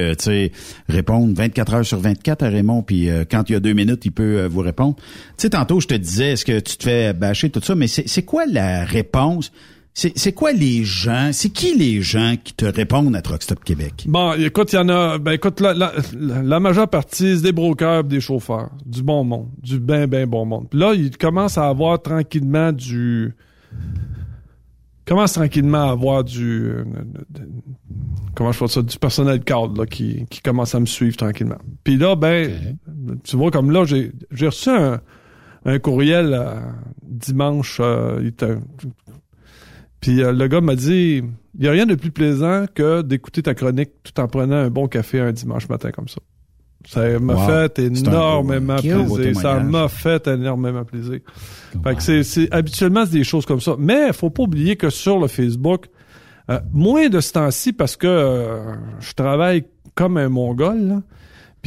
répondre 0.89 1.33
24 1.33 1.73
heures 1.73 1.85
sur 1.85 1.99
24 1.99 2.43
à 2.43 2.49
Raymond. 2.49 2.83
Puis 2.83 3.07
quand 3.31 3.49
il 3.49 3.53
y 3.53 3.55
a 3.55 3.61
deux 3.61 3.71
minutes, 3.71 4.03
il 4.03 4.11
peut 4.11 4.45
vous 4.47 4.59
répondre. 4.59 4.97
Tu 4.97 5.43
sais 5.43 5.51
tantôt 5.51 5.79
je 5.79 5.87
te 5.87 5.93
disais 5.93 6.31
est-ce 6.31 6.43
que 6.43 6.59
tu 6.59 6.75
te 6.75 6.83
fais 6.83 7.13
bâcher 7.13 7.49
tout 7.49 7.61
ça, 7.63 7.73
mais 7.73 7.87
c'est 7.87 8.23
quoi 8.23 8.45
la 8.45 8.83
réponse 8.83 9.53
c'est 9.99 10.15
c'est 10.15 10.31
quoi 10.31 10.51
les 10.53 10.83
gens 10.83 11.31
C'est 11.33 11.49
qui 11.49 11.75
les 11.75 12.01
gens 12.03 12.35
qui 12.43 12.53
te 12.53 12.65
répondent 12.65 13.15
à 13.15 13.21
Truck 13.23 13.41
Stop 13.41 13.63
Québec? 13.63 14.05
Bon, 14.07 14.33
écoute, 14.33 14.71
il 14.71 14.75
y 14.75 14.79
en 14.79 14.89
a. 14.89 15.17
Ben, 15.17 15.31
écoute, 15.31 15.59
la, 15.59 15.73
la, 15.73 15.91
la- 16.13 16.43
la 16.43 16.59
majeure 16.59 16.87
partie, 16.87 17.35
c'est 17.35 17.41
des 17.41 17.51
brokers, 17.51 18.03
des 18.03 18.19
chauffeurs, 18.21 18.69
du 18.85 19.01
bon 19.01 19.23
monde, 19.23 19.47
du 19.59 19.79
ben 19.79 20.05
ben 20.05 20.27
bon 20.29 20.45
monde. 20.45 20.67
Puis 20.69 20.79
là, 20.79 20.93
ils 20.93 21.17
commencent 21.17 21.57
à 21.57 21.67
avoir 21.67 21.99
tranquillement 21.99 22.71
du. 22.71 23.33
Commence 25.05 25.33
tranquillement 25.33 25.87
à 25.87 25.91
avoir 25.93 26.23
du. 26.23 26.65
euh, 26.67 26.83
de- 27.29 27.39
de- 27.41 27.49
comment 28.35 28.51
je 28.51 28.57
fais 28.59 28.67
ça 28.67 28.81
Du 28.83 28.99
personnel 28.99 29.39
cadre 29.43 29.79
là, 29.79 29.85
qui, 29.87 30.25
qui 30.29 30.41
commence 30.41 30.75
à 30.75 30.79
me 30.79 30.85
suivre 30.85 31.17
tranquillement. 31.17 31.57
Puis 31.83 31.97
là, 31.97 32.15
ben, 32.15 32.77
tu 33.23 33.35
vois, 33.35 33.49
comme 33.49 33.71
là, 33.71 33.83
j'ai 33.85 34.11
j'ai 34.29 34.45
reçu 34.45 34.69
un, 34.69 34.99
un 35.65 35.79
courriel 35.79 36.33
euh, 36.33 36.59
dimanche. 37.01 37.79
euh, 37.81 38.19
il 38.21 38.27
était- 38.27 38.57
puis 40.01 40.21
euh, 40.23 40.31
le 40.31 40.47
gars 40.47 40.61
m'a 40.61 40.75
dit, 40.75 41.23
il 41.55 41.61
n'y 41.61 41.67
a 41.67 41.71
rien 41.71 41.85
de 41.85 41.95
plus 41.95 42.11
plaisant 42.11 42.65
que 42.73 43.01
d'écouter 43.01 43.41
ta 43.43 43.53
chronique 43.53 43.89
tout 44.03 44.19
en 44.21 44.27
prenant 44.27 44.55
un 44.57 44.69
bon 44.69 44.87
café 44.87 45.19
un 45.19 45.31
dimanche 45.31 45.67
matin 45.69 45.91
comme 45.91 46.07
ça. 46.07 46.19
Ça 46.87 47.19
m'a 47.19 47.33
Wow. 47.33 47.45
fait 47.47 47.79
énormément 47.79 48.77
plaisir. 48.77 49.41
Ça 49.41 49.59
m'a 49.59 49.87
fait 49.89 50.27
énormément 50.27 50.85
plaisir. 50.85 51.19
Fait 51.83 51.95
que 51.95 52.03
c'est, 52.03 52.23
c'est- 52.23 52.53
habituellement, 52.53 53.05
c'est 53.05 53.11
des 53.17 53.23
choses 53.25 53.45
comme 53.45 53.59
ça. 53.59 53.75
Mais 53.77 54.13
faut 54.13 54.29
pas 54.29 54.43
oublier 54.43 54.75
que 54.77 54.89
sur 54.89 55.19
le 55.19 55.27
Facebook, 55.27 55.87
euh, 56.49 56.59
moins 56.71 57.09
de 57.09 57.19
ce 57.19 57.33
temps-ci 57.33 57.73
parce 57.73 57.97
que 57.97 58.07
euh, 58.07 58.73
je 58.99 59.13
travaille 59.13 59.65
comme 59.95 60.15
un 60.17 60.29
mongol, 60.29 60.77
là. 60.87 61.01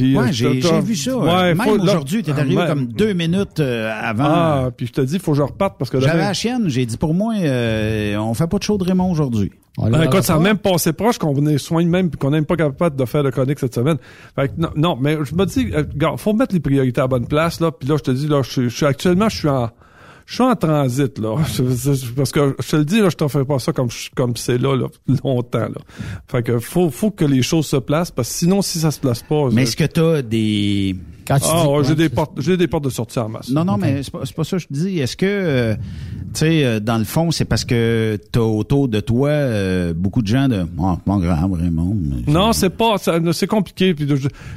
Puis, 0.01 0.17
Ouais, 0.17 0.23
euh, 0.23 0.27
j'ai 0.31 0.61
je- 0.61 0.67
j'ai 0.67 0.79
vu 0.81 0.95
ça. 0.95 1.15
Ouais, 1.17 1.53
Même 1.53 1.67
aujourd'hui, 1.79 2.23
t'es 2.23 2.31
arrivé 2.31 2.57
Ouais. 2.57 2.65
comme 2.67 2.87
deux 2.87 3.13
minutes 3.13 3.59
euh, 3.59 3.91
avant. 4.01 4.23
Ah, 4.25 4.69
puis 4.75 4.87
je 4.87 4.93
te 4.93 5.01
dis, 5.01 5.19
faut 5.19 5.31
que 5.33 5.37
je 5.37 5.43
reparte 5.43 5.75
parce 5.77 5.91
que 5.91 5.99
J'avais 5.99 6.13
demain- 6.13 6.27
la 6.27 6.33
chienne, 6.33 6.63
j'ai 6.67 6.85
dit 6.87 6.97
pour 6.97 7.13
moi, 7.13 7.35
euh, 7.39 8.17
on 8.17 8.33
fait 8.33 8.47
pas 8.47 8.57
de 8.57 8.63
show 8.63 8.77
de 8.79 8.83
Raymond 8.83 9.11
aujourd'hui. 9.11 9.51
Ben, 9.77 10.01
écoute, 10.03 10.23
ça 10.23 10.35
a 10.35 10.39
même 10.39 10.57
passé 10.57 10.91
proche 10.91 11.17
qu'on 11.17 11.33
venait 11.33 11.57
soigner 11.57 11.87
même 11.87 12.09
puis 12.09 12.17
qu'on 12.17 12.31
n'est 12.31 12.37
même 12.37 12.45
pas 12.45 12.55
capable 12.57 12.95
de 12.95 13.05
faire 13.05 13.23
de 13.23 13.29
chronique 13.29 13.59
cette 13.59 13.73
semaine. 13.75 13.97
Fait 14.35 14.47
que 14.49 14.53
non, 14.57 14.69
non, 14.75 14.97
mais 14.99 15.17
je 15.23 15.33
me 15.35 15.45
dis, 15.45 15.67
euh, 15.73 15.83
faut 16.17 16.33
mettre 16.33 16.53
les 16.53 16.59
priorités 16.59 16.99
à 16.99 17.03
la 17.03 17.07
bonne 17.07 17.27
place 17.27 17.59
là. 17.61 17.71
Puis 17.71 17.87
là, 17.87 17.95
je 17.97 18.03
te 18.03 18.11
dis 18.11 18.27
là, 18.27 18.41
je 18.43 18.49
suis- 18.51 18.69
je 18.69 18.75
suis 18.75 18.85
actuellement, 18.85 19.29
je 19.29 19.37
suis 19.37 19.47
en, 19.49 19.69
je 20.25 20.33
suis 20.35 20.43
en 20.43 20.55
transit 20.55 21.17
là, 21.19 21.35
parce 22.15 22.31
que 22.31 22.55
je 22.59 22.69
te 22.69 22.75
le 22.75 22.85
dis 22.85 22.99
là, 23.01 23.09
je 23.09 23.15
t'en 23.15 23.27
fais 23.29 23.43
pas 23.45 23.59
ça 23.59 23.73
comme 23.73 23.89
comme 24.15 24.35
c'est 24.35 24.57
là, 24.57 24.75
là 24.75 24.87
longtemps 25.23 25.59
là. 25.59 25.81
Fait 26.27 26.43
que 26.43 26.59
faut 26.59 26.89
faut 26.89 27.11
que 27.11 27.25
les 27.25 27.41
choses 27.41 27.65
se 27.67 27.77
placent 27.77 28.11
parce 28.11 28.29
que 28.29 28.35
sinon 28.35 28.61
si 28.61 28.79
ça 28.79 28.91
se 28.91 28.99
place 28.99 29.23
pas. 29.23 29.49
Mais 29.51 29.61
je- 29.63 29.67
est-ce 29.67 29.75
que 29.77 29.83
t'as 29.85 30.21
des... 30.21 30.95
ah 31.43 31.69
ouais, 31.69 31.83
j'ai 31.83 31.95
des 31.95 32.09
portes, 32.09 32.33
j'ai 32.37 32.57
des 32.57 32.67
portes 32.67 32.83
de 32.83 32.89
sortie 32.89 33.19
en 33.19 33.29
masse. 33.29 33.49
Non, 33.49 33.65
non, 33.65 33.77
mais 33.77 34.03
c'est 34.03 34.11
pas, 34.11 34.21
c'est 34.25 34.35
pas 34.35 34.43
ça 34.43 34.57
que 34.57 34.63
je 34.63 34.67
te 34.67 34.73
dis. 34.73 34.99
Est-ce 34.99 35.15
que, 35.15 35.25
euh, 35.25 35.75
tu 35.75 35.81
sais, 36.33 36.65
euh, 36.65 36.79
dans 36.79 36.97
le 36.97 37.03
fond, 37.03 37.31
c'est 37.31 37.45
parce 37.45 37.65
que 37.65 38.19
t'as 38.31 38.39
autour 38.41 38.87
de 38.87 38.99
toi 38.99 39.29
euh, 39.29 39.93
beaucoup 39.93 40.21
de 40.21 40.27
gens 40.27 40.47
de... 40.47 40.65
Oh, 40.77 40.95
pas 41.05 41.17
grave, 41.17 41.53
Raymond. 41.53 41.97
Non, 42.27 42.53
c'est 42.53 42.69
pas, 42.69 42.95
c'est 42.97 43.47
compliqué. 43.47 43.93
Puis, 43.93 44.07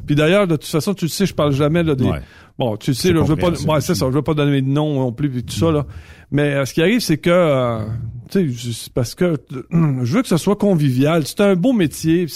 puis 0.06 0.14
d'ailleurs, 0.14 0.46
de 0.46 0.56
toute 0.56 0.70
façon, 0.70 0.94
tu 0.94 1.06
le 1.06 1.10
sais, 1.10 1.26
je 1.26 1.34
parle 1.34 1.52
jamais 1.52 1.82
là, 1.82 1.94
des. 1.94 2.04
Ouais. 2.04 2.20
Bon, 2.58 2.76
tu 2.76 2.90
le 2.90 2.94
sais, 2.94 3.12
là, 3.12 3.22
je 3.24 3.32
veux 3.32 3.36
pas, 3.36 3.50
ouais, 3.50 3.80
c'est 3.80 3.94
ça, 3.94 4.06
je 4.06 4.14
veux 4.14 4.22
pas 4.22 4.34
donner 4.34 4.62
de 4.62 4.68
nom 4.68 5.00
non 5.00 5.12
plus, 5.12 5.28
puis 5.28 5.42
tout 5.42 5.54
ça 5.54 5.72
là. 5.72 5.86
Mais 6.30 6.54
euh, 6.54 6.64
ce 6.64 6.74
qui 6.74 6.82
arrive, 6.82 7.00
c'est 7.00 7.18
que, 7.18 7.30
euh, 7.30 7.78
tu 8.30 8.52
sais, 8.52 8.72
c'est 8.72 8.92
parce 8.92 9.14
que 9.14 9.36
je 9.70 10.12
veux 10.14 10.22
que 10.22 10.28
ce 10.28 10.36
soit 10.36 10.56
convivial. 10.56 11.26
C'est 11.26 11.40
un 11.40 11.54
beau 11.54 11.72
métier. 11.72 12.26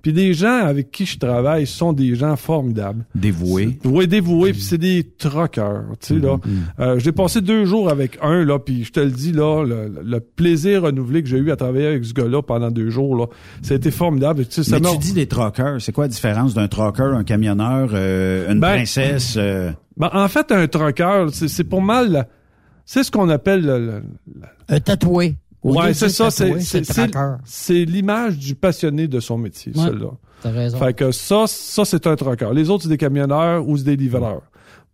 puis 0.00 0.12
les 0.12 0.32
gens 0.34 0.64
avec 0.64 0.90
qui 0.90 1.04
je 1.06 1.18
travaille 1.18 1.66
sont 1.66 1.92
des 1.92 2.14
gens 2.14 2.36
formidables. 2.36 3.04
Dévoué. 3.14 3.78
Oui, 3.84 4.08
dévoués, 4.08 4.52
puis 4.52 4.60
c'est 4.62 4.78
des 4.78 5.04
troqueurs, 5.18 5.84
tu 6.00 6.14
sais, 6.14 6.20
là. 6.20 6.38
Euh, 6.80 6.98
j'ai 6.98 7.12
passé 7.12 7.40
deux 7.40 7.64
jours 7.66 7.88
avec 7.90 8.18
un, 8.22 8.44
là, 8.44 8.58
puis 8.58 8.84
je 8.84 8.92
te 8.92 9.00
le 9.00 9.10
dis, 9.10 9.32
là, 9.32 9.64
le, 9.64 9.92
le 10.04 10.20
plaisir 10.20 10.82
renouvelé 10.82 11.22
que 11.22 11.28
j'ai 11.28 11.38
eu 11.38 11.50
à 11.50 11.56
travailler 11.56 11.86
avec 11.86 12.04
ce 12.04 12.12
gars-là 12.14 12.42
pendant 12.42 12.70
deux 12.70 12.90
jours, 12.90 13.14
là, 13.16 13.26
ça 13.62 13.74
a 13.74 13.76
été 13.76 13.90
formidable. 13.90 14.46
Tu 14.46 14.62
sais, 14.62 14.70
Mais 14.72 14.80
m'a- 14.80 14.90
tu 14.92 14.98
dis 14.98 15.12
des 15.12 15.26
truckers. 15.26 15.80
C'est 15.80 15.92
quoi 15.92 16.04
la 16.04 16.08
différence 16.08 16.54
d'un 16.54 16.68
trucker, 16.68 17.02
un 17.14 17.24
camionneur, 17.24 17.90
euh, 17.92 18.50
une 18.52 18.60
Ben, 18.60 18.76
princesse? 18.76 19.34
euh, 19.36 19.70
Ben, 19.96 20.10
en 20.12 20.28
fait, 20.28 20.50
un 20.52 20.66
trucker, 20.68 21.26
c'est 21.32 21.64
pour 21.64 21.82
mal, 21.82 22.10
la- 22.10 22.26
c'est 22.84 23.02
ce 23.04 23.10
qu'on 23.10 23.28
appelle 23.28 23.64
le, 23.64 23.78
le- 23.78 24.02
Un 24.68 24.80
tatoué. 24.80 25.36
Au 25.62 25.76
Ouais, 25.76 25.94
c'est 25.94 26.08
ça, 26.08 26.30
c'est 26.30 26.58
c'est- 27.44 27.84
l'image 27.84 28.36
du 28.36 28.54
passionné 28.56 29.06
de 29.06 29.20
son 29.20 29.38
métier, 29.38 29.72
Ouais, 29.76 29.84
celle-là. 29.84 30.10
T'as 30.42 30.50
raison. 30.50 30.78
Fait 30.78 30.92
que 30.92 31.12
ça, 31.12 31.44
ça 31.46 31.84
c'est 31.84 32.06
un 32.08 32.16
trucker. 32.16 32.50
Les 32.52 32.68
autres, 32.68 32.82
c'est 32.82 32.88
des 32.88 32.96
camionneurs 32.96 33.68
ou 33.68 33.76
c'est 33.76 33.84
des 33.84 33.96
livreurs. 33.96 34.42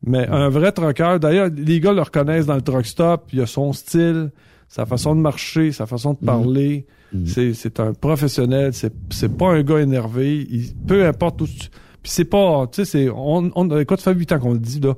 Mais 0.05 0.29
un 0.29 0.49
vrai 0.51 0.71
trucker, 0.73 1.17
d'ailleurs, 1.21 1.49
les 1.57 1.81
gars 1.81 1.93
le 1.95 2.03
reconnaissent 2.03 2.47
dans 2.47 2.55
le 2.55 2.61
truck 2.63 2.85
stop, 2.87 3.29
il 3.33 3.41
a 3.41 3.47
son 3.47 3.73
style, 3.73 4.31
sa 4.69 4.85
façon 4.85 5.17
de 5.17 5.21
marcher, 5.21 5.73
sa 5.73 5.87
façon 5.87 6.13
de 6.13 6.19
parler. 6.25 6.87
C'est 7.25 7.55
c'est 7.55 7.81
un 7.81 7.95
professionnel, 7.95 8.75
c'est 8.75 8.93
c'est 9.09 9.35
pas 9.35 9.49
un 9.53 9.63
gars 9.63 9.79
énervé, 9.81 10.47
il, 10.51 10.75
peu 10.87 11.07
importe 11.07 11.41
où 11.41 11.47
tu... 11.47 11.71
Puis 12.03 12.13
c'est 12.13 12.27
pas, 12.27 12.67
tu 12.71 12.77
sais, 12.77 12.85
c'est... 12.85 13.09
On, 13.09 13.51
on, 13.57 13.79
écoute, 13.81 14.01
ça 14.01 14.13
fait 14.13 14.19
huit 14.19 14.31
ans 14.33 14.39
qu'on 14.39 14.53
le 14.53 14.59
dit, 14.59 14.79
là. 14.81 14.95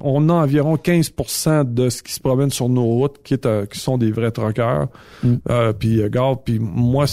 On 0.00 0.28
a 0.28 0.32
environ 0.34 0.76
15% 0.76 1.74
de 1.74 1.88
ce 1.88 2.02
qui 2.02 2.12
se 2.12 2.20
promène 2.20 2.50
sur 2.50 2.68
nos 2.68 2.84
routes 2.84 3.20
qui, 3.24 3.34
est, 3.34 3.44
euh, 3.44 3.66
qui 3.66 3.78
sont 3.80 3.98
des 3.98 4.12
vrais 4.12 4.30
truckers. 4.30 4.86
Euh, 5.50 5.72
puis, 5.72 6.00
euh, 6.00 6.04
regarde, 6.04 6.40
puis 6.44 6.58
moi, 6.60 7.06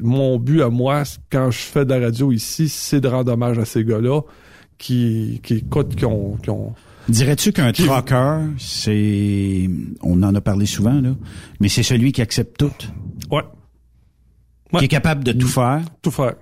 mon 0.00 0.38
but 0.38 0.62
à 0.62 0.68
moi, 0.68 1.04
quand 1.30 1.50
je 1.52 1.58
fais 1.58 1.84
de 1.84 1.90
la 1.94 2.00
radio 2.00 2.32
ici, 2.32 2.68
c'est 2.68 3.00
de 3.00 3.06
rendre 3.08 3.32
hommage 3.32 3.58
à 3.58 3.64
ces 3.64 3.84
gars-là 3.84 4.20
qui, 4.78 5.40
qui 5.44 5.54
écoutent, 5.54 5.94
qui 5.94 6.04
ont... 6.04 6.36
Qui 6.42 6.50
ont 6.50 6.74
Dirais-tu 7.08 7.52
qu'un 7.52 7.72
trucker, 7.72 8.38
c'est... 8.58 9.68
On 10.02 10.22
en 10.22 10.34
a 10.34 10.40
parlé 10.40 10.66
souvent, 10.66 11.00
là, 11.00 11.10
mais 11.60 11.68
c'est 11.68 11.82
celui 11.82 12.12
qui 12.12 12.22
accepte 12.22 12.58
tout? 12.58 12.72
Ouais. 13.30 13.42
Qui 14.78 14.84
est 14.86 14.88
capable 14.88 15.22
de 15.24 15.32
tout 15.32 15.48
faire? 15.48 15.82
Tout 16.00 16.10
faire. 16.10 16.34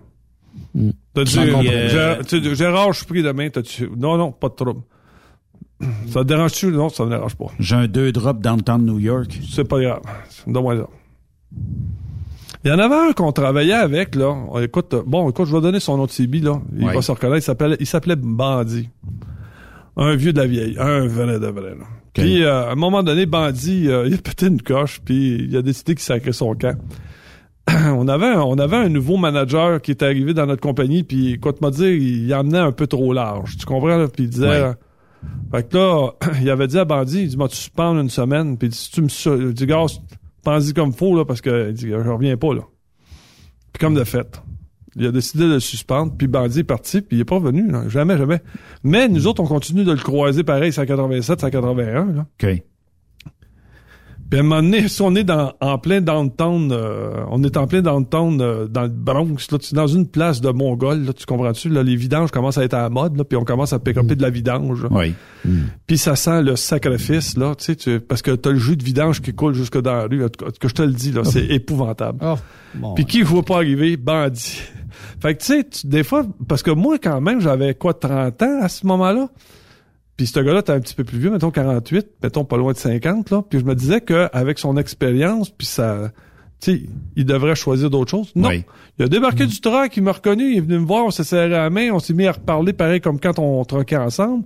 Mm. 0.74 0.90
T'as 1.14 1.24
dit, 1.24 1.38
euh, 1.38 2.54
Gérard- 2.54 2.92
je 2.92 2.98
suis 2.98 3.06
pris 3.06 3.22
demain, 3.22 3.48
t'as-tu... 3.50 3.88
Non, 3.96 4.16
non, 4.16 4.32
pas 4.32 4.48
de 4.48 4.54
trouble. 4.54 4.82
Ça 6.08 6.20
te 6.20 6.24
dérange-tu? 6.26 6.66
Non, 6.68 6.88
ça 6.90 7.04
me 7.04 7.10
dérange 7.10 7.34
pas. 7.36 7.46
J'ai 7.58 7.74
un 7.74 7.86
deux 7.88 8.12
drops 8.12 8.40
downtown 8.40 8.84
New 8.84 8.98
York. 8.98 9.38
C'est 9.50 9.64
pas 9.64 9.80
grave. 9.80 10.00
Donne-moi 10.46 10.76
ça. 10.76 10.86
Il 12.64 12.68
y 12.70 12.72
en 12.72 12.78
avait 12.78 13.08
un 13.08 13.12
qu'on 13.12 13.32
travaillait 13.32 13.72
avec, 13.72 14.14
là. 14.14 14.28
On- 14.50 14.60
Écoute, 14.60 14.94
bon, 15.06 15.30
écoute, 15.30 15.46
je 15.46 15.54
vais 15.56 15.62
donner 15.62 15.80
son 15.80 15.96
nom 15.96 16.04
de 16.04 16.10
CB, 16.10 16.40
là. 16.40 16.60
Il 16.76 16.84
Ouais. 16.84 16.94
va 16.94 17.00
se 17.00 17.10
reconnaître. 17.10 17.38
Il 17.38 17.42
s'appelait, 17.42 17.76
il 17.80 17.86
s'appelait 17.86 18.16
Bandit. 18.16 18.90
Un 19.96 20.14
vieux 20.16 20.32
de 20.34 20.38
la 20.40 20.46
vieille. 20.46 20.76
Un 20.78 21.06
vrai 21.06 21.38
de 21.40 21.46
vrai, 21.46 21.70
là. 21.70 21.84
Puis, 22.12 22.42
euh, 22.44 22.68
à 22.68 22.72
un 22.72 22.74
moment 22.74 23.02
donné, 23.02 23.24
Bandit, 23.24 23.88
euh, 23.88 24.06
il 24.06 24.14
a 24.14 24.18
pété 24.18 24.46
une 24.48 24.60
coche, 24.60 25.00
puis 25.04 25.46
il 25.48 25.56
a 25.56 25.62
décidé 25.62 25.94
qu'il 25.94 26.02
sacrait 26.02 26.32
son 26.32 26.54
camp. 26.54 26.76
on 27.68 28.06
avait, 28.08 28.26
un, 28.26 28.40
on 28.40 28.58
avait 28.58 28.76
un 28.76 28.88
nouveau 28.88 29.16
manager 29.16 29.80
qui 29.80 29.92
était 29.92 30.04
arrivé 30.06 30.34
dans 30.34 30.44
notre 30.46 30.60
compagnie, 30.60 31.02
puis, 31.04 31.32
écoute, 31.34 31.60
m'a 31.62 31.70
dit, 31.70 31.84
il 31.86 32.34
emmenait 32.34 32.58
un 32.58 32.72
peu 32.72 32.86
trop 32.86 33.12
large. 33.14 33.56
Tu 33.56 33.64
comprends, 33.64 33.96
là? 33.96 34.08
Puis 34.08 34.24
il 34.24 34.30
disait... 34.30 34.64
Ouais. 34.64 34.72
Fait 35.50 35.68
que 35.68 35.76
là, 35.76 36.10
il 36.40 36.50
avait 36.50 36.66
dit 36.66 36.78
à 36.78 36.84
Bandit, 36.84 37.22
il 37.22 37.28
dit, 37.28 37.36
moi, 37.36 37.48
tu 37.48 37.56
suspends 37.56 37.98
une 37.98 38.10
semaine, 38.10 38.56
puis 38.56 38.70
si 38.72 38.90
tu 38.90 39.02
me 39.02 39.52
dit, 39.52 39.66
gars, 39.66 39.86
pense-y 40.44 40.72
comme 40.72 40.92
faut, 40.92 41.16
là, 41.16 41.24
parce 41.24 41.40
que, 41.40 41.68
il 41.70 41.74
dit, 41.74 41.88
je 41.88 42.08
reviens 42.08 42.36
pas, 42.36 42.54
là. 42.54 42.62
Puis 43.72 43.80
comme 43.80 43.94
de 43.94 44.04
fait. 44.04 44.42
Il 44.96 45.06
a 45.06 45.12
décidé 45.12 45.44
de 45.44 45.54
le 45.54 45.60
suspendre, 45.60 46.14
puis 46.16 46.26
Bandit 46.26 46.60
est 46.60 46.64
parti, 46.64 47.00
puis 47.00 47.16
il 47.16 47.20
est 47.20 47.24
pas 47.24 47.36
revenu, 47.36 47.70
là. 47.70 47.88
Jamais, 47.88 48.18
jamais. 48.18 48.40
Mais 48.82 49.08
nous 49.08 49.26
autres, 49.26 49.42
on 49.42 49.46
continue 49.46 49.84
de 49.84 49.92
le 49.92 49.98
croiser 49.98 50.42
pareil, 50.42 50.72
187, 50.72 51.40
181, 51.40 52.12
là. 52.12 52.26
OK. 52.42 52.62
Puis 54.30 54.38
à 54.38 54.42
un 54.42 54.46
moment 54.46 54.62
donné, 54.62 54.86
si 54.86 55.02
on 55.02 55.14
est 55.16 55.24
dans, 55.24 55.52
en 55.60 55.76
plein 55.78 56.00
downtown, 56.00 56.70
euh, 56.70 57.24
on 57.30 57.42
est 57.42 57.56
en 57.56 57.66
plein 57.66 57.82
downtown 57.82 58.40
euh, 58.40 58.68
dans 58.68 58.82
le 58.82 58.88
Bronx, 58.88 59.50
là, 59.50 59.58
tu 59.58 59.74
es 59.74 59.76
dans 59.76 59.88
une 59.88 60.06
place 60.06 60.40
de 60.40 60.50
Mongol, 60.50 61.04
là, 61.04 61.12
tu 61.12 61.26
comprends-tu? 61.26 61.68
Là, 61.68 61.82
les 61.82 61.96
vidanges 61.96 62.30
commencent 62.30 62.56
à 62.58 62.62
être 62.64 62.74
à 62.74 62.82
la 62.82 62.90
mode, 62.90 63.16
là, 63.16 63.24
puis 63.24 63.36
on 63.36 63.42
commence 63.44 63.72
à 63.72 63.80
pick-upper 63.80 64.14
de 64.14 64.22
la 64.22 64.30
vidange. 64.30 64.84
là. 64.84 64.88
Oui. 64.92 65.14
Puis 65.88 65.98
ça 65.98 66.14
sent 66.14 66.42
le 66.42 66.54
sacrifice, 66.54 67.36
là, 67.36 67.54
tu 67.56 67.64
sais, 67.64 67.74
tu- 67.76 67.98
parce 68.00 68.22
que 68.22 68.30
t'as 68.30 68.50
le 68.50 68.58
jus 68.58 68.76
de 68.76 68.84
vidange 68.84 69.20
qui 69.20 69.32
coule 69.34 69.54
jusque 69.54 69.80
dans 69.80 69.94
la 69.96 70.02
rue. 70.04 70.22
Que 70.60 70.68
je 70.68 70.74
te 70.74 70.82
le 70.82 70.92
dis, 70.92 71.10
là, 71.10 71.24
c'est 71.24 71.46
épouvantable. 71.46 72.18
bon, 72.76 72.94
Puis 72.94 73.04
qui 73.06 73.18
ne 73.20 73.24
voit 73.24 73.42
pas 73.42 73.56
arriver? 73.56 73.96
Bandit. 73.96 74.60
fait 75.20 75.34
que, 75.34 75.40
tu 75.40 75.46
sais, 75.46 75.64
tu- 75.64 75.86
des 75.88 76.04
fois, 76.04 76.24
parce 76.46 76.62
que 76.62 76.70
moi, 76.70 76.98
quand 77.02 77.20
même, 77.20 77.40
j'avais 77.40 77.74
quoi, 77.74 77.94
30 77.94 78.40
ans 78.42 78.58
à 78.62 78.68
ce 78.68 78.86
moment-là? 78.86 79.28
Puis 80.20 80.26
ce 80.26 80.38
gars-là, 80.38 80.60
t'es 80.60 80.72
un 80.72 80.80
petit 80.80 80.94
peu 80.94 81.02
plus 81.02 81.18
vieux, 81.18 81.30
mettons 81.30 81.50
48, 81.50 82.08
mettons 82.22 82.44
pas 82.44 82.58
loin 82.58 82.74
de 82.74 82.76
50, 82.76 83.30
là. 83.30 83.42
Puis 83.48 83.58
je 83.58 83.64
me 83.64 83.74
disais 83.74 84.02
qu'avec 84.02 84.58
son 84.58 84.76
expérience, 84.76 85.48
puis 85.48 85.66
ça... 85.66 86.10
Tu 86.60 86.72
sais, 86.72 86.82
il 87.16 87.24
devrait 87.24 87.54
choisir 87.54 87.88
d'autres 87.88 88.10
choses. 88.10 88.30
Non. 88.36 88.50
Oui. 88.50 88.64
Il 88.98 89.06
a 89.06 89.08
débarqué 89.08 89.46
du 89.46 89.62
truck, 89.62 89.96
il 89.96 90.02
m'a 90.02 90.12
reconnu, 90.12 90.52
il 90.52 90.58
est 90.58 90.60
venu 90.60 90.78
me 90.78 90.84
voir, 90.84 91.06
on 91.06 91.10
s'est 91.10 91.24
serré 91.24 91.48
la 91.48 91.70
main, 91.70 91.88
on 91.90 92.00
s'est 92.00 92.12
mis 92.12 92.26
à 92.26 92.32
reparler 92.32 92.74
pareil 92.74 93.00
comme 93.00 93.18
quand 93.18 93.38
on 93.38 93.64
truckait 93.64 93.96
ensemble. 93.96 94.44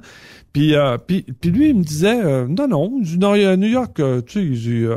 Puis, 0.52 0.76
euh, 0.76 0.96
puis, 0.96 1.26
puis 1.40 1.50
lui, 1.50 1.70
il 1.70 1.74
me 1.78 1.82
disait, 1.82 2.24
euh, 2.24 2.46
non, 2.46 2.68
non, 2.68 2.92
il 3.00 3.04
dit, 3.04 3.18
non, 3.18 3.34
il 3.34 3.42
y 3.42 3.44
a 3.44 3.56
New 3.56 3.66
York, 3.66 3.98
euh, 3.98 4.20
tu 4.24 4.32
sais, 4.38 4.44
il 4.46 4.52
dit... 4.60 4.84
euh, 4.84 4.94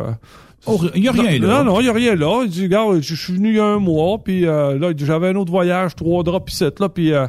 Oh, 0.68 0.80
il 0.94 1.04
y 1.04 1.08
a 1.08 1.12
rien 1.12 1.40
non, 1.40 1.48
là. 1.48 1.64
Non, 1.64 1.74
non, 1.74 1.80
il 1.82 1.88
y 1.88 1.90
a 1.90 1.94
rien 1.94 2.14
là. 2.14 2.44
Il 2.44 2.52
dit, 2.52 2.68
gars, 2.68 2.86
je 3.02 3.16
suis 3.16 3.34
venu 3.34 3.49
il 3.49 3.56
y 3.56 3.60
a 3.60 3.66
un 3.66 3.80
mois, 3.80 4.20
puis 4.24 4.45
euh, 4.45 4.78
là, 4.78 4.90
il 4.90 4.95
dit, 4.95 5.06
j'avais 5.06 5.30
un 5.30 5.36
autre 5.38 5.49
voyage, 5.52 5.95
trois 5.95 6.22
draps, 6.22 6.45
puis 6.45 6.54
sept, 6.56 6.80
là, 6.80 6.88
puis... 6.88 7.14
euh, 7.14 7.26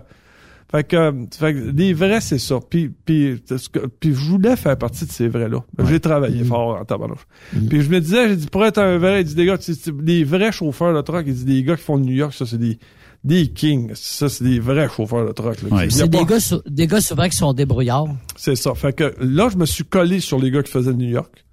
fait 0.71 0.85
que, 0.85 1.13
fait 1.39 1.55
que 1.55 1.59
les 1.75 1.93
vrais, 1.95 2.21
c'est 2.21 2.39
ça. 2.39 2.59
Puis, 2.69 2.91
puis, 3.05 3.43
c'est 3.47 3.59
ce 3.59 3.69
que- 3.69 3.87
puis 3.87 4.11
je 4.11 4.19
voulais 4.31 4.55
faire 4.57 4.77
partie 4.77 5.07
de 5.07 5.11
ces 5.11 5.27
vrais-là. 5.29 5.65
J'ai 5.89 5.99
travaillé 6.01 6.45
fort 6.45 6.79
en 6.81 6.85
tabarnouche. 6.85 7.27
Puis 7.71 7.83
je 7.83 7.89
me 7.91 8.01
disais, 8.01 8.29
j'ai 8.29 8.37
dit, 8.37 8.47
pour 8.49 8.65
être 8.67 8.79
un 8.79 8.99
vrai, 8.99 9.23
il 9.23 9.25
dit, 9.25 9.35
des 9.35 9.47
gars, 9.47 9.57
tu 9.59 9.73
sais, 9.73 9.81
c'est- 9.83 9.95
les 10.05 10.25
vrais 10.25 10.53
chauffeurs 10.53 10.95
de 10.95 11.01
truck, 11.01 11.25
il 11.27 11.35
dit, 11.35 11.45
des 11.45 11.63
gars 11.63 11.77
qui 11.77 11.83
font 11.85 11.97
de 11.99 12.05
New 12.05 12.13
York, 12.15 12.35
ça, 12.35 12.45
c'est 12.45 12.59
des, 12.59 12.79
des 13.25 13.49
kings. 13.49 13.91
Ça, 13.95 14.29
c'est 14.29 14.45
des 14.45 14.61
vrais 14.61 14.89
chauffeurs 14.89 15.27
de 15.27 15.33
truck. 15.33 15.57
là. 15.63 15.69
A 15.79 15.91
C'est 15.91 16.07
des 16.09 16.19
gars, 16.25 16.37
des 16.67 16.87
gars 16.87 17.01
souvent 17.01 17.29
qui 17.29 17.37
sont 17.37 17.53
débrouillards. 17.55 18.09
c'est 18.37 18.55
ça. 18.57 18.75
Fait 18.75 18.93
que 18.93 19.15
là, 19.21 19.49
je 19.51 19.57
me 19.57 19.65
suis 19.67 19.85
collé 19.85 20.21
sur 20.21 20.39
les 20.39 20.51
gars 20.51 20.63
qui 20.63 20.71
faisaient 20.71 20.91
le 20.91 20.97
New 20.97 21.09
York. 21.11 21.45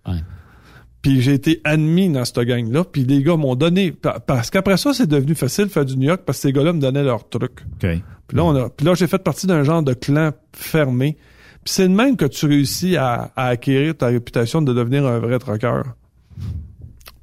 Puis 1.02 1.22
j'ai 1.22 1.34
été 1.34 1.62
admis 1.64 2.10
dans 2.10 2.26
cette 2.26 2.40
gang-là. 2.40 2.84
Puis 2.84 3.04
les 3.06 3.22
gars 3.22 3.36
m'ont 3.36 3.56
donné... 3.56 3.92
pa- 3.92 4.20
Parce 4.20 4.50
qu'après 4.50 4.76
ça, 4.78 4.92
c'est 4.94 5.06
devenu 5.08 5.36
facile 5.36 5.66
de 5.66 5.70
faire 5.70 5.86
du 5.86 5.96
New 5.98 6.08
York 6.08 6.22
parce 6.26 6.40
que 6.40 6.42
ces 6.48 6.52
gars-là 6.52 6.74
me 6.74 6.80
donnaient 6.82 7.04
leurs 7.04 7.30
trucs. 7.30 7.62
OK. 7.84 7.88
Puis 8.28 8.38
là, 8.38 8.44
on 8.44 8.56
a, 8.56 8.70
puis 8.70 8.86
là, 8.86 8.94
j'ai 8.96 9.08
fait 9.08 9.20
partie 9.20 9.48
d'un 9.48 9.64
genre 9.64 9.84
de 9.84 9.94
clan 9.94 10.32
fermé. 10.54 11.18
Puis 11.64 11.74
c'est 11.74 11.88
de 11.88 11.94
même 11.94 12.16
que 12.18 12.26
tu 12.26 12.46
réussis 12.46 12.96
à, 12.98 13.32
à 13.36 13.48
acquérir 13.48 13.96
ta 13.98 14.08
réputation 14.08 14.62
de 14.62 14.74
devenir 14.74 15.06
un 15.06 15.20
vrai 15.20 15.40
trucker. 15.40 15.82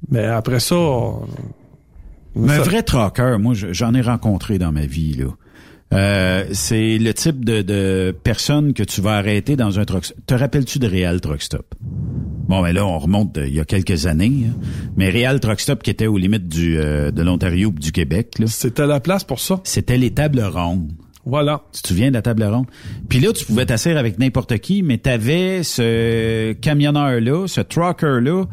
Mais 0.09 0.25
après 0.25 0.59
ça... 0.59 0.75
on- 0.75 1.25
Mais 2.35 2.53
un 2.53 2.61
vrai 2.63 2.83
trucker, 2.83 3.37
moi, 3.39 3.53
je- 3.53 3.71
j'en 3.73 3.93
ai 3.93 4.01
rencontré 4.01 4.57
dans 4.59 4.71
ma 4.71 4.85
vie, 4.85 5.13
là. 5.13 5.25
Euh, 5.93 6.45
c'est 6.53 6.97
le 6.97 7.13
type 7.13 7.45
de, 7.45 7.61
de 7.61 8.15
personne 8.23 8.73
que 8.73 8.81
tu 8.83 8.99
vas 9.01 9.11
arrêter 9.17 9.55
dans 9.55 9.79
un 9.79 9.85
truck. 9.85 10.05
Te 10.25 10.33
rappelles-tu 10.33 10.79
de 10.79 10.87
Real 10.87 11.21
Truck 11.21 11.41
Stop? 11.41 11.75
Bon, 11.81 12.61
mais 12.63 12.73
là, 12.73 12.85
on 12.85 12.97
remonte 12.97 13.35
de- 13.35 13.45
il 13.45 13.53
y 13.53 13.59
a 13.59 13.65
quelques 13.65 14.07
années. 14.07 14.45
hein. 14.49 14.59
Mais 14.97 15.09
Real 15.11 15.39
Truck 15.39 15.59
Stop, 15.59 15.83
qui 15.83 15.91
était 15.91 16.07
aux 16.07 16.17
limites 16.17 16.47
du, 16.47 16.77
euh, 16.79 17.11
de 17.11 17.21
l'Ontario 17.21 17.71
et 17.75 17.79
du 17.79 17.91
Québec, 17.91 18.39
là. 18.39 18.47
C'était 18.47 18.87
la 18.87 18.99
place 18.99 19.23
pour 19.23 19.39
ça. 19.39 19.61
C'était 19.65 19.97
les 19.97 20.09
tables 20.11 20.41
rondes. 20.41 20.91
Voilà. 21.25 21.61
Tu 21.73 21.81
te 21.83 21.87
souviens 21.89 22.09
de 22.09 22.15
la 22.15 22.21
table 22.23 22.43
ronde? 22.43 22.65
Puis 23.07 23.19
là, 23.19 23.31
tu 23.31 23.45
pouvais 23.45 23.65
t'asseoir 23.65 23.95
avec 23.97 24.17
n'importe 24.19 24.57
qui, 24.57 24.81
mais 24.83 24.97
t'avais 24.97 25.61
ce 25.63 26.51
camionneur-là, 26.53 27.47
ce 27.47 27.61
trucker-là. 27.61 28.45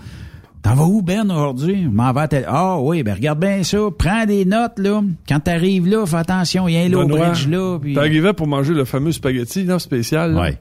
T'en 0.62 0.74
vas 0.74 0.84
où, 0.84 1.00
Ben, 1.00 1.30
aujourd'hui? 1.30 1.86
M'en 1.90 2.12
vais 2.12 2.20
à 2.20 2.28
tel- 2.28 2.44
Ah 2.46 2.78
oui, 2.80 3.02
ben 3.02 3.14
regarde 3.14 3.40
bien 3.40 3.62
ça. 3.62 3.78
Prends 3.98 4.26
des 4.26 4.44
notes, 4.44 4.78
là. 4.78 5.00
Quand 5.28 5.40
t'arrives 5.40 5.86
là, 5.88 6.04
fais 6.04 6.16
attention, 6.16 6.68
il 6.68 6.74
y 6.74 6.76
a 6.76 6.80
un 6.82 6.88
low 6.88 7.06
Benoît, 7.06 7.30
bridge 7.30 7.48
là. 7.48 7.78
Puis... 7.80 7.94
T'arrivais 7.94 8.34
pour 8.34 8.46
manger 8.46 8.74
le 8.74 8.84
fameux 8.84 9.12
spaghetti 9.12 9.64
là, 9.64 9.78
spécial. 9.78 10.32
Là? 10.34 10.40
Ouais. 10.42 10.58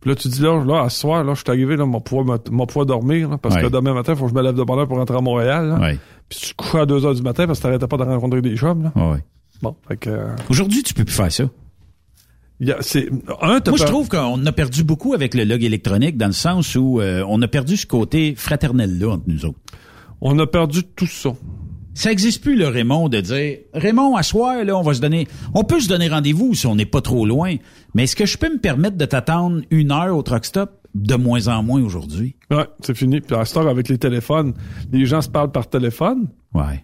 Puis 0.00 0.10
là, 0.10 0.16
tu 0.16 0.28
dis 0.28 0.42
là, 0.42 0.64
là, 0.64 0.82
à 0.84 0.88
ce 0.88 1.00
soir, 1.00 1.22
là, 1.24 1.34
je 1.34 1.40
suis 1.40 1.48
arrivé, 1.50 1.76
là, 1.76 1.86
mon 1.86 2.00
pouvoir, 2.00 2.38
mon 2.50 2.66
pouvoir 2.66 2.86
dormir, 2.86 3.30
là, 3.30 3.38
parce 3.38 3.54
Ouais. 3.56 3.62
que 3.62 3.66
demain 3.68 3.94
matin, 3.94 4.12
il 4.12 4.18
faut 4.18 4.24
que 4.24 4.30
je 4.30 4.34
me 4.34 4.42
lève 4.42 4.54
de 4.54 4.62
bonne 4.64 4.78
heure 4.80 4.88
pour 4.88 4.96
rentrer 4.98 5.16
à 5.16 5.20
Montréal. 5.20 5.68
Là. 5.68 5.78
Ouais. 5.78 5.98
Puis 6.28 6.38
tu 6.40 6.48
te 6.50 6.54
couchais 6.56 6.80
à 6.80 6.86
2 6.86 7.04
heures 7.06 7.14
du 7.14 7.22
matin 7.22 7.46
parce 7.46 7.58
que 7.60 7.62
t'arrêtais 7.64 7.86
pas 7.86 7.96
de 7.96 8.02
rencontrer 8.04 8.42
des 8.42 8.56
chums. 8.56 8.82
Là. 8.82 8.92
Ouais. 8.96 9.18
Bon, 9.62 9.74
fait 9.88 9.96
que. 9.96 10.10
euh, 10.10 10.34
Aujourd'hui, 10.50 10.82
tu 10.82 10.94
peux 10.94 11.04
plus 11.04 11.14
faire 11.14 11.30
ça. 11.32 11.44
Y 12.60 12.72
a- 12.72 12.78
un, 13.40 13.60
Moi, 13.66 13.76
je 13.76 13.84
trouve 13.84 14.08
qu'on 14.08 14.44
a 14.44 14.52
perdu 14.52 14.82
beaucoup 14.84 15.14
avec 15.14 15.34
le 15.34 15.44
log 15.44 15.62
électronique 15.62 16.16
dans 16.16 16.26
le 16.26 16.32
sens 16.32 16.74
où 16.74 17.00
euh, 17.00 17.24
on 17.28 17.40
a 17.42 17.48
perdu 17.48 17.76
ce 17.76 17.86
côté 17.86 18.34
fraternel-là 18.36 19.10
entre 19.12 19.24
nous 19.26 19.44
autres. 19.44 19.58
On 20.20 20.38
a 20.38 20.46
perdu 20.46 20.82
tout 20.82 21.06
ça. 21.06 21.30
Ça 21.94 22.12
existe 22.12 22.42
plus, 22.42 22.54
le 22.56 22.68
Raymond, 22.68 23.08
de 23.08 23.20
dire 23.20 23.58
Raymond, 23.74 24.14
à 24.16 24.22
soir, 24.22 24.64
là, 24.64 24.76
on 24.76 24.82
va 24.82 24.94
se 24.94 25.00
donner. 25.00 25.26
On 25.54 25.64
peut 25.64 25.80
se 25.80 25.88
donner 25.88 26.08
rendez-vous 26.08 26.54
si 26.54 26.66
on 26.66 26.74
n'est 26.76 26.86
pas 26.86 27.00
trop 27.00 27.26
loin. 27.26 27.56
Mais 27.94 28.04
est-ce 28.04 28.14
que 28.16 28.26
je 28.26 28.38
peux 28.38 28.52
me 28.52 28.58
permettre 28.58 28.96
de 28.96 29.04
t'attendre 29.04 29.62
une 29.70 29.90
heure 29.92 30.16
au 30.16 30.22
truck 30.22 30.44
stop? 30.44 30.70
De 30.94 31.16
moins 31.16 31.48
en 31.48 31.62
moins 31.62 31.82
aujourd'hui? 31.82 32.34
Ouais, 32.50 32.66
c'est 32.80 32.96
fini. 32.96 33.20
Puis 33.20 33.36
à 33.36 33.44
cette 33.44 33.56
heure, 33.58 33.68
avec 33.68 33.88
les 33.88 33.98
téléphones, 33.98 34.54
les 34.90 35.06
gens 35.06 35.20
se 35.20 35.28
parlent 35.28 35.52
par 35.52 35.68
téléphone. 35.68 36.28
Ouais. 36.54 36.82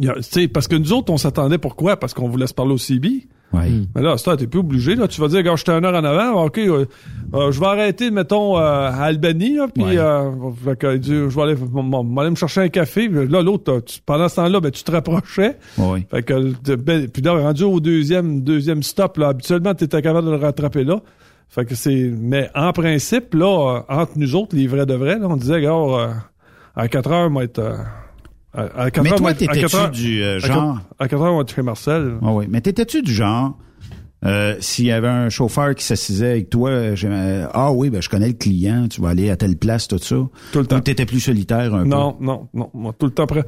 Tu 0.00 0.08
sais, 0.22 0.48
parce 0.48 0.68
que 0.68 0.76
nous 0.76 0.92
autres, 0.92 1.12
on 1.12 1.16
s'attendait 1.18 1.58
pourquoi? 1.58 1.96
Parce 1.96 2.12
qu'on 2.14 2.28
voulait 2.28 2.46
se 2.46 2.54
parler 2.54 2.72
au 2.72 2.78
CB. 2.78 3.26
Ouais. 3.54 3.70
Mais 3.94 4.02
là, 4.02 4.16
heure, 4.26 4.36
t'es 4.36 4.46
plus 4.46 4.60
obligé. 4.60 4.94
Là, 4.94 5.08
tu 5.08 5.20
vas 5.22 5.28
dire, 5.28 5.42
gars, 5.42 5.54
j'étais 5.56 5.72
une 5.72 5.84
heure 5.84 5.94
en 5.94 6.04
avant. 6.04 6.44
OK, 6.44 6.58
euh, 6.58 6.84
euh, 7.32 7.50
je 7.50 7.58
vais 7.58 7.66
arrêter, 7.66 8.10
mettons, 8.10 8.58
euh, 8.58 8.60
à 8.60 9.04
Albany. 9.04 9.56
Là, 9.56 9.68
puis, 9.72 9.84
Ouais. 9.84 9.96
euh, 9.98 10.30
je 10.66 11.34
vais 11.34 11.42
aller, 11.42 11.54
me 12.30 12.34
chercher 12.34 12.60
un 12.60 12.68
café. 12.68 13.08
Là, 13.08 13.40
l'autre, 13.40 13.80
tu- 13.86 14.00
pendant 14.04 14.28
ce 14.28 14.36
temps-là, 14.36 14.60
ben, 14.60 14.70
tu 14.70 14.82
te 14.82 14.90
rapprochais. 14.90 15.56
Ouais. 15.78 16.06
Fait 16.10 16.22
que, 16.22 16.74
ben, 16.76 17.08
puis 17.08 17.22
là, 17.22 17.32
rendu 17.40 17.64
au 17.64 17.80
deuxième, 17.80 18.42
deuxième 18.42 18.82
stop, 18.82 19.16
là, 19.16 19.28
habituellement, 19.28 19.74
t'étais 19.74 20.02
capable 20.02 20.26
de 20.26 20.32
le 20.32 20.38
rattraper 20.38 20.84
là. 20.84 21.00
Fait 21.48 21.64
que 21.64 21.74
c'est, 21.74 22.12
mais 22.20 22.50
en 22.54 22.72
principe, 22.72 23.32
là, 23.32 23.82
entre 23.88 24.12
nous 24.16 24.36
autres, 24.36 24.54
les 24.54 24.66
vrais 24.66 24.84
de 24.84 24.92
vrais, 24.94 25.18
là, 25.18 25.26
on 25.26 25.36
disait, 25.36 25.62
gars, 25.62 25.70
euh, 25.72 26.08
à 26.76 26.88
4 26.88 27.10
heures, 27.10 27.30
moi, 27.30 27.44
être, 27.44 27.60
euh, 27.60 27.76
à, 28.76 28.82
à 28.84 28.90
4 28.90 29.04
Mais 29.04 29.10
heures, 29.12 29.16
toi, 29.18 29.34
t'étais-tu 29.34 29.60
4 29.60 29.74
heures- 29.76 29.90
du, 29.90 30.22
euh, 30.22 30.38
genre- 30.40 30.78
À 30.98 31.08
4 31.08 31.22
heures, 31.22 31.32
on 31.32 31.36
va 31.36 31.42
être 31.42 31.54
chez 31.54 31.62
Marcel. 31.62 32.14
Ah 32.22 32.32
oui. 32.32 32.46
Mais 32.48 32.60
t'étais-tu 32.60 33.02
du 33.02 33.12
genre, 33.12 33.56
euh, 34.24 34.56
s'il 34.60 34.86
y 34.86 34.92
avait 34.92 35.08
un 35.08 35.28
chauffeur 35.28 35.74
qui 35.74 35.84
s'assisait 35.84 36.30
avec 36.32 36.50
toi, 36.50 36.70
euh, 36.70 37.46
ah 37.52 37.72
oui, 37.72 37.88
ben 37.90 38.02
je 38.02 38.08
connais 38.08 38.26
le 38.28 38.32
client, 38.34 38.88
tu 38.88 39.00
vas 39.00 39.10
aller 39.10 39.30
à 39.30 39.36
telle 39.36 39.56
place, 39.56 39.86
tout 39.88 39.98
ça? 39.98 40.16
Tout 40.52 40.58
le 40.58 40.66
temps. 40.66 40.80
T'étais 40.80 41.06
plus 41.06 41.20
solitaire 41.20 41.74
un 41.74 41.84
Non, 41.84 42.16
non, 42.20 42.48
non. 42.52 42.70
Moi, 42.74 42.92
tout 42.98 43.06
le 43.06 43.12
temps 43.12 43.26
prêt. 43.26 43.44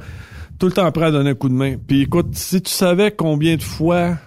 Tout 0.58 0.66
le 0.66 0.72
temps 0.72 0.90
prêt 0.92 1.06
à 1.06 1.10
donner 1.10 1.30
un 1.30 1.34
coup 1.34 1.48
de 1.48 1.54
main. 1.54 1.76
Puis 1.86 2.02
écoute, 2.02 2.28
si 2.34 2.60
tu 2.62 2.70
savais 2.70 3.10
combien 3.10 3.56
de 3.56 3.62
fois 3.62 4.18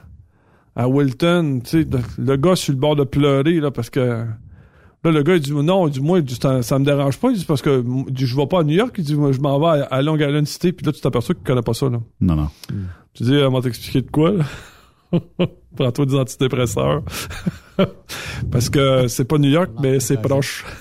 à 0.76 0.90
Wilton, 0.90 1.62
tu 1.64 1.84
sais, 1.84 1.88
le, 1.90 2.00
le 2.18 2.36
gars 2.38 2.56
sur 2.56 2.74
le 2.74 2.80
bord 2.80 2.96
de 2.96 3.04
pleurer, 3.04 3.60
là, 3.60 3.70
parce 3.72 3.90
que 3.92 4.26
là, 5.04 5.12
le 5.12 5.24
gars, 5.24 5.36
il 5.36 5.42
dit 5.42 5.52
non, 5.54 5.88
il 5.88 5.92
dit 5.92 6.02
moi, 6.02 6.20
il 6.20 6.24
dit, 6.26 6.38
ça, 6.42 6.62
ça 6.62 6.80
me 6.80 6.86
dérange 6.86 7.18
pas, 7.18 7.30
il 7.32 7.38
dit 7.38 7.46
parce 7.46 7.62
que 7.62 7.84
il 8.08 8.14
dit, 8.14 8.26
je 8.26 8.36
vais 8.36 8.48
pas 8.48 8.60
à 8.62 8.64
New 8.64 8.76
York, 8.76 8.94
il 8.98 9.04
dit 9.04 9.16
moi, 9.16 9.32
je 9.32 9.40
m'en 9.40 9.60
vais 9.60 9.82
à, 9.82 9.86
à 9.86 10.02
Long 10.02 10.16
Island 10.16 10.46
City, 10.48 10.72
puis 10.72 10.86
là, 10.86 10.92
tu 10.92 11.02
t'aperçois 11.02 11.36
qu'il 11.36 11.44
connaît 11.44 11.62
pas 11.62 11.74
ça, 11.74 11.90
là. 11.90 12.00
Non, 12.22 12.36
non. 12.36 12.50
Tu 13.14 13.24
dis, 13.24 13.36
on 13.38 13.52
va 13.52 13.62
t'expliquer 13.62 14.02
de 14.02 14.10
quoi, 14.12 14.32
là? 14.32 14.44
Prends-toi 15.76 16.06
des 16.06 16.16
antidépresseurs. 16.16 17.04
Parce 18.52 18.70
que 18.70 19.08
c'est 19.08 19.26
pas 19.26 19.38
New 19.38 19.50
York, 19.50 19.72
mais 19.82 20.00
c'est 20.00 20.18
proche. 20.22 20.66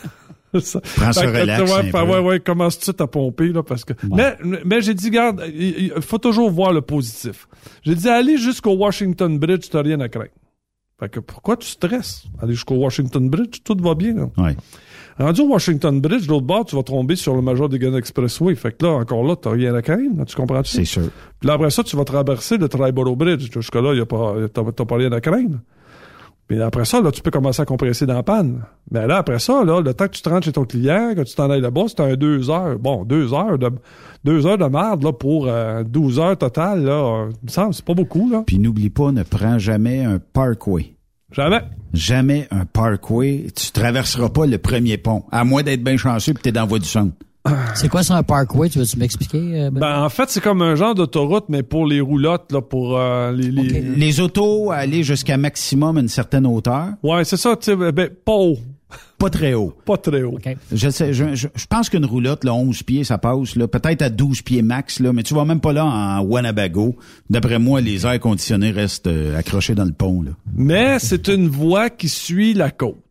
Ça- 0.61 0.83
Prends 0.97 1.13
ça 1.15 1.23
relax 1.23 1.63
Ouais, 1.63 1.79
un 1.79 1.83
fait- 1.85 1.91
peu. 1.93 2.03
ouais, 2.03 2.19
ouais, 2.19 2.39
commence 2.41 2.75
tout 2.75 2.81
de 2.81 2.85
suite 2.85 3.01
à 3.01 3.07
pomper, 3.07 3.49
là, 3.55 3.63
parce 3.63 3.87
que. 3.87 3.95
Mais, 4.15 4.37
mais 4.67 4.83
j'ai 4.83 4.93
dit, 4.93 5.09
garde, 5.09 5.43
il, 5.49 5.91
il 5.97 6.03
faut 6.03 6.19
toujours 6.19 6.51
voir 6.51 6.75
le 6.75 6.83
positif. 6.83 7.49
J'ai 7.83 7.95
dit, 7.95 8.07
allez 8.07 8.37
jusqu'au 8.37 8.75
Washington 8.75 9.39
Bridge, 9.39 9.69
t'as 9.71 9.81
rien 9.81 9.99
à 10.01 10.11
craindre. 10.11 10.29
Fait 11.03 11.09
que 11.09 11.19
pourquoi 11.19 11.57
tu 11.57 11.67
stresses? 11.67 12.27
Aller 12.41 12.53
jusqu'au 12.53 12.77
Washington 12.77 13.29
Bridge, 13.29 13.59
tout 13.65 13.77
va 13.81 13.97
bien. 13.97 14.15
Là. 14.15 14.29
Ouais. 14.39 14.57
Rendu 15.19 15.41
au 15.41 15.49
Washington 15.49 16.01
Bridge, 16.01 16.27
de 16.27 16.31
l'autre 16.31 16.47
bord, 16.47 16.65
tu 16.65 16.77
vas 16.77 16.85
tomber 16.85 17.17
sur 17.17 17.35
le 17.35 17.43
Major 17.43 17.69
Gun 17.69 17.97
Expressway. 17.97 18.55
Fait 18.55 18.71
que 18.71 18.87
là, 18.87 18.93
encore 18.93 19.25
là, 19.25 19.35
t'as 19.35 19.51
rien 19.51 19.75
à 19.75 19.83
craindre. 19.83 20.19
là, 20.19 20.25
Tu 20.25 20.37
comprends? 20.37 20.63
C'est 20.65 20.85
sûr. 20.85 21.09
Puis 21.41 21.49
là, 21.49 21.55
après 21.55 21.71
ça, 21.71 21.83
tu 21.83 21.97
vas 21.97 22.05
traverser 22.05 22.57
le 22.57 22.69
Triborough 22.69 23.19
Bridge. 23.19 23.51
Jusque-là, 23.53 24.01
t'as, 24.55 24.85
pas 24.85 24.97
rien 24.97 25.11
à 25.11 25.21
craindre. 25.21 25.59
Puis 26.47 26.63
après 26.63 26.85
ça, 26.85 27.01
là, 27.01 27.11
tu 27.11 27.21
peux 27.21 27.33
commencer 27.33 27.63
à 27.63 27.65
compresser 27.65 28.07
dans 28.07 28.15
la 28.15 28.23
panne. 28.23 28.63
Mais 28.91 29.07
là, 29.09 29.17
après 29.17 29.41
ça, 29.41 29.65
là, 29.65 29.81
le 29.81 29.95
temps 29.95 30.07
que 30.07 30.13
tu 30.15 30.23
te 30.23 30.29
rentres 30.29 30.45
chez 30.45 30.53
ton 30.53 30.65
client, 30.65 31.15
que 31.17 31.23
tu 31.23 31.35
t'en 31.35 31.51
ailles 31.51 31.61
là-bas, 31.61 31.85
c'est 31.89 32.01
un 32.01 32.15
deux 32.15 32.49
heures. 32.49 32.79
Bon, 32.79 33.05
deux 33.05 33.33
heures 33.35 33.59
de, 33.59 33.71
deux 34.23 34.47
heures 34.47 34.59
de 34.59 34.67
merde, 34.67 35.03
là, 35.03 35.13
pour 35.13 35.47
euh, 35.49 35.83
12 35.83 36.19
heures 36.19 36.37
total, 36.39 36.85
là. 36.85 36.93
euh, 36.93 37.31
il 37.43 37.47
me 37.47 37.51
semble, 37.51 37.75
c'est 37.75 37.85
pas 37.85 37.95
beaucoup, 37.95 38.29
là. 38.31 38.43
Puis 38.47 38.59
n'oublie 38.59 38.91
pas, 38.91 39.13
ne 39.13 39.23
prends 39.23 39.59
jamais 39.59 40.05
un 40.05 40.19
parkway. 40.19 40.92
Jamais. 41.33 41.61
Jamais 41.93 42.49
un 42.51 42.65
parkway. 42.65 43.47
Tu 43.55 43.71
traverseras 43.73 44.29
pas 44.31 44.47
le 44.47 44.59
premier 44.59 44.97
pont. 44.99 45.25
À 45.33 45.45
moins 45.45 45.63
d'être 45.63 45.83
bien 45.83 45.97
chanceux 45.97 46.35
puis 46.35 46.43
t'es 46.43 46.53
dans 46.53 46.61
la 46.63 46.67
voie 46.67 46.79
du 46.79 46.89
centre. 46.89 47.15
C'est 47.75 47.89
quoi 47.89 48.05
ça, 48.05 48.17
un 48.17 48.23
parkway? 48.23 48.69
Tu 48.69 48.79
veux-tu 48.79 48.97
m'expliquer? 48.99 49.39
euh, 49.39 49.71
Ben? 49.71 49.81
Ben, 49.81 50.03
en 50.05 50.09
fait, 50.09 50.31
c'est 50.31 50.41
comme 50.41 50.63
un 50.63 50.77
genre 50.77 50.95
d'autoroute, 50.95 51.47
mais 51.49 51.65
pour 51.65 51.87
les 51.87 52.01
roulottes, 52.01 52.53
là, 52.53 52.61
pour 52.63 52.97
euh, 52.97 53.33
les... 53.33 53.51
les... 53.51 53.81
Les 53.81 54.21
autos 54.21 54.71
aller 54.71 55.03
jusqu'à 55.03 55.37
maximum 55.37 55.99
une 55.99 56.07
certaine 56.07 56.47
hauteur. 56.47 56.91
Ouais, 57.03 57.25
c'est 57.25 57.37
ça, 57.37 57.57
tu 57.57 57.73
sais, 57.73 57.77
ben, 57.93 58.09
pas 58.25 58.33
haut. 58.33 58.59
Pas 59.19 59.31
très 59.31 59.55
haut. 59.55 59.73
Pas 59.85 59.97
très 59.97 60.23
haut. 60.23 60.39
Je 60.73 60.89
sais, 60.91 61.13
je, 61.13 61.35
je, 61.35 61.49
je 61.55 61.67
pense 61.67 61.89
qu'une 61.89 62.05
roulotte, 62.05 62.45
là, 62.45 62.55
11 62.55 62.83
pieds, 62.83 63.05
ça 63.05 63.19
passe, 63.19 63.57
là, 63.57 63.69
peut-être 63.69 64.03
à 64.03 64.11
12 64.11 64.43
pieds 64.43 64.63
max, 64.63 65.01
là, 65.01 65.13
mais 65.13 65.23
tu 65.23 65.35
vas 65.35 65.45
même 65.45 65.61
pas 65.61 65.73
là 65.73 65.85
en 65.85 66.21
Wanabago. 66.23 66.97
D'après 67.31 67.59
moi, 67.59 67.81
les 67.81 68.05
airs 68.07 68.21
conditionnés 68.21 68.71
restent 68.71 69.07
euh, 69.07 69.39
accrochés 69.39 69.75
dans 69.75 69.85
le 69.85 69.93
pont, 69.93 70.23
là. 70.23 70.33
Mais 70.57 70.99
c'est 70.99 71.29
une 71.29 71.49
voie 71.49 71.91
qui 71.91 72.09
suit 72.09 72.55
la 72.55 72.71
côte. 72.71 73.02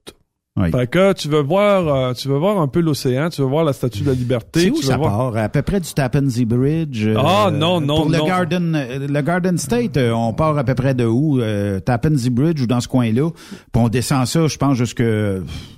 Oui. 0.61 0.71
Fait 0.71 0.87
que 0.87 1.13
tu 1.13 1.27
veux 1.27 1.41
voir, 1.41 1.87
euh, 1.87 2.13
tu 2.13 2.27
veux 2.27 2.37
voir 2.37 2.59
un 2.59 2.67
peu 2.67 2.79
l'océan, 2.79 3.29
tu 3.29 3.41
veux 3.41 3.47
voir 3.47 3.63
la 3.63 3.73
Statue 3.73 4.01
de 4.03 4.09
la 4.09 4.13
Liberté. 4.13 4.61
C'est 4.61 4.69
où 4.69 4.75
tu 4.75 4.81
veux 4.81 4.87
ça 4.87 4.97
voir... 4.97 5.31
part? 5.33 5.43
À 5.43 5.49
peu 5.49 5.61
près 5.61 5.79
du 5.79 5.91
Tappan 5.93 6.27
Zee 6.27 6.45
Bridge? 6.45 7.05
euh, 7.05 7.15
Ah, 7.17 7.49
non, 7.51 7.81
non, 7.81 8.01
Pour 8.03 8.09
le 8.11 8.17
non. 8.17 8.25
Garden, 8.27 8.85
le 9.09 9.21
Garden 9.21 9.57
State, 9.57 9.97
euh, 9.97 10.11
on 10.11 10.33
part 10.33 10.57
à 10.57 10.63
peu 10.63 10.75
près 10.75 10.93
de 10.93 11.05
où? 11.05 11.39
Euh, 11.41 11.79
Tappan 11.79 12.15
Zee 12.15 12.29
Bridge 12.29 12.61
ou 12.61 12.67
dans 12.67 12.79
ce 12.81 12.87
coin-là. 12.87 13.29
Puis 13.31 13.81
on 13.81 13.89
descend 13.89 14.25
ça, 14.25 14.47
je 14.47 14.57
pense, 14.57 14.75
jusque 14.77 15.03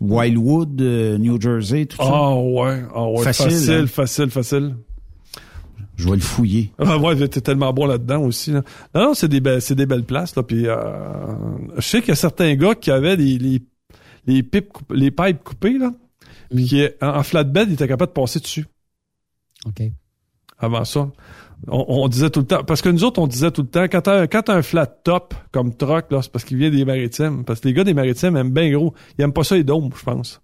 Wildwood, 0.01 0.81
New 1.19 1.39
Jersey, 1.39 1.85
tout 1.85 1.97
ça. 1.97 2.03
Ah 2.05 2.35
ouais, 2.35 2.83
ah 2.93 3.05
ouais, 3.09 3.23
Facile, 3.23 3.49
facile, 3.51 3.73
hein? 3.73 3.87
facile, 3.87 4.29
facile. 4.29 4.75
Je 5.95 6.09
vais 6.09 6.15
le 6.15 6.21
fouiller. 6.21 6.71
Ah 6.79 6.97
ouais, 6.97 7.15
t'es 7.27 7.39
tellement 7.41 7.71
bon 7.71 7.85
là-dedans 7.85 8.23
aussi. 8.23 8.51
Là. 8.51 8.61
Non, 8.95 9.01
non, 9.03 9.13
c'est 9.13 9.27
des 9.27 9.39
belles, 9.39 9.61
c'est 9.61 9.75
des 9.75 9.85
belles 9.85 10.03
places 10.03 10.35
là. 10.35 10.41
Puis 10.43 10.67
euh, 10.67 10.75
je 11.77 11.81
sais 11.81 11.99
qu'il 11.99 12.09
y 12.09 12.11
a 12.13 12.15
certains 12.15 12.55
gars 12.55 12.73
qui 12.75 12.89
avaient 12.91 13.15
les 13.15 13.61
les 14.25 14.43
pipes, 14.43 14.69
coup- 14.73 14.83
les 14.93 15.11
pipes 15.11 15.43
coupées 15.43 15.77
là, 15.77 15.91
puis 16.53 16.65
qui 16.65 16.85
en, 17.01 17.07
en 17.17 17.23
flatbed, 17.23 17.69
ils 17.69 17.73
étaient 17.73 17.87
capables 17.87 18.11
de 18.13 18.19
passer 18.21 18.39
dessus. 18.39 18.65
OK. 19.65 19.81
Avant 20.59 20.85
ça, 20.85 21.09
on, 21.67 21.85
on 21.87 22.07
disait 22.07 22.29
tout 22.29 22.41
le 22.41 22.45
temps, 22.45 22.63
parce 22.63 22.81
que 22.81 22.89
nous 22.89 23.03
autres, 23.03 23.19
on 23.21 23.27
disait 23.27 23.51
tout 23.51 23.63
le 23.63 23.67
temps, 23.67 23.83
quand 23.83 24.01
t'as, 24.01 24.27
quand 24.27 24.43
t'as 24.43 24.55
un 24.55 24.61
flat 24.61 24.85
top 24.85 25.33
comme 25.51 25.75
truck 25.75 26.11
là, 26.11 26.21
c'est 26.21 26.31
parce 26.31 26.45
qu'il 26.45 26.57
vient 26.57 26.69
des 26.69 26.85
maritimes, 26.85 27.43
parce 27.43 27.59
que 27.59 27.67
les 27.67 27.73
gars 27.73 27.83
des 27.83 27.93
maritimes 27.93 28.37
aiment 28.37 28.51
bien 28.51 28.71
gros, 28.71 28.93
ils 29.17 29.23
aiment 29.23 29.33
pas 29.33 29.43
ça 29.43 29.55
les 29.55 29.63
dômes, 29.63 29.89
je 29.97 30.03
pense. 30.03 30.41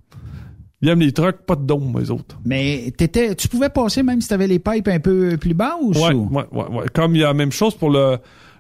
Ils 0.82 0.88
aiment 0.90 1.02
les 1.02 1.12
trucks, 1.12 1.46
pas 1.46 1.58
de 1.58 1.66
dômes, 1.66 1.98
les 2.00 2.10
autres. 2.10 2.38
Mais 2.46 2.94
t'étais, 2.98 3.36
tu 3.36 3.50
pouvais 3.50 3.68
passer 3.70 4.02
même 4.02 4.22
si 4.22 4.30
t'avais 4.30 4.48
les 4.48 4.60
pipes 4.60 4.88
un 4.88 5.00
peu 5.02 5.36
plus 5.38 5.54
bas 5.54 5.78
ou 5.82 5.92
Ouais, 5.94 6.14
ouais, 6.14 6.46
ouais, 6.54 6.68
ouais. 6.70 6.86
Comme 6.94 7.16
il 7.16 7.20
y 7.22 7.24
a 7.24 7.28
la 7.28 7.34
même 7.34 7.52
chose 7.52 7.76
pour 7.76 7.90
le, 7.90 8.18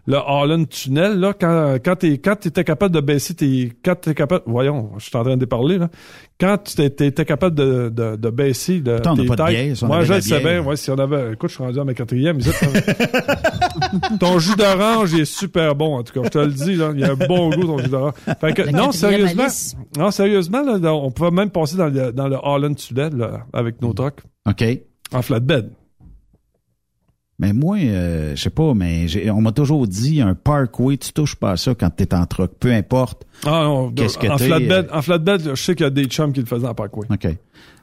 le 0.09 0.17
Holland 0.17 0.67
Tunnel, 0.67 1.19
là, 1.19 1.33
quand, 1.39 1.77
quand 1.85 1.95
t'es, 1.97 2.17
quand 2.17 2.35
t'étais 2.35 2.63
capable 2.63 2.95
de 2.95 2.99
baisser 2.99 3.35
tes, 3.35 3.71
quand 3.85 3.93
t'es 3.93 4.15
capable, 4.15 4.41
voyons, 4.47 4.89
je 4.97 5.05
suis 5.05 5.15
en 5.15 5.23
train 5.23 5.37
de 5.37 5.45
parler, 5.45 5.77
là. 5.77 5.89
Quand 6.39 6.57
tu 6.57 6.73
t'étais, 6.75 7.11
t'étais 7.11 7.25
capable 7.25 7.55
de, 7.55 7.89
de, 7.89 8.15
de 8.15 8.29
baisser 8.31 8.81
on 8.85 8.89
n'a 8.89 8.99
tes 9.21 9.25
pas 9.27 9.35
de 9.35 9.49
bière, 9.51 9.77
si 9.77 9.85
Moi, 9.85 10.03
je 10.05 10.13
le 10.13 10.21
sais 10.21 10.39
bien, 10.39 10.63
ouais, 10.63 10.75
si 10.77 10.89
on 10.89 10.97
avait, 10.97 11.33
écoute, 11.33 11.49
je 11.51 11.55
suis 11.55 11.63
rendu 11.63 11.79
à 11.79 11.83
ma 11.83 11.93
quatrième, 11.93 12.39
ici, 12.39 12.49
ton- 12.59 14.17
ton 14.19 14.39
jus 14.39 14.55
d'orange 14.55 15.13
est 15.13 15.25
super 15.25 15.75
bon, 15.75 15.97
en 15.99 16.03
tout 16.03 16.13
cas, 16.13 16.21
je 16.23 16.29
te 16.29 16.37
le 16.39 16.51
dis, 16.53 16.75
là. 16.75 16.89
Il 16.95 17.01
y 17.01 17.03
a 17.03 17.11
un 17.11 17.15
bon 17.27 17.51
goût, 17.51 17.65
ton 17.67 17.77
jus 17.77 17.89
d'orange. 17.89 18.13
Fait 18.41 18.53
que, 18.53 18.69
non, 18.71 18.91
sérieusement, 18.91 19.47
non, 19.97 20.09
sérieusement, 20.11 20.63
là, 20.63 20.93
on 20.93 21.11
pouvait 21.11 21.29
même 21.31 21.51
passer 21.51 21.77
dans 21.77 21.87
le, 21.87 22.11
dans 22.11 22.27
le 22.27 22.37
Holland 22.41 22.75
Tunnel, 22.75 23.15
là, 23.15 23.45
avec 23.53 23.79
nos 23.81 23.93
trucks. 23.93 24.21
OK. 24.49 24.63
En 25.13 25.21
flatbed. 25.21 25.69
Mais 27.39 27.53
moi, 27.53 27.77
euh, 27.79 28.35
je 28.35 28.41
sais 28.41 28.49
pas, 28.49 28.73
mais 28.73 29.07
j'ai- 29.07 29.31
on 29.31 29.39
m'a 29.41 29.53
toujours 29.53 29.87
dit 29.87 30.19
un 30.21 30.35
parkway, 30.35 30.97
tu 30.97 31.13
touches 31.13 31.35
pas 31.35 31.51
à 31.51 31.57
ça 31.57 31.73
quand 31.73 31.89
t'es 31.89 32.13
en 32.13 32.25
truck, 32.25 32.51
peu 32.59 32.71
importe. 32.73 33.25
Ah 33.45 33.63
non, 33.63 33.91
Qu'est-ce 33.91 34.17
que 34.17 34.27
en, 34.27 34.37
flatbed, 34.37 34.71
euh, 34.71 34.97
en 34.97 35.01
flatbed, 35.01 35.41
je 35.55 35.63
sais 35.63 35.73
qu'il 35.73 35.85
y 35.85 35.87
a 35.87 35.89
des 35.89 36.05
chums 36.05 36.33
qui 36.33 36.41
le 36.41 36.45
faisaient 36.45 36.67
en 36.67 36.73
parkway. 36.75 37.07
OK. 37.09 37.27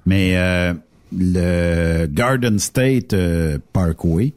Mais 0.05 0.37
euh, 0.37 0.75
le 1.17 2.07
Garden 2.07 2.59
State 2.59 3.13
euh, 3.15 3.59
Parkway, 3.73 4.35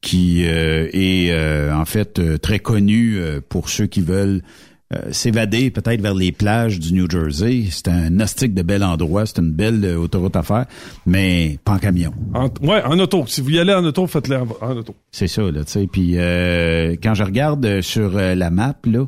qui 0.00 0.44
euh, 0.46 0.88
est 0.92 1.30
euh, 1.32 1.74
en 1.74 1.84
fait 1.84 2.18
euh, 2.18 2.38
très 2.38 2.58
connu 2.60 3.16
euh, 3.18 3.40
pour 3.46 3.68
ceux 3.68 3.86
qui 3.86 4.00
veulent 4.00 4.40
euh, 4.92 5.12
s'évader 5.12 5.70
peut-être 5.70 6.00
vers 6.00 6.14
les 6.14 6.32
plages 6.32 6.78
du 6.80 6.92
New 6.92 7.08
Jersey. 7.08 7.64
C'est 7.70 7.88
un 7.88 8.18
astique 8.20 8.54
de 8.54 8.62
bel 8.62 8.82
endroit, 8.82 9.24
c'est 9.26 9.38
une 9.38 9.52
belle 9.52 9.84
euh, 9.84 9.96
autoroute 9.96 10.34
à 10.34 10.42
faire, 10.42 10.66
mais 11.06 11.58
pas 11.64 11.72
en 11.74 11.78
camion. 11.78 12.12
En, 12.34 12.46
ouais, 12.66 12.82
en 12.84 12.98
auto. 12.98 13.24
Si 13.26 13.40
vous 13.40 13.50
y 13.50 13.58
allez 13.60 13.72
en 13.74 13.84
auto, 13.84 14.06
faites-le 14.06 14.36
en, 14.38 14.46
en 14.60 14.76
auto. 14.76 14.94
C'est 15.12 15.28
ça, 15.28 15.42
là, 15.42 15.64
tu 15.64 15.72
sais. 15.72 15.86
Puis 15.90 16.14
euh, 16.16 16.96
quand 17.02 17.14
je 17.14 17.22
regarde 17.22 17.80
sur 17.82 18.10
la 18.14 18.50
map, 18.50 18.74
là, 18.84 19.04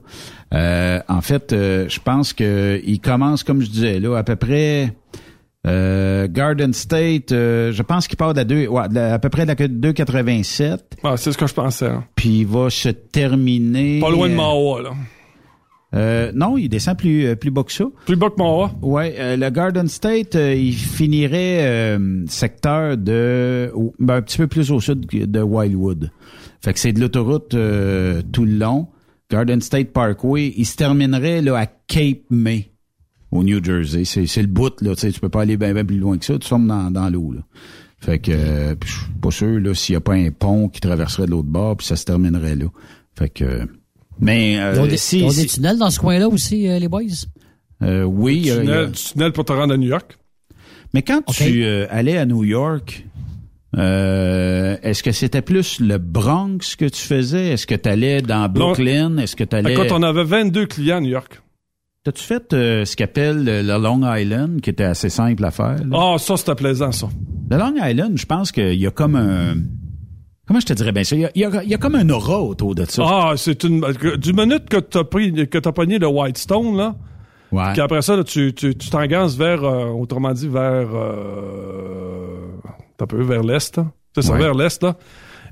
euh, 0.54 1.00
en 1.08 1.20
fait, 1.20 1.52
euh, 1.52 1.86
je 1.88 1.98
pense 1.98 2.32
que 2.32 2.80
il 2.84 3.00
commence, 3.00 3.42
comme 3.42 3.60
je 3.62 3.70
disais, 3.70 3.98
là, 3.98 4.16
à 4.16 4.22
peu 4.22 4.36
près 4.36 4.94
euh, 5.66 6.26
Garden 6.30 6.72
State. 6.72 7.32
euh, 7.32 7.72
je 7.72 7.82
pense 7.82 8.06
qu'il 8.08 8.16
part 8.16 8.34
de 8.34 8.38
la 8.38 8.44
deux, 8.44 8.66
ouais, 8.66 8.88
de 8.88 8.94
la- 8.94 9.14
à 9.14 9.18
peu 9.18 9.28
près 9.28 9.42
de 9.44 9.48
la 9.48 9.54
2,87. 9.54 10.78
Ah, 11.04 11.16
c'est 11.16 11.32
ce 11.32 11.38
que 11.38 11.46
je 11.46 11.54
pensais. 11.54 11.86
hein. 11.86 12.04
Puis 12.16 12.40
il 12.40 12.46
va 12.46 12.68
se 12.70 12.88
terminer. 12.88 14.00
Pas 14.00 14.10
loin 14.10 14.28
de 14.28 14.34
Mawa, 14.34 14.82
là. 14.82 14.90
Euh, 15.94 16.32
non, 16.34 16.56
il 16.56 16.68
descend 16.68 16.96
plus 16.96 17.26
euh, 17.26 17.34
plus 17.36 17.50
bas 17.50 17.64
que 17.64 17.72
ça. 17.72 17.84
Plus 18.06 18.16
bas 18.16 18.30
que 18.30 18.36
Mawa. 18.38 18.72
Ouais, 18.82 19.14
euh, 19.18 19.36
le 19.36 19.50
Garden 19.50 19.88
State, 19.88 20.36
euh, 20.36 20.54
il 20.54 20.72
finirait 20.74 21.66
euh, 21.66 22.24
secteur 22.28 22.96
de 22.96 23.70
au- 23.74 23.94
ben, 23.98 24.16
un 24.16 24.22
petit 24.22 24.38
peu 24.38 24.46
plus 24.46 24.70
au 24.70 24.80
sud 24.80 25.06
de 25.06 25.40
Wildwood. 25.42 26.10
Fait 26.64 26.72
que 26.72 26.78
c'est 26.78 26.92
de 26.92 27.00
l'autoroute 27.00 27.54
euh, 27.54 28.22
tout 28.32 28.44
le 28.44 28.52
long. 28.56 28.88
Garden 29.30 29.60
State 29.60 29.92
Parkway, 29.92 30.52
il 30.56 30.64
se 30.66 30.76
terminerait 30.76 31.42
là 31.42 31.56
à 31.58 31.66
Cape 31.66 32.22
May 32.30 32.70
au 33.30 33.42
New 33.42 33.62
Jersey. 33.64 34.04
C'est 34.04 34.26
c'est 34.26 34.42
le 34.42 34.48
bout 34.48 34.80
là, 34.82 34.94
tu 34.94 35.00
sais, 35.00 35.10
tu 35.12 35.20
peux 35.20 35.28
pas 35.28 35.42
aller 35.42 35.56
bien 35.56 35.74
plus 35.84 35.98
loin 35.98 36.16
que 36.18 36.24
ça, 36.24 36.38
tu 36.38 36.48
tombes 36.48 36.66
dans, 36.66 36.90
dans 36.90 37.08
l'eau 37.10 37.32
là. 37.32 37.40
Fait 37.98 38.18
que 38.18 38.32
euh, 38.32 38.74
je 38.84 38.90
suis 38.92 39.12
pas 39.20 39.30
sûr 39.30 39.60
là 39.60 39.74
s'il 39.74 39.92
y 39.92 39.96
a 39.96 40.00
pas 40.00 40.14
un 40.14 40.30
pont 40.30 40.68
qui 40.68 40.80
traverserait 40.80 41.26
de 41.26 41.30
l'autre 41.30 41.48
bord 41.48 41.76
puis 41.76 41.86
ça 41.86 41.96
se 41.96 42.04
terminerait 42.04 42.56
là. 42.56 42.66
Fait 43.16 43.28
que 43.28 43.44
euh, 43.44 43.66
mais 44.20 44.58
euh, 44.58 44.72
Ils 44.76 44.80
ont 44.80 44.86
des, 44.86 44.96
si, 44.96 45.18
ils 45.20 45.24
ont 45.24 45.30
si- 45.30 45.42
des 45.42 45.46
tunnels 45.46 45.78
dans 45.78 45.90
ce 45.90 45.98
coin-là 46.00 46.28
aussi, 46.28 46.68
euh, 46.68 46.78
les 46.78 46.88
boys? 46.88 47.02
euh, 47.82 48.04
oui, 48.04 48.42
Tunnel, 48.42 48.92
du 48.92 49.00
tunnel 49.02 49.32
pour 49.32 49.44
te 49.44 49.52
rendre 49.52 49.74
à 49.74 49.76
New 49.76 49.88
York. 49.88 50.16
Mais 50.94 51.02
quand 51.02 51.22
tu 51.26 51.64
euh, 51.64 51.86
allais 51.90 52.18
à 52.18 52.26
New 52.26 52.44
York, 52.44 53.06
euh, 53.78 54.76
est-ce 54.82 55.02
que 55.02 55.12
c'était 55.12 55.40
plus 55.42 55.80
le 55.80 55.98
Bronx 55.98 56.76
que 56.78 56.84
tu 56.84 57.00
faisais? 57.00 57.48
Est-ce 57.48 57.66
que 57.66 57.74
tu 57.74 57.88
allais 57.88 58.20
dans 58.20 58.48
Brooklyn? 58.48 59.16
Est-ce 59.18 59.34
que 59.34 59.44
tu 59.44 59.56
allais... 59.56 59.72
Écoute, 59.72 59.90
on 59.92 60.02
avait 60.02 60.24
22 60.24 60.66
clients 60.66 60.98
à 60.98 61.00
New 61.00 61.08
York. 61.10 61.40
T'as-tu 62.04 62.22
fait 62.22 62.52
euh, 62.52 62.84
ce 62.84 62.96
qu'appelle 62.96 63.44
le 63.44 63.62
le 63.62 63.78
Long 63.80 64.00
Island, 64.04 64.60
qui 64.60 64.70
était 64.70 64.84
assez 64.84 65.08
simple 65.08 65.44
à 65.44 65.50
faire? 65.52 65.76
Ah, 65.92 66.16
ça, 66.18 66.36
c'était 66.36 66.54
plaisant, 66.56 66.90
ça. 66.92 67.08
Le 67.50 67.56
Long 67.56 67.74
Island, 67.82 68.18
je 68.18 68.26
pense 68.26 68.50
qu'il 68.52 68.74
y 68.74 68.86
a 68.86 68.90
comme 68.90 69.14
un... 69.16 69.54
Comment 70.46 70.60
je 70.60 70.66
te 70.66 70.72
dirais 70.72 70.92
bien 70.92 71.04
ça? 71.04 71.14
Il 71.16 71.22
y 71.22 71.24
a, 71.26 71.30
il 71.34 71.40
y 71.68 71.70
y 71.70 71.74
a 71.74 71.78
comme 71.78 71.94
un 71.94 72.08
aura 72.10 72.40
autour 72.40 72.74
de 72.74 72.84
ça. 72.84 73.02
Ah, 73.06 73.32
c'est 73.36 73.62
une. 73.64 73.80
Du 74.18 74.32
minute 74.32 74.68
que 74.68 74.78
t'as 74.78 75.04
pris, 75.04 75.32
que 75.48 75.58
t'as 75.58 75.72
pogné 75.72 75.98
le 75.98 76.06
Whitestone, 76.08 76.76
là. 76.76 76.94
Ouais. 77.52 77.72
Puis 77.72 77.80
après 77.82 78.02
ça, 78.02 78.16
là, 78.16 78.24
tu, 78.24 78.52
tu, 78.54 78.74
tu 78.76 78.90
t'engages 78.90 79.36
vers, 79.36 79.62
euh, 79.62 79.86
autrement 79.90 80.32
dit, 80.32 80.48
vers, 80.48 80.88
euh, 80.94 82.38
t'as 82.96 83.06
peu, 83.06 83.22
vers 83.22 83.42
l'est, 83.42 83.76
là. 83.76 83.86
C'est 84.14 84.22
ça, 84.22 84.32
Ouais. 84.32 84.38
vers 84.38 84.54
l'est, 84.54 84.82
là. 84.82 84.96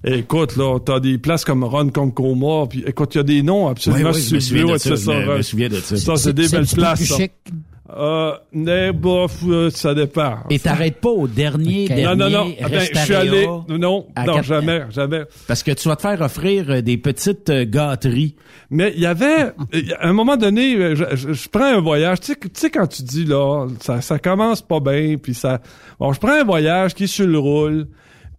Et 0.02 0.18
écoute, 0.20 0.56
là, 0.56 0.78
t'as 0.84 0.98
des 0.98 1.18
places 1.18 1.44
comme 1.44 1.62
Ronkonkoma, 1.62 2.66
puis 2.68 2.82
écoute, 2.86 3.14
il 3.14 3.18
y 3.18 3.20
a 3.20 3.24
des 3.24 3.42
noms 3.42 3.68
absolument 3.68 4.10
Ouais, 4.10 4.16
ouais, 4.16 4.20
je 4.20 4.34
me 4.34 4.40
souviens 4.40 4.60
sublimes, 4.60 4.72
de 4.74 4.78
ça, 4.78 4.94
je 4.96 5.30
me- 5.36 5.42
souviens 5.42 5.68
de 5.68 5.74
ça. 5.76 5.96
Ça, 5.98 6.16
c'est 6.16 6.32
des 6.32 6.48
belles 6.48 6.66
places, 6.66 6.98
plus 7.00 7.06
ça. 7.06 7.16
chic. 7.16 7.32
Euh, 7.96 8.32
mais 8.52 8.92
bof, 8.92 9.38
euh, 9.46 9.70
ça 9.70 9.94
dépend. 9.94 10.38
Et 10.48 10.58
t'arrêtes 10.58 11.00
pas 11.00 11.08
au 11.10 11.26
dernier, 11.26 11.88
dernier 11.88 12.04
Non, 12.04 12.14
non, 12.16 12.30
non. 12.30 12.54
Attends, 12.60 12.74
je 12.94 12.98
suis 13.00 13.14
allé. 13.14 13.46
Non, 13.46 14.06
non, 14.26 14.42
jamais, 14.42 14.82
jamais. 14.90 15.22
Parce 15.48 15.62
que 15.62 15.72
tu 15.72 15.88
vas 15.88 15.96
te 15.96 16.02
faire 16.02 16.20
offrir 16.20 16.66
euh, 16.70 16.80
des 16.82 16.96
petites 16.98 17.50
euh, 17.50 17.64
gâteries. 17.68 18.36
Mais 18.70 18.92
il 18.94 19.00
y 19.02 19.06
avait, 19.06 19.52
à 19.98 20.08
un 20.08 20.12
moment 20.12 20.36
donné, 20.36 20.94
je, 20.94 21.04
je- 21.16 21.32
je 21.32 21.48
prends 21.48 21.64
un 21.64 21.80
voyage. 21.80 22.20
Tu 22.20 22.26
sais, 22.26 22.34
que- 22.36 22.48
tu 22.48 22.60
sais 22.60 22.70
quand 22.70 22.86
tu 22.86 23.02
dis 23.02 23.24
là, 23.24 23.66
ça, 23.80 24.00
ça 24.00 24.18
commence 24.18 24.62
pas 24.62 24.80
bien, 24.80 25.16
puis 25.20 25.34
ça. 25.34 25.60
Bon, 25.98 26.12
je 26.12 26.20
prends 26.20 26.40
un 26.40 26.44
voyage 26.44 26.94
qui 26.94 27.04
est 27.04 27.08
sur 27.08 27.26
le 27.26 27.38
roule, 27.38 27.86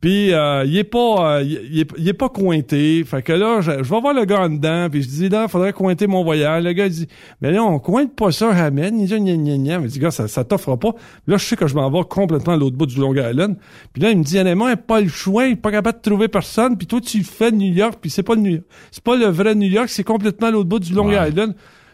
Puis 0.02 0.34
euh, 0.34 0.64
il 0.66 0.76
est 0.78 0.84
pas 0.84 1.38
euh, 1.38 1.44
il, 1.44 1.80
est, 1.80 1.88
il 1.96 2.08
est 2.10 2.14
pas 2.14 2.30
cointé. 2.30 3.04
Fait 3.04 3.22
que 3.22 3.34
là, 3.34 3.62
je, 3.62 3.72
je 3.84 3.94
vais 3.94 4.02
voir 4.02 4.16
le 4.16 4.26
gars 4.26 4.42
en 4.42 4.50
dedans, 4.50 4.88
puis 4.90 5.04
je 5.04 5.08
dis 5.08 5.30
là, 5.30 5.48
faudrait 5.48 5.74
cointer 5.74 6.08
mon 6.08 6.24
voyage. 6.24 6.64
Le 6.64 6.74
gars 6.74 6.88
il 6.88 6.92
dit 6.92 7.08
Mais 7.40 7.52
là, 7.52 7.64
on 7.64 7.78
cointe 7.78 8.16
pas 8.16 8.32
ça, 8.32 8.50
Hamed. 8.50 8.96
Il 8.98 9.06
dit 9.06 9.20
gna 9.20 9.36
gna 9.38 9.58
gna. 9.58 9.78
Mais 9.80 9.88
je 9.88 9.94
dis, 9.94 10.00
gars, 10.00 10.10
ça, 10.10 10.28
ça 10.28 10.44
t'offre 10.44 10.76
pas. 10.76 10.94
Puis 10.94 11.02
là, 11.28 11.38
je 11.38 11.46
sais 11.46 11.56
que 11.56 11.68
je 11.68 11.76
m'en 11.76 11.90
vais 11.92 12.02
complètement 12.10 12.54
à 12.54 12.58
l'autre 12.58 12.76
bout 12.78 12.88
du 12.88 13.00
Long 13.00 13.14
Island. 13.14 13.58
Puis 13.94 14.02
là, 14.02 14.10
il 14.10 14.18
me 14.18 14.24
dit 14.24 14.40
honnêtement, 14.40 14.70
il 14.70 14.78
pas 14.78 15.02
le 15.02 15.08
choix, 15.08 15.46
il 15.46 15.52
est 15.52 15.56
pas 15.56 15.70
capable 15.72 16.00
de 16.00 16.10
trouver 16.10 16.28
personne. 16.30 16.78
Puis 16.80 16.88
toi, 16.88 17.00
tu 17.00 17.20
le 17.20 17.24
fais 17.24 17.52
de 17.52 17.58
New 17.58 17.72
York, 17.72 18.00
puis 18.02 18.10
c'est 18.10 18.24
pas 18.24 18.34
le 18.34 18.42
New 18.42 18.52
York. 18.54 18.66
C'est 18.90 19.04
pas 19.04 19.16
le 19.16 19.28
vrai 19.28 19.54
New 19.54 19.70
York, 19.70 19.88
c'est 19.90 20.04
complètement 20.04 20.48
à 20.48 20.52
l'autre 20.52 20.68
bout 20.70 20.80
du 20.80 20.94
Long 20.94 21.12
Island. 21.12 21.54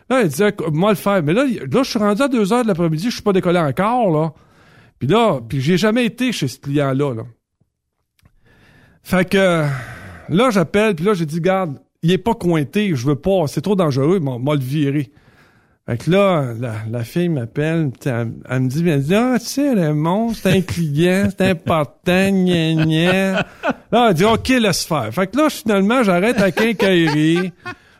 Là, 0.09 0.21
il 0.21 0.29
disait, 0.29 0.53
moi 0.71 0.91
le 0.91 0.95
faire. 0.95 1.21
Mais 1.23 1.33
là, 1.33 1.43
il- 1.45 1.57
là, 1.69 1.83
je 1.83 1.89
suis 1.89 1.99
rendu 1.99 2.21
à 2.21 2.29
2 2.29 2.53
heures 2.53 2.63
de 2.63 2.69
l'après-midi, 2.69 3.07
je 3.09 3.15
suis 3.15 3.21
pas 3.21 3.33
décollé 3.33 3.59
encore, 3.59 4.09
là. 4.11 4.31
Puis 4.97 5.09
là, 5.09 5.41
puis 5.47 5.59
j'ai 5.59 5.75
jamais 5.77 6.05
été 6.05 6.31
chez 6.31 6.47
ce 6.47 6.57
client-là, 6.57 7.13
là. 7.13 7.23
Fait 9.09 9.23
que, 9.29 9.63
là, 10.27 10.49
j'appelle, 10.51 10.93
puis 10.95 11.05
là, 11.05 11.13
j'ai 11.13 11.25
dit, 11.25 11.39
garde, 11.39 11.77
il 12.03 12.11
est 12.11 12.17
pas 12.17 12.33
cointé, 12.33 12.93
je 12.93 13.05
veux 13.07 13.15
pas, 13.15 13.47
c'est 13.47 13.61
trop 13.61 13.75
dangereux, 13.77 14.19
m'a 14.19 14.37
m'a 14.37 14.53
le 14.53 14.59
viré. 14.59 15.09
Fait 15.87 15.97
que 15.97 16.11
là, 16.11 16.47
la, 16.59 16.73
la 16.91 17.03
fille 17.05 17.29
m'appelle, 17.29 17.91
elle, 18.05 18.33
elle 18.49 18.59
me 18.59 18.67
dit, 18.67 18.83
elle 18.89 19.01
dit, 19.01 19.15
ah, 19.15 19.37
tu 19.39 19.45
sais, 19.45 19.71
Raymond, 19.73 20.33
c'est 20.33 20.57
un 20.57 20.61
client, 20.61 21.29
c'est 21.29 21.49
important, 21.49 22.29
gna 22.31 22.73
gna. 22.83 23.31
Là, 23.93 24.07
elle 24.09 24.13
dit, 24.13 24.25
OK, 24.25 24.49
laisse 24.49 24.83
faire. 24.83 25.09
Fait 25.13 25.27
que 25.27 25.37
là, 25.37 25.49
finalement, 25.49 26.03
j'arrête 26.03 26.41
à 26.41 26.51
quincaillerie. 26.51 27.53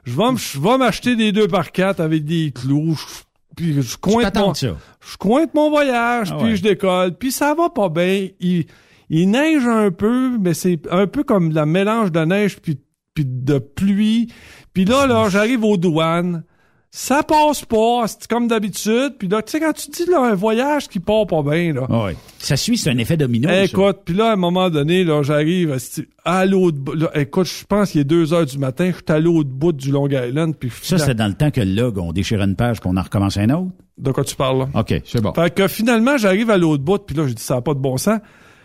Je 0.03 0.11
vais, 0.13 0.23
je 0.35 0.59
vais 0.59 0.77
m'acheter 0.77 1.15
des 1.15 1.31
deux 1.31 1.47
par 1.47 1.71
quatre 1.71 2.01
avec 2.01 2.25
des 2.25 2.51
clous. 2.51 2.95
Je- 2.95 3.23
Puis 3.55 3.81
je 3.81 3.95
cointe 3.97 4.35
mon, 4.35 4.53
ça. 4.53 4.67
je 5.09 5.15
cointe 5.17 5.53
mon 5.53 5.69
voyage, 5.69 6.31
Ah 6.33 6.37
puis 6.43 6.57
je 6.57 6.61
décolle. 6.63 7.13
Puis 7.13 7.31
ça 7.31 7.53
va 7.55 7.69
pas 7.69 7.87
bien. 7.87 8.27
Il, 8.41 8.65
il 9.09 9.29
neige 9.29 9.65
un 9.65 9.91
peu, 9.91 10.37
mais 10.37 10.53
c'est 10.53 10.79
un 10.91 11.07
peu 11.07 11.23
comme 11.23 11.51
la 11.51 11.65
mélange 11.65 12.11
de 12.11 12.19
neige 12.25 12.57
puis, 12.61 12.77
puis 13.13 13.25
de 13.25 13.59
pluie. 13.59 14.27
Puis 14.73 14.85
là, 14.85 15.07
là, 15.07 15.27
j'arrive 15.29 15.63
aux 15.63 15.77
douanes. 15.77 16.43
Ça 16.89 17.21
passe 17.21 17.65
pas, 17.65 18.05
c'est 18.07 18.27
comme 18.27 18.47
d'habitude. 18.47 19.15
Puis 19.19 19.27
là, 19.27 19.41
tu 19.41 19.51
sais, 19.51 19.59
quand 19.59 19.73
tu 19.73 19.91
dis 19.91 20.09
là, 20.09 20.21
un 20.21 20.33
voyage 20.35 20.87
qui 20.87 20.99
part 20.99 21.27
pas 21.27 21.43
bien, 21.43 21.73
là. 21.73 21.85
Ouais. 21.89 22.15
Ça 22.39 22.55
suit, 22.55 22.77
c'est 22.77 22.89
un 22.89 22.97
effet 22.97 23.17
domino. 23.17 23.49
Écoute, 23.49 23.99
puis 24.05 24.15
là, 24.15 24.29
à 24.29 24.33
un 24.33 24.37
moment 24.37 24.69
donné, 24.69 25.03
là, 25.03 25.21
j'arrive 25.21 25.77
à 26.23 26.45
l'autre 26.45 26.77
bout. 26.77 26.93
là, 26.93 27.11
Écoute, 27.13 27.45
je 27.45 27.65
pense 27.65 27.91
qu'il 27.91 28.01
est 28.01 28.05
2 28.05 28.33
heures 28.33 28.45
du 28.45 28.57
matin, 28.57 28.89
je 28.91 28.95
suis 28.95 29.03
à 29.09 29.19
l'autre 29.19 29.49
bout 29.49 29.73
du 29.73 29.91
Long 29.91 30.07
Island. 30.07 30.55
Puis 30.57 30.71
Ça, 30.81 30.97
c'est 30.97 31.13
dans 31.13 31.27
le 31.27 31.33
temps 31.33 31.51
que 31.51 31.61
le 31.61 31.73
log, 31.73 31.97
on 31.97 32.13
déchirait 32.13 32.45
une 32.45 32.55
page 32.55 32.79
qu'on 32.79 32.95
en 32.95 33.01
recommence 33.01 33.37
un 33.37 33.49
autre? 33.49 33.71
De 33.97 34.11
quoi 34.11 34.23
tu 34.23 34.35
parles, 34.35 34.59
là? 34.59 34.69
OK, 34.75 35.01
c'est 35.05 35.21
bon. 35.21 35.33
Fait 35.33 35.53
que 35.53 35.67
finalement, 35.67 36.17
j'arrive 36.17 36.49
à 36.49 36.57
l'autre 36.57 36.83
bout, 36.83 36.99
puis 36.99 37.15
là, 37.15 37.27
j'ai 37.27 37.33
dit, 37.33 37.43
ça 37.43 37.55
n'a 37.55 37.61
pas 37.61 37.73
de 37.73 37.79
bon 37.79 37.97
sens. 37.97 38.19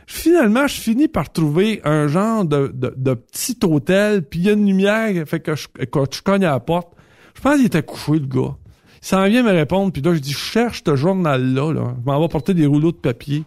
Finalement, 0.06 0.66
je 0.66 0.74
finis 0.80 1.08
par 1.08 1.30
trouver 1.32 1.80
un 1.84 2.08
genre 2.08 2.44
de, 2.44 2.70
de, 2.74 2.92
de 2.96 3.14
petit 3.14 3.56
hôtel, 3.64 4.22
puis 4.22 4.40
il 4.40 4.46
y 4.46 4.48
a 4.50 4.52
une 4.52 4.66
lumière, 4.66 5.10
fait 5.26 5.40
que 5.40 5.54
je, 5.54 5.68
écoute, 5.78 6.14
je 6.16 6.22
cogne 6.22 6.44
à 6.44 6.50
la 6.50 6.60
porte. 6.60 6.92
Je 7.34 7.40
pense 7.40 7.56
qu'il 7.56 7.66
était 7.66 7.82
couché, 7.82 8.12
le 8.12 8.26
gars. 8.26 8.56
Il 9.02 9.06
s'en 9.06 9.24
vient 9.26 9.42
me 9.42 9.50
répondre, 9.52 9.92
puis 9.92 10.02
là, 10.02 10.14
je 10.14 10.18
dis, 10.20 10.32
cherche 10.32 10.82
ce 10.86 10.94
journal-là, 10.96 11.72
là. 11.72 11.94
Je 12.00 12.04
m'en 12.10 12.20
vais 12.20 12.28
porter 12.28 12.54
des 12.54 12.66
rouleaux 12.66 12.92
de 12.92 12.96
papier. 12.96 13.44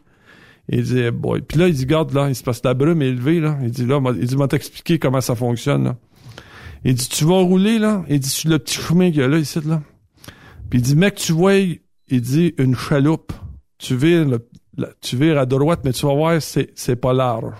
Il 0.69 0.81
dit, 0.83 0.99
Eh 0.99 1.11
boy. 1.11 1.41
Puis 1.41 1.59
là, 1.59 1.67
il 1.67 1.73
dit, 1.75 1.85
garde, 1.85 2.11
là, 2.13 2.27
il 2.29 2.35
se 2.35 2.43
passe 2.43 2.61
la 2.63 2.73
brume 2.73 3.01
élevée, 3.01 3.39
là. 3.39 3.57
Il 3.61 3.69
dit, 3.71 3.85
là, 3.85 4.01
il 4.19 4.25
dit, 4.25 4.35
m'a 4.35 4.47
t'expliquer 4.47 4.97
comment 4.97 5.21
ça 5.21 5.35
fonctionne, 5.35 5.83
là. 5.83 5.97
Il 6.83 6.93
dit, 6.95 7.07
tu 7.07 7.25
vas 7.25 7.39
rouler, 7.41 7.79
là. 7.79 8.03
Il 8.09 8.19
dit, 8.19 8.29
sur 8.29 8.49
le 8.49 8.59
petit 8.59 8.79
chemin 8.81 9.11
qu'il 9.11 9.21
y 9.21 9.23
a 9.23 9.27
là, 9.27 9.37
ici, 9.37 9.59
là. 9.65 9.81
Puis 10.69 10.79
il 10.79 10.81
dit, 10.81 10.95
mec, 10.95 11.15
tu 11.15 11.31
vois, 11.31 11.53
il 11.55 11.79
dit, 12.21 12.53
une 12.57 12.75
chaloupe. 12.75 13.31
Tu 13.77 13.95
vires, 13.95 14.25
le- 14.25 14.47
tu 15.01 15.17
vires 15.17 15.39
à 15.39 15.45
droite, 15.45 15.81
mais 15.83 15.93
tu 15.93 16.05
vas 16.05 16.13
voir, 16.13 16.41
c'est, 16.41 16.71
c'est 16.75 16.95
pas 16.95 17.13
large. 17.13 17.53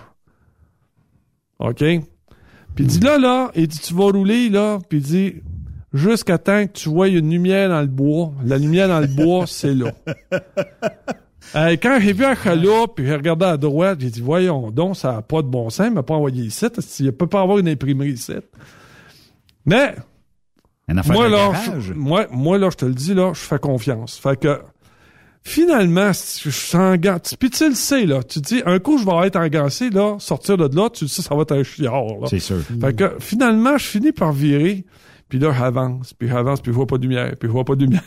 OK? 1.58 1.78
Puis 1.78 2.84
il 2.84 2.86
dit, 2.86 3.00
là, 3.00 3.18
là, 3.18 3.50
il 3.54 3.68
dit, 3.68 3.78
tu 3.78 3.94
vas 3.94 4.10
rouler, 4.10 4.50
là. 4.50 4.78
Puis 4.88 4.98
il 4.98 5.04
dit, 5.04 5.34
jusqu'à 5.92 6.38
temps 6.38 6.66
que 6.66 6.72
tu 6.72 6.88
vois 6.88 7.08
une 7.08 7.30
lumière 7.30 7.70
dans 7.70 7.80
le 7.80 7.86
bois. 7.86 8.32
La 8.44 8.58
lumière 8.58 8.88
dans 8.88 9.00
le 9.00 9.06
bois, 9.06 9.44
c'est 9.46 9.74
là. 9.74 9.92
Euh, 11.54 11.76
quand 11.80 11.98
j'ai 12.00 12.12
vu 12.12 12.24
un 12.24 12.34
chaloupe, 12.34 12.96
puis 12.96 13.06
j'ai 13.06 13.14
regardé 13.14 13.46
à 13.46 13.56
droite, 13.56 14.00
j'ai 14.00 14.10
dit, 14.10 14.20
voyons 14.20 14.70
donc, 14.70 14.96
ça 14.96 15.12
n'a 15.12 15.22
pas 15.22 15.42
de 15.42 15.46
bon 15.46 15.70
sens, 15.70 15.86
il 15.86 15.94
m'a 15.94 16.02
pas 16.02 16.14
envoyé 16.14 16.44
ici. 16.44 16.66
Il 17.00 17.12
peut 17.12 17.28
pas 17.28 17.40
avoir 17.40 17.58
une 17.58 17.68
imprimerie 17.68 18.12
ici. 18.12 18.34
Mais, 19.64 19.94
moi, 21.06 21.28
là, 21.28 21.52
je, 21.78 21.92
moi, 21.92 22.26
moi, 22.30 22.58
là, 22.58 22.68
je 22.70 22.76
te 22.76 22.84
le 22.84 22.94
dis, 22.94 23.14
là, 23.14 23.32
je 23.32 23.40
fais 23.40 23.58
confiance. 23.58 24.18
Fait 24.18 24.38
que, 24.38 24.60
finalement, 25.48 26.10
je 26.12 26.50
suis 26.50 26.76
en 26.76 26.96
gant, 26.96 27.18
puis 27.38 27.50
tu 27.50 27.68
le 27.68 27.74
sais, 27.74 28.04
là, 28.04 28.22
tu 28.22 28.40
te 28.40 28.48
dis, 28.48 28.62
un 28.66 28.78
coup, 28.80 28.98
je 28.98 29.04
vais 29.04 29.26
être 29.28 29.36
engancé, 29.36 29.90
là, 29.90 30.16
sortir 30.18 30.56
de 30.56 30.74
là, 30.76 30.90
tu 30.90 31.04
le 31.04 31.08
sais, 31.08 31.22
ça 31.22 31.34
va 31.34 31.42
être 31.42 31.52
un 31.56 31.62
chiard, 31.62 32.04
là. 32.20 32.26
C'est 32.28 32.40
sûr. 32.40 32.56
Fait 32.80 32.94
que, 32.94 33.16
finalement, 33.20 33.78
je 33.78 33.84
finis 33.86 34.12
par 34.12 34.32
virer, 34.32 34.84
puis 35.28 35.38
là, 35.38 35.52
j'avance, 35.56 36.12
puis 36.14 36.28
j'avance, 36.28 36.60
puis 36.60 36.72
je 36.72 36.76
vois 36.76 36.86
pas 36.86 36.98
de 36.98 37.02
lumière, 37.04 37.32
puis 37.38 37.48
je 37.48 37.52
vois 37.52 37.64
pas 37.64 37.76
de 37.76 37.82
lumière. 37.84 38.02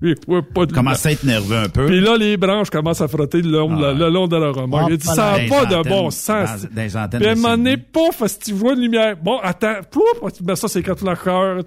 puis 0.00 0.14
je 0.22 0.26
vois 0.26 0.42
pas 0.42 0.64
de 0.66 0.72
Commence 0.72 1.04
à 1.04 1.12
être 1.12 1.24
nerveux 1.24 1.56
un 1.56 1.68
peu. 1.68 1.86
puis 1.86 2.00
là, 2.00 2.16
les 2.16 2.36
branches 2.36 2.70
commencent 2.70 3.00
à 3.00 3.08
frotter 3.08 3.42
le 3.42 3.50
long, 3.50 3.70
Ah. 3.82 3.92
le, 3.92 3.98
le 3.98 4.08
long 4.08 4.28
de 4.28 4.36
la 4.36 4.50
remorque. 4.50 4.90
Il 4.90 4.96
dit, 4.96 5.06
ça 5.06 5.38
n'a 5.38 5.48
pas 5.48 5.66
de 5.66 5.88
bon 5.88 6.10
sens. 6.10 6.66
dans- 6.72 7.02
antennes 7.02 7.20
Puis 7.20 7.28
de 7.30 7.34
moment 7.34 7.56
donné, 7.56 7.70
Sydney. 7.72 7.86
pouf, 7.92 8.26
si 8.28 8.38
tu 8.38 8.52
vois 8.52 8.74
une 8.74 8.80
lumière. 8.80 9.16
Bon, 9.22 9.38
attends, 9.42 9.74
pouf, 9.90 10.02
ben 10.42 10.54
ça, 10.54 10.68
c'est 10.68 10.82
quand 10.84 11.02
la 11.02 11.16
cœur. 11.16 11.62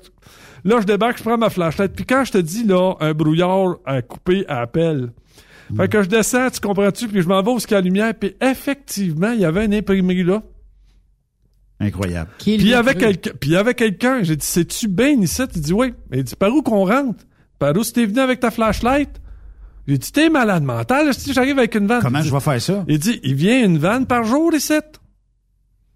Là, 0.64 0.80
je 0.80 0.86
débarque, 0.86 1.18
je 1.18 1.24
prends 1.24 1.38
ma 1.38 1.50
flashlight. 1.50 1.94
Puis 1.94 2.06
quand 2.06 2.24
je 2.26 2.32
te 2.34 2.38
dis, 2.38 2.64
là, 2.64 2.94
un 3.00 3.14
brouillard 3.14 3.78
à 3.86 4.02
couper 4.02 4.46
à 4.48 4.62
appel. 4.62 5.12
Fait 5.76 5.88
que 5.88 6.04
je 6.04 6.08
descends, 6.08 6.50
tu 6.50 6.60
comprends-tu? 6.60 7.08
Puis 7.08 7.22
je 7.22 7.28
m'en 7.28 7.42
vais 7.42 7.52
où 7.52 7.58
il 7.58 7.72
y 7.72 7.74
a 7.74 7.78
la 7.78 7.82
lumière. 7.82 8.14
Puis 8.14 8.36
effectivement, 8.42 9.32
il 9.32 9.40
y 9.42 9.46
avait 9.46 9.66
une 9.66 9.74
imprimerie 9.74 10.24
là. 10.24 10.44
Incroyable. 11.80 12.30
Puis 12.38 12.54
il 12.54 12.68
y 12.68 12.74
avait 12.76 12.96
quelqu'un, 12.96 13.32
puis 13.40 13.50
il 13.50 13.54
y 13.54 13.58
avait 13.58 13.74
quelqu'un, 13.74 14.24
j'ai 14.24 14.36
dit, 14.36 14.46
c'est-tu 14.46 14.88
bien 14.88 15.20
ici? 15.20 15.42
Il 15.56 15.62
dit, 15.62 15.74
oui. 15.74 15.94
Il 16.14 16.24
dit, 16.24 16.36
par 16.36 16.54
où 16.54 16.62
qu'on 16.62 16.86
rentre? 16.86 17.24
Par 17.60 17.76
où 17.76 17.84
t'es 17.84 18.06
venu 18.06 18.20
avec 18.20 18.40
ta 18.40 18.52
flashlight? 18.52 19.10
J'ai 19.88 19.98
dit, 19.98 20.12
t'es 20.12 20.30
malade 20.30 20.64
mental, 20.64 21.14
si 21.14 21.34
j'arrive 21.34 21.58
avec 21.58 21.76
une 21.76 21.88
vanne? 21.88 22.02
Comment 22.02 22.22
dit- 22.22 22.28
je 22.30 22.34
vais 22.34 22.40
faire 22.40 22.62
ça? 22.62 22.86
Il 22.88 23.00
dit, 23.00 23.20
il 23.24 23.36
vient 23.36 23.66
une 23.66 23.78
vanne 23.80 24.06
par 24.06 24.24
jour 24.24 24.54
ici. 24.54 24.74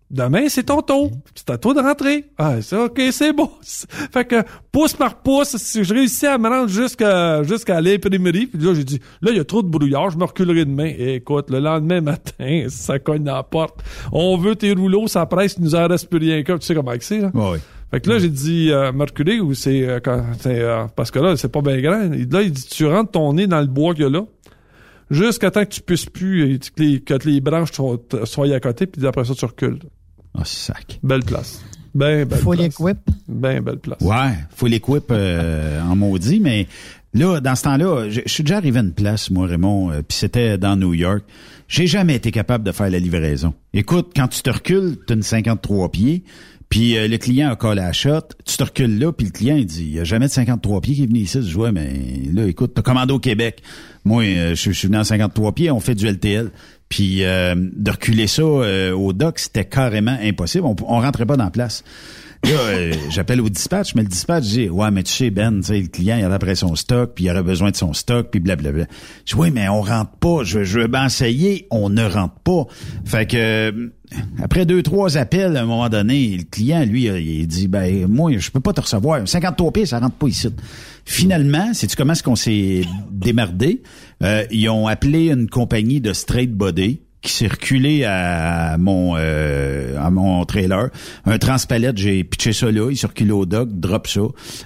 Demain, 0.09 0.47
c'est 0.47 0.63
ton 0.63 0.81
tour. 0.81 1.11
C'est 1.35 1.49
à 1.49 1.57
toi 1.57 1.73
de 1.73 1.81
rentrer. 1.81 2.25
Ah, 2.37 2.61
c'est 2.61 2.77
ok, 2.77 3.01
c'est 3.11 3.33
beau. 3.33 3.51
Fait 3.61 4.25
que, 4.25 4.41
pouce 4.71 4.93
par 4.93 5.21
pouce, 5.21 5.57
si 5.57 5.83
je 5.83 5.93
réussis 5.93 6.25
à 6.25 6.37
me 6.37 6.47
rendre 6.47 6.69
jusqu'à, 6.69 7.43
jusqu'à 7.43 7.81
l'imprimerie, 7.81 8.45
puis 8.47 8.63
là, 8.63 8.73
j'ai 8.73 8.85
dit, 8.85 9.01
là, 9.21 9.31
il 9.31 9.37
y 9.37 9.39
a 9.39 9.43
trop 9.43 9.61
de 9.61 9.67
brouillard, 9.67 10.09
je 10.11 10.17
me 10.17 10.23
reculerai 10.23 10.63
demain. 10.63 10.93
Et 10.97 11.15
écoute, 11.15 11.49
le 11.49 11.59
lendemain 11.59 11.99
matin, 11.99 12.65
ça 12.69 12.99
cogne 12.99 13.25
dans 13.25 13.35
la 13.35 13.43
porte. 13.43 13.83
On 14.13 14.37
veut 14.37 14.55
tes 14.55 14.71
rouleaux, 14.71 15.07
ça 15.07 15.25
presse, 15.25 15.55
il 15.57 15.65
nous 15.65 15.75
en 15.75 15.87
reste 15.87 16.09
plus 16.09 16.19
rien 16.19 16.41
qu'un. 16.43 16.57
Tu 16.57 16.65
sais 16.65 16.75
comment 16.75 16.93
c'est, 16.99 17.19
là? 17.19 17.31
Oui. 17.33 17.57
Fait 17.91 18.01
que 18.01 18.09
là, 18.09 18.19
j'ai 18.19 18.29
dit, 18.29 18.69
euh, 18.71 18.91
me 18.91 19.03
reculer, 19.03 19.39
ou 19.39 19.53
c'est, 19.53 19.87
euh, 19.87 19.99
euh, 20.45 20.85
parce 20.95 21.09
que 21.09 21.19
là, 21.19 21.37
c'est 21.37 21.51
pas 21.51 21.61
bien 21.61 21.79
grand. 21.79 22.09
Là, 22.31 22.41
il 22.41 22.51
dit, 22.51 22.65
tu 22.65 22.85
rentres 22.85 23.11
ton 23.11 23.33
nez 23.33 23.47
dans 23.47 23.61
le 23.61 23.67
bois 23.67 23.93
qu'il 23.93 24.03
y 24.03 24.07
a 24.07 24.09
là, 24.09 24.23
jusqu'à 25.09 25.51
temps 25.51 25.63
que 25.63 25.69
tu 25.69 25.81
puisses 25.81 26.05
plus, 26.05 26.53
et 26.53 26.59
que 26.59 26.65
les, 26.77 27.01
que 27.01 27.13
les 27.27 27.41
branches 27.41 27.71
soient, 27.71 27.97
soient 28.25 28.53
à 28.53 28.59
côté, 28.59 28.87
puis 28.87 29.05
après 29.05 29.25
ça, 29.25 29.33
tu 29.33 29.45
recules. 29.45 29.79
Oh, 30.37 30.41
sac. 30.43 30.99
Belle 31.03 31.23
place. 31.23 31.63
Ben, 31.95 32.25
belle 32.25 32.39
Faut 32.39 32.51
place. 32.53 32.79
l'équip. 32.79 32.97
Ben, 33.27 33.61
belle 33.61 33.79
place. 33.79 34.01
Ouais, 34.01 34.33
faut 34.55 34.67
l'équip 34.67 35.05
euh, 35.09 35.81
en 35.81 35.95
maudit, 35.95 36.39
mais 36.39 36.67
là, 37.13 37.39
dans 37.39 37.55
ce 37.55 37.63
temps-là, 37.63 38.09
je 38.09 38.21
je 38.25 38.31
suis 38.31 38.43
déjà 38.43 38.57
arrivé 38.57 38.77
à 38.79 38.83
une 38.83 38.93
place, 38.93 39.31
moi, 39.31 39.47
Raymond, 39.47 39.91
euh, 39.91 40.01
puis 40.07 40.17
c'était 40.17 40.57
dans 40.57 40.75
New 40.75 40.93
York. 40.93 41.23
J'ai 41.67 41.87
jamais 41.87 42.15
été 42.15 42.31
capable 42.31 42.63
de 42.63 42.71
faire 42.71 42.89
la 42.89 42.99
livraison. 42.99 43.53
Écoute, 43.73 44.11
quand 44.15 44.27
tu 44.27 44.41
te 44.41 44.49
recules, 44.49 44.97
tu 45.05 45.13
as 45.13 45.15
une 45.15 45.23
53 45.23 45.91
pieds, 45.91 46.23
puis 46.69 46.97
euh, 46.97 47.07
le 47.07 47.17
client 47.17 47.49
a 47.51 47.55
collé 47.55 47.81
la 47.81 47.93
shot, 47.93 48.21
tu 48.45 48.57
te 48.57 48.63
recules 48.63 48.99
là, 48.99 49.11
puis 49.13 49.27
le 49.27 49.31
client, 49.31 49.57
dit, 49.57 49.89
il 49.93 49.99
a 49.99 50.03
jamais 50.03 50.27
de 50.27 50.31
53 50.31 50.81
pieds 50.81 50.95
qui 50.95 51.03
est 51.03 51.07
venu 51.07 51.19
ici. 51.19 51.41
Je 51.41 51.57
ouais, 51.57 51.71
mais 51.71 51.93
là, 52.33 52.45
écoute, 52.45 52.73
t'as 52.75 52.81
commandé 52.81 53.13
au 53.13 53.19
Québec. 53.19 53.61
Moi, 54.03 54.23
euh, 54.23 54.55
je 54.55 54.71
je 54.71 54.77
suis 54.77 54.87
venu 54.87 54.97
en 54.97 55.03
53 55.03 55.53
pieds, 55.53 55.71
on 55.71 55.79
fait 55.79 55.95
du 55.95 56.07
LTL. 56.07 56.51
Puis 56.89 57.23
euh, 57.23 57.55
de 57.55 57.91
reculer 57.91 58.27
ça 58.27 58.41
euh, 58.41 58.93
au 58.93 59.11
dock, 59.13 59.39
c'était 59.39 59.65
carrément 59.65 60.17
impossible. 60.21 60.65
On, 60.65 60.75
on 60.87 61.01
rentrait 61.01 61.25
pas 61.25 61.35
dans 61.35 61.43
la 61.43 61.51
place. 61.51 61.83
Euh, 62.45 62.93
j'appelle 63.09 63.41
au 63.41 63.49
dispatch, 63.49 63.95
mais 63.95 64.03
le 64.03 64.07
dispatch 64.07 64.43
dit 64.45 64.69
Ouais, 64.69 64.91
mais 64.91 65.03
tu 65.03 65.11
sais, 65.11 65.29
Ben, 65.31 65.59
tu 65.59 65.67
sais, 65.67 65.79
le 65.81 65.87
client, 65.87 66.17
il 66.17 66.23
a 66.23 66.33
après 66.33 66.55
son 66.55 66.75
stock, 66.75 67.13
puis 67.15 67.25
il 67.25 67.31
aurait 67.31 67.43
besoin 67.43 67.71
de 67.71 67.75
son 67.75 67.93
stock, 67.93 68.29
puis 68.31 68.39
blablabla. 68.39 68.85
Je 69.25 69.33
dis 69.33 69.39
Oui, 69.39 69.51
mais 69.51 69.67
on 69.67 69.81
rentre 69.81 70.11
pas. 70.11 70.43
Je, 70.43 70.63
je 70.63 70.79
veux 70.81 70.87
bien 70.87 71.07
essayer, 71.07 71.67
on 71.71 71.89
ne 71.89 72.05
rentre 72.05 72.35
pas. 72.39 72.65
Fait 73.05 73.25
que 73.25 73.37
euh, 73.37 73.89
après 74.41 74.65
deux, 74.65 74.83
trois 74.83 75.17
appels, 75.17 75.57
à 75.57 75.61
un 75.63 75.65
moment 75.65 75.89
donné, 75.89 76.37
le 76.37 76.43
client, 76.43 76.85
lui, 76.85 77.09
euh, 77.09 77.19
il 77.19 77.47
dit 77.47 77.67
Ben, 77.67 78.07
moi, 78.07 78.31
je 78.37 78.51
peux 78.51 78.61
pas 78.61 78.73
te 78.73 78.81
recevoir. 78.81 79.27
53 79.27 79.71
pieds, 79.73 79.85
ça 79.85 79.99
rentre 79.99 80.15
pas 80.15 80.27
ici. 80.27 80.47
Finalement, 81.05 81.73
sais-tu 81.73 81.95
comment 81.95 82.13
est-ce 82.13 82.23
qu'on 82.23 82.35
s'est 82.35 82.81
démerdé? 83.11 83.81
Euh, 84.23 84.45
ils 84.51 84.69
ont 84.69 84.87
appelé 84.87 85.31
une 85.31 85.49
compagnie 85.49 86.01
de 86.01 86.13
straight 86.13 86.53
body 86.53 87.01
qui 87.21 87.31
reculé 87.47 88.03
à 88.05 88.77
mon 88.79 89.15
euh, 89.17 89.97
à 89.99 90.09
mon 90.09 90.45
trailer. 90.45 90.89
Un 91.25 91.37
transpalette, 91.37 91.97
j'ai 91.97 92.23
pitché 92.23 92.53
ça 92.53 92.71
là, 92.71 92.89
il 92.91 92.97
reculé 93.07 93.31
au 93.31 93.45
dock, 93.45 93.69
drop 93.71 94.07
ça. 94.07 94.21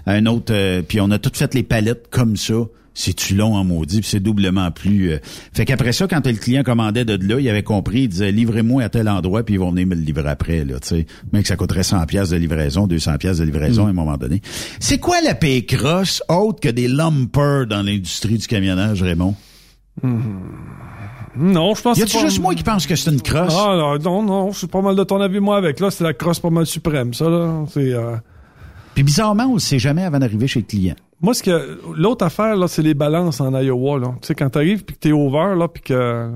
Un 0.05 0.25
autre, 0.25 0.53
euh, 0.53 0.81
puis 0.81 0.99
on 1.01 1.09
a 1.11 1.17
tout 1.19 1.31
fait 1.33 1.53
les 1.53 1.63
palettes 1.63 2.07
comme 2.09 2.35
ça. 2.37 2.55
c'est-tu 2.93 3.35
long 3.35 3.55
en 3.55 3.63
maudit, 3.63 4.01
c'est 4.03 4.19
doublement 4.19 4.69
plus... 4.69 5.11
euh, 5.13 5.19
Fait 5.53 5.63
qu'après 5.63 5.93
ça, 5.93 6.07
quand 6.07 6.27
le 6.27 6.33
client 6.33 6.61
commandait 6.61 7.05
de 7.05 7.15
là, 7.25 7.39
il 7.39 7.47
avait 7.49 7.63
compris, 7.63 8.01
il 8.01 8.09
disait, 8.09 8.33
livrez-moi 8.33 8.83
à 8.83 8.89
tel 8.89 9.07
endroit, 9.07 9.43
puis 9.45 9.55
ils 9.55 9.59
vont 9.59 9.71
venir 9.71 9.87
me 9.87 9.95
le 9.95 10.01
livrer 10.01 10.27
après, 10.29 10.65
là, 10.65 10.77
tu 10.81 10.89
sais. 10.89 11.05
Mais 11.31 11.41
que 11.41 11.47
ça 11.47 11.55
coûterait 11.55 11.83
100 11.83 12.05
pièces 12.05 12.31
de 12.31 12.35
livraison, 12.37 12.87
200 12.87 13.17
pièces 13.17 13.37
de 13.37 13.45
livraison 13.45 13.83
Mm. 13.83 13.87
à 13.87 13.89
un 13.89 13.93
moment 13.93 14.17
donné. 14.17 14.41
C'est 14.81 14.97
quoi 14.97 15.21
la 15.23 15.35
paye 15.35 15.65
crosse 15.65 16.21
autre 16.27 16.59
que 16.59 16.67
des 16.69 16.89
lumpers 16.89 17.65
dans 17.65 17.81
l'industrie 17.81 18.37
du 18.37 18.45
camionnage, 18.45 19.01
Raymond? 19.01 19.35
Non, 21.35 21.73
je 21.75 21.81
pense 21.81 21.97
Y 21.97 22.01
que 22.01 22.03
a-tu 22.05 22.11
c'est 22.13 22.17
pas- 22.23 22.25
juste 22.29 22.41
moi 22.41 22.55
qui 22.55 22.63
pense 22.63 22.85
que 22.85 22.95
c'est 22.95 23.11
une 23.11 23.21
crosse? 23.21 23.55
Ah, 23.57 23.75
non, 23.77 23.97
non, 23.99 24.23
non, 24.23 24.51
je 24.51 24.57
suis 24.59 24.67
pas 24.67 24.81
mal 24.81 24.95
de 24.95 25.03
ton 25.03 25.21
avis, 25.21 25.39
moi, 25.39 25.57
avec 25.57 25.79
là. 25.79 25.89
C'est 25.91 26.03
la 26.03 26.13
crosse 26.13 26.39
pas 26.39 26.49
mal 26.49 26.65
suprême, 26.65 27.13
ça, 27.13 27.29
là. 27.29 27.63
C'est, 27.69 27.93
euh, 27.93 28.15
Puis 28.93 29.03
bizarrement, 29.03 29.45
on 29.45 29.53
le 29.53 29.59
sait 29.59 29.79
jamais 29.79 30.03
avant 30.03 30.19
d'arriver 30.19 30.47
chez 30.47 30.59
le 30.59 30.65
client. 30.65 30.95
Moi, 31.21 31.33
ce 31.33 31.43
que 31.43 31.79
l'autre 31.95 32.25
affaire 32.25 32.55
là, 32.55 32.67
c'est 32.67 32.81
les 32.81 32.93
balances 32.93 33.39
en 33.39 33.53
Iowa 33.57 33.99
là. 33.99 34.07
Tu 34.21 34.27
sais 34.27 34.35
quand 34.35 34.49
t'arrives 34.49 34.83
puis 34.83 34.95
que 34.95 34.99
t'es 35.01 35.11
over 35.13 35.55
là 35.57 35.67
puis 35.67 35.81
que 35.83 36.31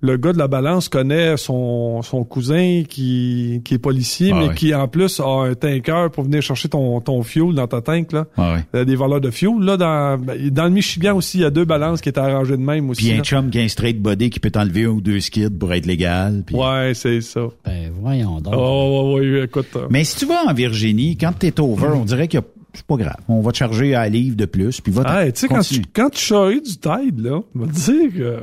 le 0.00 0.16
gars 0.16 0.32
de 0.32 0.38
la 0.38 0.48
balance 0.48 0.88
connaît 0.88 1.36
son, 1.36 2.02
son 2.02 2.24
cousin 2.24 2.82
qui, 2.88 3.60
qui 3.64 3.74
est 3.74 3.78
policier, 3.78 4.30
Ah 4.34 4.40
mais 4.48 4.54
qui 4.54 4.74
en 4.74 4.88
plus 4.88 5.20
a 5.20 5.26
un 5.44 5.54
tanker 5.54 6.10
pour 6.12 6.24
venir 6.24 6.42
chercher 6.42 6.68
ton, 6.68 7.00
ton 7.00 7.22
fuel 7.22 7.54
dans 7.54 7.66
ta 7.66 7.80
tank 7.80 8.12
là. 8.12 8.26
Ah 8.36 8.54
ouais. 8.54 8.64
Euh, 8.74 8.84
Des 8.84 8.96
valeurs 8.96 9.20
de 9.20 9.30
fuel 9.30 9.58
là 9.60 9.76
dans 9.76 10.18
ben, 10.18 10.50
dans 10.50 10.64
le 10.64 10.70
Michigan 10.70 11.16
aussi, 11.16 11.38
il 11.38 11.42
y 11.42 11.44
a 11.44 11.50
deux 11.50 11.64
balances 11.64 12.00
qui 12.00 12.08
étaient 12.08 12.20
arrangées 12.20 12.56
de 12.56 12.62
même 12.62 12.90
aussi. 12.90 13.02
Puis 13.04 13.12
un 13.12 13.16
là. 13.18 13.22
chum 13.22 13.50
qui 13.50 13.58
a 13.58 13.62
un 13.62 13.68
straight 13.68 14.00
body 14.00 14.30
qui 14.30 14.40
peut 14.40 14.50
t'enlever 14.50 14.84
un 14.84 14.88
ou 14.88 15.00
deux 15.00 15.20
skids 15.20 15.50
pour 15.50 15.72
être 15.72 15.86
légal. 15.86 16.42
puis- 16.46 16.56
Ouais, 16.56 16.92
c'est 16.94 17.20
ça. 17.20 17.40
Ben 17.64 17.90
voyons 18.00 18.40
donc. 18.40 18.54
Oh, 18.56 19.14
ouais, 19.16 19.30
ouais, 19.32 19.44
écoute. 19.44 19.68
euh, 19.76 19.86
Mais 19.90 20.04
si 20.04 20.16
tu 20.16 20.26
vas 20.26 20.44
en 20.48 20.52
Virginie, 20.54 21.16
quand 21.16 21.32
t'es 21.38 21.58
over, 21.60 21.88
on 21.94 22.04
dirait 22.04 22.28
que 22.28 22.38
c'est 22.72 22.84
pas 22.86 22.96
grave. 22.96 23.16
On 23.28 23.40
va 23.40 23.52
te 23.52 23.58
charger 23.58 23.94
à 23.94 24.08
livre 24.08 24.36
de 24.36 24.46
plus, 24.46 24.80
puis 24.80 24.92
va 24.92 25.24
Hey, 25.24 25.32
tu 25.32 25.40
sais, 25.40 25.48
quand 25.48 25.60
tu, 25.60 25.82
quand 25.92 26.10
tu 26.10 26.18
charries 26.20 26.60
du 26.60 26.72
Tide, 26.76 27.20
là, 27.20 27.40
on 27.54 27.58
va 27.60 27.66
te 27.66 27.72
dire 27.72 28.12
que... 28.12 28.38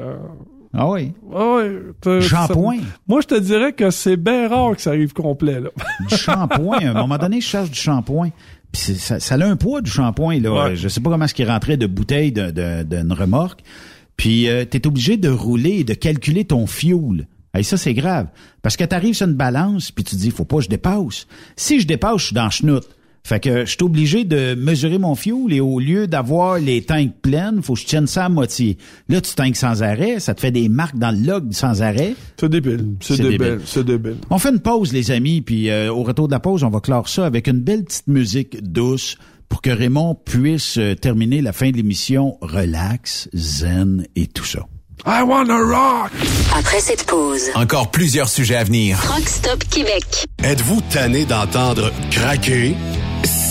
Ah 0.73 0.89
oui? 0.89 1.11
Ah 1.33 1.55
ouais. 1.55 1.79
t'as- 1.99 2.21
Shampoing? 2.21 2.77
ça- 2.79 2.85
Moi, 3.07 3.21
je 3.21 3.27
te 3.27 3.39
dirais 3.39 3.73
que 3.73 3.91
c'est 3.91 4.15
bien 4.17 4.47
rare 4.47 4.75
que 4.75 4.81
ça 4.81 4.91
arrive 4.91 5.11
complet, 5.13 5.59
là. 5.59 5.69
Du 6.09 6.15
shampoing. 6.15 6.77
à 6.79 6.89
un 6.91 6.93
moment 6.93 7.17
donné, 7.17 7.41
je 7.41 7.47
cherche 7.47 7.69
du 7.71 7.77
shampoing. 7.79 8.29
Puis 8.71 8.81
c'est- 8.81 8.95
ça, 8.95 9.19
ça 9.19 9.35
a 9.35 9.45
un 9.45 9.57
poids, 9.57 9.81
du 9.81 9.91
shampoing. 9.91 10.39
Là. 10.39 10.51
Ouais. 10.67 10.75
Je 10.77 10.87
sais 10.87 11.01
pas 11.01 11.09
comment 11.09 11.25
est-ce 11.25 11.33
qu'il 11.33 11.49
rentrait 11.49 11.75
de 11.77 11.87
bouteille 11.87 12.31
de- 12.31 12.51
de- 12.51 12.83
d'une 12.83 13.11
remorque. 13.11 13.61
Puis 14.15 14.47
euh, 14.49 14.63
t'es 14.65 14.87
obligé 14.87 15.17
de 15.17 15.29
rouler 15.29 15.79
et 15.79 15.83
de 15.83 15.93
calculer 15.93 16.45
ton 16.45 16.67
fuel. 16.67 17.27
Et 17.57 17.63
ça, 17.63 17.75
c'est 17.75 17.93
grave. 17.93 18.27
Parce 18.61 18.77
que 18.77 18.85
t'arrives 18.85 19.15
sur 19.15 19.27
une 19.27 19.33
balance, 19.33 19.91
puis 19.91 20.05
tu 20.05 20.15
te 20.15 20.21
dis, 20.21 20.31
faut 20.31 20.45
pas 20.45 20.57
que 20.57 20.63
je 20.63 20.69
dépasse. 20.69 21.27
Si 21.57 21.81
je 21.81 21.87
dépasse, 21.87 22.19
je 22.21 22.25
suis 22.27 22.35
dans 22.35 22.49
chenoute. 22.49 22.87
Fait 23.23 23.39
que 23.39 23.61
je 23.65 23.69
suis 23.69 23.77
obligé 23.83 24.23
de 24.23 24.55
mesurer 24.55 24.97
mon 24.97 25.13
fuel 25.15 25.51
et 25.53 25.59
au 25.59 25.79
lieu 25.79 26.07
d'avoir 26.07 26.57
les 26.57 26.81
tanks 26.81 27.13
pleines, 27.21 27.61
faut 27.61 27.75
que 27.75 27.79
je 27.81 27.85
tienne 27.85 28.07
ça 28.07 28.25
à 28.25 28.29
moitié. 28.29 28.77
Là, 29.09 29.21
tu 29.21 29.33
tanks 29.35 29.55
sans 29.55 29.83
arrêt, 29.83 30.19
ça 30.19 30.33
te 30.33 30.41
fait 30.41 30.51
des 30.51 30.69
marques 30.69 30.97
dans 30.97 31.11
le 31.11 31.25
log 31.25 31.51
sans 31.53 31.81
arrêt. 31.83 32.15
C'est 32.39 32.49
débile. 32.49 32.95
C'est 32.99 33.15
C'est 33.17 33.23
débile. 33.23 33.37
débile. 33.37 33.59
C'est 33.65 33.83
débile. 33.85 34.15
On 34.29 34.39
fait 34.39 34.49
une 34.49 34.59
pause, 34.59 34.91
les 34.91 35.11
amis, 35.11 35.41
puis 35.41 35.69
euh, 35.69 35.93
au 35.93 36.03
retour 36.03 36.27
de 36.27 36.33
la 36.33 36.39
pause, 36.39 36.63
on 36.63 36.69
va 36.69 36.79
clore 36.79 37.07
ça 37.07 37.25
avec 37.25 37.47
une 37.47 37.59
belle 37.59 37.83
petite 37.83 38.07
musique 38.07 38.61
douce 38.63 39.17
pour 39.49 39.61
que 39.61 39.69
Raymond 39.69 40.15
puisse 40.25 40.77
euh, 40.77 40.95
terminer 40.95 41.41
la 41.41 41.53
fin 41.53 41.69
de 41.71 41.77
l'émission 41.77 42.37
relax, 42.41 43.29
zen 43.33 44.07
et 44.15 44.27
tout 44.27 44.45
ça. 44.45 44.65
I 45.05 45.23
wanna 45.23 45.57
rock! 45.57 46.11
Après 46.55 46.79
cette 46.79 47.05
pause, 47.05 47.41
Encore 47.55 47.89
plusieurs 47.91 48.29
sujets 48.29 48.55
à 48.55 48.63
venir. 48.63 48.97
Rock 48.99 49.27
Stop 49.27 49.63
Québec. 49.69 50.03
Êtes-vous 50.43 50.79
tanné 50.91 51.25
d'entendre 51.25 51.91
craquer, 52.11 52.75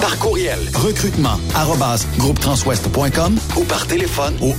Par 0.00 0.18
courriel, 0.18 0.58
recrutement, 0.74 1.38
arrobas, 1.54 2.06
groupetranswest.com 2.18 3.36
ou 3.56 3.64
par 3.64 3.86
téléphone 3.86 4.34
au 4.40 4.52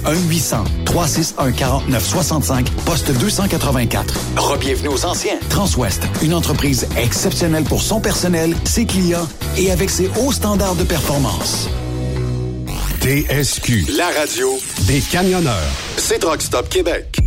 1-800-361-4965, 0.85 2.69
poste 2.85 3.11
284. 3.17 4.13
Rebienvenue 4.35 4.89
aux 4.89 5.05
anciens. 5.05 5.39
Transwest, 5.49 6.03
une 6.21 6.33
entreprise 6.33 6.87
exceptionnelle 6.97 7.63
pour 7.63 7.81
son 7.81 8.01
personnel, 8.01 8.55
ses 8.65 8.85
clients 8.85 9.27
et 9.57 9.71
avec 9.71 9.89
ses 9.89 10.09
hauts 10.19 10.33
standards 10.33 10.75
de 10.75 10.83
performance. 10.83 11.69
TSQ, 13.01 13.85
la 13.97 14.07
radio 14.19 14.49
des 14.81 14.99
camionneurs. 14.99 15.71
C'est 15.97 16.19
Truck 16.19 16.41
Stop 16.41 16.67
Québec. 16.67 17.26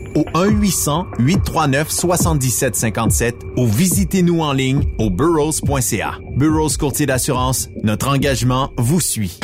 au 0.15 0.23
1-800-839-7757 0.33 3.33
ou 3.57 3.67
visitez-nous 3.67 4.39
en 4.41 4.53
ligne 4.53 4.83
au 4.97 5.09
burrows.ca. 5.09 6.19
Burrows 6.35 6.77
Courtier 6.79 7.05
d'assurance, 7.05 7.69
notre 7.83 8.07
engagement 8.07 8.71
vous 8.77 9.01
suit. 9.01 9.39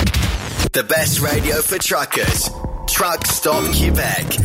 The 0.74 0.84
best 0.88 1.20
radio 1.20 1.56
for 1.64 1.78
truckers. 1.80 2.52
Truck 2.88 3.26
Stop 3.28 3.72
Québec. 3.72 4.40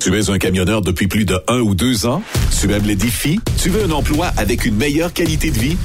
Tu 0.00 0.18
es 0.18 0.30
un 0.30 0.38
camionneur 0.38 0.82
depuis 0.82 1.06
plus 1.06 1.24
de 1.24 1.40
un 1.48 1.60
ou 1.60 1.74
deux 1.74 2.06
ans? 2.06 2.22
Tu 2.60 2.72
aimes 2.72 2.86
les 2.86 2.96
défis? 2.96 3.40
Tu 3.62 3.70
veux 3.70 3.84
un 3.84 3.90
emploi 3.90 4.26
avec 4.36 4.64
une 4.64 4.76
meilleure 4.76 5.12
qualité 5.12 5.50
de 5.50 5.58
vie? 5.58 5.76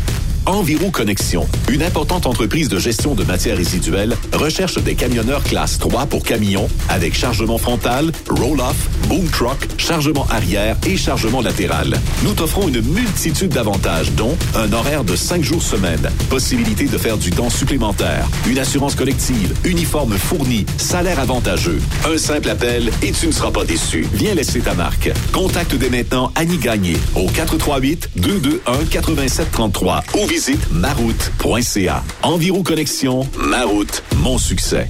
Enviro 0.49 0.89
Connexion, 0.89 1.47
une 1.69 1.83
importante 1.83 2.25
entreprise 2.25 2.69
de 2.69 2.79
gestion 2.79 3.13
de 3.13 3.23
matières 3.23 3.57
résiduelles, 3.57 4.17
recherche 4.33 4.79
des 4.79 4.95
camionneurs 4.95 5.43
classe 5.43 5.77
3 5.77 6.07
pour 6.07 6.23
camions 6.23 6.67
avec 6.89 7.15
chargement 7.15 7.59
frontal, 7.59 8.11
roll-off, 8.27 8.75
boom 9.07 9.27
truck, 9.27 9.59
chargement 9.77 10.25
arrière 10.31 10.75
et 10.87 10.97
chargement 10.97 11.41
latéral. 11.41 11.93
Nous 12.23 12.33
t'offrons 12.33 12.67
une 12.67 12.81
multitude 12.81 13.51
d'avantages, 13.51 14.11
dont 14.13 14.35
un 14.55 14.73
horaire 14.73 15.03
de 15.03 15.15
5 15.15 15.43
jours 15.43 15.61
semaine, 15.61 16.09
possibilité 16.31 16.85
de 16.85 16.97
faire 16.97 17.17
du 17.17 17.29
temps 17.29 17.51
supplémentaire, 17.51 18.27
une 18.47 18.57
assurance 18.57 18.95
collective, 18.95 19.53
uniforme 19.65 20.17
fourni, 20.17 20.65
salaire 20.77 21.19
avantageux. 21.19 21.79
Un 22.11 22.17
simple 22.17 22.49
appel 22.49 22.89
et 23.03 23.11
tu 23.11 23.27
ne 23.27 23.31
seras 23.31 23.51
pas 23.51 23.65
déçu. 23.65 24.07
Viens 24.15 24.33
laisser 24.33 24.61
ta 24.61 24.73
marque. 24.73 25.11
Contacte 25.31 25.75
dès 25.75 25.91
maintenant 25.91 26.31
Annie 26.33 26.57
Gagné 26.57 26.97
au 27.15 27.27
438-221-8733 27.27 30.01
ou 30.15 30.25
maroute.ca. 30.71 32.03
Enviro 32.23 32.63
Connexion, 32.63 33.27
Maroute, 33.37 34.03
mon 34.17 34.37
succès. 34.37 34.89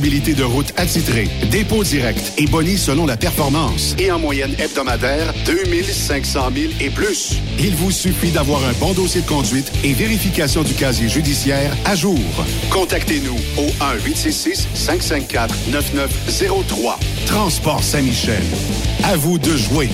de 0.00 0.44
route 0.44 0.72
attitrée, 0.76 1.28
dépôt 1.50 1.82
direct 1.82 2.32
et 2.38 2.46
boni 2.46 2.78
selon 2.78 3.04
la 3.04 3.16
performance. 3.16 3.96
Et 3.98 4.12
en 4.12 4.18
moyenne 4.18 4.54
hebdomadaire, 4.58 5.34
2500 5.44 6.50
000 6.54 6.72
et 6.80 6.90
plus. 6.90 7.34
Il 7.58 7.74
vous 7.74 7.90
suffit 7.90 8.30
d'avoir 8.30 8.64
un 8.64 8.72
bon 8.74 8.92
dossier 8.92 9.22
de 9.22 9.26
conduite 9.26 9.72
et 9.82 9.92
vérification 9.92 10.62
du 10.62 10.74
casier 10.74 11.08
judiciaire 11.08 11.76
à 11.84 11.96
jour. 11.96 12.20
Contactez-nous 12.70 13.38
au 13.56 13.66
1-866-554-9903. 14.06 16.94
Transport 17.26 17.82
Saint-Michel. 17.82 18.42
À 19.04 19.16
vous 19.16 19.38
de 19.38 19.56
jouer. 19.56 19.88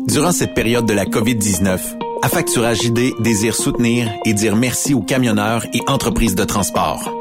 Durant 0.08 0.32
cette 0.32 0.54
période 0.54 0.86
de 0.86 0.94
la 0.94 1.06
COVID-19, 1.06 1.80
Affacturage 2.24 2.84
ID 2.84 3.14
désire 3.20 3.56
soutenir 3.56 4.12
et 4.26 4.34
dire 4.34 4.56
merci 4.56 4.94
aux 4.94 5.02
camionneurs 5.02 5.66
et 5.74 5.82
entreprises 5.88 6.36
de 6.36 6.44
transport. 6.44 7.21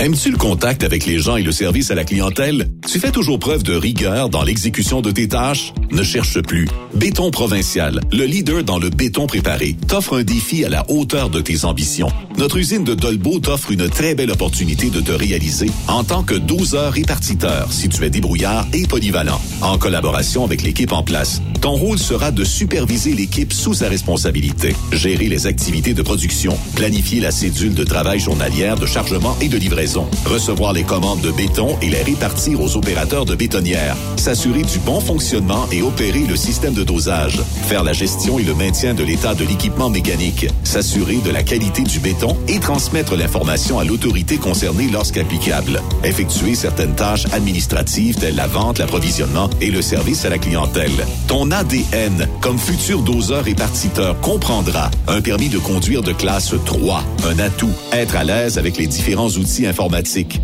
Aimes-tu 0.00 0.30
le 0.30 0.36
contact 0.36 0.84
avec 0.84 1.06
les 1.06 1.18
gens 1.18 1.34
et 1.34 1.42
le 1.42 1.50
service 1.50 1.90
à 1.90 1.96
la 1.96 2.04
clientèle? 2.04 2.70
Tu 2.88 3.00
fais 3.00 3.10
toujours 3.10 3.40
preuve 3.40 3.64
de 3.64 3.74
rigueur 3.74 4.28
dans 4.28 4.44
l'exécution 4.44 5.00
de 5.00 5.10
tes 5.10 5.26
tâches? 5.26 5.72
Ne 5.90 6.04
cherche 6.04 6.40
plus. 6.40 6.68
Béton 6.94 7.32
Provincial, 7.32 8.00
le 8.12 8.24
leader 8.24 8.62
dans 8.62 8.78
le 8.78 8.90
béton 8.90 9.26
préparé, 9.26 9.76
t'offre 9.88 10.16
un 10.16 10.22
défi 10.22 10.64
à 10.64 10.68
la 10.68 10.88
hauteur 10.88 11.30
de 11.30 11.40
tes 11.40 11.64
ambitions. 11.64 12.12
Notre 12.36 12.58
usine 12.58 12.84
de 12.84 12.94
Dolbeau 12.94 13.40
t'offre 13.40 13.72
une 13.72 13.88
très 13.88 14.14
belle 14.14 14.30
opportunité 14.30 14.88
de 14.88 15.00
te 15.00 15.10
réaliser 15.10 15.68
en 15.88 16.04
tant 16.04 16.22
que 16.22 16.34
doseur 16.34 16.92
répartiteur 16.92 17.72
si 17.72 17.88
tu 17.88 18.04
es 18.04 18.10
débrouillard 18.10 18.68
et 18.72 18.86
polyvalent. 18.86 19.40
En 19.62 19.78
collaboration 19.78 20.44
avec 20.44 20.62
l'équipe 20.62 20.92
en 20.92 21.02
place, 21.02 21.42
ton 21.60 21.72
rôle 21.72 21.98
sera 21.98 22.30
de 22.30 22.44
superviser 22.44 23.14
l'équipe 23.14 23.52
sous 23.52 23.74
sa 23.74 23.88
responsabilité, 23.88 24.76
gérer 24.92 25.28
les 25.28 25.48
activités 25.48 25.94
de 25.94 26.02
production, 26.02 26.56
planifier 26.76 27.18
la 27.18 27.32
cédule 27.32 27.74
de 27.74 27.82
travail 27.82 28.20
journalière 28.20 28.76
de 28.76 28.86
chargement 28.86 29.36
et 29.40 29.48
de 29.48 29.58
livraison 29.58 29.87
recevoir 30.26 30.72
les 30.72 30.82
commandes 30.82 31.20
de 31.20 31.30
béton 31.30 31.76
et 31.80 31.88
les 31.88 32.02
répartir 32.02 32.60
aux 32.60 32.76
opérateurs 32.76 33.24
de 33.24 33.34
bétonnières, 33.34 33.96
s'assurer 34.16 34.62
du 34.62 34.78
bon 34.80 35.00
fonctionnement 35.00 35.66
et 35.72 35.82
opérer 35.82 36.20
le 36.28 36.36
système 36.36 36.74
de 36.74 36.84
dosage, 36.84 37.40
faire 37.62 37.84
la 37.84 37.92
gestion 37.92 38.38
et 38.38 38.42
le 38.42 38.54
maintien 38.54 38.92
de 38.94 39.02
l'état 39.02 39.34
de 39.34 39.44
l'équipement 39.44 39.88
mécanique, 39.88 40.46
s'assurer 40.62 41.16
de 41.16 41.30
la 41.30 41.42
qualité 41.42 41.82
du 41.82 42.00
béton 42.00 42.36
et 42.48 42.58
transmettre 42.58 43.16
l'information 43.16 43.78
à 43.78 43.84
l'autorité 43.84 44.36
concernée 44.36 44.88
lorsqu'applicable, 44.92 45.80
effectuer 46.04 46.54
certaines 46.54 46.94
tâches 46.94 47.26
administratives 47.32 48.16
telles 48.16 48.36
la 48.36 48.46
vente, 48.46 48.78
l'approvisionnement 48.78 49.48
et 49.60 49.70
le 49.70 49.80
service 49.80 50.24
à 50.24 50.28
la 50.28 50.38
clientèle. 50.38 50.92
Ton 51.28 51.50
ADN, 51.50 52.28
comme 52.40 52.58
futur 52.58 53.02
doseur 53.02 53.44
répartiteur, 53.44 54.20
comprendra 54.20 54.90
un 55.06 55.20
permis 55.20 55.48
de 55.48 55.58
conduire 55.58 56.02
de 56.02 56.12
classe 56.12 56.54
3, 56.66 57.02
un 57.26 57.38
atout, 57.38 57.72
être 57.92 58.16
à 58.16 58.24
l'aise 58.24 58.58
avec 58.58 58.76
les 58.76 58.86
différents 58.86 59.28
outils 59.28 59.66
informatiques 59.66 59.77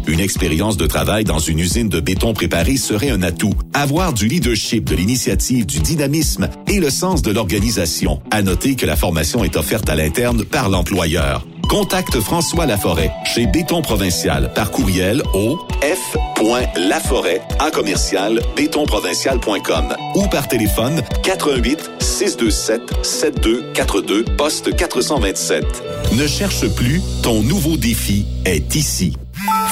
une 0.07 0.21
expérience 0.21 0.77
de 0.77 0.87
travail 0.87 1.25
dans 1.25 1.41
une 1.41 1.59
usine 1.59 1.89
de 1.89 1.99
béton 1.99 2.35
préparé 2.35 2.77
serait 2.77 3.11
un 3.11 3.23
atout. 3.23 3.53
Avoir 3.73 4.13
du 4.13 4.29
leadership, 4.29 4.85
de 4.85 4.95
l'initiative, 4.95 5.67
du 5.67 5.81
dynamisme 5.81 6.49
et 6.69 6.79
le 6.79 6.89
sens 6.91 7.21
de 7.23 7.33
l'organisation. 7.33 8.21
À 8.31 8.43
noter 8.43 8.77
que 8.77 8.87
la 8.87 8.97
formation 8.97 9.43
est 9.43 9.57
offerte 9.57 9.89
à 9.89 9.97
l'interne 9.97 10.45
par 10.45 10.69
l'employeur. 10.69 11.47
Contacte 11.69 12.21
François 12.21 12.67
Laforêt 12.67 13.11
chez 13.25 13.47
Béton 13.47 13.83
Provincial 13.83 14.53
par 14.55 14.71
courriel 14.71 15.23
au 15.33 15.59
f.laforêt 15.83 17.41
à 17.59 17.71
commercial 17.71 18.41
bétonprovincial.com 18.55 19.97
ou 20.15 20.27
par 20.29 20.47
téléphone 20.47 21.03
88 21.23 21.91
627 21.99 22.83
7242 23.03 24.25
poste 24.37 24.77
427. 24.77 25.65
Ne 26.13 26.27
cherche 26.27 26.69
plus, 26.69 27.01
ton 27.23 27.43
nouveau 27.43 27.77
défi 27.77 28.27
est 28.45 28.77
ici. 28.77 29.15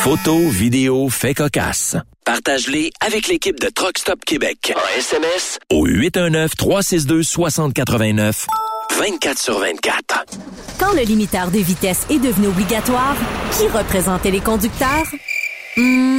Photos, 0.03 0.51
vidéos, 0.51 1.09
faits 1.09 1.37
cocasse. 1.37 1.97
Partage-les 2.24 2.91
avec 3.07 3.29
l'équipe 3.29 3.61
de 3.61 3.69
Truck 3.69 3.99
Stop 3.99 4.24
Québec. 4.24 4.73
En 4.74 4.99
SMS 4.99 5.61
au 5.70 5.87
819-362-6089. 5.87 8.47
24 8.99 9.39
sur 9.39 9.61
24. 9.61 10.24
Quand 10.81 10.93
le 10.95 11.03
limiteur 11.03 11.53
de 11.53 11.59
vitesse 11.59 12.05
est 12.11 12.19
devenu 12.19 12.49
obligatoire, 12.49 13.15
qui 13.57 13.69
représentait 13.69 14.33
les 14.33 14.41
conducteurs? 14.41 15.07
Hmm, 15.77 16.19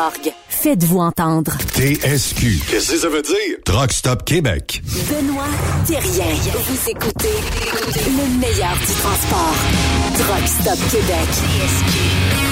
Faites-vous 0.49 0.99
entendre. 0.99 1.51
TSQ. 1.75 2.59
Qu'est-ce 2.69 2.91
que 2.91 2.97
ça 2.97 3.09
veut 3.09 3.21
dire? 3.21 3.57
Truck 3.65 3.91
Stop 3.91 4.25
Québec. 4.25 4.81
Benoît 5.09 5.43
Thérien. 5.85 6.33
Vous 6.67 6.89
écoutez 6.89 7.29
le 8.07 8.39
meilleur 8.39 8.73
du 8.73 8.93
transport. 8.93 9.55
Truck 10.17 10.47
Stop 10.47 10.79
Québec. 10.89 12.50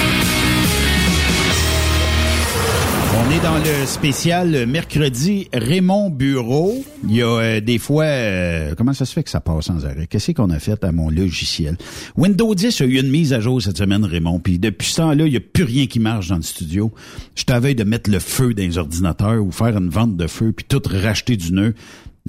On 3.22 3.32
est 3.32 3.44
dans 3.44 3.58
le 3.58 3.86
spécial 3.86 4.66
mercredi 4.66 5.50
Raymond 5.54 6.10
Bureau. 6.10 6.84
Il 7.08 7.16
y 7.16 7.22
a 7.22 7.28
euh, 7.28 7.60
des 7.60 7.78
fois... 7.78 8.06
euh, 8.06 8.74
comment 8.78 8.94
ça 8.94 9.06
se 9.06 9.14
fait 9.14 9.24
que 9.24 9.30
ça 9.30 9.42
passe 9.42 9.66
sans 9.66 9.86
arrêt? 9.86 10.08
Qu'est-ce 10.08 10.32
qu'on 10.32 10.50
a 10.50 10.60
fait 10.60 10.84
à 10.84 10.92
mon 10.92 11.10
logiciel? 11.10 11.78
Windows 12.18 12.56
10 12.56 12.82
a 12.82 12.86
eu 12.86 13.00
une 13.00 13.10
mise 13.10 13.34
à 13.34 13.40
jour 13.42 13.62
cette 13.62 13.78
semaine, 13.78 14.06
Raymond. 14.06 14.40
Puis 14.40 14.58
depuis 14.58 14.88
ce 14.90 14.98
temps-là, 14.98 15.26
il 15.26 15.32
n'y 15.32 15.38
a 15.38 15.42
plus 15.42 15.64
rien 15.66 15.86
qui 15.88 16.00
marche 16.00 16.30
dans 16.30 16.38
le 16.38 16.42
studio. 16.44 16.92
Je 17.36 17.44
t'avais 17.44 17.76
de 17.76 17.84
mettre 17.84 18.10
le 18.10 18.20
feu 18.20 18.54
dans 18.54 18.64
les 18.64 18.78
ordinateurs 18.78 19.44
ou 19.44 19.52
faire 19.52 19.78
une 19.78 19.90
vente 19.90 20.16
de 20.16 20.28
feu, 20.28 20.52
puis 20.54 20.66
tout 20.68 20.82
racheter 20.90 21.36
du 21.36 21.52
nœud. 21.52 21.74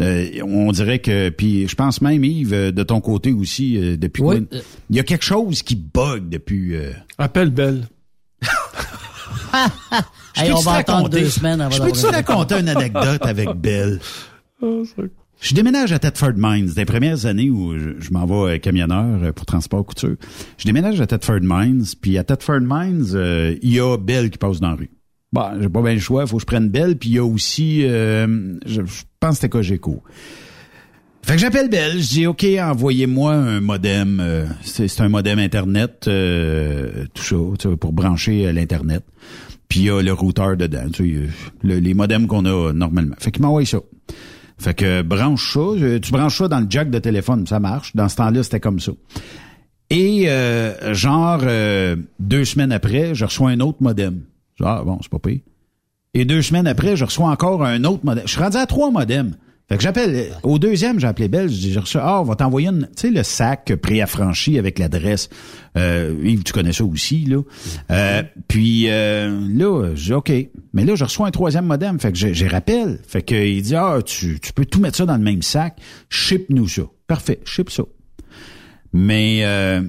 Euh, 0.01 0.29
on 0.43 0.73
dirait 0.73 0.99
que... 0.99 1.29
Puis 1.31 1.69
je 1.69 1.75
pense 1.77 2.01
même, 2.03 2.25
Yves, 2.25 2.53
euh, 2.53 2.73
de 2.73 2.83
ton 2.83 3.01
côté 3.01 3.33
aussi, 3.33 3.77
euh, 3.79 3.97
depuis... 3.97 4.23
Oui, 4.23 4.37
Win- 4.37 4.47
Il 4.91 4.97
y 4.97 5.01
a 5.01 5.05
quelque 5.05 5.25
chose 5.25 5.63
qui 5.63 5.77
bug 5.77 6.29
depuis... 6.29 6.75
euh, 6.75 6.91
Appelle 7.19 7.51
Belle. 7.51 7.83
Je 7.83 8.00
Hey, 10.37 10.53
on 10.53 10.61
va 10.61 10.75
attendre 10.75 11.09
deux 11.09 11.29
semaines 11.29 11.61
avant 11.61 11.75
Je 11.75 11.83
peux-tu 11.83 12.07
raconter 12.07 12.61
une 12.61 12.69
anecdote 12.69 13.21
avec 13.23 13.51
Belle? 13.57 13.99
Je 15.41 15.55
déménage 15.55 15.93
à 15.93 15.99
Thetford 15.99 16.35
Mines. 16.37 16.67
Des 16.67 16.85
premières 16.85 17.27
années 17.27 17.51
où 17.51 17.77
je, 17.77 17.91
je 17.99 18.11
m'en 18.13 18.27
vais 18.27 18.55
euh, 18.55 18.59
camionneur 18.59 19.23
euh, 19.23 19.33
pour 19.33 19.47
transport 19.47 19.85
couture. 19.85 20.17
Je 20.59 20.65
déménage 20.67 21.01
à 21.01 21.07
Thetford 21.07 21.41
Mines, 21.43 21.85
puis 22.01 22.17
à 22.19 22.25
Thetford 22.25 22.61
Mines, 22.61 23.07
euh, 23.15 23.57
il 23.63 23.75
y 23.75 23.81
a 23.81 23.97
Belle 23.97 24.31
qui 24.31 24.39
passe 24.39 24.61
dans 24.61 24.71
la 24.71 24.75
rue. 24.77 24.91
Bon, 25.33 25.61
j'ai 25.61 25.69
pas 25.69 25.83
bien 25.83 25.95
le 25.95 26.01
choix, 26.01 26.27
faut 26.27 26.37
que 26.37 26.43
je 26.43 26.47
prenne 26.47 26.69
Belle, 26.69 26.97
puis 26.97 27.11
il 27.11 27.15
y 27.15 27.19
a 27.19 27.25
aussi, 27.25 27.85
euh, 27.85 28.55
je, 28.67 28.83
je 28.85 29.03
pense 29.19 29.31
que 29.31 29.35
c'était 29.37 29.49
Cogeco. 29.49 30.03
Fait 31.23 31.35
que 31.35 31.39
j'appelle 31.43 31.69
Belle, 31.69 32.01
je 32.01 32.09
dis 32.09 32.27
OK, 32.27 32.45
envoyez-moi 32.61 33.33
un 33.35 33.61
modem, 33.61 34.19
euh, 34.21 34.47
c'est 34.63 35.01
un 35.01 35.09
modem 35.09 35.39
internet, 35.39 36.07
euh, 36.09 37.05
tout 37.15 37.23
ça, 37.23 37.37
tu 37.59 37.77
pour 37.77 37.93
brancher 37.93 38.47
euh, 38.47 38.53
l'internet. 38.53 39.05
Puis 39.69 39.81
il 39.81 39.87
y 39.87 39.91
a 39.91 40.03
le 40.03 40.13
routeur 40.13 40.57
dedans, 40.57 40.89
tu 40.93 41.03
euh, 41.17 41.27
le- 41.63 41.79
les 41.79 41.95
modems 41.95 42.27
qu'on 42.27 42.45
a 42.47 42.73
normalement. 42.73 43.15
Fait 43.21 43.31
qu'il 43.31 43.43
m'envoie 43.43 43.65
ça. 43.65 43.79
Fait 44.59 44.75
que 44.75 45.03
branche 45.03 45.53
ça, 45.55 45.61
euh, 45.61 46.01
tu 46.01 46.11
branches 46.11 46.39
ça 46.39 46.49
dans 46.49 46.59
le 46.61 46.67
jack 46.69 46.91
de 46.91 46.99
téléphone, 46.99 47.47
ça 47.47 47.61
marche. 47.61 47.95
Dans 47.95 48.09
ce 48.09 48.17
temps-là, 48.17 48.43
c'était 48.43 48.61
comme 48.61 48.81
ça. 48.81 48.93
Et 49.91 50.25
euh, 50.29 50.93
genre 50.95 51.41
euh, 51.45 51.95
deux 52.19 52.45
semaines 52.45 52.73
après, 52.73 53.15
je 53.15 53.25
reçois 53.25 53.51
un 53.51 53.61
autre 53.61 53.79
modem. 53.81 54.23
Ah 54.63 54.83
bon, 54.85 54.99
c'est 55.03 55.11
pas 55.11 55.19
pire. 55.21 55.41
Et 56.15 56.25
deux 56.25 56.43
semaines 56.43 56.67
après, 56.67 56.97
je 56.97 57.05
reçois 57.05 57.29
encore 57.31 57.65
un 57.65 57.85
autre 57.85 58.05
modem. 58.05 58.25
Je 58.27 58.33
suis 58.33 58.41
rendu 58.41 58.57
à 58.57 58.67
trois 58.67 58.91
modems. 58.91 59.35
Fait 59.71 59.77
que 59.77 59.85
j'appelle, 59.85 60.33
au 60.43 60.59
deuxième, 60.59 60.99
j'ai 60.99 61.07
appelé 61.07 61.29
Belle, 61.29 61.49
j'ai 61.49 61.79
reçu, 61.79 61.97
ah, 62.01 62.21
on 62.21 62.25
va 62.25 62.35
t'envoyer 62.35 62.67
une, 62.67 62.89
tu 62.97 63.03
sais, 63.03 63.11
le 63.11 63.23
sac 63.23 63.73
préaffranchi 63.77 64.59
avec 64.59 64.81
l'adresse. 64.81 65.29
Euh, 65.79 66.13
Yves, 66.25 66.43
tu 66.43 66.53
connais 66.53 66.73
ça 66.73 66.85
aussi, 66.85 67.25
là. 67.25 67.41
Euh, 67.93 68.25
puis, 68.49 68.87
euh, 68.89 69.31
là, 69.49 69.95
j'ai 69.95 70.15
OK. 70.15 70.33
Mais 70.73 70.85
là, 70.85 70.97
je 70.97 71.05
reçois 71.05 71.29
un 71.29 71.31
troisième 71.31 71.67
modem. 71.67 72.01
Fait 72.01 72.11
que 72.11 72.19
j'ai 72.19 72.49
rappelle. 72.49 72.99
Fait 73.07 73.23
que 73.23 73.37
il 73.37 73.63
dit, 73.63 73.77
ah, 73.77 74.01
tu, 74.05 74.41
tu 74.41 74.53
peux 74.53 74.65
tout 74.65 74.81
mettre 74.81 74.97
ça 74.97 75.07
dans 75.07 75.17
le 75.17 75.23
même 75.23 75.43
sac. 75.43 75.79
Ship-nous 76.09 76.67
ça. 76.67 76.83
Parfait, 77.07 77.39
ship 77.45 77.71
ça. 77.71 77.85
Mais, 78.93 79.43
euh, 79.45 79.83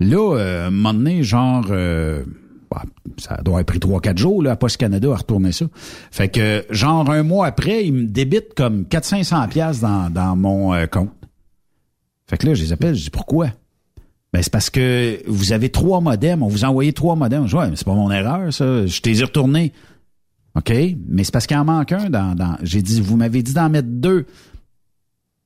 là, 0.00 0.36
euh, 0.36 0.66
un 0.66 0.70
moment 0.70 0.92
donné, 0.92 1.22
genre, 1.22 1.64
euh, 1.70 2.24
ça 3.18 3.36
doit 3.42 3.54
avoir 3.54 3.64
pris 3.64 3.80
trois, 3.80 4.00
quatre 4.00 4.18
jours, 4.18 4.42
là, 4.42 4.52
à 4.52 4.56
Post 4.56 4.76
Canada 4.76 5.08
à 5.12 5.16
retourner 5.16 5.52
ça. 5.52 5.66
Fait 6.10 6.28
que, 6.28 6.64
genre, 6.70 7.08
un 7.10 7.22
mois 7.22 7.46
après, 7.46 7.84
il 7.86 7.92
me 7.92 8.06
débite 8.06 8.54
comme 8.54 8.82
400-500 8.82 9.48
pièces 9.48 9.80
dans, 9.80 10.36
mon 10.36 10.74
euh, 10.74 10.86
compte. 10.86 11.12
Fait 12.28 12.38
que 12.38 12.46
là, 12.46 12.54
je 12.54 12.62
les 12.62 12.72
appelle, 12.72 12.94
je 12.94 13.04
dis, 13.04 13.10
pourquoi? 13.10 13.48
Ben, 14.32 14.42
c'est 14.42 14.52
parce 14.52 14.70
que 14.70 15.22
vous 15.28 15.52
avez 15.52 15.68
trois 15.68 16.00
modems, 16.00 16.42
on 16.42 16.48
vous 16.48 16.64
a 16.64 16.68
envoyé 16.68 16.92
trois 16.92 17.14
modems. 17.14 17.44
Je 17.44 17.50
dis, 17.50 17.54
ouais, 17.54 17.70
mais 17.70 17.76
c'est 17.76 17.84
pas 17.84 17.94
mon 17.94 18.10
erreur, 18.10 18.52
ça. 18.52 18.86
Je 18.86 19.00
t'ai 19.00 19.12
retourné. 19.22 19.72
OK? 20.56 20.72
Mais 21.08 21.24
c'est 21.24 21.32
parce 21.32 21.46
qu'il 21.46 21.56
en 21.56 21.64
manque 21.64 21.92
un 21.92 22.08
j'ai 22.62 22.82
dit, 22.82 23.00
vous 23.00 23.16
m'avez 23.16 23.42
dit 23.42 23.54
d'en 23.54 23.68
mettre 23.68 23.88
deux. 23.88 24.26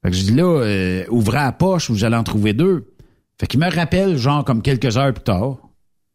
Fait 0.02 0.10
que 0.10 0.16
je 0.16 0.22
dis 0.22 0.34
là, 0.34 0.44
euh, 0.44 1.04
ouvrez 1.10 1.38
la 1.38 1.52
poche, 1.52 1.90
vous 1.90 2.04
allez 2.04 2.16
en 2.16 2.24
trouver 2.24 2.52
deux. 2.52 2.94
Fait 3.38 3.46
qu'il 3.46 3.60
me 3.60 3.70
rappelle, 3.70 4.16
genre, 4.16 4.44
comme 4.44 4.62
quelques 4.62 4.96
heures 4.96 5.12
plus 5.12 5.24
tard. 5.24 5.58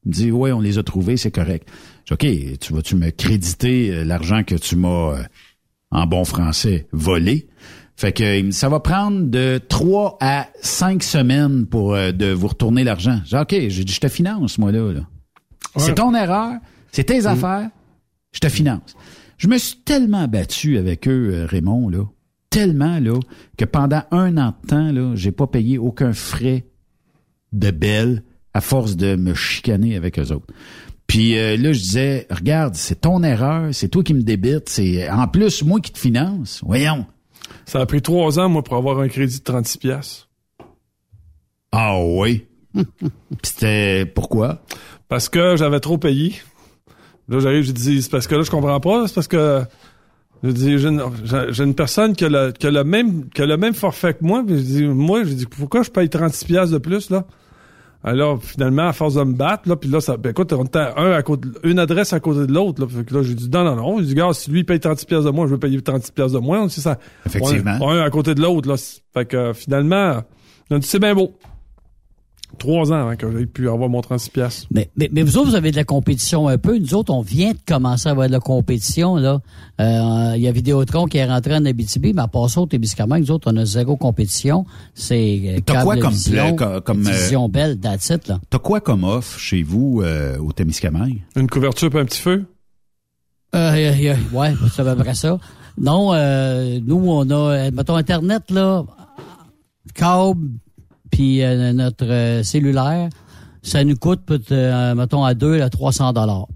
Il 0.06 0.10
me 0.10 0.14
dit, 0.14 0.32
ouais, 0.32 0.52
on 0.52 0.60
les 0.60 0.78
a 0.78 0.84
trouvés, 0.84 1.18
c'est 1.18 1.32
correct. 1.32 1.68
Je 2.06 2.16
dis, 2.16 2.52
OK, 2.52 2.60
tu 2.60 2.74
vas-tu 2.74 2.96
me 2.96 3.10
créditer 3.10 3.92
euh, 3.92 4.04
l'argent 4.04 4.44
que 4.44 4.56
tu 4.56 4.76
m'as, 4.76 5.18
euh, 5.18 5.24
en 5.92 6.06
bon 6.06 6.26
français, 6.26 6.88
volé? 6.92 7.48
Fait 7.96 8.12
que 8.12 8.52
ça 8.52 8.70
va 8.70 8.80
prendre 8.80 9.28
de 9.28 9.62
trois 9.70 10.18
à 10.20 10.48
cinq 10.62 11.04
semaines 11.04 11.66
pour 11.68 11.94
euh, 11.94 12.12
de 12.12 12.32
vous 12.32 12.48
retourner 12.48 12.84
l'argent. 12.84 13.22
J'ai 13.26 13.38
OK, 13.38 13.52
j'ai 13.52 13.84
dit, 13.84 13.94
je 13.94 14.00
te 14.00 14.08
finance, 14.10 14.58
moi, 14.58 14.72
là. 14.72 14.92
là. 14.92 15.02
C'est 15.78 15.96
ton 15.96 16.14
erreur, 16.14 16.58
c'est 16.92 17.06
tes 17.06 17.26
affaires, 17.26 17.70
je 18.32 18.40
te 18.40 18.50
finance. 18.50 18.96
Je 19.38 19.48
me 19.48 19.58
suis 19.58 19.78
tellement 19.78 20.28
battu 20.28 20.78
avec 20.78 21.08
eux, 21.08 21.46
Raymond, 21.50 21.90
là. 21.90 22.04
Tellement, 22.50 23.00
là, 23.00 23.20
que 23.58 23.66
pendant 23.66 24.04
un 24.12 24.38
an 24.38 24.54
de 24.62 24.68
temps, 24.68 24.92
là, 24.92 25.16
j'ai 25.16 25.32
pas 25.32 25.48
payé 25.48 25.80
aucun 25.80 26.14
frais 26.14 26.66
de 27.52 27.72
belle 27.72 28.24
à 28.54 28.62
force 28.62 28.96
de 28.96 29.16
me 29.16 29.34
chicaner 29.34 29.96
avec 29.96 30.20
eux 30.20 30.32
autres. 30.32 30.48
Puis 31.08 31.38
euh, 31.38 31.58
là, 31.58 31.74
je 31.74 31.80
disais, 31.80 32.28
regarde, 32.30 32.76
c'est 32.76 33.02
ton 33.02 33.24
erreur, 33.24 33.70
c'est 33.74 33.90
toi 33.90 34.04
qui 34.04 34.14
me 34.14 34.22
débites, 34.22 34.70
c'est 34.70 35.10
en 35.10 35.28
plus 35.28 35.64
moi 35.64 35.80
qui 35.80 35.92
te 35.92 36.00
finance. 36.00 36.62
Voyons. 36.66 37.06
Ça 37.66 37.80
a 37.80 37.86
pris 37.86 38.02
trois 38.02 38.40
ans, 38.40 38.50
moi, 38.50 38.64
pour 38.64 38.78
avoir 38.78 39.00
un 39.00 39.08
crédit 39.08 39.40
de 39.40 39.44
36 39.44 39.78
pièces. 39.78 40.28
Ah 41.72 42.00
oui. 42.02 42.46
C'était 43.44 44.06
pourquoi? 44.06 44.64
Parce 45.08 45.30
que 45.30 45.56
j'avais 45.56 45.80
trop 45.80 45.98
payé. 45.98 46.34
Là, 47.30 47.40
j'arrive, 47.40 47.64
je 47.64 47.72
dis, 47.72 48.02
c'est 48.02 48.12
parce 48.12 48.28
que 48.28 48.36
là, 48.36 48.44
je 48.44 48.52
comprends 48.52 48.80
pas, 48.80 49.08
c'est 49.08 49.14
parce 49.14 49.28
que 49.28 49.64
je 50.44 50.52
dis, 50.52 50.78
j'ai 50.78 50.90
une, 51.64 51.74
personne 51.74 52.16
qui 52.16 52.26
a, 52.26 52.30
le, 52.30 52.52
qui, 52.52 52.68
a 52.68 52.72
le 52.72 52.84
même, 52.84 53.30
qui 53.30 53.42
a 53.42 53.46
le 53.46 53.56
même 53.56 53.74
forfait 53.74 54.14
que 54.14 54.24
moi, 54.24 54.44
puis 54.46 54.58
je 54.58 54.62
dis, 54.62 54.84
moi, 54.84 55.24
je 55.24 55.34
dis, 55.34 55.46
pourquoi 55.46 55.84
je 55.84 55.90
paye 55.90 56.10
36 56.10 56.46
pièces 56.46 56.70
de 56.70 56.78
plus, 56.80 57.10
là? 57.10 57.26
Alors, 58.04 58.44
finalement, 58.44 58.88
à 58.88 58.94
force 58.94 59.14
de 59.16 59.24
me 59.24 59.34
battre, 59.34 59.70
là, 59.70 59.76
puis 59.78 59.90
là, 59.90 60.02
ça, 60.02 60.18
ben, 60.18 60.32
écoute, 60.32 60.52
on 60.54 60.66
était 60.66 60.80
un 60.98 61.12
à 61.14 61.24
côté, 61.24 61.48
une 61.64 61.80
adresse 61.80 62.12
à 62.12 62.20
côté 62.20 62.46
de 62.46 62.52
l'autre, 62.54 62.82
là. 62.82 62.88
Fait 62.90 63.06
que 63.06 63.14
là, 63.14 63.24
j'ai 63.24 63.34
dit, 63.34 63.50
non, 63.50 63.64
non, 63.64 63.76
non. 63.78 64.00
J'ai 64.00 64.06
dit, 64.08 64.16
gars, 64.16 64.30
si 64.34 64.52
lui, 64.52 64.64
paye 64.66 64.80
36 64.80 65.06
pièces 65.06 65.24
de 65.24 65.30
moins, 65.30 65.46
je 65.48 65.52
veux 65.52 65.60
payer 65.60 65.82
36 65.82 66.12
pièces 66.12 66.32
de 66.34 66.40
moins. 66.40 66.68
C'est 66.68 66.82
ça. 66.82 66.98
Effectivement. 67.26 67.78
On- 67.80 67.90
Un, 67.90 68.02
à 68.02 68.10
côté 68.10 68.36
de 68.36 68.42
l'autre, 68.42 68.68
là. 68.68 68.76
Fait 69.14 69.26
que, 69.26 69.38
euh, 69.38 69.54
finalement, 69.54 70.22
on 70.70 70.76
a 70.76 70.80
dit, 70.80 70.88
c'est 70.88 71.00
bien 71.00 71.16
beau. 71.16 71.38
Trois 72.60 72.92
ans 72.92 72.96
avant 73.02 73.16
que 73.16 73.30
j'aie 73.38 73.46
pu 73.46 73.68
avoir 73.68 73.90
mon 73.90 74.00
36 74.02 74.30
pièces. 74.30 74.68
Mais, 74.72 74.90
mais, 74.96 75.10
mais 75.12 75.22
vous 75.24 75.38
autres, 75.38 75.50
vous 75.50 75.56
avez 75.56 75.72
de 75.72 75.76
la 75.76 75.84
compétition 75.84 76.48
un 76.48 76.58
peu. 76.58 76.78
Nous 76.78 76.94
autres, 76.94 77.12
on 77.14 77.22
vient 77.22 77.52
de 77.52 77.58
commencer 77.68 78.08
à 78.08 78.12
avoir 78.12 78.28
de 78.28 78.32
la 78.32 78.40
compétition. 78.40 79.16
là. 79.18 79.42
Euh, 79.82 80.34
Il 80.36 80.42
y 80.42 80.48
a 80.48 80.52
Vidéotron 80.52 81.06
qui 81.08 81.18
est 81.18 81.26
rentré 81.26 81.56
en 81.56 81.66
Abitibi, 81.66 82.14
mais 82.14 82.22
à 82.22 82.28
part 82.28 82.50
ça, 82.50 82.62
au 82.62 82.66
Témiscamingue, 82.66 83.22
nous 83.22 83.32
autres, 83.32 83.52
on 83.52 83.58
a 83.58 83.66
zéro 83.66 83.98
compétition. 83.98 84.66
C'est 84.94 85.42
euh, 85.58 85.60
T'as 85.66 85.84
quoi 85.84 85.98
comme 85.98 86.14
pla- 86.30 86.52
co- 86.54 86.82
comme, 86.82 87.06
euh, 87.08 87.12
Vision 87.12 87.50
Belle, 87.50 87.80
that's 87.80 88.10
it, 88.10 88.28
là. 88.28 88.40
T'as 88.50 88.60
quoi 88.60 88.80
comme 88.80 89.04
offre 89.04 89.38
chez 89.40 89.64
vous 89.64 90.02
euh, 90.04 90.38
au 90.38 90.52
Témiscamingue? 90.54 91.22
Une 91.36 91.50
couverture 91.50 91.90
pour 91.90 92.00
un 92.00 92.06
petit 92.06 92.22
feu? 92.22 92.46
Euh, 93.56 94.16
ouais, 94.34 94.54
c'est 94.74 94.82
à 94.88 94.96
peu 94.96 95.04
près 95.04 95.16
ça. 95.16 95.38
Non, 95.78 96.12
euh, 96.14 96.80
nous, 96.86 97.04
on 97.10 97.30
a, 97.30 97.72
mettons, 97.72 97.96
Internet, 97.96 98.44
là, 98.52 98.84
câble, 99.94 100.50
puis 101.14 101.44
euh, 101.44 101.74
notre 101.74 102.06
euh, 102.08 102.42
cellulaire, 102.42 103.08
ça 103.62 103.84
nous 103.84 103.96
coûte, 103.96 104.22
euh, 104.52 104.96
mettons, 104.96 105.24
à 105.24 105.36
2 105.36 105.62
à 105.62 105.70
300 105.70 106.12
dollars. 106.12 106.48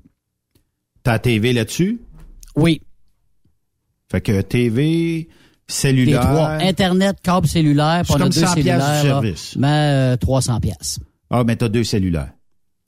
T'as 1.04 1.20
TV 1.20 1.54
là-dessus? 1.54 2.02
Oui. 2.56 2.82
Fait 4.12 4.20
que 4.20 4.42
TV, 4.42 4.74
Les 4.76 5.28
cellulaire. 5.68 6.22
trois. 6.22 6.50
Internet, 6.54 7.18
câble, 7.22 7.48
cellulaire, 7.48 8.02
comme 8.08 8.30
deux 8.30 8.32
100 8.32 8.54
piastres 8.56 8.56
du 8.56 8.64
cellulaires, 8.64 9.22
là, 9.22 9.32
mais 9.58 10.14
euh, 10.14 10.18
300 10.18 10.60
pièces. 10.60 11.00
Ah, 11.30 11.44
mais 11.46 11.56
t'as 11.56 11.70
deux 11.70 11.84
cellulaires. 11.84 12.32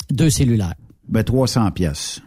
Deux 0.10 0.32
cellulaires. 0.32 0.74
Ben, 1.08 1.24
300 1.24 1.70
pièces. 1.72 2.20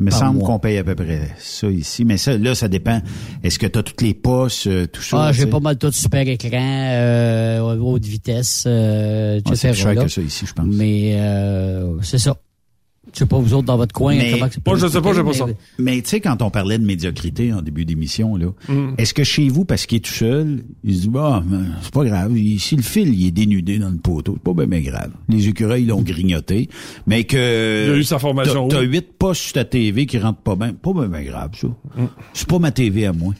Il 0.00 0.06
me 0.06 0.10
semble 0.12 0.40
qu'on 0.42 0.60
paye 0.60 0.78
à 0.78 0.84
peu 0.84 0.94
près 0.94 1.34
ça 1.38 1.66
ici. 1.68 2.04
Mais 2.04 2.18
ça, 2.18 2.38
là, 2.38 2.54
ça 2.54 2.68
dépend. 2.68 3.00
Est-ce 3.42 3.58
que 3.58 3.66
t'as 3.66 3.82
toutes 3.82 4.00
les 4.02 4.14
postes, 4.14 4.68
euh, 4.68 4.86
tout 4.86 5.02
ça? 5.02 5.26
Ah, 5.26 5.32
j'ai 5.32 5.44
tu 5.44 5.50
pas 5.50 5.58
mal 5.58 5.76
tout 5.76 5.90
super 5.90 6.20
écran, 6.26 6.50
euh, 6.52 7.76
haute 7.78 8.04
vitesse, 8.04 8.62
euh, 8.66 9.40
Ah, 9.44 9.50
c'est 9.54 9.68
etc. 9.70 9.82
plus 9.84 9.94
cher 9.94 10.04
que 10.04 10.08
ça 10.08 10.20
ici, 10.20 10.46
je 10.46 10.52
pense. 10.52 10.66
Mais 10.68 11.16
euh, 11.18 12.00
c'est 12.02 12.18
ça. 12.18 12.36
Je 13.12 13.18
sais 13.20 13.26
pas, 13.26 13.38
vous 13.38 13.54
autres, 13.54 13.66
dans 13.66 13.76
votre 13.76 13.94
coin, 13.94 14.14
Mais- 14.14 14.32
comment 14.32 14.48
c'est 14.52 14.66
Moi, 14.66 14.76
je 14.76 14.86
sais 14.86 15.00
pas, 15.00 15.12
j'ai 15.14 15.22
pas 15.22 15.28
mais- 15.28 15.34
ça. 15.34 15.46
Mais 15.78 16.02
tu 16.02 16.08
sais, 16.10 16.20
quand 16.20 16.40
on 16.42 16.50
parlait 16.50 16.78
de 16.78 16.84
médiocrité 16.84 17.52
en 17.52 17.62
début 17.62 17.84
d'émission, 17.84 18.36
là, 18.36 18.48
Mm. 18.68 18.94
est-ce 18.98 19.14
que 19.14 19.24
chez 19.24 19.48
vous, 19.48 19.64
parce 19.64 19.86
qu'il 19.86 19.96
est 19.96 20.00
tout 20.04 20.12
seul, 20.12 20.62
il 20.84 20.94
se 20.96 21.00
dit, 21.02 21.08
bah, 21.08 21.42
ben, 21.44 21.66
c'est 21.82 21.92
pas 21.92 22.04
grave, 22.04 22.36
il- 22.36 22.60
si 22.60 22.76
le 22.76 22.82
fil 22.82 23.08
il 23.14 23.26
est 23.26 23.30
dénudé 23.30 23.78
dans 23.78 23.90
le 23.90 23.96
poteau, 23.96 24.34
c'est 24.36 24.42
pas 24.42 24.52
bien, 24.66 24.78
bien 24.78 24.90
grave. 24.90 25.10
Les 25.28 25.48
écureuils 25.48 25.86
l'ont 25.86 26.02
grignoté, 26.02 26.68
mais 27.06 27.24
que... 27.24 27.86
Il 27.88 27.92
a 27.94 27.96
eu 27.96 28.04
sa 28.04 28.18
formation 28.18 28.68
T'as 28.68 28.82
huit 28.82 29.06
postes 29.18 29.40
sur 29.42 29.52
ta 29.54 29.64
TV 29.64 30.06
qui 30.06 30.18
rentrent 30.18 30.42
pas 30.42 30.56
bien, 30.56 30.72
pas 30.74 30.92
bien, 30.92 31.08
bien 31.08 31.22
grave, 31.22 31.50
ça. 31.54 31.68
Mm. 31.68 32.06
C'est 32.34 32.46
pas 32.48 32.58
ma 32.58 32.70
TV 32.70 33.06
à 33.06 33.12
moi. 33.12 33.32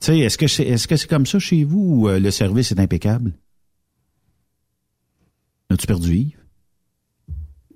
Tu 0.00 0.06
sais, 0.06 0.18
est-ce 0.20 0.38
que 0.38 0.46
c'est 0.46 0.62
est-ce 0.64 0.86
que 0.86 0.96
c'est 0.96 1.08
comme 1.08 1.26
ça 1.26 1.38
chez 1.38 1.64
vous 1.64 1.80
ou 2.02 2.08
euh, 2.08 2.20
le 2.20 2.30
service 2.30 2.70
est 2.70 2.78
impeccable? 2.78 3.32
As-tu 5.70 5.86
perdu 5.86 6.14
Yves? 6.16 6.36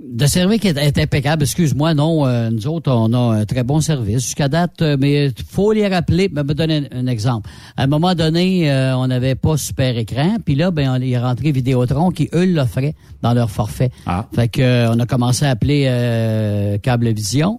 Le 0.02 0.26
service 0.26 0.64
est, 0.64 0.78
est 0.78 0.98
impeccable. 0.98 1.42
Excuse-moi, 1.42 1.92
non. 1.92 2.26
euh, 2.26 2.48
nous 2.50 2.66
autres, 2.66 2.90
on 2.90 3.12
a 3.12 3.36
un 3.40 3.44
très 3.44 3.64
bon 3.64 3.80
service 3.80 4.24
jusqu'à 4.24 4.48
date, 4.48 4.80
euh, 4.80 4.96
mais 4.98 5.26
il 5.26 5.44
faut 5.46 5.72
les 5.72 5.86
rappeler. 5.88 6.30
Je 6.34 6.40
me 6.40 6.54
donner 6.54 6.88
un, 6.90 7.00
un 7.00 7.06
exemple. 7.06 7.50
À 7.76 7.82
un 7.82 7.86
moment 7.86 8.14
donné, 8.14 8.70
euh, 8.70 8.96
on 8.96 9.08
n'avait 9.08 9.34
pas 9.34 9.58
super 9.58 9.98
écran, 9.98 10.36
puis 10.44 10.54
là, 10.54 10.70
ben, 10.70 10.90
on 10.90 11.02
est 11.02 11.18
rentré 11.18 11.52
Vidéotron 11.52 12.10
qui 12.12 12.30
eux 12.34 12.46
l'offraient 12.46 12.94
dans 13.20 13.34
leur 13.34 13.50
forfait. 13.50 13.90
Fait 14.34 14.48
que 14.48 14.62
euh, 14.62 14.92
on 14.94 14.98
a 15.00 15.06
commencé 15.06 15.44
à 15.44 15.50
appeler 15.50 15.84
euh, 15.88 16.78
Cablevision. 16.78 17.58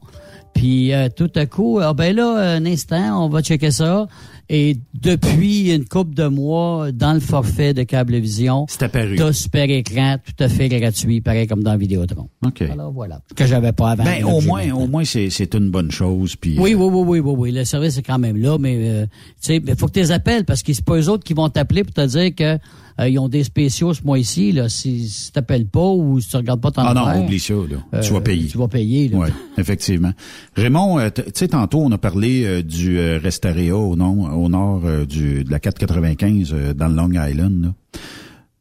Puis 0.54 0.94
euh, 0.94 1.08
tout 1.16 1.32
à 1.36 1.46
coup, 1.46 1.80
ah 1.82 1.94
ben 1.94 2.14
là, 2.14 2.56
un 2.56 2.66
instant, 2.66 3.24
on 3.24 3.30
va 3.30 3.42
checker 3.42 3.72
ça. 3.72 4.08
Et 4.54 4.76
depuis 4.94 5.74
une 5.74 5.86
couple 5.86 6.14
de 6.14 6.28
mois, 6.28 6.92
dans 6.92 7.14
le 7.14 7.22
forfait 7.22 7.74
de 7.74 7.84
Cablevision, 7.84 8.66
c'est 8.68 8.84
apparu. 8.84 9.16
T'as 9.16 9.32
super 9.32 9.70
écran, 9.70 10.18
tout 10.18 10.44
à 10.44 10.50
fait 10.50 10.68
gratuit, 10.68 11.22
pareil 11.22 11.48
comme 11.48 11.64
dans 11.64 11.78
Vidéotron. 11.78 12.28
OK. 12.46 12.62
Alors 12.64 12.92
voilà, 12.92 13.22
que 13.34 13.46
j'avais 13.46 13.72
pas 13.72 13.92
avant. 13.92 14.04
Ben, 14.04 14.26
au 14.26 14.42
moins, 14.42 14.70
au 14.74 14.88
moins, 14.88 15.06
c'est 15.06 15.30
c'est 15.30 15.56
une 15.56 15.72
bonne 15.72 15.90
chose. 15.90 16.36
Puis, 16.36 16.60
Oui, 16.60 16.74
euh, 16.74 16.78
oui, 16.78 16.90
oui, 16.92 17.04
oui, 17.08 17.20
oui, 17.22 17.36
oui. 17.38 17.52
Le 17.54 17.64
service 17.64 17.98
est 17.98 18.04
quand 18.04 18.20
même 18.20 18.36
là, 18.36 18.58
mais 18.60 18.76
euh, 18.78 19.06
tu 19.42 19.54
sais, 19.54 19.62
il 19.66 19.76
faut 19.78 19.88
que 19.88 19.94
tu 19.94 20.00
les 20.00 20.12
appelles 20.12 20.44
parce 20.44 20.64
que 20.64 20.74
c'est 20.74 20.84
pas 20.84 20.98
eux 20.98 21.08
autres 21.08 21.24
qui 21.24 21.34
vont 21.34 21.48
t'appeler 21.48 21.86
pour 21.86 21.94
te 21.94 22.06
dire 22.06 22.36
que 22.36 22.60
euh, 23.00 23.08
ils 23.10 23.18
ont 23.20 23.30
des 23.30 23.44
spéciaux 23.44 23.94
ce 23.94 24.04
mois-ci. 24.04 24.52
Là, 24.52 24.70
si, 24.70 25.08
si 25.10 25.32
t'appelles 25.32 25.68
pas 25.68 25.90
ou 25.90 26.20
si 26.20 26.30
tu 26.30 26.38
regardes 26.38 26.62
pas 26.62 26.72
ton 26.72 26.82
Ah 26.84 26.94
non, 26.94 27.06
affaire, 27.06 27.24
oublie 27.24 27.40
ça, 27.40 27.54
là. 27.54 27.78
euh, 27.94 28.02
tu 28.02 28.14
vas 28.14 28.22
payer. 28.22 28.48
Tu 28.48 28.58
vas 28.58 28.68
payer. 28.68 29.08
Là. 29.10 29.18
Oui, 29.20 29.28
effectivement. 29.58 30.12
Raymond, 30.56 31.00
euh, 31.00 31.10
tu 31.14 31.22
sais, 31.34 31.48
tantôt, 31.50 31.82
on 31.82 31.92
a 31.92 31.98
parlé 31.98 32.44
euh, 32.46 32.62
du 32.64 32.98
euh, 33.00 33.20
Restaréa 33.22 33.76
au, 33.76 33.96
nom- 33.96 34.30
au 34.34 34.50
nord 34.50 34.82
euh, 34.86 35.06
du, 35.06 35.44
de 35.44 35.52
la 35.52 35.60
495 35.60 36.52
euh, 36.54 36.74
dans 36.74 36.88
le 36.88 36.96
Long 36.96 37.10
Island. 37.12 37.64
là. 37.64 37.74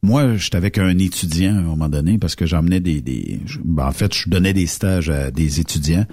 Moi, 0.03 0.35
j'étais 0.35 0.57
avec 0.57 0.79
un 0.79 0.97
étudiant 0.97 1.55
à 1.55 1.59
un 1.59 1.63
moment 1.63 1.87
donné 1.89 2.17
parce 2.17 2.33
que 2.35 2.47
j'emmenais 2.47 2.79
des... 2.79 3.01
des 3.01 3.39
ben, 3.63 3.85
en 3.85 3.91
fait, 3.91 4.11
je 4.15 4.29
donnais 4.29 4.51
des 4.53 4.65
stages 4.65 5.11
à 5.11 5.29
des 5.29 5.59
étudiants. 5.59 6.05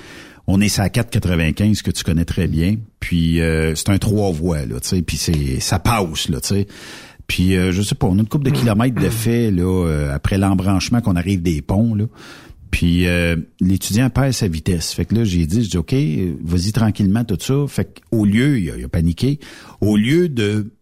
On 0.47 0.61
est 0.61 0.69
sur 0.69 0.82
la 0.82 0.90
495 0.90 1.81
que 1.82 1.90
tu 1.90 2.05
connais 2.05 2.27
très 2.27 2.49
bien. 2.49 2.77
Puis 3.01 3.40
euh, 3.40 3.74
c'est 3.74 3.89
un 3.89 3.97
trois 3.99 4.31
voies, 4.31 4.66
là, 4.66 4.78
tu 4.81 4.89
sais. 4.89 5.03
Puis 5.03 5.16
c'est 5.16 5.61
ça 5.61 5.78
passe, 5.78 6.28
là, 6.28 6.39
tu 6.40 6.49
sais. 6.49 6.66
Puis 7.29 7.57
euh, 7.57 7.71
je 7.71 7.83
sais 7.83 7.95
pas, 7.95 8.09
on 8.09 8.17
a 8.17 8.21
une 8.21 8.27
couple 8.27 8.47
de 8.47 8.51
kilomètres 8.51 9.01
de 9.01 9.09
fait 9.09 9.53
là 9.53 9.63
euh, 9.63 10.15
après 10.15 10.39
l'embranchement 10.39 11.01
qu'on 11.01 11.15
arrive 11.15 11.43
des 11.43 11.63
ponts 11.63 11.95
là. 11.95 12.07
Puis 12.71 13.07
euh, 13.07 13.37
l'étudiant 13.61 14.11
perd 14.11 14.33
sa 14.33 14.49
vitesse. 14.49 14.93
Fait 14.93 15.05
que 15.05 15.15
là 15.15 15.25
j'ai 15.25 15.47
dit, 15.47 15.63
je 15.63 15.71
dis 15.71 15.77
ok, 15.79 15.95
vas-y 16.43 16.73
tranquillement 16.73 17.25
tout 17.25 17.39
ça. 17.39 17.55
Fait 17.69 18.03
qu'au 18.11 18.25
lieu, 18.25 18.59
il 18.59 18.71
a, 18.71 18.77
il 18.77 18.85
a 18.85 18.89
paniqué. 18.89 19.39
Au 19.81 19.97
lieu 19.97 20.29
de 20.29 20.73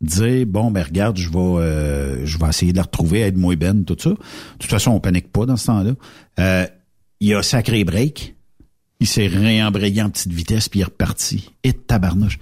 dire 0.00 0.46
bon 0.46 0.70
ben 0.70 0.82
regarde, 0.82 1.16
je 1.16 1.30
vais 1.30 1.38
euh, 1.38 2.26
je 2.26 2.38
vais 2.38 2.48
essayer 2.48 2.72
de 2.72 2.76
la 2.76 2.84
retrouver, 2.84 3.20
aide-moi 3.20 3.56
Ben, 3.56 3.84
tout 3.84 3.96
ça. 3.98 4.10
De 4.10 4.16
toute 4.58 4.70
façon, 4.70 4.92
on 4.92 5.00
panique 5.00 5.32
pas 5.32 5.46
dans 5.46 5.56
ce 5.56 5.66
temps-là. 5.66 5.92
Euh, 6.38 6.66
il 7.20 7.34
a 7.34 7.42
sacré 7.42 7.84
break. 7.84 8.34
Il 9.00 9.06
s'est 9.06 9.28
réembrayé 9.28 10.02
en 10.02 10.10
petite 10.10 10.32
vitesse 10.32 10.68
puis 10.68 10.80
il 10.80 10.82
est 10.82 10.86
reparti. 10.86 11.50
Et 11.62 11.72
tabarnouche. 11.72 12.38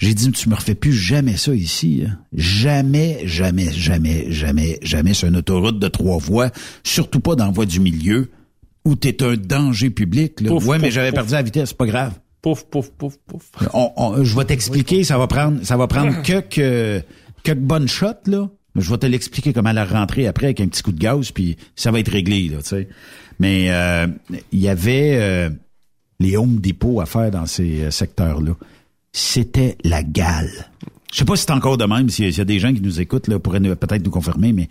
J'ai 0.00 0.14
dit, 0.14 0.32
tu 0.32 0.48
me 0.48 0.54
refais 0.54 0.74
plus 0.74 0.94
jamais 0.94 1.36
ça 1.36 1.54
ici. 1.54 2.04
hein. 2.08 2.18
Jamais, 2.32 3.20
jamais, 3.26 3.70
jamais, 3.70 4.32
jamais, 4.32 4.78
jamais 4.82 5.12
sur 5.12 5.28
une 5.28 5.36
autoroute 5.36 5.78
de 5.78 5.88
trois 5.88 6.16
voies, 6.18 6.50
surtout 6.82 7.20
pas 7.20 7.34
dans 7.36 7.44
la 7.44 7.50
voie 7.52 7.66
du 7.66 7.80
milieu, 7.80 8.30
où 8.86 8.96
t'es 8.96 9.22
un 9.22 9.34
danger 9.36 9.90
public. 9.90 10.40
Là. 10.40 10.48
Pouf, 10.48 10.66
ouais, 10.66 10.78
mais 10.78 10.90
j'avais 10.90 11.12
perdu 11.12 11.32
la 11.32 11.42
vitesse, 11.42 11.68
c'est 11.68 11.76
pas 11.76 11.86
grave. 11.86 12.14
Pouf, 12.40 12.64
pouf, 12.64 12.90
pouf, 12.92 13.18
pouf. 13.26 13.50
On- 13.74 13.92
on- 13.98 14.24
je 14.24 14.34
vais 14.38 14.46
t'expliquer, 14.46 15.04
ça 15.04 15.18
va 15.18 15.26
prendre, 15.26 15.62
ça 15.64 15.76
va 15.76 15.86
prendre 15.86 16.22
quelques, 16.22 17.04
quelques 17.42 17.58
bonnes 17.58 17.88
shots, 17.88 18.24
là. 18.26 18.48
Je 18.76 18.88
vais 18.90 18.96
te 18.98 19.06
l'expliquer 19.06 19.52
comment 19.52 19.72
la 19.72 19.84
rentrer 19.84 20.26
après 20.26 20.46
avec 20.46 20.60
un 20.60 20.68
petit 20.68 20.82
coup 20.82 20.92
de 20.92 20.98
gaz, 20.98 21.30
puis 21.32 21.58
ça 21.76 21.90
va 21.90 22.00
être 22.00 22.10
réglé, 22.10 22.48
là, 22.48 22.58
tu 22.62 22.68
sais. 22.70 22.88
Mais 23.38 23.66
euh, 23.70 24.06
il 24.52 24.60
y 24.60 24.68
avait 24.68 25.16
euh, 25.20 25.50
les 26.20 26.38
Home 26.38 26.58
Depot 26.60 27.00
à 27.02 27.06
faire 27.06 27.30
dans 27.30 27.44
ces 27.44 27.82
euh, 27.82 27.90
secteurs-là. 27.90 28.52
C'était 29.12 29.76
la 29.84 30.02
gale. 30.02 30.50
Je 31.12 31.18
sais 31.18 31.24
pas 31.24 31.36
si 31.36 31.42
c'est 31.44 31.52
encore 31.52 31.76
de 31.76 31.84
même, 31.84 32.08
s'il 32.08 32.30
y 32.34 32.40
a- 32.40 32.44
des 32.44 32.58
gens 32.60 32.72
qui 32.72 32.80
nous 32.80 33.00
écoutent, 33.00 33.26
là, 33.28 33.38
pourraient 33.38 33.60
peut-être 33.60 34.04
nous 34.04 34.10
confirmer, 34.10 34.52
mais 34.52 34.68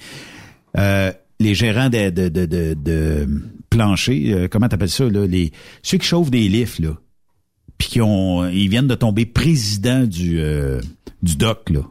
euh, 0.78 1.12
les 1.40 1.54
gérants 1.54 1.90
de, 1.90 2.10
de, 2.10 2.30
de, 2.30 2.46
de, 2.46 2.74
de 2.74 3.28
plancher, 3.70 4.32
euh, 4.34 4.48
comment 4.50 4.70
t'appelles 4.70 4.90
ça, 4.90 5.06
là, 5.10 5.26
les, 5.28 5.52
ceux 5.84 5.98
qui 5.98 6.06
chauffent 6.08 6.32
des 6.32 6.48
lifts, 6.48 6.80
là, 6.80 6.98
puis 7.78 7.90
qui 7.90 8.02
ont, 8.02 8.48
ils 8.48 8.70
viennent 8.70 8.88
de 8.88 8.96
tomber 8.96 9.26
président 9.26 10.06
du, 10.06 10.40
euh, 10.40 10.80
du 11.22 11.36
doc, 11.36 11.70
là. 11.70 11.82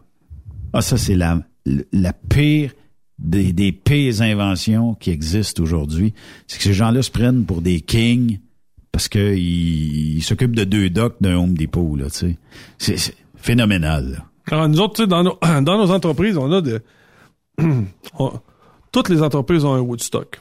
Ah, 0.73 0.81
ça, 0.83 0.97
c'est 0.97 1.15
la, 1.15 1.41
la 1.93 2.13
pire 2.15 2.73
des, 3.19 3.53
des 3.53 3.73
pires 3.73 4.23
inventions 4.23 4.95
qui 4.95 5.11
existent 5.11 5.63
aujourd'hui. 5.63 6.15
C'est 6.47 6.59
que 6.59 6.65
ces 6.65 6.75
gens-là 6.75 7.03
se 7.03 7.11
prennent 7.11 7.45
pour 7.45 7.61
des 7.63 7.81
kings 7.81 8.39
parce 8.99 9.07
qu'ils 9.09 10.17
ils 10.17 10.23
s'occupent 10.25 10.57
de 10.57 10.65
deux 10.65 10.91
docks 10.91 11.15
d'un 11.21 11.37
Home 11.37 11.55
Depot, 11.55 11.95
là, 11.95 12.07
tu 12.11 12.37
sais. 12.79 12.97
C'est 12.97 13.15
phénoménal, 13.37 14.11
là. 14.11 14.25
Alors, 14.51 14.69
nous 14.69 14.81
autres, 14.81 14.95
tu 14.95 15.03
sais, 15.03 15.07
dans 15.07 15.23
nos, 15.23 15.39
dans 15.63 15.79
nos 15.79 15.93
entreprises, 15.93 16.37
on 16.37 16.51
a 16.51 16.61
on- 18.19 18.33
toutes 18.91 19.09
les 19.09 19.23
entreprises 19.23 19.65
ont 19.65 19.73
un 19.75 19.79
Woodstock. 19.81 20.41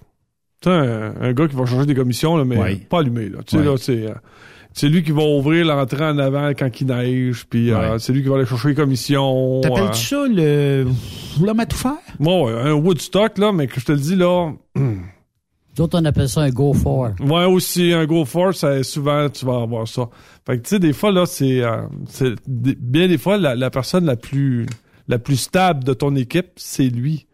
Tu 0.62 0.70
un, 0.70 1.14
un 1.22 1.34
gars 1.34 1.48
qui 1.48 1.56
va 1.56 1.68
changer 1.68 1.86
des 1.86 1.94
commissions, 1.94 2.36
là, 2.36 2.46
mais 2.46 2.58
Ouais. 2.58 2.76
pas 2.78 3.02
allumé. 3.02 3.30
Là. 3.30 3.44
Tu 3.46 3.52
sais, 3.52 3.58
Ouais. 3.60 3.66
là, 3.66 3.78
c'est... 3.78 4.08
euh, 4.10 4.14
c'est 4.74 4.90
lui 4.90 5.04
qui 5.04 5.12
va 5.12 5.22
ouvrir 5.22 5.64
l'entrée 5.68 6.06
en 6.06 6.18
avant 6.18 6.50
quand 6.58 6.82
il 6.82 6.88
neige, 6.88 7.46
puis 7.48 7.72
euh, 7.72 8.00
c'est 8.00 8.12
lui 8.12 8.24
qui 8.24 8.30
va 8.30 8.38
aller 8.38 8.46
chercher 8.48 8.70
les 8.70 8.76
commissions. 8.76 9.62
T'appelles-tu 9.62 10.04
ça 10.04 10.24
le 10.28 10.88
l'homme 11.44 11.60
à 11.60 11.66
tout 11.68 11.78
faire? 11.78 11.94
Moi, 12.18 12.42
ouais, 12.46 12.60
un 12.60 12.74
Woodstock, 12.74 13.38
là, 13.38 13.52
mais 13.52 13.68
que 13.68 13.80
je 13.80 13.86
te 13.86 13.92
le 13.92 14.00
dis, 14.00 14.16
là... 14.16 14.52
D'autres, 15.78 16.00
on 16.02 16.06
appelle 16.06 16.28
ça 16.28 16.42
un 16.42 16.50
go 16.50 16.74
for. 16.74 17.12
Ouais, 17.20 17.46
aussi, 17.46 17.94
un 17.94 18.06
go 18.08 18.26
for, 18.26 18.54
ça, 18.56 18.82
souvent, 18.82 19.30
tu 19.30 19.46
vas 19.46 19.62
avoir 19.62 19.88
ça. 19.88 20.10
Fait 20.46 20.58
que, 20.58 20.64
tu 20.64 20.70
sais, 20.70 20.80
des 20.80 20.92
fois, 20.92 21.12
là, 21.12 21.28
c'est... 21.28 21.62
euh, 21.62 21.84
bien 22.48 23.08
des 23.08 23.20
fois, 23.20 23.38
la, 23.38 23.70
personne 23.70 24.06
la 24.06 24.16
plus 24.16 24.66
la 25.08 25.20
plus 25.20 25.38
stable 25.38 25.84
de 25.84 25.94
ton 25.94 26.16
équipe, 26.16 26.48
c'est 26.56 26.90
lui. 26.90 27.28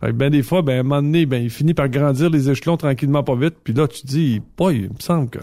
Fait 0.00 0.08
que, 0.08 0.12
ben 0.12 0.30
des 0.30 0.42
fois, 0.42 0.62
ben, 0.62 0.78
à 0.78 0.80
un 0.80 0.82
moment 0.82 1.02
donné, 1.02 1.26
ben, 1.26 1.42
il 1.42 1.50
finit 1.50 1.74
par 1.74 1.90
grandir 1.90 2.30
les 2.30 2.48
échelons 2.48 2.78
tranquillement, 2.78 3.22
pas 3.22 3.36
vite. 3.36 3.56
Puis 3.62 3.74
là, 3.74 3.86
tu 3.86 4.06
dis, 4.06 4.40
boy, 4.56 4.76
il 4.76 4.88
me 4.88 4.98
semble 4.98 5.28
que... 5.28 5.38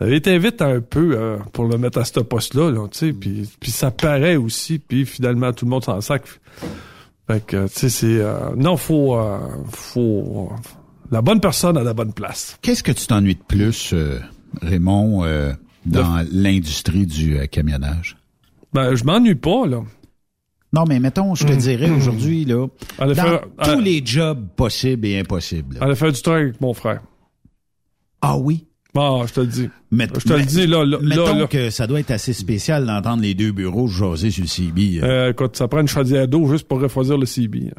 Il 0.00 0.12
était 0.12 0.38
vite 0.38 0.60
un 0.62 0.80
peu 0.80 1.16
euh, 1.16 1.38
pour 1.52 1.64
le 1.64 1.78
mettre 1.78 1.98
à 1.98 2.04
ce 2.04 2.20
poste-là, 2.20 2.70
là, 2.70 2.86
tu 2.88 2.98
sais. 2.98 3.12
Puis, 3.12 3.50
puis 3.58 3.70
ça 3.70 3.90
paraît 3.90 4.36
aussi. 4.36 4.78
Puis 4.78 5.06
finalement, 5.06 5.52
tout 5.52 5.64
le 5.64 5.70
monde 5.70 5.82
s'en 5.82 6.00
sac. 6.02 6.22
Fait 7.26 7.44
que, 7.44 7.66
tu 7.68 7.72
sais, 7.72 7.88
c'est... 7.88 8.20
euh, 8.20 8.54
non, 8.54 8.76
faut... 8.76 9.16
euh, 9.16 9.38
faut... 9.70 10.52
La 11.10 11.22
bonne 11.22 11.40
personne 11.40 11.76
à 11.78 11.82
la 11.82 11.94
bonne 11.94 12.12
place. 12.12 12.58
Qu'est-ce 12.62 12.82
que 12.82 12.92
tu 12.92 13.06
t'ennuies 13.06 13.34
de 13.34 13.42
plus, 13.46 13.90
euh, 13.94 14.20
Raymond, 14.60 15.24
euh, 15.24 15.52
dans 15.86 16.24
l'industrie 16.30 17.06
du 17.06 17.38
euh, 17.38 17.46
camionnage? 17.46 18.16
Ben, 18.74 18.94
je 18.94 19.04
m'ennuie 19.04 19.34
pas, 19.34 19.66
là. 19.66 19.82
Non, 20.74 20.84
mais 20.86 21.00
mettons, 21.00 21.34
je 21.34 21.46
te 21.46 21.52
dirais 21.54 21.88
aujourd'hui, 21.88 22.44
là, 22.44 22.66
Allez 22.98 23.14
dans 23.14 23.22
faire- 23.22 23.40
tous 23.62 23.70
allez- 23.70 24.00
les 24.00 24.02
jobs 24.06 24.46
possibles 24.54 25.06
et 25.06 25.18
impossibles. 25.20 25.76
là. 25.76 25.80
Elle 25.86 25.92
a 25.92 25.94
fait 25.94 26.12
du 26.12 26.20
travail 26.20 26.42
avec 26.42 26.60
mon 26.60 26.74
frère. 26.74 27.00
Ah 28.20 28.36
oui? 28.36 28.66
Ah, 28.94 29.20
je 29.26 29.32
te 29.32 29.40
le 29.40 29.46
dis. 29.46 29.68
Je 29.92 30.06
te 30.06 30.32
le 30.34 30.44
dis, 30.44 30.66
là, 30.66 30.84
là, 30.84 30.98
Mettons 31.00 31.26
là, 31.32 31.38
là. 31.40 31.46
que 31.46 31.70
ça 31.70 31.86
doit 31.86 32.00
être 32.00 32.10
assez 32.10 32.32
spécial 32.34 32.84
d'entendre 32.84 33.22
les 33.22 33.32
deux 33.32 33.52
bureaux 33.52 33.86
jaser 33.86 34.30
sur 34.30 34.42
le 34.42 34.48
CB. 34.48 35.00
euh. 35.02 35.30
Écoute, 35.30 35.56
ça 35.56 35.68
prend 35.68 35.80
une 35.80 35.88
chaudière 35.88 36.26
d'eau 36.28 36.50
juste 36.50 36.66
pour 36.68 36.80
refroidir 36.80 37.16
le 37.16 37.24
CB. 37.24 37.70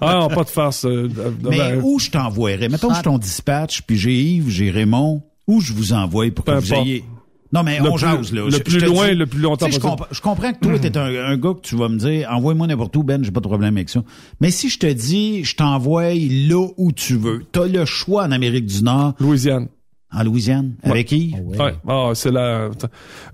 Ah 0.00 0.28
pas 0.34 0.44
de 0.44 0.48
farce. 0.48 0.84
euh, 0.84 1.08
Mais 1.42 1.58
ben, 1.58 1.80
où 1.82 1.98
je 1.98 2.10
t'envoierais? 2.10 2.68
Mettons 2.68 2.88
que 2.88 2.96
je 2.96 3.02
ton 3.02 3.18
dispatch, 3.18 3.82
puis 3.82 3.96
j'ai 3.96 4.14
Yves, 4.14 4.48
j'ai 4.48 4.70
Raymond. 4.70 5.22
Où 5.46 5.60
je 5.60 5.72
vous 5.72 5.92
envoie 5.92 6.30
pour 6.30 6.44
que 6.44 6.52
vous 6.52 6.74
ayez... 6.74 7.04
Non, 7.52 7.64
mais 7.64 7.80
Le 7.80 7.88
on 7.88 7.94
plus- 7.96 8.00
jase, 8.00 8.32
là. 8.32 8.44
le 8.44 8.50
Je- 8.52 8.58
plus 8.58 8.78
je 8.78 8.86
loin, 8.86 9.08
dis- 9.08 9.14
le 9.16 9.26
plus 9.26 9.40
longtemps 9.40 9.66
Tu 9.66 9.72
sais, 9.72 9.78
je, 9.78 9.82
possible. 9.82 9.98
comp- 10.02 10.08
je 10.14 10.20
comprends 10.20 10.52
que 10.52 10.60
toi, 10.60 10.78
t'es 10.78 10.96
un, 10.96 11.06
un 11.06 11.36
gars 11.36 11.54
que 11.54 11.60
tu 11.62 11.74
vas 11.74 11.88
me 11.88 11.96
dire, 11.98 12.28
envoie-moi 12.30 12.68
n'importe 12.68 12.96
où, 12.96 13.02
Ben, 13.02 13.24
j'ai 13.24 13.32
pas 13.32 13.40
de 13.40 13.48
problème 13.48 13.74
avec 13.74 13.88
ça. 13.88 14.04
Mais 14.40 14.52
si 14.52 14.68
je 14.68 14.78
te 14.78 14.86
dis, 14.86 15.42
je 15.42 15.56
t'envoie 15.56 16.14
là 16.14 16.64
où 16.76 16.92
tu 16.92 17.16
veux, 17.16 17.42
t'as 17.50 17.66
le 17.66 17.84
choix 17.86 18.22
en 18.22 18.30
Amérique 18.30 18.66
du 18.66 18.84
Nord. 18.84 19.14
Louisiane. 19.18 19.66
En 20.12 20.22
Louisiane? 20.22 20.74
Avec 20.84 21.08
qui? 21.08 21.34
Ouais. 21.42 21.74
Ah, 21.88 22.12
c'est 22.14 22.30
la. 22.30 22.70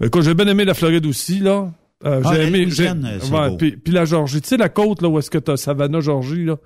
Écoute, 0.03 0.23
j'ai 0.23 0.33
bien 0.35 0.47
aimé 0.47 0.65
la 0.65 0.73
Floride 0.73 1.05
aussi, 1.05 1.39
là. 1.41 1.71
Euh, 2.05 2.21
Ah, 2.25 2.31
j'ai 2.35 2.43
aimé. 2.47 2.67
J'ai- 2.69 2.85
c'est 3.21 3.33
ouais, 3.33 3.57
puis, 3.57 3.77
puis 3.77 3.93
la 3.93 4.05
Georgie. 4.05 4.41
Tu 4.43 4.49
sais, 4.49 4.57
la 4.57 4.69
côte, 4.69 5.01
là, 5.03 5.09
où 5.09 5.19
est-ce 5.19 5.31
que 5.31 5.39
t'as 5.39 5.57
Savannah, 5.57 6.01
Georgie, 6.01 6.45
là? 6.45 6.57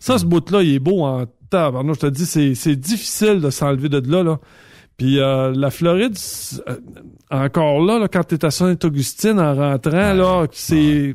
Ça, 0.00 0.16
ce 0.18 0.24
bout-là, 0.24 0.62
il 0.62 0.74
est 0.74 0.78
beau 0.78 1.04
en 1.04 1.26
tabarnak, 1.50 1.94
je 1.96 2.00
te 2.00 2.06
dis, 2.06 2.26
c'est, 2.26 2.54
c'est 2.54 2.76
difficile 2.76 3.40
de 3.40 3.50
s'enlever 3.50 3.88
de 3.88 4.00
là, 4.10 4.22
là. 4.22 4.38
Puis 4.96 5.18
euh, 5.20 5.52
la 5.54 5.70
Floride, 5.70 6.16
euh, 6.68 6.74
encore 7.30 7.80
là, 7.84 7.98
là 7.98 8.08
quand 8.08 8.24
t'es 8.24 8.44
à 8.44 8.50
Saint-Augustine 8.50 9.38
en 9.38 9.54
rentrant, 9.54 10.12
là, 10.14 10.46
c'est... 10.52 11.14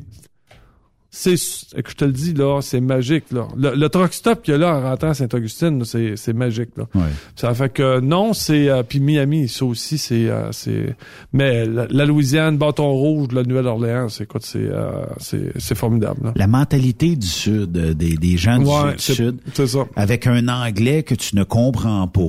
C'est, 1.16 1.36
que 1.36 1.90
je 1.90 1.94
te 1.94 2.04
le 2.04 2.10
dis, 2.10 2.34
là, 2.34 2.60
c'est 2.60 2.80
magique, 2.80 3.26
là. 3.30 3.46
Le, 3.56 3.76
le 3.76 3.88
truck 3.88 4.12
stop 4.12 4.42
qu'il 4.42 4.50
y 4.50 4.54
a 4.56 4.58
là 4.58 4.74
en 4.76 4.82
rentrant 4.82 5.10
à 5.10 5.14
Saint-Augustine, 5.14 5.84
c'est, 5.84 6.16
c'est 6.16 6.32
magique, 6.32 6.70
là. 6.76 6.86
Ouais. 6.92 7.02
Ça 7.36 7.54
fait 7.54 7.68
que 7.72 8.00
non, 8.00 8.32
c'est 8.32 8.68
euh, 8.68 8.82
puis 8.82 8.98
Miami, 8.98 9.46
ça 9.48 9.64
aussi 9.64 9.96
c'est 9.96 10.28
euh, 10.28 10.50
c'est 10.50 10.96
mais 11.32 11.66
la, 11.66 11.86
la 11.88 12.04
Louisiane, 12.04 12.58
bâton 12.58 12.90
rouge, 12.90 13.28
la 13.32 13.44
Nouvelle-Orléans, 13.44 14.08
c'est 14.08 14.26
quoi 14.26 14.40
c'est 14.42 14.58
euh, 14.58 15.04
c'est 15.18 15.52
c'est 15.56 15.76
formidable. 15.76 16.18
Là. 16.24 16.32
La 16.34 16.48
mentalité 16.48 17.14
du 17.14 17.28
Sud, 17.28 17.76
euh, 17.76 17.94
des, 17.94 18.16
des 18.16 18.36
gens 18.36 18.58
du 18.58 18.64
Ouais, 18.64 18.92
Sud, 18.96 19.00
c'est- 19.00 19.14
Sud, 19.14 19.38
c'est 19.54 19.66
ça. 19.68 19.84
avec 19.94 20.26
un 20.26 20.48
anglais 20.48 21.04
que 21.04 21.14
tu 21.14 21.36
ne 21.36 21.44
comprends 21.44 22.08
pas, 22.08 22.20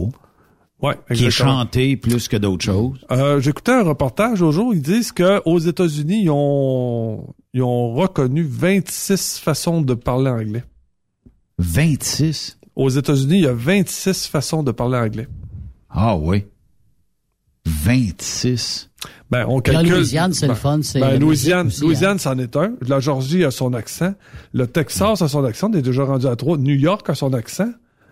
Ouais, 0.85 1.15
qui 1.15 1.25
est 1.25 1.29
chanté 1.31 1.97
plus 1.97 2.27
que 2.27 2.37
d'autres 2.37 2.63
choses. 2.65 2.97
Euh, 3.11 3.39
J'écoutais 3.39 3.71
un 3.71 3.83
reportage 3.83 4.41
au 4.41 4.51
jour, 4.51 4.73
ils 4.73 4.81
disent 4.81 5.11
que 5.11 5.41
aux 5.45 5.59
États-Unis, 5.59 6.23
ils 6.23 6.29
ont 6.29 7.33
ils 7.53 7.63
ont 7.63 7.93
reconnu 7.93 8.43
26 8.43 9.39
façons 9.39 9.81
de 9.81 9.93
parler 9.93 10.29
anglais. 10.29 10.63
26? 11.57 12.59
Aux 12.75 12.89
États-Unis, 12.89 13.37
il 13.37 13.43
y 13.43 13.47
a 13.47 13.53
26 13.53 14.27
façons 14.27 14.61
de 14.63 14.71
parler 14.71 14.97
anglais. 14.97 15.27
Ah 15.89 16.17
oui. 16.17 16.43
26. 17.65 18.89
Ben, 19.31 19.45
on 19.47 19.61
Puis 19.61 19.73
la 19.73 19.79
calcule. 19.79 19.97
Louisiane, 19.97 20.33
c'est 20.33 20.47
le 20.47 20.53
ben, 20.53 20.59
fun, 20.59 20.79
c'est 20.83 20.99
Ben, 20.99 21.09
la 21.11 21.17
Louisiane, 21.17 21.65
musique 21.65 21.77
aussi, 21.77 21.85
Louisiane, 21.85 22.19
c'en 22.19 22.37
est 22.37 22.55
un. 22.55 22.73
La 22.87 22.99
Georgie 22.99 23.43
a 23.43 23.51
son 23.51 23.73
accent. 23.73 24.13
Le 24.53 24.67
Texas 24.67 25.21
a 25.21 25.27
son 25.27 25.43
accent. 25.45 25.69
On 25.71 25.77
est 25.77 25.81
déjà 25.81 26.03
rendu 26.03 26.27
à 26.27 26.35
trois. 26.35 26.57
New 26.57 26.75
York 26.75 27.09
a 27.09 27.15
son 27.15 27.33
accent. 27.33 27.71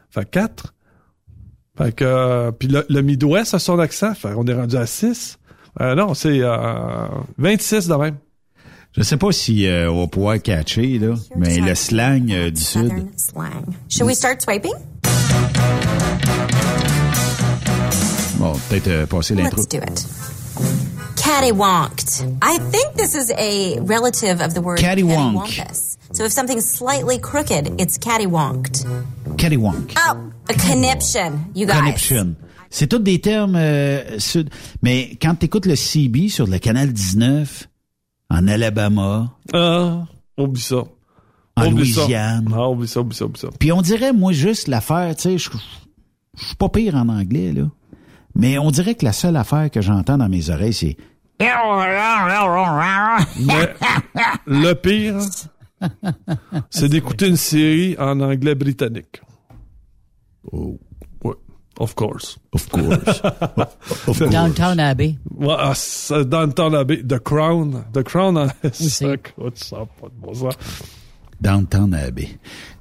Fait 0.10 0.30
quatre. 0.30 0.73
Fait 1.78 1.94
que, 1.96 2.04
euh, 2.06 2.52
puis 2.52 2.68
le, 2.68 2.86
le 2.88 3.02
Midwest 3.02 3.54
a 3.56 3.60
son 3.60 3.80
accent. 3.80 4.14
Fait 4.14 4.30
on 4.36 4.46
est 4.46 4.54
rendu 4.54 4.76
à 4.78 4.86
six. 4.86 5.38
Euh, 5.82 5.96
non, 5.96 6.14
c'est 6.14 6.40
euh, 6.42 7.08
26 7.40 7.88
de 7.88 7.96
même. 7.96 8.18
Je 8.96 9.02
sais 9.02 9.18
pas 9.18 9.32
si 9.32 9.66
euh, 9.66 9.90
on 9.92 10.02
va 10.02 10.08
pouvoir 10.08 10.40
catcher, 10.40 11.00
là, 11.00 11.16
mais 11.36 11.58
le 11.60 11.74
slang 11.74 12.32
euh, 12.32 12.52
du 12.52 12.62
Sud. 12.62 12.92
Slang. 13.18 13.66
Should 13.90 14.06
we 14.06 14.16
start 14.16 14.40
swiping? 14.44 14.74
Bon, 18.38 18.54
peut-être 18.70 18.88
euh, 18.90 19.06
passer 19.08 19.34
l'intro. 19.34 19.58
Let's 19.62 19.68
do 19.70 19.78
it. 19.78 20.08
Cattywonked. 21.16 22.38
I 22.42 22.58
think 22.72 22.96
this 22.96 23.16
is 23.16 23.32
a 23.38 23.80
relative 23.82 24.42
of 24.42 24.54
the 24.54 24.62
word 24.62 24.80
Cattywonk. 24.80 25.48
cattywampus. 25.48 25.98
So 26.12 26.26
if 26.26 26.32
something's 26.32 26.66
slightly 26.70 27.18
crooked, 27.18 27.80
it's 27.80 27.98
cattywonked. 27.98 28.86
Cattywank. 29.38 29.94
Oh, 29.98 30.32
a 30.50 30.54
conniption, 30.54 31.46
you 31.56 31.66
guys. 31.66 31.80
Connection. 31.80 32.36
C'est 32.70 32.88
tous 32.88 33.00
des 33.00 33.20
termes 33.20 33.56
euh, 33.56 34.20
sud. 34.20 34.50
Mais 34.82 35.18
quand 35.22 35.36
tu 35.36 35.46
écoutes 35.46 35.66
le 35.66 35.76
CB 35.76 36.30
sur 36.30 36.48
le 36.48 36.58
canal 36.60 36.92
19, 36.92 37.68
en 38.30 38.48
Alabama, 38.48 39.32
Ah, 39.54 40.06
oublie 40.38 40.62
ça. 40.62 40.84
en 41.56 41.68
Oublie 41.68 41.92
ça. 41.94 42.02
Louisiane, 42.02 42.48
Ah, 42.54 42.70
oublie 42.70 42.88
ça, 42.88 43.00
oublie 43.02 43.16
ça, 43.16 43.26
oublie 43.26 43.40
ça. 43.40 43.48
Puis 43.60 43.72
on 43.72 43.82
dirait, 43.82 44.12
moi, 44.14 44.34
juste 44.34 44.68
l'affaire, 44.68 45.16
tu 45.16 45.22
sais, 45.24 45.38
je 45.38 45.50
je 46.36 46.46
suis 46.48 46.56
pas 46.56 46.68
pire 46.70 46.96
en 46.96 47.10
anglais, 47.10 47.54
là. 47.54 47.70
Mais 48.36 48.58
on 48.58 48.72
dirait 48.72 48.96
que 48.96 49.06
la 49.06 49.14
seule 49.14 49.36
affaire 49.38 49.70
que 49.70 49.82
j'entends 49.82 50.18
dans 50.18 50.30
mes 50.30 50.50
oreilles, 50.50 50.74
c'est... 50.74 50.98
Le 54.46 54.74
pire, 54.74 55.20
c'est 56.70 56.90
d'écouter 56.90 57.28
une 57.28 57.38
série 57.38 57.96
en 58.00 58.20
anglais 58.22 58.56
britannique. 58.56 59.22
Oh. 60.52 60.80
Ouais, 61.24 61.34
of 61.80 61.96
course. 61.96 62.38
Of 62.54 62.70
course. 62.70 63.22
of 63.58 64.06
course. 64.06 64.20
Downtown 64.30 64.80
Abbey. 64.80 65.18
Ouais, 65.36 65.56
ah, 65.58 65.74
la 66.72 66.84
baie- 66.84 67.04
The 67.06 67.20
Crown. 67.20 67.84
The 67.94 68.04
Crown, 68.04 68.38
en- 68.38 68.48
c'est- 68.72 68.90
ça 68.90 69.08
ça, 69.56 69.78
pas 70.00 70.08
de 70.08 70.14
bon 70.22 70.34
sens. 70.34 70.56
Downtown 71.44 71.94
Abbey. 71.94 72.30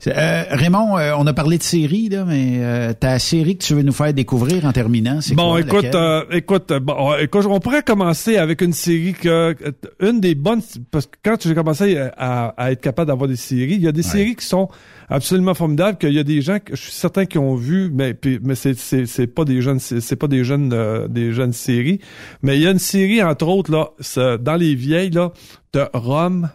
Euh, 0.06 0.44
Raymond, 0.50 0.96
euh, 0.98 1.12
on 1.18 1.26
a 1.26 1.32
parlé 1.32 1.58
de 1.58 1.62
série, 1.64 2.08
là, 2.08 2.24
mais 2.24 2.58
euh, 2.60 2.92
ta 2.92 3.18
série 3.18 3.56
que 3.58 3.64
tu 3.64 3.74
veux 3.74 3.82
nous 3.82 3.92
faire 3.92 4.14
découvrir 4.14 4.64
en 4.64 4.72
terminant, 4.72 5.20
c'est 5.20 5.34
Bon, 5.34 5.50
quoi, 5.50 5.60
écoute, 5.60 5.94
euh, 5.94 6.24
écoute, 6.30 6.70
euh, 6.70 6.80
bon, 6.80 7.12
euh, 7.12 7.18
écoute, 7.18 7.44
on 7.48 7.58
pourrait 7.60 7.82
commencer 7.82 8.36
avec 8.36 8.60
une 8.62 8.72
série 8.72 9.12
que 9.14 9.54
une 10.00 10.20
des 10.20 10.34
bonnes 10.34 10.60
parce 10.90 11.06
que 11.06 11.16
quand 11.24 11.36
j'ai 11.42 11.54
commencé 11.54 11.96
à, 12.16 12.54
à- 12.56 12.70
être 12.72 12.80
capable 12.80 13.08
d'avoir 13.08 13.28
des 13.28 13.36
séries, 13.36 13.74
il 13.74 13.82
y 13.82 13.88
a 13.88 13.92
des 13.92 14.02
séries 14.02 14.36
qui 14.36 14.46
sont 14.46 14.68
absolument 15.08 15.54
formidables 15.54 15.98
qu'il 15.98 16.12
y 16.12 16.18
a 16.18 16.24
des 16.24 16.40
gens 16.40 16.58
que 16.58 16.74
je 16.76 16.80
suis 16.82 16.92
certain 16.92 17.26
qui 17.26 17.38
ont 17.38 17.54
vu 17.56 17.90
mais 17.92 18.14
puis, 18.14 18.38
mais 18.42 18.54
c'est 18.54 18.78
c'est 18.78 19.06
c'est 19.06 19.26
pas 19.26 19.44
des 19.44 19.60
jeunes 19.60 19.78
c'est 19.80 20.16
pas 20.16 20.28
des 20.28 20.42
jeunes 20.44 20.72
euh, 20.72 21.06
des 21.08 21.32
jeunes 21.32 21.52
séries, 21.52 22.00
mais 22.42 22.56
il 22.56 22.62
y 22.62 22.66
a 22.66 22.70
une 22.70 22.78
série 22.78 23.22
entre 23.22 23.46
autres 23.48 23.70
là, 23.72 23.90
dans 24.38 24.56
les 24.56 24.74
vieilles 24.74 25.10
là 25.10 25.32
de 25.72 25.84
Rome, 25.94 26.48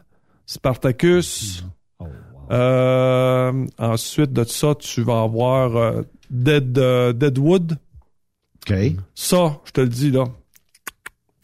Spartacus 0.45 1.63
euh, 2.51 3.65
ensuite 3.77 4.33
de 4.33 4.43
ça, 4.43 4.73
tu 4.79 5.01
vas 5.01 5.21
avoir 5.21 5.75
euh, 5.75 6.01
Dead, 6.29 6.77
euh, 6.77 7.13
Deadwood. 7.13 7.77
OK. 8.69 8.75
Ça, 9.15 9.59
je 9.65 9.71
te 9.71 9.81
le 9.81 9.89
dis, 9.89 10.11
là. 10.11 10.25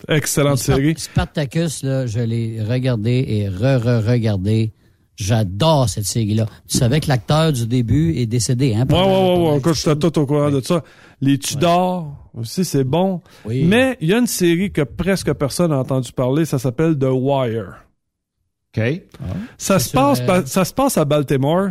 Excellente 0.09 0.57
Spart- 0.57 0.75
série. 0.75 0.95
Spartacus, 0.97 1.84
là, 1.84 2.05
je 2.05 2.19
l'ai 2.19 2.61
regardé 2.61 3.23
et 3.27 3.47
re-re-regardé. 3.47 4.73
J'adore 5.15 5.88
cette 5.89 6.05
série-là. 6.05 6.47
Tu 6.67 6.77
savais 6.77 6.99
que 6.99 7.07
l'acteur 7.07 7.53
du 7.53 7.67
début 7.67 8.15
est 8.17 8.25
décédé, 8.25 8.73
hein? 8.73 8.80
Ouais, 8.81 8.85
pendant- 8.88 9.38
ouais, 9.38 9.43
ouais, 9.45 9.51
ouais. 9.51 9.57
Écoute, 9.59 9.75
j'étais 9.75 9.95
tout 9.95 10.19
au 10.19 10.25
courant 10.25 10.49
de 10.49 10.59
ça. 10.59 10.84
Les 11.21 11.38
Tudors, 11.38 12.30
aussi, 12.34 12.65
c'est 12.65 12.84
bon. 12.84 13.21
Oui. 13.45 13.63
Mais 13.63 13.95
il 14.01 14.09
y 14.09 14.13
a 14.13 14.17
une 14.17 14.27
série 14.27 14.71
que 14.71 14.81
presque 14.81 15.31
personne 15.34 15.69
n'a 15.69 15.77
entendu 15.77 16.11
parler. 16.11 16.45
Ça 16.45 16.57
s'appelle 16.59 16.97
The 16.97 17.05
Wire. 17.11 17.85
OK? 18.76 19.02
Ça 19.58 19.80
se 19.80 19.91
passe, 19.91 20.22
euh, 20.28 20.41
ça 20.45 20.66
se 20.66 20.74
passe 20.74 20.98
à 20.98 21.06
Baltimore. 21.06 21.70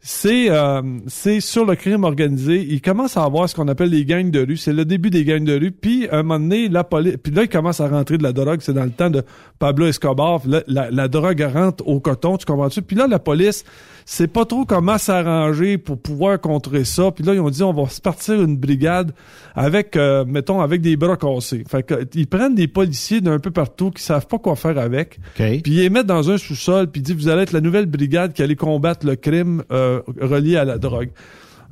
C'est 0.00 0.48
euh, 0.48 0.80
c'est 1.08 1.40
sur 1.40 1.66
le 1.66 1.74
crime 1.74 2.04
organisé. 2.04 2.64
Il 2.68 2.80
commence 2.80 3.16
à 3.16 3.24
avoir 3.24 3.48
ce 3.48 3.54
qu'on 3.56 3.66
appelle 3.66 3.90
les 3.90 4.04
gangs 4.04 4.30
de 4.30 4.46
rue. 4.46 4.56
C'est 4.56 4.72
le 4.72 4.84
début 4.84 5.10
des 5.10 5.24
gangs 5.24 5.44
de 5.44 5.58
rue. 5.58 5.72
Puis 5.72 6.08
à 6.08 6.18
un 6.18 6.22
moment 6.22 6.38
donné, 6.38 6.68
la 6.68 6.84
police. 6.84 7.16
Puis 7.20 7.32
là, 7.32 7.42
il 7.42 7.48
commence 7.48 7.80
à 7.80 7.88
rentrer 7.88 8.16
de 8.16 8.22
la 8.22 8.32
drogue. 8.32 8.60
C'est 8.62 8.72
dans 8.72 8.84
le 8.84 8.92
temps 8.92 9.10
de 9.10 9.24
Pablo 9.58 9.86
Escobar. 9.86 10.40
Puis 10.40 10.52
là, 10.52 10.62
la, 10.68 10.90
la 10.92 11.08
drogue 11.08 11.40
rentre 11.52 11.86
au 11.86 11.98
coton. 11.98 12.36
Tu 12.36 12.46
comprends-tu? 12.46 12.80
Puis 12.82 12.96
là, 12.96 13.08
la 13.08 13.18
police, 13.18 13.64
c'est 14.10 14.26
pas 14.28 14.46
trop 14.46 14.64
comment 14.64 14.96
s'arranger 14.96 15.76
pour 15.76 15.98
pouvoir 16.00 16.40
contrer 16.40 16.86
ça. 16.86 17.10
Puis 17.10 17.22
là, 17.24 17.34
ils 17.34 17.40
ont 17.40 17.50
dit 17.50 17.62
on 17.62 17.74
va 17.74 17.90
se 17.90 18.00
partir 18.00 18.40
une 18.42 18.56
brigade 18.56 19.12
avec, 19.54 19.96
euh, 19.96 20.24
mettons, 20.26 20.62
avec 20.62 20.80
des 20.80 20.96
bras 20.96 21.18
cassés. 21.18 21.62
Fait 21.68 21.82
que 21.82 22.08
ils 22.14 22.26
prennent 22.26 22.54
des 22.54 22.68
policiers 22.68 23.20
d'un 23.20 23.38
peu 23.38 23.50
partout 23.50 23.90
qui 23.90 24.02
savent 24.02 24.26
pas 24.26 24.38
quoi 24.38 24.56
faire 24.56 24.78
avec. 24.78 25.18
OK. 25.38 25.60
Puis 25.62 25.72
ils 25.72 25.80
les 25.80 25.90
mettent 25.90 26.06
dans 26.06 26.30
un 26.30 26.38
sous-sol, 26.38 26.90
puis 26.90 27.02
ils 27.02 27.04
disent, 27.04 27.16
vous 27.16 27.28
allez 27.28 27.42
être 27.42 27.52
la 27.52 27.60
nouvelle 27.60 27.84
brigade 27.84 28.32
qui 28.32 28.42
allait 28.42 28.56
combattre 28.56 29.04
le 29.04 29.14
crime 29.16 29.62
euh, 29.70 30.00
relié 30.18 30.56
à 30.56 30.64
la 30.64 30.78
drogue. 30.78 31.10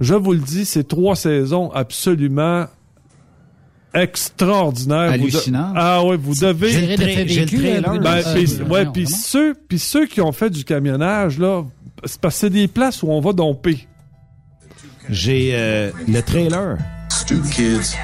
Je 0.02 0.12
vous 0.12 0.34
le 0.34 0.40
dis, 0.40 0.66
c'est 0.66 0.86
trois 0.86 1.16
saisons 1.16 1.70
absolument 1.72 2.66
de- 5.08 5.12
Hallucinantes. 5.38 5.72
Ah 5.74 6.04
ouais, 6.04 6.18
vous 6.18 6.34
devez... 6.34 6.68
J'ai 6.70 6.80
le 6.82 6.86
tra- 6.96 7.28
trailer. 7.46 8.00
Ben, 8.02 8.16
euh, 8.18 8.34
puis- 8.34 8.46
euh, 8.60 8.64
ouais, 8.68 8.84
ceux, 9.06 9.54
puis 9.68 9.78
ceux 9.78 10.04
qui 10.06 10.20
ont 10.20 10.32
fait 10.32 10.50
du 10.50 10.64
camionnage, 10.64 11.38
là, 11.38 11.64
c'est 12.06 12.20
parce 12.20 12.34
que 12.34 12.40
c'est 12.40 12.50
des 12.50 12.68
places 12.68 13.02
où 13.02 13.10
on 13.10 13.20
va 13.20 13.32
domper. 13.32 13.86
J'ai 15.08 15.50
euh, 15.54 15.90
le 16.08 16.20
trailer. 16.20 16.78
Stoop 17.10 17.48
kids, 17.50 17.96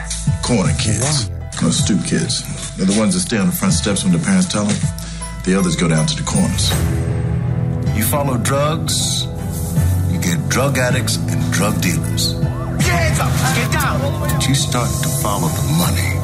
corner 0.43 0.77
kids. 0.77 1.31
No, 1.63 1.71
stoop 1.71 2.03
kids. 2.05 2.43
They're 2.77 2.87
the 2.87 2.99
ones 2.99 3.15
that 3.15 3.21
stay 3.21 3.39
on 3.39 3.47
the 3.47 3.53
front 3.53 3.73
steps 3.73 4.05
when 4.05 4.13
the 4.13 4.19
parents 4.19 4.49
tell 4.49 4.65
them. 4.65 4.77
The 5.45 5.57
others 5.57 5.77
go 5.77 5.89
down 5.89 6.07
to 6.07 6.17
the 6.17 6.23
corners. 6.23 6.71
You 7.97 8.05
follow 8.05 8.37
drugs, 8.39 9.27
you 10.11 10.19
get 10.21 10.49
drug 10.49 10.79
addicts 10.79 11.17
and 11.17 11.53
drug 11.53 11.81
dealers. 11.81 12.35
Get 12.79 12.91
hands 12.91 13.21
up! 13.21 13.31
Get 13.55 13.71
down! 13.71 14.01
But 14.21 14.49
you 14.49 14.55
start 14.55 14.89
to 15.03 15.09
follow 15.23 15.49
the 15.49 15.67
money, 15.79 16.19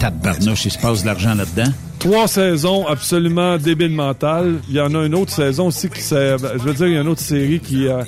Tabarnouche, 0.00 0.64
il 0.66 0.70
se 0.70 0.78
passe 0.78 1.02
de 1.02 1.06
l'argent 1.06 1.34
là-dedans. 1.34 1.70
Trois 1.98 2.28
saisons 2.28 2.86
absolument 2.86 3.58
débiles 3.58 3.92
mentales. 3.92 4.56
Il 4.68 4.74
y 4.76 4.80
en 4.80 4.94
a 4.94 5.04
une 5.04 5.14
autre 5.14 5.32
saison 5.32 5.66
aussi 5.68 5.88
qui 5.90 6.00
c'est, 6.00 6.36
ben, 6.38 6.50
je 6.54 6.62
veux 6.62 6.72
dire, 6.74 6.86
il 6.86 6.94
y 6.94 6.96
a 6.96 7.00
une 7.02 7.08
autre 7.08 7.20
série 7.20 7.60
qui, 7.60 7.86
euh, 7.88 8.02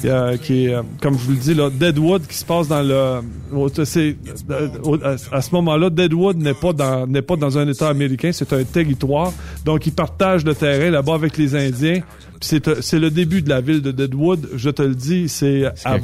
qui, 0.00 0.08
euh, 0.08 0.36
qui 0.36 0.66
est, 0.66 0.74
euh, 0.74 0.82
comme 1.00 1.18
je 1.18 1.24
vous 1.24 1.32
le 1.32 1.36
dis, 1.38 1.54
là, 1.54 1.68
Deadwood 1.70 2.22
qui 2.28 2.36
se 2.36 2.44
passe 2.44 2.68
dans 2.68 2.82
le, 2.82 3.20
au- 3.56 3.68
c'est, 3.84 4.16
euh, 4.50 4.68
au- 4.84 4.94
à, 5.02 5.16
à 5.32 5.42
ce 5.42 5.50
moment-là, 5.54 5.90
Deadwood 5.90 6.36
n'est 6.38 6.54
pas 6.54 6.72
dans, 6.72 7.06
n'est 7.08 7.22
pas 7.22 7.34
dans 7.36 7.58
un 7.58 7.66
État 7.68 7.88
américain, 7.88 8.30
c'est 8.32 8.52
un 8.52 8.62
territoire. 8.62 9.32
Donc, 9.64 9.86
ils 9.86 9.92
partagent 9.92 10.44
le 10.44 10.54
terrain 10.54 10.90
là-bas 10.90 11.14
avec 11.14 11.36
les 11.36 11.54
Indiens. 11.56 12.00
Puis 12.40 12.48
c'est, 12.48 12.68
euh, 12.68 12.76
c'est 12.80 12.98
le 13.00 13.10
début 13.10 13.42
de 13.42 13.48
la 13.48 13.60
ville 13.60 13.82
de 13.82 13.90
Deadwood. 13.90 14.48
Je 14.54 14.70
te 14.70 14.82
le 14.82 14.94
dis, 14.94 15.28
c'est, 15.28 15.64
à, 15.84 15.98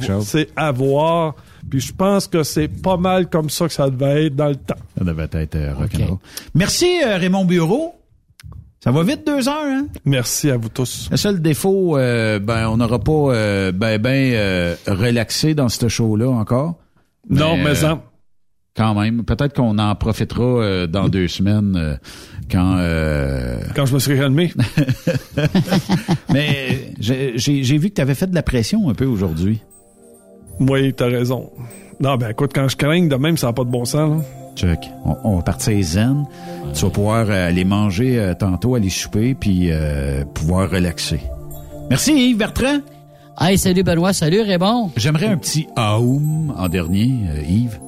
à 0.57 0.71
voir. 0.73 1.35
Puis 1.69 1.79
je 1.81 1.93
pense 1.93 2.27
que 2.27 2.43
c'est 2.43 2.67
pas 2.67 2.97
mal 2.97 3.29
comme 3.29 3.49
ça 3.49 3.67
que 3.67 3.73
ça 3.73 3.89
devait 3.89 4.27
être 4.27 4.35
dans 4.35 4.49
le 4.49 4.55
temps. 4.55 4.75
Ça 4.97 5.03
devait 5.03 5.27
être 5.31 5.55
euh, 5.55 5.73
rock'n'roll. 5.73 6.17
Merci, 6.53 7.01
euh, 7.05 7.17
Raymond 7.17 7.45
Bureau. 7.45 7.95
Ça 8.83 8.91
va 8.91 9.03
vite, 9.03 9.27
deux 9.27 9.49
heures, 9.49 9.65
hein? 9.65 9.87
Merci 10.05 10.49
à 10.49 10.55
vous 10.57 10.69
tous. 10.69 11.09
Le 11.11 11.17
seul 11.17 11.41
défaut, 11.41 11.97
euh, 11.97 12.39
ben, 12.39 12.69
on 12.69 12.77
n'aura 12.77 12.99
pas 12.99 13.11
euh, 13.11 13.71
ben, 13.73 13.97
ben 14.01 14.31
euh, 14.33 14.75
relaxé 14.87 15.53
dans 15.53 15.67
ce 15.67 15.89
show-là 15.89 16.29
encore. 16.29 16.75
non, 17.29 17.57
mais 17.57 17.75
ça. 17.75 17.91
euh, 17.91 17.95
Quand 18.77 18.95
même. 18.95 19.25
Peut-être 19.25 19.53
qu'on 19.53 19.77
en 19.79 19.93
profitera 19.95 20.43
euh, 20.43 20.87
dans 20.87 21.09
deux 21.09 21.27
semaines 21.27 21.75
euh, 21.75 21.97
quand... 22.49 22.77
euh, 22.77 23.59
Quand 23.75 23.85
je 23.85 23.93
me 23.95 23.99
serai 23.99 24.17
calmé. 24.17 24.53
mais 26.33 26.93
j'ai 26.99 27.77
vu 27.77 27.89
que 27.89 27.95
tu 27.95 28.01
avais 28.01 28.15
fait 28.15 28.27
de 28.27 28.35
la 28.35 28.43
pression 28.43 28.89
un 28.89 28.93
peu 28.93 29.05
aujourd'hui. 29.05 29.59
Oui, 30.59 30.93
t'as 30.93 31.07
raison. 31.07 31.49
Non, 31.99 32.15
ben 32.17 32.29
écoute, 32.29 32.51
quand 32.53 32.67
je 32.67 32.75
crains 32.77 33.07
de 33.07 33.15
même, 33.15 33.37
ça 33.37 33.47
n'a 33.47 33.53
pas 33.53 33.63
de 33.63 33.69
bon 33.69 33.85
sens. 33.85 34.17
Là. 34.17 34.23
Chuck, 34.55 34.79
on, 35.05 35.15
on 35.23 35.35
va 35.37 35.41
partir 35.41 35.81
zen. 35.83 36.25
Tu 36.73 36.85
vas 36.85 36.91
pouvoir 36.91 37.25
euh, 37.29 37.47
aller 37.47 37.63
manger 37.65 38.19
euh, 38.19 38.33
tantôt, 38.33 38.75
aller 38.75 38.89
souper, 38.89 39.33
puis 39.33 39.69
euh, 39.71 40.23
pouvoir 40.33 40.69
relaxer. 40.69 41.19
Merci 41.89 42.29
Yves 42.29 42.37
Bertrand. 42.37 42.79
Hey, 43.39 43.57
salut 43.57 43.83
Benoît, 43.83 44.11
salut 44.11 44.41
Raymond. 44.41 44.91
J'aimerais 44.97 45.27
un 45.27 45.37
petit 45.37 45.67
aoum 45.77 46.53
en 46.57 46.67
dernier, 46.67 47.11
euh, 47.29 47.41
Yves. 47.41 47.79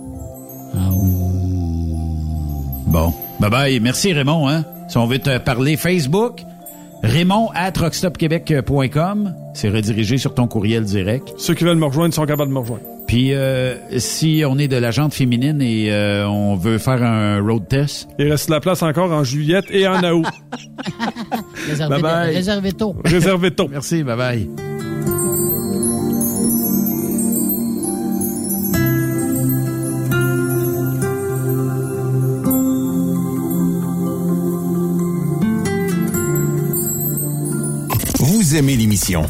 Bon. 2.88 3.14
Bye 3.40 3.50
bye. 3.50 3.80
Merci 3.80 4.14
Raymond. 4.14 4.48
Hein? 4.48 4.64
Si 4.88 4.98
on 4.98 5.08
veut 5.08 5.20
te 5.20 5.38
parler 5.38 5.78
Facebook, 5.78 6.44
Raymond 7.04 7.50
at 7.56 7.74
rockstopquebec.com. 7.78 9.36
C'est 9.54 9.70
redirigé 9.70 10.18
sur 10.18 10.34
ton 10.34 10.48
courriel 10.48 10.84
direct. 10.84 11.34
Ceux 11.38 11.54
qui 11.54 11.64
veulent 11.64 11.78
me 11.78 11.86
rejoindre 11.86 12.14
sont 12.14 12.26
capables 12.26 12.50
de 12.50 12.54
me 12.54 12.60
rejoindre. 12.60 12.84
Puis 13.08 13.34
euh, 13.34 13.76
si 13.98 14.44
on 14.48 14.58
est 14.58 14.68
de 14.70 14.78
la 14.78 14.92
jante 14.92 15.14
féminine 15.14 15.62
et 15.62 15.92
euh, 15.92 16.26
on 16.28 16.56
veut 16.56 16.78
faire 16.78 17.04
un 17.04 17.42
road 17.42 17.68
test, 17.68 18.08
Il 18.20 18.30
reste 18.30 18.48
de 18.48 18.54
la 18.54 18.60
place 18.62 18.84
encore 18.84 19.12
en 19.12 19.24
juillet 19.24 19.62
et 19.70 19.86
en 19.88 20.02
août. 20.14 20.26
Réservé, 21.68 21.96
Bye 21.96 22.02
bye. 22.02 22.36
réservé 22.36 22.72
tôt. 22.72 22.96
Réservé 23.04 23.52
tôt. 23.52 23.68
Merci, 23.70 24.04
bye 24.04 24.16
bye. 24.18 24.50
Aimez 38.56 38.76
l'émission? 38.76 39.30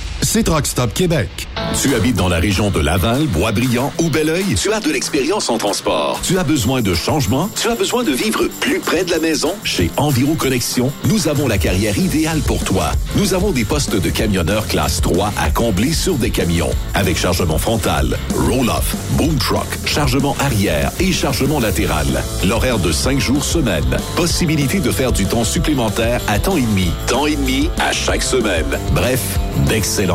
C'est 0.23 0.43
Truck 0.43 0.67
Stop 0.67 0.93
Québec. 0.93 1.47
Tu 1.81 1.95
habites 1.95 2.15
dans 2.15 2.29
la 2.29 2.37
région 2.37 2.69
de 2.69 2.79
Laval, 2.79 3.25
Boisbriand 3.27 3.91
ou 3.99 4.09
Belleuil? 4.09 4.55
Tu 4.55 4.71
as 4.71 4.79
de 4.79 4.91
l'expérience 4.91 5.49
en 5.49 5.57
transport. 5.57 6.19
Tu 6.21 6.37
as 6.37 6.43
besoin 6.43 6.81
de 6.81 6.93
changement? 6.93 7.49
Tu 7.59 7.67
as 7.69 7.75
besoin 7.75 8.03
de 8.03 8.11
vivre 8.11 8.47
plus 8.59 8.79
près 8.79 9.03
de 9.03 9.11
la 9.11 9.19
maison? 9.19 9.53
Chez 9.63 9.89
Enviro 9.97 10.35
Connexion, 10.35 10.91
nous 11.05 11.27
avons 11.27 11.47
la 11.47 11.57
carrière 11.57 11.97
idéale 11.97 12.39
pour 12.41 12.63
toi. 12.63 12.91
Nous 13.15 13.33
avons 13.33 13.51
des 13.51 13.65
postes 13.65 13.95
de 13.95 14.09
camionneur 14.09 14.67
classe 14.67 15.01
3 15.01 15.33
à 15.37 15.49
combler 15.49 15.91
sur 15.91 16.15
des 16.15 16.29
camions. 16.29 16.71
Avec 16.93 17.17
chargement 17.17 17.57
frontal, 17.57 18.17
roll-off, 18.35 18.95
boom 19.11 19.35
truck, 19.37 19.67
chargement 19.85 20.35
arrière 20.39 20.91
et 20.99 21.11
chargement 21.11 21.59
latéral. 21.59 22.07
L'horaire 22.45 22.79
de 22.79 22.91
5 22.91 23.19
jours 23.19 23.43
semaine. 23.43 23.97
Possibilité 24.15 24.79
de 24.79 24.91
faire 24.91 25.11
du 25.11 25.25
temps 25.25 25.45
supplémentaire 25.45 26.21
à 26.27 26.37
temps 26.37 26.57
et 26.57 26.61
demi. 26.61 26.91
Temps 27.07 27.25
et 27.25 27.35
demi 27.35 27.69
à 27.79 27.91
chaque 27.91 28.23
semaine. 28.23 28.77
Bref, 28.93 29.21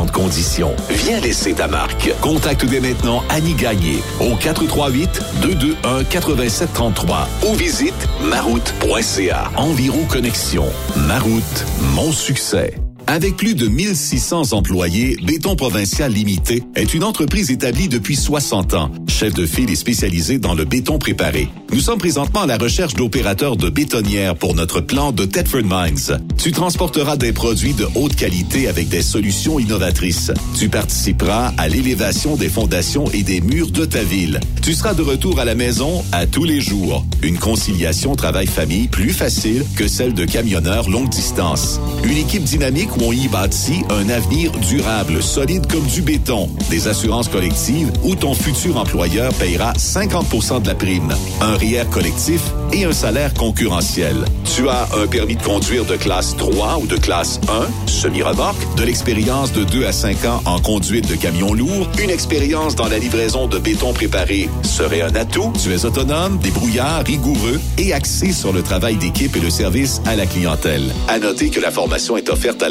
conditions. 0.04 0.74
Viens 0.90 1.20
laisser 1.20 1.54
ta 1.54 1.68
marque. 1.68 2.12
Contacte 2.20 2.66
dès 2.66 2.80
maintenant 2.80 3.22
Annie 3.30 3.54
Gagné 3.54 4.02
au 4.20 4.34
438-221-8733 4.34 7.28
ou 7.46 7.54
visite 7.54 7.94
maroute.ca. 8.22 9.50
Environ 9.56 10.04
Connexion. 10.04 10.66
Maroute, 10.96 11.64
mon 11.94 12.12
succès. 12.12 12.74
Avec 13.08 13.36
plus 13.36 13.54
de 13.54 13.68
1600 13.68 14.52
employés, 14.52 15.16
Béton 15.22 15.54
Provincial 15.54 16.12
Limité 16.12 16.64
est 16.74 16.92
une 16.92 17.04
entreprise 17.04 17.52
établie 17.52 17.88
depuis 17.88 18.16
60 18.16 18.74
ans. 18.74 18.90
Chef 19.06 19.32
de 19.32 19.46
file 19.46 19.70
et 19.70 19.76
spécialisé 19.76 20.38
dans 20.38 20.54
le 20.54 20.64
béton 20.64 20.98
préparé. 20.98 21.48
Nous 21.72 21.80
sommes 21.80 21.98
présentement 21.98 22.42
à 22.42 22.46
la 22.46 22.58
recherche 22.58 22.94
d'opérateurs 22.94 23.56
de 23.56 23.70
bétonnières 23.70 24.34
pour 24.34 24.54
notre 24.54 24.80
plan 24.80 25.12
de 25.12 25.24
Thetford 25.24 25.62
Mines. 25.64 26.18
Tu 26.36 26.50
transporteras 26.50 27.16
des 27.16 27.32
produits 27.32 27.74
de 27.74 27.86
haute 27.94 28.16
qualité 28.16 28.66
avec 28.66 28.88
des 28.88 29.02
solutions 29.02 29.60
innovatrices. 29.60 30.32
Tu 30.58 30.68
participeras 30.68 31.52
à 31.58 31.68
l'élévation 31.68 32.34
des 32.34 32.48
fondations 32.48 33.08
et 33.12 33.22
des 33.22 33.40
murs 33.40 33.70
de 33.70 33.84
ta 33.84 34.02
ville. 34.02 34.40
Tu 34.62 34.74
seras 34.74 34.94
de 34.94 35.02
retour 35.02 35.38
à 35.38 35.44
la 35.44 35.54
maison 35.54 36.04
à 36.10 36.26
tous 36.26 36.44
les 36.44 36.60
jours. 36.60 37.06
Une 37.22 37.38
conciliation 37.38 38.16
travail-famille 38.16 38.88
plus 38.88 39.10
facile 39.10 39.64
que 39.76 39.86
celle 39.86 40.12
de 40.12 40.24
camionneurs 40.24 40.90
longue 40.90 41.08
distance. 41.08 41.80
Une 42.04 42.16
équipe 42.16 42.42
dynamique 42.42 42.95
où 42.98 43.04
on 43.04 43.12
y 43.12 43.28
bâtit 43.28 43.82
un 43.90 44.08
avenir 44.08 44.52
durable, 44.52 45.22
solide 45.22 45.66
comme 45.70 45.86
du 45.86 46.02
béton. 46.02 46.48
Des 46.70 46.88
assurances 46.88 47.28
collectives 47.28 47.92
où 48.04 48.14
ton 48.14 48.34
futur 48.34 48.76
employeur 48.76 49.32
payera 49.34 49.72
50% 49.72 50.62
de 50.62 50.68
la 50.68 50.74
prime. 50.74 51.14
Un 51.40 51.56
REER 51.56 51.86
collectif 51.90 52.40
et 52.72 52.84
un 52.84 52.92
salaire 52.92 53.32
concurrentiel. 53.34 54.24
Tu 54.54 54.68
as 54.68 54.88
un 54.96 55.06
permis 55.06 55.36
de 55.36 55.42
conduire 55.42 55.84
de 55.84 55.96
classe 55.96 56.36
3 56.36 56.78
ou 56.82 56.86
de 56.86 56.96
classe 56.96 57.40
1, 57.48 57.90
semi-remorque, 57.90 58.76
de 58.76 58.84
l'expérience 58.84 59.52
de 59.52 59.64
2 59.64 59.86
à 59.86 59.92
5 59.92 60.24
ans 60.24 60.42
en 60.44 60.58
conduite 60.58 61.08
de 61.08 61.14
camions 61.14 61.54
lourds, 61.54 61.88
une 62.02 62.10
expérience 62.10 62.74
dans 62.74 62.88
la 62.88 62.98
livraison 62.98 63.46
de 63.46 63.58
béton 63.58 63.92
préparé 63.92 64.48
serait 64.62 65.02
un 65.02 65.14
atout. 65.14 65.52
Tu 65.62 65.72
es 65.72 65.84
autonome, 65.84 66.38
débrouillard, 66.38 67.04
rigoureux 67.04 67.60
et 67.78 67.92
axé 67.92 68.32
sur 68.32 68.52
le 68.52 68.62
travail 68.62 68.96
d'équipe 68.96 69.36
et 69.36 69.40
le 69.40 69.50
service 69.50 70.00
à 70.06 70.16
la 70.16 70.26
clientèle. 70.26 70.92
À 71.08 71.18
noter 71.18 71.50
que 71.50 71.60
la 71.60 71.70
formation 71.70 72.16
est 72.16 72.28
offerte 72.28 72.62
à 72.62 72.68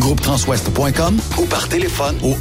groupetranswest.com 0.00 1.18
ou 1.38 1.44
par 1.46 1.68
téléphone 1.68 2.16
au 2.22 2.36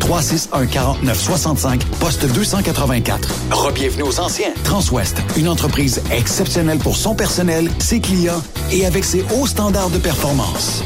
1-800-361-4965, 0.00 1.84
poste 2.00 2.26
284. 2.32 3.28
Rebienvenue 3.50 4.02
aux 4.02 4.20
anciens. 4.20 4.52
Transwest, 4.64 5.22
une 5.36 5.48
entreprise 5.48 6.02
exceptionnelle 6.10 6.78
pour 6.78 6.96
son 6.96 7.14
personnel, 7.14 7.70
ses 7.78 8.00
clients 8.00 8.42
et 8.70 8.86
avec 8.86 9.04
ses 9.04 9.24
hauts 9.34 9.46
standards 9.46 9.90
de 9.90 9.98
performance. 9.98 10.82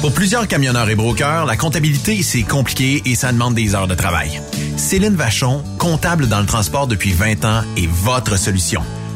Pour 0.00 0.12
plusieurs 0.12 0.46
camionneurs 0.46 0.88
et 0.88 0.94
brokers, 0.94 1.46
la 1.46 1.56
comptabilité, 1.56 2.22
c'est 2.22 2.42
compliqué 2.42 3.02
et 3.06 3.14
ça 3.14 3.32
demande 3.32 3.54
des 3.54 3.74
heures 3.74 3.88
de 3.88 3.94
travail. 3.94 4.40
Céline 4.76 5.16
Vachon, 5.16 5.64
comptable 5.78 6.28
dans 6.28 6.40
le 6.40 6.46
transport 6.46 6.86
depuis 6.86 7.12
20 7.12 7.44
ans, 7.44 7.62
est 7.76 7.88
votre 7.88 8.38
solution. 8.38 8.82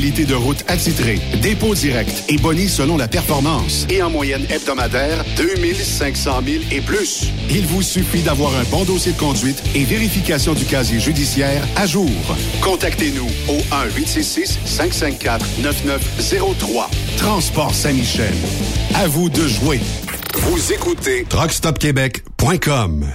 de 0.00 0.34
route 0.34 0.64
attitrée, 0.68 1.18
dépôt 1.42 1.74
direct 1.74 2.22
et 2.28 2.36
boni 2.36 2.68
selon 2.68 2.96
la 2.96 3.08
performance. 3.08 3.84
Et 3.90 4.00
en 4.00 4.10
moyenne 4.10 4.46
hebdomadaire, 4.48 5.24
2500 5.36 6.42
000 6.46 6.62
et 6.70 6.80
plus. 6.80 7.32
Il 7.50 7.66
vous 7.66 7.82
suffit 7.82 8.22
d'avoir 8.22 8.54
un 8.56 8.62
bon 8.64 8.84
dossier 8.84 9.10
de 9.12 9.18
conduite 9.18 9.60
et 9.74 9.82
vérification 9.84 10.54
du 10.54 10.66
casier 10.66 11.00
judiciaire 11.00 11.66
à 11.76 11.86
jour. 11.86 12.08
Contactez-nous 12.62 13.26
au 13.48 13.58
1-866-554-9903. 13.98 16.86
Transport 17.16 17.74
Saint-Michel. 17.74 18.34
À 18.94 19.08
vous 19.08 19.28
de 19.28 19.48
jouer. 19.48 19.80
Vous 20.34 20.72
écoutez 20.72 21.24
TruckStopQuébec.com. 21.28 23.14